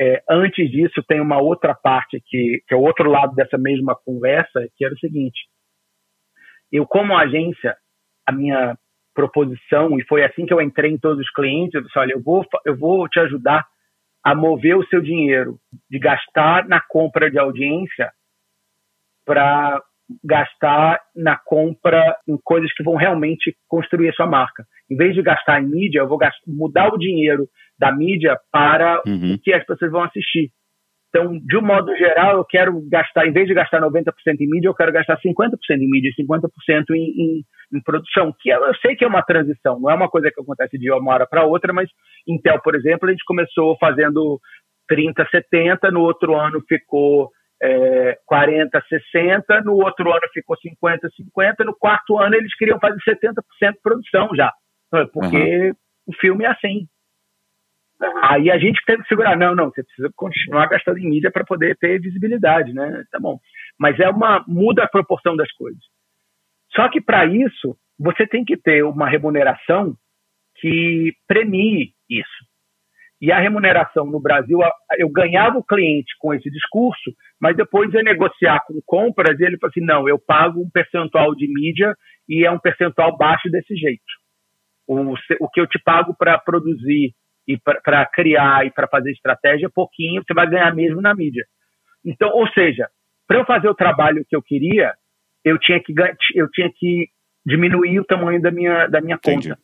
é, 0.00 0.22
antes 0.28 0.70
disso, 0.70 1.02
tem 1.06 1.20
uma 1.20 1.40
outra 1.40 1.74
parte 1.74 2.20
que, 2.26 2.62
que 2.66 2.74
é 2.74 2.76
o 2.76 2.82
outro 2.82 3.10
lado 3.10 3.34
dessa 3.34 3.56
mesma 3.56 3.96
conversa, 4.04 4.68
que 4.76 4.84
era 4.84 4.92
o 4.92 4.98
seguinte: 4.98 5.46
eu, 6.70 6.86
como 6.86 7.16
agência, 7.16 7.76
a 8.26 8.32
minha 8.32 8.76
proposição, 9.14 9.98
e 9.98 10.04
foi 10.04 10.24
assim 10.24 10.44
que 10.44 10.52
eu 10.52 10.60
entrei 10.60 10.90
em 10.90 10.98
todos 10.98 11.20
os 11.20 11.30
clientes, 11.30 11.74
eu 11.74 11.82
disse, 11.82 11.98
olha, 11.98 12.12
eu 12.12 12.22
vou, 12.22 12.44
eu 12.66 12.76
vou 12.76 13.08
te 13.08 13.20
ajudar 13.20 13.64
a 14.24 14.34
mover 14.34 14.76
o 14.76 14.86
seu 14.88 15.00
dinheiro 15.00 15.58
de 15.88 15.98
gastar 15.98 16.66
na 16.66 16.80
compra 16.80 17.30
de 17.30 17.38
audiência 17.38 18.10
para 19.24 19.80
gastar 20.22 21.00
na 21.14 21.36
compra 21.36 22.16
em 22.28 22.36
coisas 22.42 22.72
que 22.74 22.82
vão 22.82 22.94
realmente 22.94 23.56
construir 23.68 24.10
a 24.10 24.12
sua 24.12 24.26
marca. 24.26 24.64
Em 24.90 24.96
vez 24.96 25.14
de 25.14 25.22
gastar 25.22 25.62
em 25.62 25.68
mídia, 25.68 26.00
eu 26.00 26.08
vou 26.08 26.18
gastar, 26.18 26.42
mudar 26.46 26.92
o 26.92 26.98
dinheiro 26.98 27.48
da 27.78 27.90
mídia 27.92 28.36
para 28.52 29.02
uhum. 29.06 29.34
o 29.34 29.38
que 29.38 29.52
as 29.52 29.64
pessoas 29.64 29.90
vão 29.90 30.02
assistir. 30.02 30.50
Então, 31.08 31.38
de 31.38 31.56
um 31.56 31.62
modo 31.62 31.96
geral, 31.96 32.38
eu 32.38 32.44
quero 32.44 32.72
gastar, 32.90 33.24
em 33.24 33.32
vez 33.32 33.46
de 33.46 33.54
gastar 33.54 33.80
90% 33.80 34.12
em 34.40 34.50
mídia, 34.50 34.66
eu 34.66 34.74
quero 34.74 34.92
gastar 34.92 35.16
50% 35.20 35.52
em 35.70 35.88
mídia 35.88 36.10
e 36.10 36.22
50% 36.22 36.50
em, 36.90 36.96
em, 36.96 37.44
em, 37.72 37.82
produção, 37.84 38.34
que 38.40 38.50
eu 38.50 38.74
sei 38.82 38.96
que 38.96 39.04
é 39.04 39.06
uma 39.06 39.22
transição, 39.22 39.78
não 39.78 39.88
é 39.88 39.94
uma 39.94 40.08
coisa 40.08 40.28
que 40.34 40.40
acontece 40.40 40.76
de 40.76 40.90
uma 40.90 41.14
hora 41.14 41.24
para 41.24 41.46
outra, 41.46 41.72
mas 41.72 41.88
Intel, 42.26 42.60
por 42.60 42.74
exemplo, 42.74 43.08
a 43.08 43.12
gente 43.12 43.24
começou 43.24 43.76
fazendo 43.78 44.40
30, 44.88 45.24
70, 45.30 45.88
no 45.92 46.00
outro 46.00 46.34
ano 46.34 46.60
ficou 46.68 47.30
é, 47.64 48.18
40, 48.26 48.78
60, 48.88 49.62
no 49.62 49.76
outro 49.76 50.10
ano 50.12 50.20
ficou 50.34 50.54
50, 50.56 51.08
50, 51.08 51.64
no 51.64 51.74
quarto 51.74 52.18
ano 52.18 52.34
eles 52.34 52.54
queriam 52.56 52.78
fazer 52.78 52.98
70% 53.00 53.72
de 53.72 53.80
produção 53.80 54.28
já, 54.34 54.52
porque 55.12 55.68
uhum. 55.68 55.74
o 56.06 56.12
filme 56.14 56.44
é 56.44 56.48
assim. 56.48 56.86
Aí 58.24 58.50
a 58.50 58.58
gente 58.58 58.84
teve 58.84 59.02
que 59.02 59.08
segurar, 59.08 59.34
não, 59.34 59.54
não, 59.54 59.70
você 59.70 59.82
precisa 59.82 60.10
continuar 60.14 60.66
gastando 60.66 60.98
em 60.98 61.08
mídia 61.08 61.30
para 61.30 61.44
poder 61.44 61.74
ter 61.78 61.98
visibilidade, 62.00 62.74
né? 62.74 63.02
Tá 63.10 63.18
bom. 63.18 63.38
Mas 63.78 63.98
é 63.98 64.10
uma 64.10 64.44
muda 64.46 64.84
a 64.84 64.88
proporção 64.88 65.34
das 65.34 65.50
coisas. 65.52 65.80
Só 66.74 66.88
que 66.90 67.00
para 67.00 67.24
isso, 67.24 67.78
você 67.98 68.26
tem 68.26 68.44
que 68.44 68.58
ter 68.58 68.84
uma 68.84 69.08
remuneração 69.08 69.96
que 70.56 71.14
premie 71.26 71.94
isso. 72.10 72.44
E 73.24 73.32
a 73.32 73.40
remuneração 73.40 74.04
no 74.04 74.20
Brasil, 74.20 74.58
eu 74.98 75.08
ganhava 75.08 75.56
o 75.56 75.64
cliente 75.64 76.14
com 76.18 76.34
esse 76.34 76.50
discurso, 76.50 77.10
mas 77.40 77.56
depois 77.56 77.90
ia 77.94 78.02
negociar 78.02 78.60
com 78.66 78.78
compras 78.84 79.40
e 79.40 79.44
ele 79.44 79.56
falou 79.56 79.70
assim: 79.70 79.80
não, 79.80 80.06
eu 80.06 80.18
pago 80.18 80.60
um 80.60 80.68
percentual 80.68 81.34
de 81.34 81.48
mídia 81.50 81.96
e 82.28 82.44
é 82.44 82.50
um 82.50 82.58
percentual 82.58 83.16
baixo 83.16 83.48
desse 83.50 83.74
jeito. 83.76 84.04
O, 84.86 85.14
o 85.40 85.48
que 85.48 85.58
eu 85.58 85.66
te 85.66 85.78
pago 85.82 86.14
para 86.14 86.36
produzir 86.36 87.14
e 87.48 87.56
para 87.56 88.04
criar 88.04 88.66
e 88.66 88.70
para 88.70 88.86
fazer 88.86 89.12
estratégia 89.12 89.68
é 89.68 89.70
pouquinho, 89.74 90.22
você 90.22 90.34
vai 90.34 90.46
ganhar 90.46 90.74
mesmo 90.74 91.00
na 91.00 91.14
mídia. 91.14 91.46
Então, 92.04 92.28
ou 92.28 92.46
seja, 92.50 92.90
para 93.26 93.38
eu 93.38 93.46
fazer 93.46 93.70
o 93.70 93.74
trabalho 93.74 94.22
que 94.28 94.36
eu 94.36 94.42
queria, 94.42 94.92
eu 95.42 95.58
tinha 95.58 95.80
que, 95.80 95.94
eu 96.34 96.50
tinha 96.50 96.70
que 96.70 97.08
diminuir 97.46 98.00
o 98.00 98.04
tamanho 98.04 98.42
da 98.42 98.50
minha, 98.50 98.86
da 98.86 99.00
minha 99.00 99.16
conta. 99.16 99.58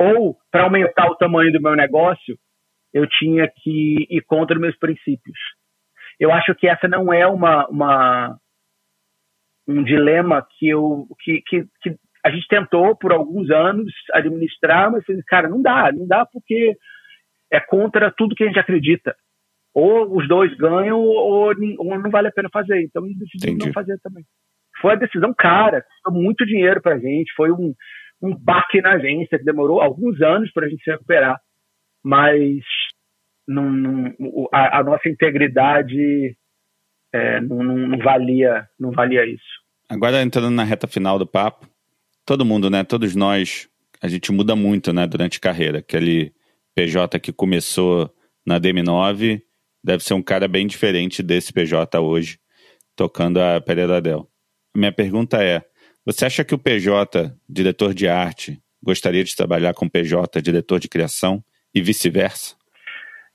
Ou, 0.00 0.38
para 0.50 0.62
aumentar 0.62 1.10
o 1.10 1.16
tamanho 1.16 1.52
do 1.52 1.60
meu 1.60 1.76
negócio, 1.76 2.38
eu 2.92 3.06
tinha 3.06 3.46
que 3.54 4.06
ir 4.08 4.22
contra 4.22 4.58
meus 4.58 4.76
princípios. 4.78 5.38
Eu 6.18 6.32
acho 6.32 6.54
que 6.54 6.66
essa 6.66 6.88
não 6.88 7.12
é 7.12 7.26
uma, 7.26 7.68
uma 7.68 8.38
um 9.68 9.84
dilema 9.84 10.46
que, 10.58 10.70
eu, 10.70 11.06
que, 11.22 11.42
que, 11.46 11.64
que 11.82 11.96
a 12.24 12.30
gente 12.30 12.48
tentou 12.48 12.96
por 12.96 13.12
alguns 13.12 13.50
anos 13.50 13.92
administrar, 14.14 14.90
mas, 14.90 15.04
cara, 15.26 15.48
não 15.48 15.60
dá, 15.60 15.92
não 15.92 16.06
dá 16.06 16.24
porque 16.24 16.76
é 17.52 17.60
contra 17.60 18.10
tudo 18.10 18.34
que 18.34 18.44
a 18.44 18.46
gente 18.46 18.58
acredita. 18.58 19.14
Ou 19.74 20.16
os 20.16 20.26
dois 20.26 20.56
ganham, 20.56 20.98
ou, 20.98 21.52
ou 21.78 21.98
não 21.98 22.10
vale 22.10 22.28
a 22.28 22.32
pena 22.32 22.48
fazer. 22.50 22.82
Então, 22.82 23.04
a 23.04 23.06
gente 23.06 23.18
decidiu 23.18 23.66
não 23.66 23.72
fazer 23.72 23.98
também. 24.00 24.24
Foi 24.80 24.92
a 24.92 24.96
decisão 24.96 25.34
cara, 25.36 25.82
custou 25.82 26.22
muito 26.22 26.46
dinheiro 26.46 26.80
pra 26.80 26.98
gente, 26.98 27.34
foi 27.36 27.50
um, 27.52 27.74
um 28.22 28.34
baque 28.36 28.80
na 28.80 28.92
agência 28.92 29.38
que 29.38 29.44
demorou 29.44 29.80
alguns 29.80 30.20
anos 30.20 30.52
para 30.52 30.66
a 30.66 30.68
gente 30.68 30.82
se 30.82 30.90
recuperar, 30.90 31.40
mas 32.02 32.62
não, 33.48 34.14
a, 34.52 34.78
a, 34.78 34.84
nossa 34.84 35.08
integridade 35.08 36.36
é, 37.12 37.40
não, 37.40 37.62
não, 37.62 37.98
valia, 37.98 38.68
não 38.78 38.90
valia 38.90 39.26
isso. 39.26 39.60
Agora 39.88 40.22
entrando 40.22 40.50
na 40.50 40.62
reta 40.62 40.86
final 40.86 41.18
do 41.18 41.26
papo, 41.26 41.68
todo 42.24 42.44
mundo, 42.44 42.70
né? 42.70 42.84
Todos 42.84 43.16
nós, 43.16 43.68
a 44.00 44.06
gente 44.06 44.30
muda 44.30 44.54
muito, 44.54 44.92
né? 44.92 45.06
Durante 45.06 45.38
a 45.38 45.40
carreira. 45.40 45.78
Aquele 45.78 46.32
PJ 46.74 47.18
que 47.18 47.32
começou 47.32 48.14
na 48.46 48.60
DM9 48.60 49.42
deve 49.82 50.04
ser 50.04 50.14
um 50.14 50.22
cara 50.22 50.46
bem 50.46 50.66
diferente 50.66 51.22
desse 51.22 51.52
PJ 51.52 51.98
hoje, 52.00 52.38
tocando 52.94 53.40
a 53.40 53.60
Pereira 53.60 54.00
Del. 54.00 54.30
Minha 54.76 54.92
pergunta 54.92 55.42
é: 55.42 55.64
você 56.04 56.26
acha 56.26 56.44
que 56.44 56.54
o 56.54 56.58
PJ, 56.58 57.34
diretor 57.48 57.94
de 57.94 58.08
arte, 58.08 58.60
gostaria 58.82 59.22
de 59.22 59.36
trabalhar 59.36 59.74
com 59.74 59.86
o 59.86 59.90
PJ, 59.90 60.40
diretor 60.40 60.78
de 60.78 60.88
criação, 60.88 61.42
e 61.74 61.80
vice-versa? 61.80 62.56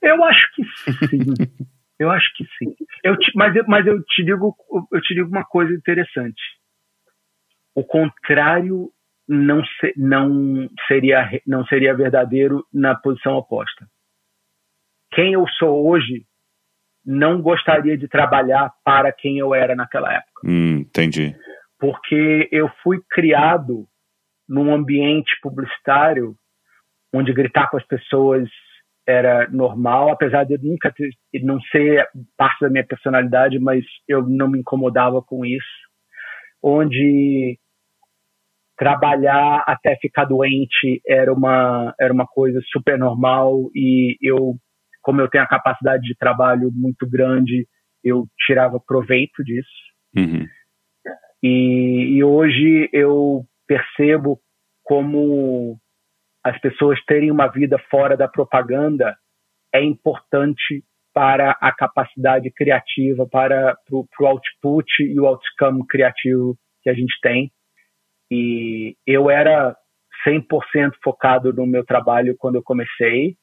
Eu 0.02 0.22
acho 0.24 0.54
que 0.54 1.08
sim. 1.08 1.18
eu 1.98 2.10
acho 2.10 2.26
que 2.36 2.44
sim. 2.58 2.74
Eu 3.02 3.16
te, 3.16 3.32
mas, 3.34 3.54
eu, 3.56 3.64
mas 3.66 3.86
eu 3.86 4.02
te 4.02 4.24
digo, 4.24 4.54
eu 4.92 5.00
te 5.00 5.14
digo 5.14 5.28
uma 5.28 5.44
coisa 5.44 5.72
interessante. 5.72 6.40
O 7.74 7.84
contrário 7.84 8.90
não, 9.28 9.64
se, 9.64 9.92
não 9.96 10.68
seria 10.86 11.40
não 11.46 11.64
seria 11.66 11.94
verdadeiro 11.94 12.64
na 12.72 12.94
posição 12.94 13.34
oposta. 13.34 13.86
Quem 15.12 15.32
eu 15.32 15.46
sou 15.58 15.88
hoje 15.88 16.26
não 17.04 17.40
gostaria 17.40 17.96
de 17.96 18.08
trabalhar 18.08 18.72
para 18.84 19.12
quem 19.12 19.38
eu 19.38 19.54
era 19.54 19.76
naquela 19.76 20.12
época. 20.12 20.40
Hum, 20.44 20.78
entendi. 20.78 21.36
Porque 21.86 22.48
eu 22.50 22.68
fui 22.82 23.00
criado 23.08 23.86
num 24.48 24.74
ambiente 24.74 25.38
publicitário 25.40 26.34
onde 27.14 27.32
gritar 27.32 27.70
com 27.70 27.76
as 27.76 27.86
pessoas 27.86 28.48
era 29.06 29.48
normal, 29.50 30.10
apesar 30.10 30.42
de 30.42 30.54
eu 30.54 30.58
nunca 30.60 30.92
ter, 30.92 31.10
não 31.44 31.60
ser 31.70 32.04
parte 32.36 32.60
da 32.60 32.68
minha 32.68 32.84
personalidade, 32.84 33.60
mas 33.60 33.84
eu 34.08 34.20
não 34.26 34.48
me 34.50 34.58
incomodava 34.58 35.22
com 35.22 35.46
isso. 35.46 35.64
Onde 36.60 37.56
trabalhar 38.76 39.62
até 39.64 39.94
ficar 40.00 40.24
doente 40.24 41.00
era 41.06 41.32
uma 41.32 41.94
era 42.00 42.12
uma 42.12 42.26
coisa 42.26 42.60
super 42.72 42.98
normal 42.98 43.70
e 43.76 44.16
eu 44.20 44.56
como 45.02 45.20
eu 45.20 45.28
tenho 45.28 45.44
a 45.44 45.48
capacidade 45.48 46.02
de 46.02 46.16
trabalho 46.16 46.68
muito 46.74 47.08
grande 47.08 47.64
eu 48.02 48.26
tirava 48.44 48.78
proveito 48.84 49.42
disso 49.44 49.68
uhum. 50.14 50.46
E, 51.42 52.16
e 52.16 52.24
hoje 52.24 52.88
eu 52.92 53.44
percebo 53.66 54.40
como 54.82 55.78
as 56.44 56.58
pessoas 56.60 57.02
terem 57.04 57.30
uma 57.30 57.48
vida 57.48 57.78
fora 57.90 58.16
da 58.16 58.28
propaganda 58.28 59.16
é 59.74 59.82
importante 59.82 60.84
para 61.12 61.52
a 61.60 61.72
capacidade 61.72 62.50
criativa, 62.50 63.26
para 63.26 63.76
o 63.90 64.26
output 64.26 65.02
e 65.02 65.18
o 65.18 65.26
outcome 65.26 65.84
criativo 65.88 66.56
que 66.82 66.90
a 66.90 66.94
gente 66.94 67.18
tem. 67.20 67.50
E 68.30 68.96
eu 69.06 69.30
era 69.30 69.74
100% 70.26 70.92
focado 71.02 71.52
no 71.52 71.66
meu 71.66 71.84
trabalho 71.84 72.36
quando 72.38 72.56
eu 72.56 72.62
comecei. 72.62 73.36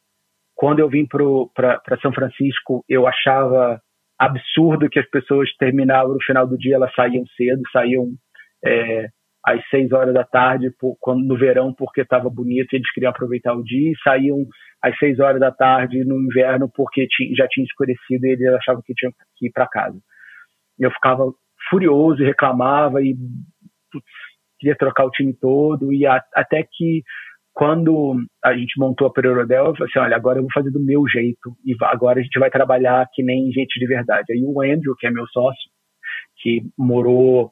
Quando 0.56 0.80
eu 0.80 0.88
vim 0.88 1.06
para 1.06 2.00
São 2.02 2.14
Francisco, 2.14 2.86
eu 2.88 3.08
achava 3.08 3.82
absurdo 4.26 4.90
que 4.90 5.00
as 5.00 5.10
pessoas 5.10 5.50
terminavam 5.58 6.14
no 6.14 6.24
final 6.24 6.48
do 6.48 6.58
dia, 6.58 6.76
elas 6.76 6.94
saíam 6.96 7.26
cedo, 7.36 7.62
saíam 7.72 8.08
é, 8.66 9.08
às 9.46 9.62
seis 9.70 9.92
horas 9.92 10.14
da 10.14 10.24
tarde 10.24 10.72
por, 10.80 10.96
quando, 11.00 11.26
no 11.26 11.38
verão 11.38 11.74
porque 11.74 12.02
estava 12.02 12.30
bonito 12.30 12.74
e 12.74 12.78
eles 12.78 12.92
queriam 12.92 13.10
aproveitar 13.10 13.54
o 13.54 13.64
dia 13.64 13.92
e 13.92 14.04
saíam 14.04 14.38
às 14.82 14.98
seis 14.98 15.20
horas 15.20 15.40
da 15.40 15.52
tarde 15.52 16.04
no 16.06 16.20
inverno 16.22 16.70
porque 16.74 17.08
já 17.36 17.48
tinha 17.48 17.66
escurecido 17.66 18.26
e 18.26 18.32
eles 18.32 18.54
achavam 18.56 18.82
que 18.86 18.94
tinham 18.94 19.12
que 19.38 19.48
ir 19.48 19.52
para 19.52 19.68
casa. 19.68 19.98
Eu 20.80 20.92
ficava 20.92 21.32
furioso 21.70 22.22
e 22.22 22.26
reclamava 22.26 23.02
e 23.02 23.16
putz, 23.92 24.06
queria 24.60 24.76
trocar 24.78 25.06
o 25.06 25.12
time 25.12 25.34
todo 25.34 25.92
e 25.92 26.06
a, 26.06 26.24
até 26.34 26.64
que 26.64 27.04
quando 27.54 28.16
a 28.44 28.54
gente 28.58 28.80
montou 28.80 29.08
a 29.08 29.14
Pereirodel, 29.14 29.68
eu 29.68 29.76
falei 29.76 29.90
assim, 29.90 30.00
olha, 30.00 30.16
agora 30.16 30.40
eu 30.40 30.44
vou 30.44 30.52
fazer 30.52 30.72
do 30.72 30.84
meu 30.84 31.08
jeito 31.08 31.56
e 31.64 31.76
agora 31.84 32.20
a 32.20 32.24
gente 32.24 32.40
vai 32.40 32.50
trabalhar 32.50 33.08
que 33.14 33.22
nem 33.22 33.52
gente 33.52 33.80
de 33.80 33.86
verdade. 33.86 34.34
Aí 34.34 34.44
o 34.44 34.62
Andrew, 34.62 34.96
que 34.98 35.06
é 35.06 35.12
meu 35.12 35.28
sócio, 35.28 35.72
que 36.38 36.64
morou 36.78 37.52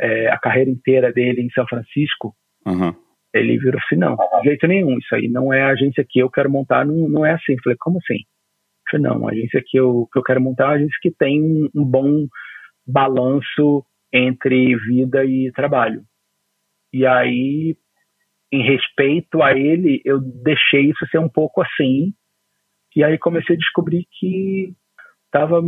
é, 0.00 0.28
a 0.28 0.38
carreira 0.38 0.70
inteira 0.70 1.12
dele 1.12 1.42
em 1.42 1.50
São 1.50 1.64
Francisco, 1.66 2.34
uhum. 2.66 2.92
ele 3.32 3.56
virou 3.58 3.80
assim, 3.84 3.96
não, 3.96 4.16
de 4.16 4.48
jeito 4.48 4.66
nenhum, 4.66 4.98
isso 4.98 5.14
aí 5.14 5.28
não 5.28 5.52
é 5.52 5.62
a 5.62 5.70
agência 5.70 6.04
que 6.08 6.18
eu 6.18 6.28
quero 6.28 6.50
montar, 6.50 6.84
não, 6.84 7.08
não 7.08 7.24
é 7.24 7.32
assim. 7.32 7.52
Eu 7.52 7.62
falei, 7.62 7.76
como 7.78 7.98
assim? 7.98 8.18
Eu 8.18 8.90
falei, 8.90 9.06
não, 9.06 9.28
a 9.28 9.30
agência 9.30 9.62
que 9.64 9.78
eu, 9.78 10.08
que 10.12 10.18
eu 10.18 10.22
quero 10.24 10.40
montar 10.40 10.64
é 10.64 10.66
uma 10.66 10.74
agência 10.74 10.98
que 11.00 11.10
tem 11.12 11.40
um, 11.40 11.68
um 11.72 11.84
bom 11.84 12.26
balanço 12.84 13.84
entre 14.12 14.74
vida 14.88 15.24
e 15.24 15.52
trabalho. 15.52 16.02
E 16.92 17.06
aí, 17.06 17.76
em 18.52 18.62
respeito 18.62 19.42
a 19.42 19.52
ele, 19.52 20.00
eu 20.04 20.20
deixei 20.20 20.90
isso 20.90 21.06
ser 21.10 21.18
um 21.18 21.28
pouco 21.28 21.62
assim. 21.62 22.12
E 22.94 23.04
aí 23.04 23.18
comecei 23.18 23.54
a 23.54 23.58
descobrir 23.58 24.06
que 24.18 24.74
estava 25.26 25.60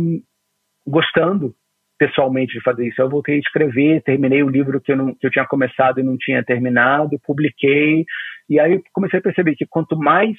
gostando 0.85 1.55
pessoalmente 1.97 2.53
de 2.53 2.61
fazer 2.61 2.87
isso. 2.87 3.01
Eu 3.01 3.09
voltei 3.09 3.35
a 3.35 3.39
escrever, 3.39 4.03
terminei 4.03 4.43
o 4.43 4.49
livro 4.49 4.81
que 4.81 4.91
eu, 4.91 4.97
não, 4.97 5.15
que 5.15 5.25
eu 5.25 5.31
tinha 5.31 5.47
começado 5.47 5.99
e 5.99 6.03
não 6.03 6.17
tinha 6.17 6.43
terminado, 6.43 7.19
publiquei, 7.23 8.03
e 8.49 8.59
aí 8.59 8.81
comecei 8.91 9.19
a 9.19 9.23
perceber 9.23 9.55
que 9.55 9.65
quanto 9.65 9.97
mais 9.97 10.35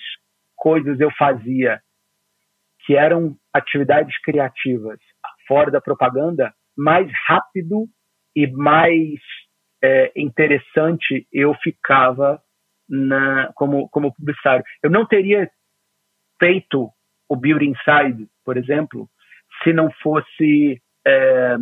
coisas 0.55 1.01
eu 1.01 1.11
fazia 1.13 1.81
que 2.85 2.95
eram 2.95 3.35
atividades 3.53 4.15
criativas 4.21 4.99
fora 5.49 5.71
da 5.71 5.81
propaganda, 5.81 6.53
mais 6.77 7.11
rápido 7.27 7.87
e 8.37 8.47
mais 8.47 9.21
é, 9.85 10.13
interessante 10.17 11.27
eu 11.31 11.55
ficava 11.63 12.41
na, 12.89 13.53
como, 13.55 13.87
como 13.91 14.15
publicitário. 14.15 14.65
Eu 14.83 14.91
não 14.91 15.07
teria 15.07 15.49
feito 16.41 16.89
o 17.29 17.37
Beauty 17.37 17.67
Inside, 17.67 18.27
por 18.45 18.57
exemplo, 18.57 19.07
se 19.63 19.75
não 19.75 19.91
fosse 20.03 20.81
é, 21.07 21.57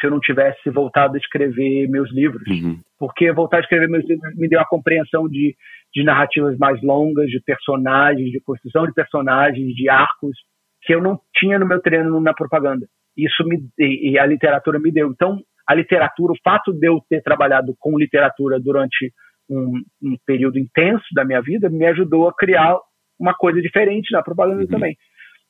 se 0.00 0.06
eu 0.06 0.10
não 0.10 0.20
tivesse 0.20 0.70
voltado 0.70 1.14
a 1.14 1.18
escrever 1.18 1.88
meus 1.88 2.12
livros. 2.12 2.46
Uhum. 2.48 2.80
Porque 2.98 3.32
voltar 3.32 3.58
a 3.58 3.60
escrever 3.60 3.88
meus 3.88 4.08
livros 4.08 4.34
me 4.36 4.48
deu 4.48 4.60
a 4.60 4.66
compreensão 4.66 5.28
de, 5.28 5.56
de 5.92 6.04
narrativas 6.04 6.56
mais 6.58 6.80
longas, 6.82 7.28
de 7.28 7.40
personagens, 7.40 8.30
de 8.30 8.40
construção 8.40 8.86
de 8.86 8.92
personagens, 8.92 9.74
de 9.74 9.88
arcos, 9.88 10.36
que 10.82 10.94
eu 10.94 11.02
não 11.02 11.20
tinha 11.34 11.58
no 11.58 11.66
meu 11.66 11.80
treino 11.80 12.20
na 12.20 12.32
propaganda. 12.34 12.86
Isso 13.16 13.44
me, 13.44 13.58
e, 13.78 14.10
e 14.10 14.18
a 14.18 14.26
literatura 14.26 14.78
me 14.78 14.92
deu. 14.92 15.10
Então, 15.10 15.40
a 15.68 15.74
literatura, 15.74 16.32
o 16.32 16.42
fato 16.42 16.72
de 16.72 16.88
eu 16.88 17.00
ter 17.10 17.22
trabalhado 17.22 17.74
com 17.78 17.98
literatura 17.98 18.58
durante 18.58 19.12
um, 19.50 19.82
um 20.02 20.16
período 20.24 20.58
intenso 20.58 21.04
da 21.14 21.24
minha 21.24 21.42
vida, 21.42 21.68
me 21.68 21.84
ajudou 21.86 22.26
a 22.26 22.34
criar 22.34 22.78
uma 23.20 23.34
coisa 23.34 23.60
diferente 23.60 24.10
na 24.10 24.22
propaganda 24.22 24.62
uhum. 24.62 24.68
também. 24.68 24.96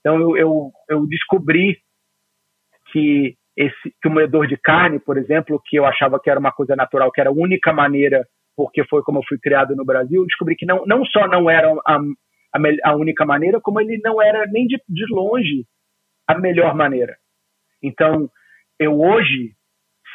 Então, 0.01 0.21
eu, 0.21 0.37
eu, 0.37 0.71
eu 0.89 1.07
descobri 1.07 1.79
que 2.91 3.37
esse 3.57 3.95
que 4.01 4.09
o 4.09 4.11
moedor 4.11 4.47
de 4.47 4.57
carne, 4.57 4.99
por 4.99 5.19
exemplo, 5.19 5.61
que 5.65 5.77
eu 5.77 5.85
achava 5.85 6.21
que 6.21 6.31
era 6.31 6.39
uma 6.39 6.53
coisa 6.53 6.75
natural, 6.75 7.11
que 7.13 7.21
era 7.21 7.31
a 7.31 7.33
única 7.33 7.73
maneira, 7.73 8.25
porque 8.57 8.85
foi 8.85 9.03
como 9.03 9.19
eu 9.19 9.25
fui 9.29 9.39
criado 9.39 9.77
no 9.77 9.85
Brasil, 9.85 10.25
descobri 10.25 10.57
que 10.57 10.67
não, 10.67 10.85
não 10.87 11.05
só 11.05 11.27
não 11.29 11.51
era 11.51 11.69
a, 11.87 11.97
a, 11.97 12.91
a 12.91 12.97
única 12.97 13.25
maneira, 13.25 13.61
como 13.61 13.81
ele 13.81 14.01
não 14.03 14.23
era 14.23 14.47
nem 14.47 14.67
de, 14.67 14.81
de 14.89 15.05
longe 15.13 15.65
a 16.27 16.39
melhor 16.39 16.75
maneira. 16.75 17.17
Então, 17.83 18.29
eu 18.79 19.01
hoje, 19.01 19.55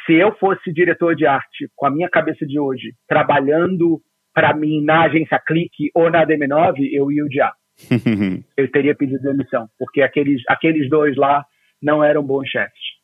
se 0.06 0.14
eu 0.14 0.34
fosse 0.36 0.72
diretor 0.72 1.14
de 1.14 1.26
arte 1.26 1.68
com 1.74 1.86
a 1.86 1.90
minha 1.90 2.08
cabeça 2.08 2.46
de 2.46 2.58
hoje, 2.58 2.94
trabalhando 3.08 4.00
para 4.32 4.54
mim 4.54 4.82
na 4.82 5.02
agência 5.02 5.38
Clique 5.38 5.90
ou 5.94 6.10
na 6.10 6.26
DM9, 6.26 6.88
eu 6.92 7.10
ia 7.10 7.24
odiar. 7.24 7.52
eu 8.56 8.70
teria 8.70 8.94
pedido 8.94 9.22
demissão, 9.22 9.68
porque 9.78 10.02
aqueles, 10.02 10.42
aqueles 10.48 10.88
dois 10.88 11.16
lá 11.16 11.44
não 11.80 12.02
eram 12.02 12.22
bons 12.22 12.48
chefes. 12.48 12.94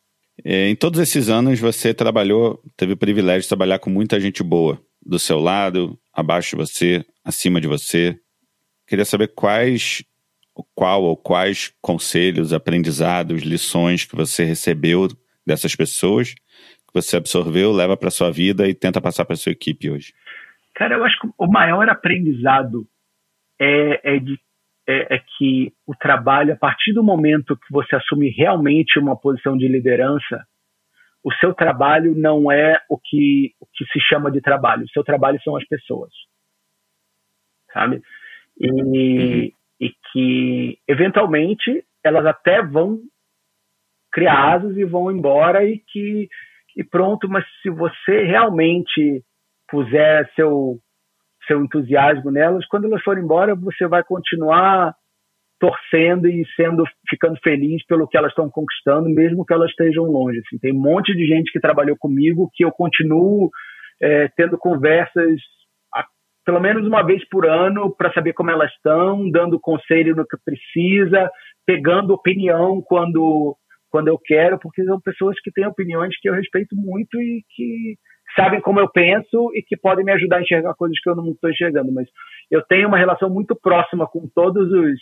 É, 0.44 0.68
em 0.68 0.76
todos 0.76 1.00
esses 1.00 1.28
anos 1.28 1.60
você 1.60 1.92
trabalhou, 1.92 2.62
teve 2.76 2.94
o 2.94 2.96
privilégio 2.96 3.42
de 3.42 3.48
trabalhar 3.48 3.78
com 3.78 3.90
muita 3.90 4.18
gente 4.18 4.42
boa, 4.42 4.80
do 5.04 5.18
seu 5.18 5.38
lado, 5.38 5.98
abaixo 6.12 6.50
de 6.50 6.56
você, 6.56 7.04
acima 7.24 7.60
de 7.60 7.66
você. 7.66 8.18
Queria 8.86 9.04
saber 9.04 9.28
quais, 9.28 10.02
qual 10.74 11.02
ou 11.02 11.16
quais 11.16 11.72
conselhos, 11.80 12.52
aprendizados, 12.52 13.42
lições 13.42 14.04
que 14.04 14.16
você 14.16 14.44
recebeu 14.44 15.08
dessas 15.46 15.74
pessoas, 15.74 16.34
que 16.90 17.00
você 17.00 17.16
absorveu, 17.16 17.72
leva 17.72 17.96
para 17.96 18.10
sua 18.10 18.30
vida 18.30 18.68
e 18.68 18.74
tenta 18.74 19.00
passar 19.00 19.24
para 19.24 19.36
sua 19.36 19.52
equipe 19.52 19.90
hoje. 19.90 20.12
Cara, 20.74 20.96
eu 20.96 21.04
acho 21.04 21.18
que 21.20 21.28
o 21.38 21.46
maior 21.46 21.88
aprendizado 21.88 22.86
é, 23.58 24.16
é 24.16 24.18
de 24.18 24.38
é, 24.86 25.14
é, 25.14 25.22
que 25.38 25.72
o 25.86 25.94
trabalho, 25.94 26.52
a 26.52 26.56
partir 26.56 26.92
do 26.92 27.02
momento 27.02 27.56
que 27.56 27.72
você 27.72 27.94
assume 27.94 28.28
realmente 28.30 28.98
uma 28.98 29.16
posição 29.16 29.56
de 29.56 29.68
liderança, 29.68 30.44
o 31.22 31.32
seu 31.34 31.54
trabalho 31.54 32.14
não 32.16 32.50
é 32.50 32.82
o 32.88 32.98
que, 32.98 33.54
o 33.60 33.66
que 33.66 33.84
se 33.92 34.00
chama 34.00 34.30
de 34.30 34.40
trabalho. 34.40 34.84
O 34.84 34.90
seu 34.90 35.04
trabalho 35.04 35.40
são 35.42 35.54
as 35.54 35.64
pessoas. 35.68 36.10
Sabe? 37.72 38.02
E, 38.58 39.54
e 39.78 39.90
que, 40.12 40.78
eventualmente, 40.88 41.84
elas 42.02 42.26
até 42.26 42.62
vão 42.62 42.98
criar 44.10 44.54
asas 44.54 44.76
e 44.76 44.84
vão 44.84 45.12
embora 45.12 45.64
e 45.64 45.78
que 45.78 46.28
e 46.80 46.84
pronto, 46.84 47.28
mas 47.28 47.44
se 47.62 47.68
você 47.68 48.24
realmente 48.24 49.22
puser 49.68 50.26
seu, 50.34 50.78
seu 51.46 51.62
entusiasmo 51.62 52.30
nelas, 52.30 52.66
quando 52.68 52.86
elas 52.86 53.02
forem 53.02 53.22
embora, 53.22 53.54
você 53.54 53.86
vai 53.86 54.02
continuar 54.02 54.94
torcendo 55.58 56.26
e 56.26 56.42
sendo 56.56 56.84
ficando 57.06 57.38
feliz 57.44 57.84
pelo 57.84 58.08
que 58.08 58.16
elas 58.16 58.30
estão 58.32 58.48
conquistando, 58.48 59.10
mesmo 59.10 59.44
que 59.44 59.52
elas 59.52 59.68
estejam 59.68 60.04
longe. 60.04 60.38
Assim, 60.38 60.58
tem 60.58 60.72
um 60.72 60.80
monte 60.80 61.14
de 61.14 61.26
gente 61.26 61.52
que 61.52 61.60
trabalhou 61.60 61.98
comigo 61.98 62.50
que 62.54 62.64
eu 62.64 62.72
continuo 62.72 63.50
é, 64.00 64.28
tendo 64.28 64.56
conversas 64.56 65.38
a, 65.94 66.06
pelo 66.46 66.60
menos 66.60 66.86
uma 66.86 67.02
vez 67.02 67.22
por 67.28 67.46
ano 67.46 67.94
para 67.94 68.10
saber 68.14 68.32
como 68.32 68.50
elas 68.50 68.72
estão, 68.72 69.30
dando 69.30 69.60
conselho 69.60 70.16
no 70.16 70.26
que 70.26 70.38
precisa, 70.42 71.30
pegando 71.66 72.14
opinião 72.14 72.80
quando 72.80 73.54
quando 73.90 74.08
eu 74.08 74.18
quero, 74.18 74.58
porque 74.58 74.84
são 74.84 75.00
pessoas 75.00 75.38
que 75.40 75.50
têm 75.50 75.66
opiniões 75.66 76.18
que 76.20 76.28
eu 76.28 76.34
respeito 76.34 76.74
muito 76.76 77.20
e 77.20 77.42
que 77.50 77.96
sabem 78.34 78.60
como 78.60 78.80
eu 78.80 78.88
penso 78.88 79.50
e 79.54 79.62
que 79.62 79.76
podem 79.76 80.04
me 80.04 80.12
ajudar 80.12 80.38
a 80.38 80.42
enxergar 80.42 80.74
coisas 80.74 80.98
que 81.00 81.10
eu 81.10 81.16
não 81.16 81.30
estou 81.30 81.50
enxergando. 81.50 81.92
Mas 81.92 82.08
eu 82.50 82.62
tenho 82.62 82.88
uma 82.88 82.98
relação 82.98 83.28
muito 83.28 83.54
próxima 83.56 84.06
com 84.06 84.28
todos 84.34 84.70
os 84.70 85.00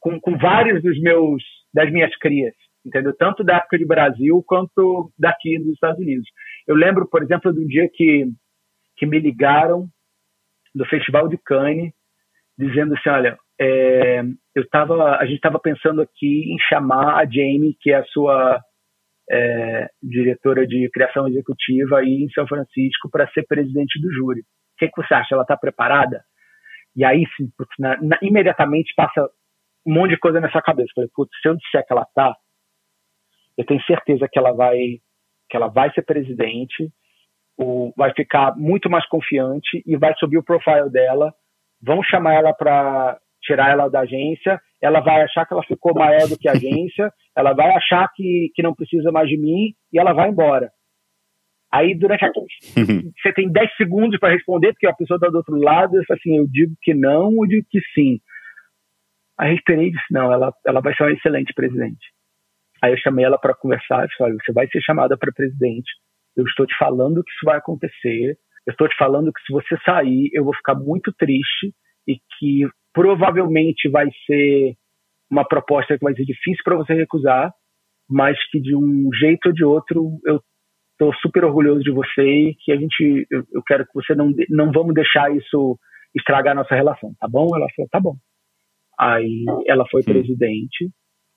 com, 0.00 0.20
com 0.20 0.36
vários 0.36 0.82
dos 0.82 1.00
meus 1.00 1.42
das 1.72 1.90
minhas 1.90 2.14
crias, 2.18 2.54
entendeu? 2.84 3.14
Tanto 3.16 3.42
da 3.42 3.56
época 3.56 3.78
de 3.78 3.86
Brasil 3.86 4.42
quanto 4.46 5.10
daqui 5.18 5.58
dos 5.58 5.72
Estados 5.72 5.98
Unidos. 5.98 6.28
Eu 6.66 6.76
lembro, 6.76 7.08
por 7.08 7.22
exemplo, 7.22 7.52
do 7.52 7.66
dia 7.66 7.88
que 7.92 8.26
que 8.96 9.06
me 9.06 9.18
ligaram 9.18 9.88
do 10.74 10.84
Festival 10.86 11.28
de 11.28 11.36
Cannes 11.38 11.92
dizendo 12.56 12.94
assim, 12.94 13.08
olha, 13.08 13.36
é, 13.60 14.22
eu 14.54 14.68
tava, 14.68 15.16
a 15.16 15.24
gente 15.24 15.36
estava 15.36 15.58
pensando 15.58 16.02
aqui 16.02 16.52
em 16.52 16.58
chamar 16.68 17.16
a 17.16 17.24
Jamie, 17.24 17.76
que 17.80 17.90
é 17.90 17.96
a 17.96 18.04
sua 18.06 18.60
é, 19.30 19.88
diretora 20.02 20.66
de 20.66 20.88
criação 20.92 21.28
executiva 21.28 21.98
aí 21.98 22.24
em 22.24 22.30
São 22.30 22.46
Francisco, 22.46 23.08
para 23.10 23.28
ser 23.30 23.46
presidente 23.46 24.00
do 24.00 24.12
júri. 24.12 24.40
O 24.40 24.44
que, 24.78 24.88
que 24.88 24.96
você 24.96 25.14
acha? 25.14 25.34
Ela 25.34 25.42
está 25.42 25.56
preparada? 25.56 26.22
E 26.96 27.04
aí, 27.04 27.24
sim, 27.36 27.48
na, 27.78 28.00
na, 28.02 28.18
imediatamente 28.22 28.92
passa 28.96 29.28
um 29.86 29.94
monte 29.94 30.10
de 30.10 30.18
coisa 30.18 30.40
nessa 30.40 30.60
cabeça. 30.62 30.92
Falei, 30.94 31.10
putz, 31.14 31.30
se 31.40 31.48
eu 31.48 31.56
disser 31.56 31.86
que 31.86 31.92
ela 31.92 32.06
tá, 32.14 32.34
eu 33.56 33.64
tenho 33.64 33.82
certeza 33.82 34.28
que 34.30 34.38
ela 34.38 34.52
vai, 34.52 34.78
que 35.48 35.56
ela 35.56 35.68
vai 35.68 35.92
ser 35.92 36.02
presidente, 36.02 36.90
o, 37.56 37.92
vai 37.96 38.12
ficar 38.14 38.56
muito 38.56 38.90
mais 38.90 39.06
confiante 39.06 39.82
e 39.86 39.96
vai 39.96 40.14
subir 40.16 40.38
o 40.38 40.44
profile 40.44 40.90
dela. 40.90 41.32
Vão 41.80 42.02
chamar 42.02 42.34
ela 42.34 42.52
para 42.52 43.18
tirar 43.44 43.70
ela 43.70 43.88
da 43.88 44.00
agência, 44.00 44.60
ela 44.82 45.00
vai 45.00 45.22
achar 45.22 45.46
que 45.46 45.54
ela 45.54 45.62
ficou 45.64 45.94
maior 45.94 46.28
do 46.28 46.38
que 46.38 46.48
a 46.48 46.52
agência, 46.52 47.12
ela 47.36 47.52
vai 47.52 47.70
achar 47.70 48.10
que, 48.14 48.50
que 48.54 48.62
não 48.62 48.74
precisa 48.74 49.10
mais 49.12 49.28
de 49.28 49.36
mim 49.36 49.74
e 49.92 49.98
ela 49.98 50.12
vai 50.12 50.28
embora. 50.28 50.70
Aí, 51.72 51.92
durante 51.98 52.24
a. 52.24 52.30
você 53.20 53.32
tem 53.32 53.50
10 53.50 53.76
segundos 53.76 54.18
para 54.20 54.32
responder, 54.32 54.72
porque 54.72 54.86
a 54.86 54.94
pessoa 54.94 55.16
está 55.16 55.28
do 55.28 55.38
outro 55.38 55.56
lado, 55.56 55.96
eu 55.96 56.02
assim, 56.10 56.36
eu 56.36 56.46
digo 56.46 56.72
que 56.80 56.94
não, 56.94 57.32
eu 57.32 57.48
digo 57.48 57.66
que 57.68 57.80
sim. 57.92 58.20
Aí 59.38 59.54
esperei 59.56 59.88
e 59.88 59.90
disse: 59.90 60.04
não, 60.12 60.32
ela, 60.32 60.52
ela 60.64 60.80
vai 60.80 60.94
ser 60.94 61.02
uma 61.02 61.12
excelente 61.12 61.52
presidente. 61.52 62.12
Aí 62.80 62.92
eu 62.92 62.98
chamei 62.98 63.24
ela 63.24 63.38
para 63.38 63.54
conversar 63.54 64.04
e 64.04 64.08
disse: 64.08 64.22
olha, 64.22 64.34
você 64.34 64.52
vai 64.52 64.68
ser 64.68 64.80
chamada 64.82 65.16
para 65.18 65.32
presidente. 65.32 65.90
Eu 66.36 66.44
estou 66.44 66.64
te 66.64 66.76
falando 66.78 67.24
que 67.24 67.32
isso 67.32 67.44
vai 67.44 67.58
acontecer. 67.58 68.38
Eu 68.66 68.70
estou 68.70 68.88
te 68.88 68.96
falando 68.96 69.32
que 69.32 69.42
se 69.42 69.52
você 69.52 69.76
sair, 69.84 70.30
eu 70.32 70.44
vou 70.44 70.54
ficar 70.54 70.74
muito 70.74 71.12
triste 71.12 71.74
e 72.06 72.14
que 72.38 72.68
provavelmente 72.94 73.90
vai 73.90 74.06
ser 74.24 74.74
uma 75.30 75.44
proposta 75.44 75.98
que 75.98 76.04
vai 76.04 76.14
ser 76.14 76.24
difícil 76.24 76.62
para 76.64 76.76
você 76.76 76.94
recusar, 76.94 77.52
mas 78.08 78.38
que 78.50 78.60
de 78.60 78.74
um 78.74 79.10
jeito 79.18 79.46
ou 79.46 79.52
de 79.52 79.64
outro 79.64 80.20
eu 80.24 80.40
estou 80.92 81.12
super 81.20 81.44
orgulhoso 81.44 81.80
de 81.80 81.90
você 81.90 82.22
e 82.22 82.54
que 82.54 82.72
a 82.72 82.76
gente 82.76 83.26
eu, 83.30 83.42
eu, 83.52 83.62
quero 83.66 83.84
que 83.84 83.92
você 83.94 84.14
não 84.14 84.32
não 84.48 84.70
vamos 84.70 84.94
deixar 84.94 85.34
isso 85.34 85.78
estragar 86.14 86.54
nossa 86.54 86.74
relação, 86.74 87.12
tá 87.18 87.26
bom? 87.28 87.48
Ela 87.56 87.66
falou, 87.74 87.88
tá 87.90 88.00
bom. 88.00 88.14
Aí 88.98 89.44
ela 89.66 89.84
foi 89.90 90.02
Sim. 90.02 90.12
presidente, 90.12 90.88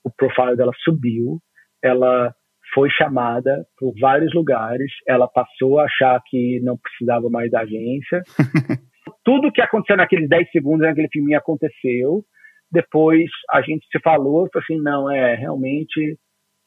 o 0.04 0.10
profile 0.16 0.56
dela 0.56 0.72
subiu, 0.84 1.40
ela 1.82 2.32
foi 2.72 2.88
chamada 2.90 3.66
por 3.76 3.92
vários 3.98 4.32
lugares, 4.32 4.92
ela 5.08 5.26
passou 5.26 5.80
a 5.80 5.84
achar 5.84 6.20
que 6.26 6.60
não 6.62 6.76
precisava 6.76 7.28
mais 7.28 7.50
da 7.50 7.62
agência. 7.62 8.22
Tudo 9.28 9.52
que 9.52 9.60
aconteceu 9.60 9.94
naqueles 9.94 10.26
10 10.26 10.50
segundos 10.50 10.86
naquele 10.86 11.08
filme 11.08 11.34
aconteceu. 11.34 12.24
Depois 12.72 13.28
a 13.52 13.60
gente 13.60 13.86
se 13.92 14.00
falou, 14.00 14.48
falou 14.50 14.62
assim, 14.62 14.80
não, 14.80 15.10
é, 15.10 15.34
realmente, 15.34 16.16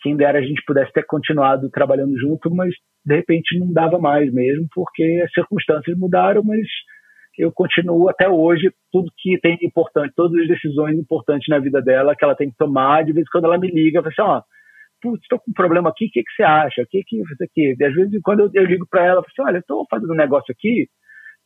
quem 0.03 0.15
dera 0.15 0.38
a 0.38 0.43
gente 0.43 0.61
pudesse 0.63 0.93
ter 0.93 1.03
continuado 1.07 1.71
trabalhando 1.71 2.15
junto, 2.19 2.53
mas 2.53 2.71
de 3.03 3.15
repente 3.15 3.57
não 3.57 3.73
dava 3.73 3.97
mais 3.97 4.31
mesmo, 4.31 4.67
porque 4.75 5.23
as 5.25 5.33
circunstâncias 5.33 5.97
mudaram, 5.97 6.43
mas 6.43 6.61
eu 7.35 7.51
continuo 7.51 8.07
até 8.07 8.29
hoje, 8.29 8.71
tudo 8.91 9.11
que 9.17 9.39
tem 9.39 9.57
importante, 9.63 10.13
todas 10.15 10.39
as 10.39 10.47
decisões 10.47 10.95
importantes 10.99 11.47
na 11.49 11.57
vida 11.57 11.81
dela 11.81 12.15
que 12.15 12.23
ela 12.23 12.35
tem 12.35 12.51
que 12.51 12.57
tomar, 12.57 13.03
de 13.03 13.11
vez 13.11 13.25
em 13.25 13.31
quando 13.31 13.45
ela 13.45 13.57
me 13.57 13.71
liga, 13.71 14.03
fala 14.03 14.11
assim, 14.11 14.21
ó, 14.21 14.43
putz, 15.01 15.23
estou 15.23 15.39
com 15.39 15.49
um 15.49 15.55
problema 15.55 15.89
aqui, 15.89 16.05
o 16.05 16.11
que, 16.11 16.21
que 16.21 16.31
você 16.35 16.43
acha? 16.43 16.83
O 16.83 16.85
que 16.85 17.01
que 17.07 17.19
isso 17.19 17.43
aqui? 17.43 17.75
E 17.79 17.83
às 17.83 17.93
vezes, 17.95 18.21
quando 18.21 18.41
eu, 18.41 18.51
eu 18.53 18.65
ligo 18.65 18.85
para 18.88 19.03
ela, 19.03 19.23
falo 19.23 19.25
assim, 19.31 19.49
olha, 19.49 19.57
estou 19.57 19.88
fazendo 19.89 20.13
um 20.13 20.15
negócio 20.15 20.51
aqui, 20.51 20.88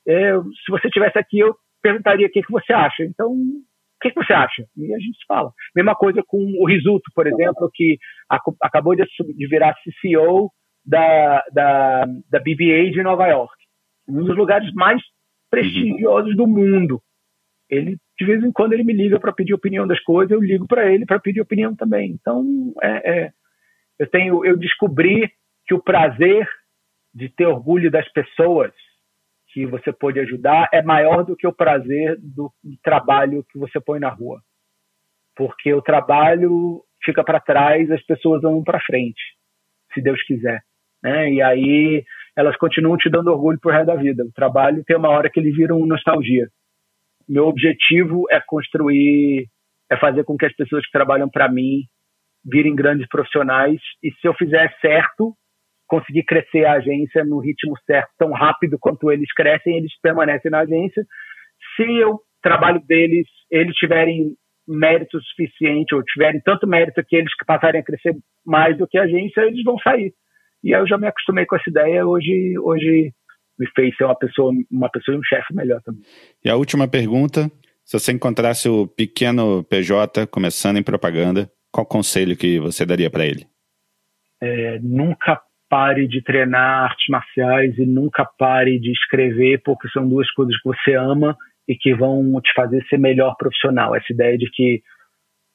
é, 0.08 0.34
se 0.38 0.72
você 0.72 0.90
tivesse 0.90 1.18
aqui, 1.18 1.40
eu 1.40 1.56
perguntaria 1.82 2.28
o 2.28 2.30
que, 2.32 2.42
que 2.42 2.52
você 2.52 2.74
acha. 2.74 3.04
Então, 3.04 3.32
o 3.32 4.00
que, 4.02 4.12
que 4.12 4.24
você 4.24 4.34
acha? 4.34 4.66
E 4.78 4.94
a 4.94 5.00
gente 5.00 5.18
fala. 5.28 5.52
Mesma 5.76 5.96
coisa 5.96 6.24
com 6.28 6.38
o 6.38 6.68
Risuto, 6.68 7.10
por 7.14 7.28
exemplo, 7.28 7.70
que 7.74 7.98
acabou 8.62 8.96
de, 8.96 9.04
de 9.04 9.48
virar 9.48 9.76
CEO 10.02 10.50
da, 10.86 11.44
da, 11.52 12.06
da 12.30 12.40
BBA 12.40 12.92
de 12.92 13.02
Nova 13.04 13.28
York. 13.28 13.54
Um 14.08 14.24
dos 14.24 14.36
lugares 14.36 14.72
mais 14.74 15.02
prestigiosos 15.50 16.36
do 16.36 16.46
mundo. 16.46 17.02
Ele, 17.70 17.98
de 18.20 18.26
vez 18.26 18.44
em 18.44 18.52
quando, 18.52 18.74
ele 18.74 18.84
me 18.84 18.94
liga 18.94 19.20
para 19.20 19.34
pedir 19.34 19.54
opinião 19.54 19.88
das 19.88 20.00
coisas, 20.02 20.32
eu 20.32 20.42
ligo 20.42 20.68
para 20.68 20.92
ele 20.92 21.06
para 21.06 21.20
pedir 21.20 21.42
opinião 21.42 21.76
também. 21.76 22.12
Então, 22.12 22.46
é, 22.84 23.12
é, 23.12 23.32
eu 23.98 24.08
tenho, 24.08 24.46
eu 24.46 24.58
descobri 24.58 25.32
que 25.66 25.74
o 25.74 25.82
prazer 25.82 26.48
de 27.14 27.30
ter 27.30 27.48
orgulho 27.48 27.90
das 27.90 28.08
pessoas 28.12 28.72
que 29.56 29.66
você 29.66 29.94
pode 29.94 30.20
ajudar 30.20 30.68
é 30.74 30.82
maior 30.82 31.24
do 31.24 31.34
que 31.34 31.48
o 31.48 31.54
prazer 31.54 32.18
do, 32.20 32.52
trabalho 32.84 33.46
que 33.50 33.58
você 33.58 33.80
põe 33.80 34.02
na 34.02 34.10
rua. 34.10 34.42
Porque 35.34 35.74
o 35.74 35.82
trabalho 35.82 36.84
fica 37.02 37.24
para 37.24 37.40
trás, 37.40 37.90
as 37.90 38.04
pessoas 38.06 38.42
vão 38.42 38.62
para 38.66 38.82
frente, 38.82 39.22
se 39.94 40.02
Deus 40.02 40.22
quiser. 40.24 40.62
Né? 41.02 41.32
E 41.32 41.42
aí 41.42 42.04
elas 42.36 42.58
continuam 42.58 42.98
te 42.98 43.10
dando 43.10 43.32
orgulho 43.32 43.58
por 43.62 43.72
resto 43.72 43.86
da 43.86 43.96
vida. 43.96 44.26
O 44.26 44.34
trabalho 44.34 44.84
tem 44.84 44.98
uma 44.98 45.08
hora 45.08 45.30
que 45.30 45.40
ele 45.40 45.52
vira 45.52 45.74
uma 45.74 45.88
nostalgia. 45.88 46.50
Meu 47.26 47.46
objetivo 47.46 48.26
é 48.30 48.42
construir, 48.46 49.48
é 49.90 49.96
fazer 49.96 50.26
com 50.26 50.36
que 50.36 50.46
as 50.46 50.54
pessoas 50.54 50.86
que 50.86 50.92
trabalham 50.92 51.30
para 51.30 51.50
mim 51.50 51.84
virem 52.44 52.76
grandes 52.76 53.08
profissionais. 53.08 53.80
E 54.04 54.12
se 54.12 54.28
eu 54.28 54.34
fizer 54.34 54.70
certo, 54.82 55.34
conseguir 55.88 56.24
crescer 56.24 56.66
a 56.66 56.74
agência 56.74 57.24
no 57.24 57.40
ritmo 57.40 57.74
certo, 57.86 58.10
tão 58.18 58.32
rápido 58.32 58.78
quanto 58.80 59.12
eles 59.12 59.32
crescem, 59.34 59.78
eles 59.78 59.92
permanecem 60.02 60.52
na 60.52 60.60
agência. 60.60 61.06
Se 61.76 62.04
o 62.06 62.20
trabalho 62.42 62.82
deles, 62.88 63.28
eles 63.52 63.76
tiverem 63.76 64.36
mérito 64.68 65.20
suficiente, 65.22 65.94
ou 65.94 66.04
tiverem 66.04 66.42
tanto 66.42 66.68
mérito 66.68 67.04
que 67.08 67.16
eles 67.16 67.34
que 67.36 67.46
passarem 67.46 67.82
a 67.82 67.84
crescer 67.84 68.16
mais 68.46 68.78
do 68.78 68.88
que 68.88 68.98
a 68.98 69.04
agência, 69.04 69.42
eles 69.42 69.64
vão 69.64 69.78
sair. 69.80 70.14
E 70.64 70.74
aí 70.74 70.82
eu 70.82 70.88
já 70.88 70.98
me 70.98 71.08
acostumei 71.08 71.46
com 71.46 71.56
essa 71.56 71.70
ideia, 71.70 72.06
hoje, 72.06 72.58
hoje 72.60 73.14
me 73.60 73.68
fez 73.76 73.96
ser 73.96 74.06
uma 74.06 74.18
pessoa, 74.18 74.52
uma 74.72 74.90
pessoa 74.90 75.16
e 75.16 75.20
um 75.20 75.24
chefe 75.24 75.54
melhor 75.54 75.82
também. 75.84 76.02
E 76.44 76.50
a 76.50 76.56
última 76.56 76.88
pergunta, 76.88 77.52
se 77.84 77.98
você 78.00 78.12
encontrasse 78.12 78.68
o 78.68 78.88
pequeno 78.88 79.64
PJ 79.64 80.26
começando 80.28 80.78
em 80.78 80.84
propaganda, 80.84 81.50
qual 81.72 81.86
conselho 81.86 82.36
que 82.36 82.60
você 82.60 82.86
daria 82.86 83.10
para 83.10 83.26
ele? 83.26 83.46
É, 84.42 84.80
nunca 84.82 85.42
pare 85.70 86.08
de 86.08 86.22
treinar 86.22 86.84
artes 86.84 87.08
marciais 87.10 87.78
e 87.78 87.86
nunca 87.86 88.26
pare 88.38 88.80
de 88.80 88.92
escrever, 88.92 89.62
porque 89.64 89.90
são 89.90 90.08
duas 90.08 90.30
coisas 90.32 90.56
que 90.62 90.70
você 90.70 90.94
ama 90.94 91.36
e 91.68 91.76
que 91.76 91.94
vão 91.94 92.40
te 92.42 92.54
fazer 92.54 92.84
ser 92.88 92.98
melhor 92.98 93.36
profissional. 93.38 93.96
Essa 93.96 94.14
ideia 94.14 94.38
de 94.38 94.50
que 94.52 94.82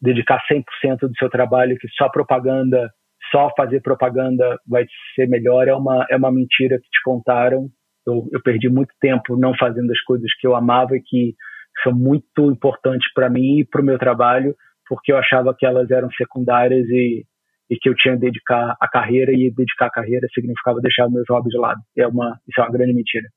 dedicar 0.00 0.42
100% 0.50 1.00
do 1.00 1.16
seu 1.16 1.28
trabalho, 1.28 1.76
que 1.78 1.88
só 1.90 2.08
propaganda, 2.08 2.90
só 3.30 3.50
fazer 3.56 3.80
propaganda 3.80 4.58
vai 4.66 4.86
ser 5.14 5.28
melhor, 5.28 5.68
é 5.68 5.74
uma, 5.74 6.06
é 6.10 6.16
uma 6.16 6.32
mentira 6.32 6.78
que 6.78 6.88
te 6.90 7.02
contaram. 7.04 7.68
Eu, 8.06 8.28
eu 8.32 8.42
perdi 8.42 8.68
muito 8.68 8.92
tempo 9.00 9.36
não 9.36 9.54
fazendo 9.54 9.90
as 9.92 10.00
coisas 10.00 10.30
que 10.40 10.46
eu 10.46 10.56
amava 10.56 10.96
e 10.96 11.02
que 11.02 11.34
são 11.82 11.92
muito 11.92 12.50
importantes 12.50 13.12
para 13.12 13.28
mim 13.28 13.60
e 13.60 13.64
para 13.64 13.80
o 13.80 13.84
meu 13.84 13.98
trabalho, 13.98 14.54
porque 14.88 15.12
eu 15.12 15.18
achava 15.18 15.54
que 15.54 15.64
elas 15.64 15.90
eram 15.90 16.10
secundárias 16.12 16.88
e 16.88 17.24
e 17.70 17.76
que 17.80 17.88
eu 17.88 17.94
tinha 17.94 18.14
que 18.14 18.20
dedicar 18.20 18.76
a 18.80 18.88
carreira 18.88 19.32
e 19.32 19.50
dedicar 19.56 19.86
a 19.86 19.90
carreira 19.90 20.26
significava 20.34 20.80
deixar 20.80 21.06
o 21.06 21.10
meu 21.10 21.22
job 21.22 21.48
de 21.48 21.56
lado. 21.56 21.80
É 21.96 22.06
uma, 22.06 22.36
isso 22.48 22.60
é 22.60 22.64
uma 22.64 22.72
grande 22.72 22.92
mentira. 22.92 23.28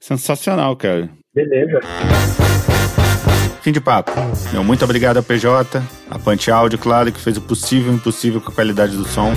Sensacional, 0.00 0.76
cara. 0.76 1.08
Beleza. 1.32 1.80
Fim 3.62 3.72
de 3.72 3.80
papo. 3.80 4.10
Meu 4.52 4.62
muito 4.62 4.84
obrigado 4.84 5.18
a 5.18 5.22
PJ, 5.22 5.82
a 6.10 6.18
Pante 6.18 6.50
Áudio, 6.50 6.78
claro, 6.78 7.12
que 7.12 7.20
fez 7.20 7.36
o 7.36 7.42
possível 7.42 7.92
e 7.92 7.96
impossível 7.96 8.40
com 8.40 8.50
a 8.50 8.54
qualidade 8.54 8.96
do 8.96 9.04
som. 9.04 9.32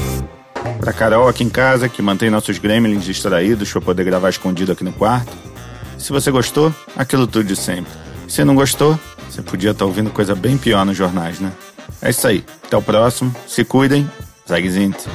Pra 0.79 0.93
Carol 0.93 1.27
aqui 1.27 1.43
em 1.43 1.49
casa, 1.49 1.89
que 1.89 2.01
mantém 2.01 2.29
nossos 2.29 2.57
gremlins 2.57 3.03
distraídos 3.03 3.71
pra 3.71 3.81
poder 3.81 4.03
gravar 4.03 4.29
escondido 4.29 4.71
aqui 4.71 4.83
no 4.83 4.93
quarto. 4.93 5.31
Se 5.97 6.11
você 6.11 6.31
gostou, 6.31 6.73
aquilo 6.95 7.27
tudo 7.27 7.45
de 7.45 7.55
sempre. 7.55 7.91
Se 8.27 8.43
não 8.43 8.55
gostou, 8.55 8.99
você 9.27 9.41
podia 9.41 9.71
estar 9.71 9.79
tá 9.79 9.85
ouvindo 9.85 10.11
coisa 10.11 10.35
bem 10.35 10.57
pior 10.57 10.85
nos 10.85 10.95
jornais, 10.95 11.39
né? 11.39 11.51
É 12.01 12.09
isso 12.09 12.27
aí. 12.27 12.43
Até 12.65 12.77
o 12.77 12.81
próximo. 12.81 13.35
Se 13.47 13.63
cuidem. 13.63 14.09
Zaguezinte. 14.47 15.05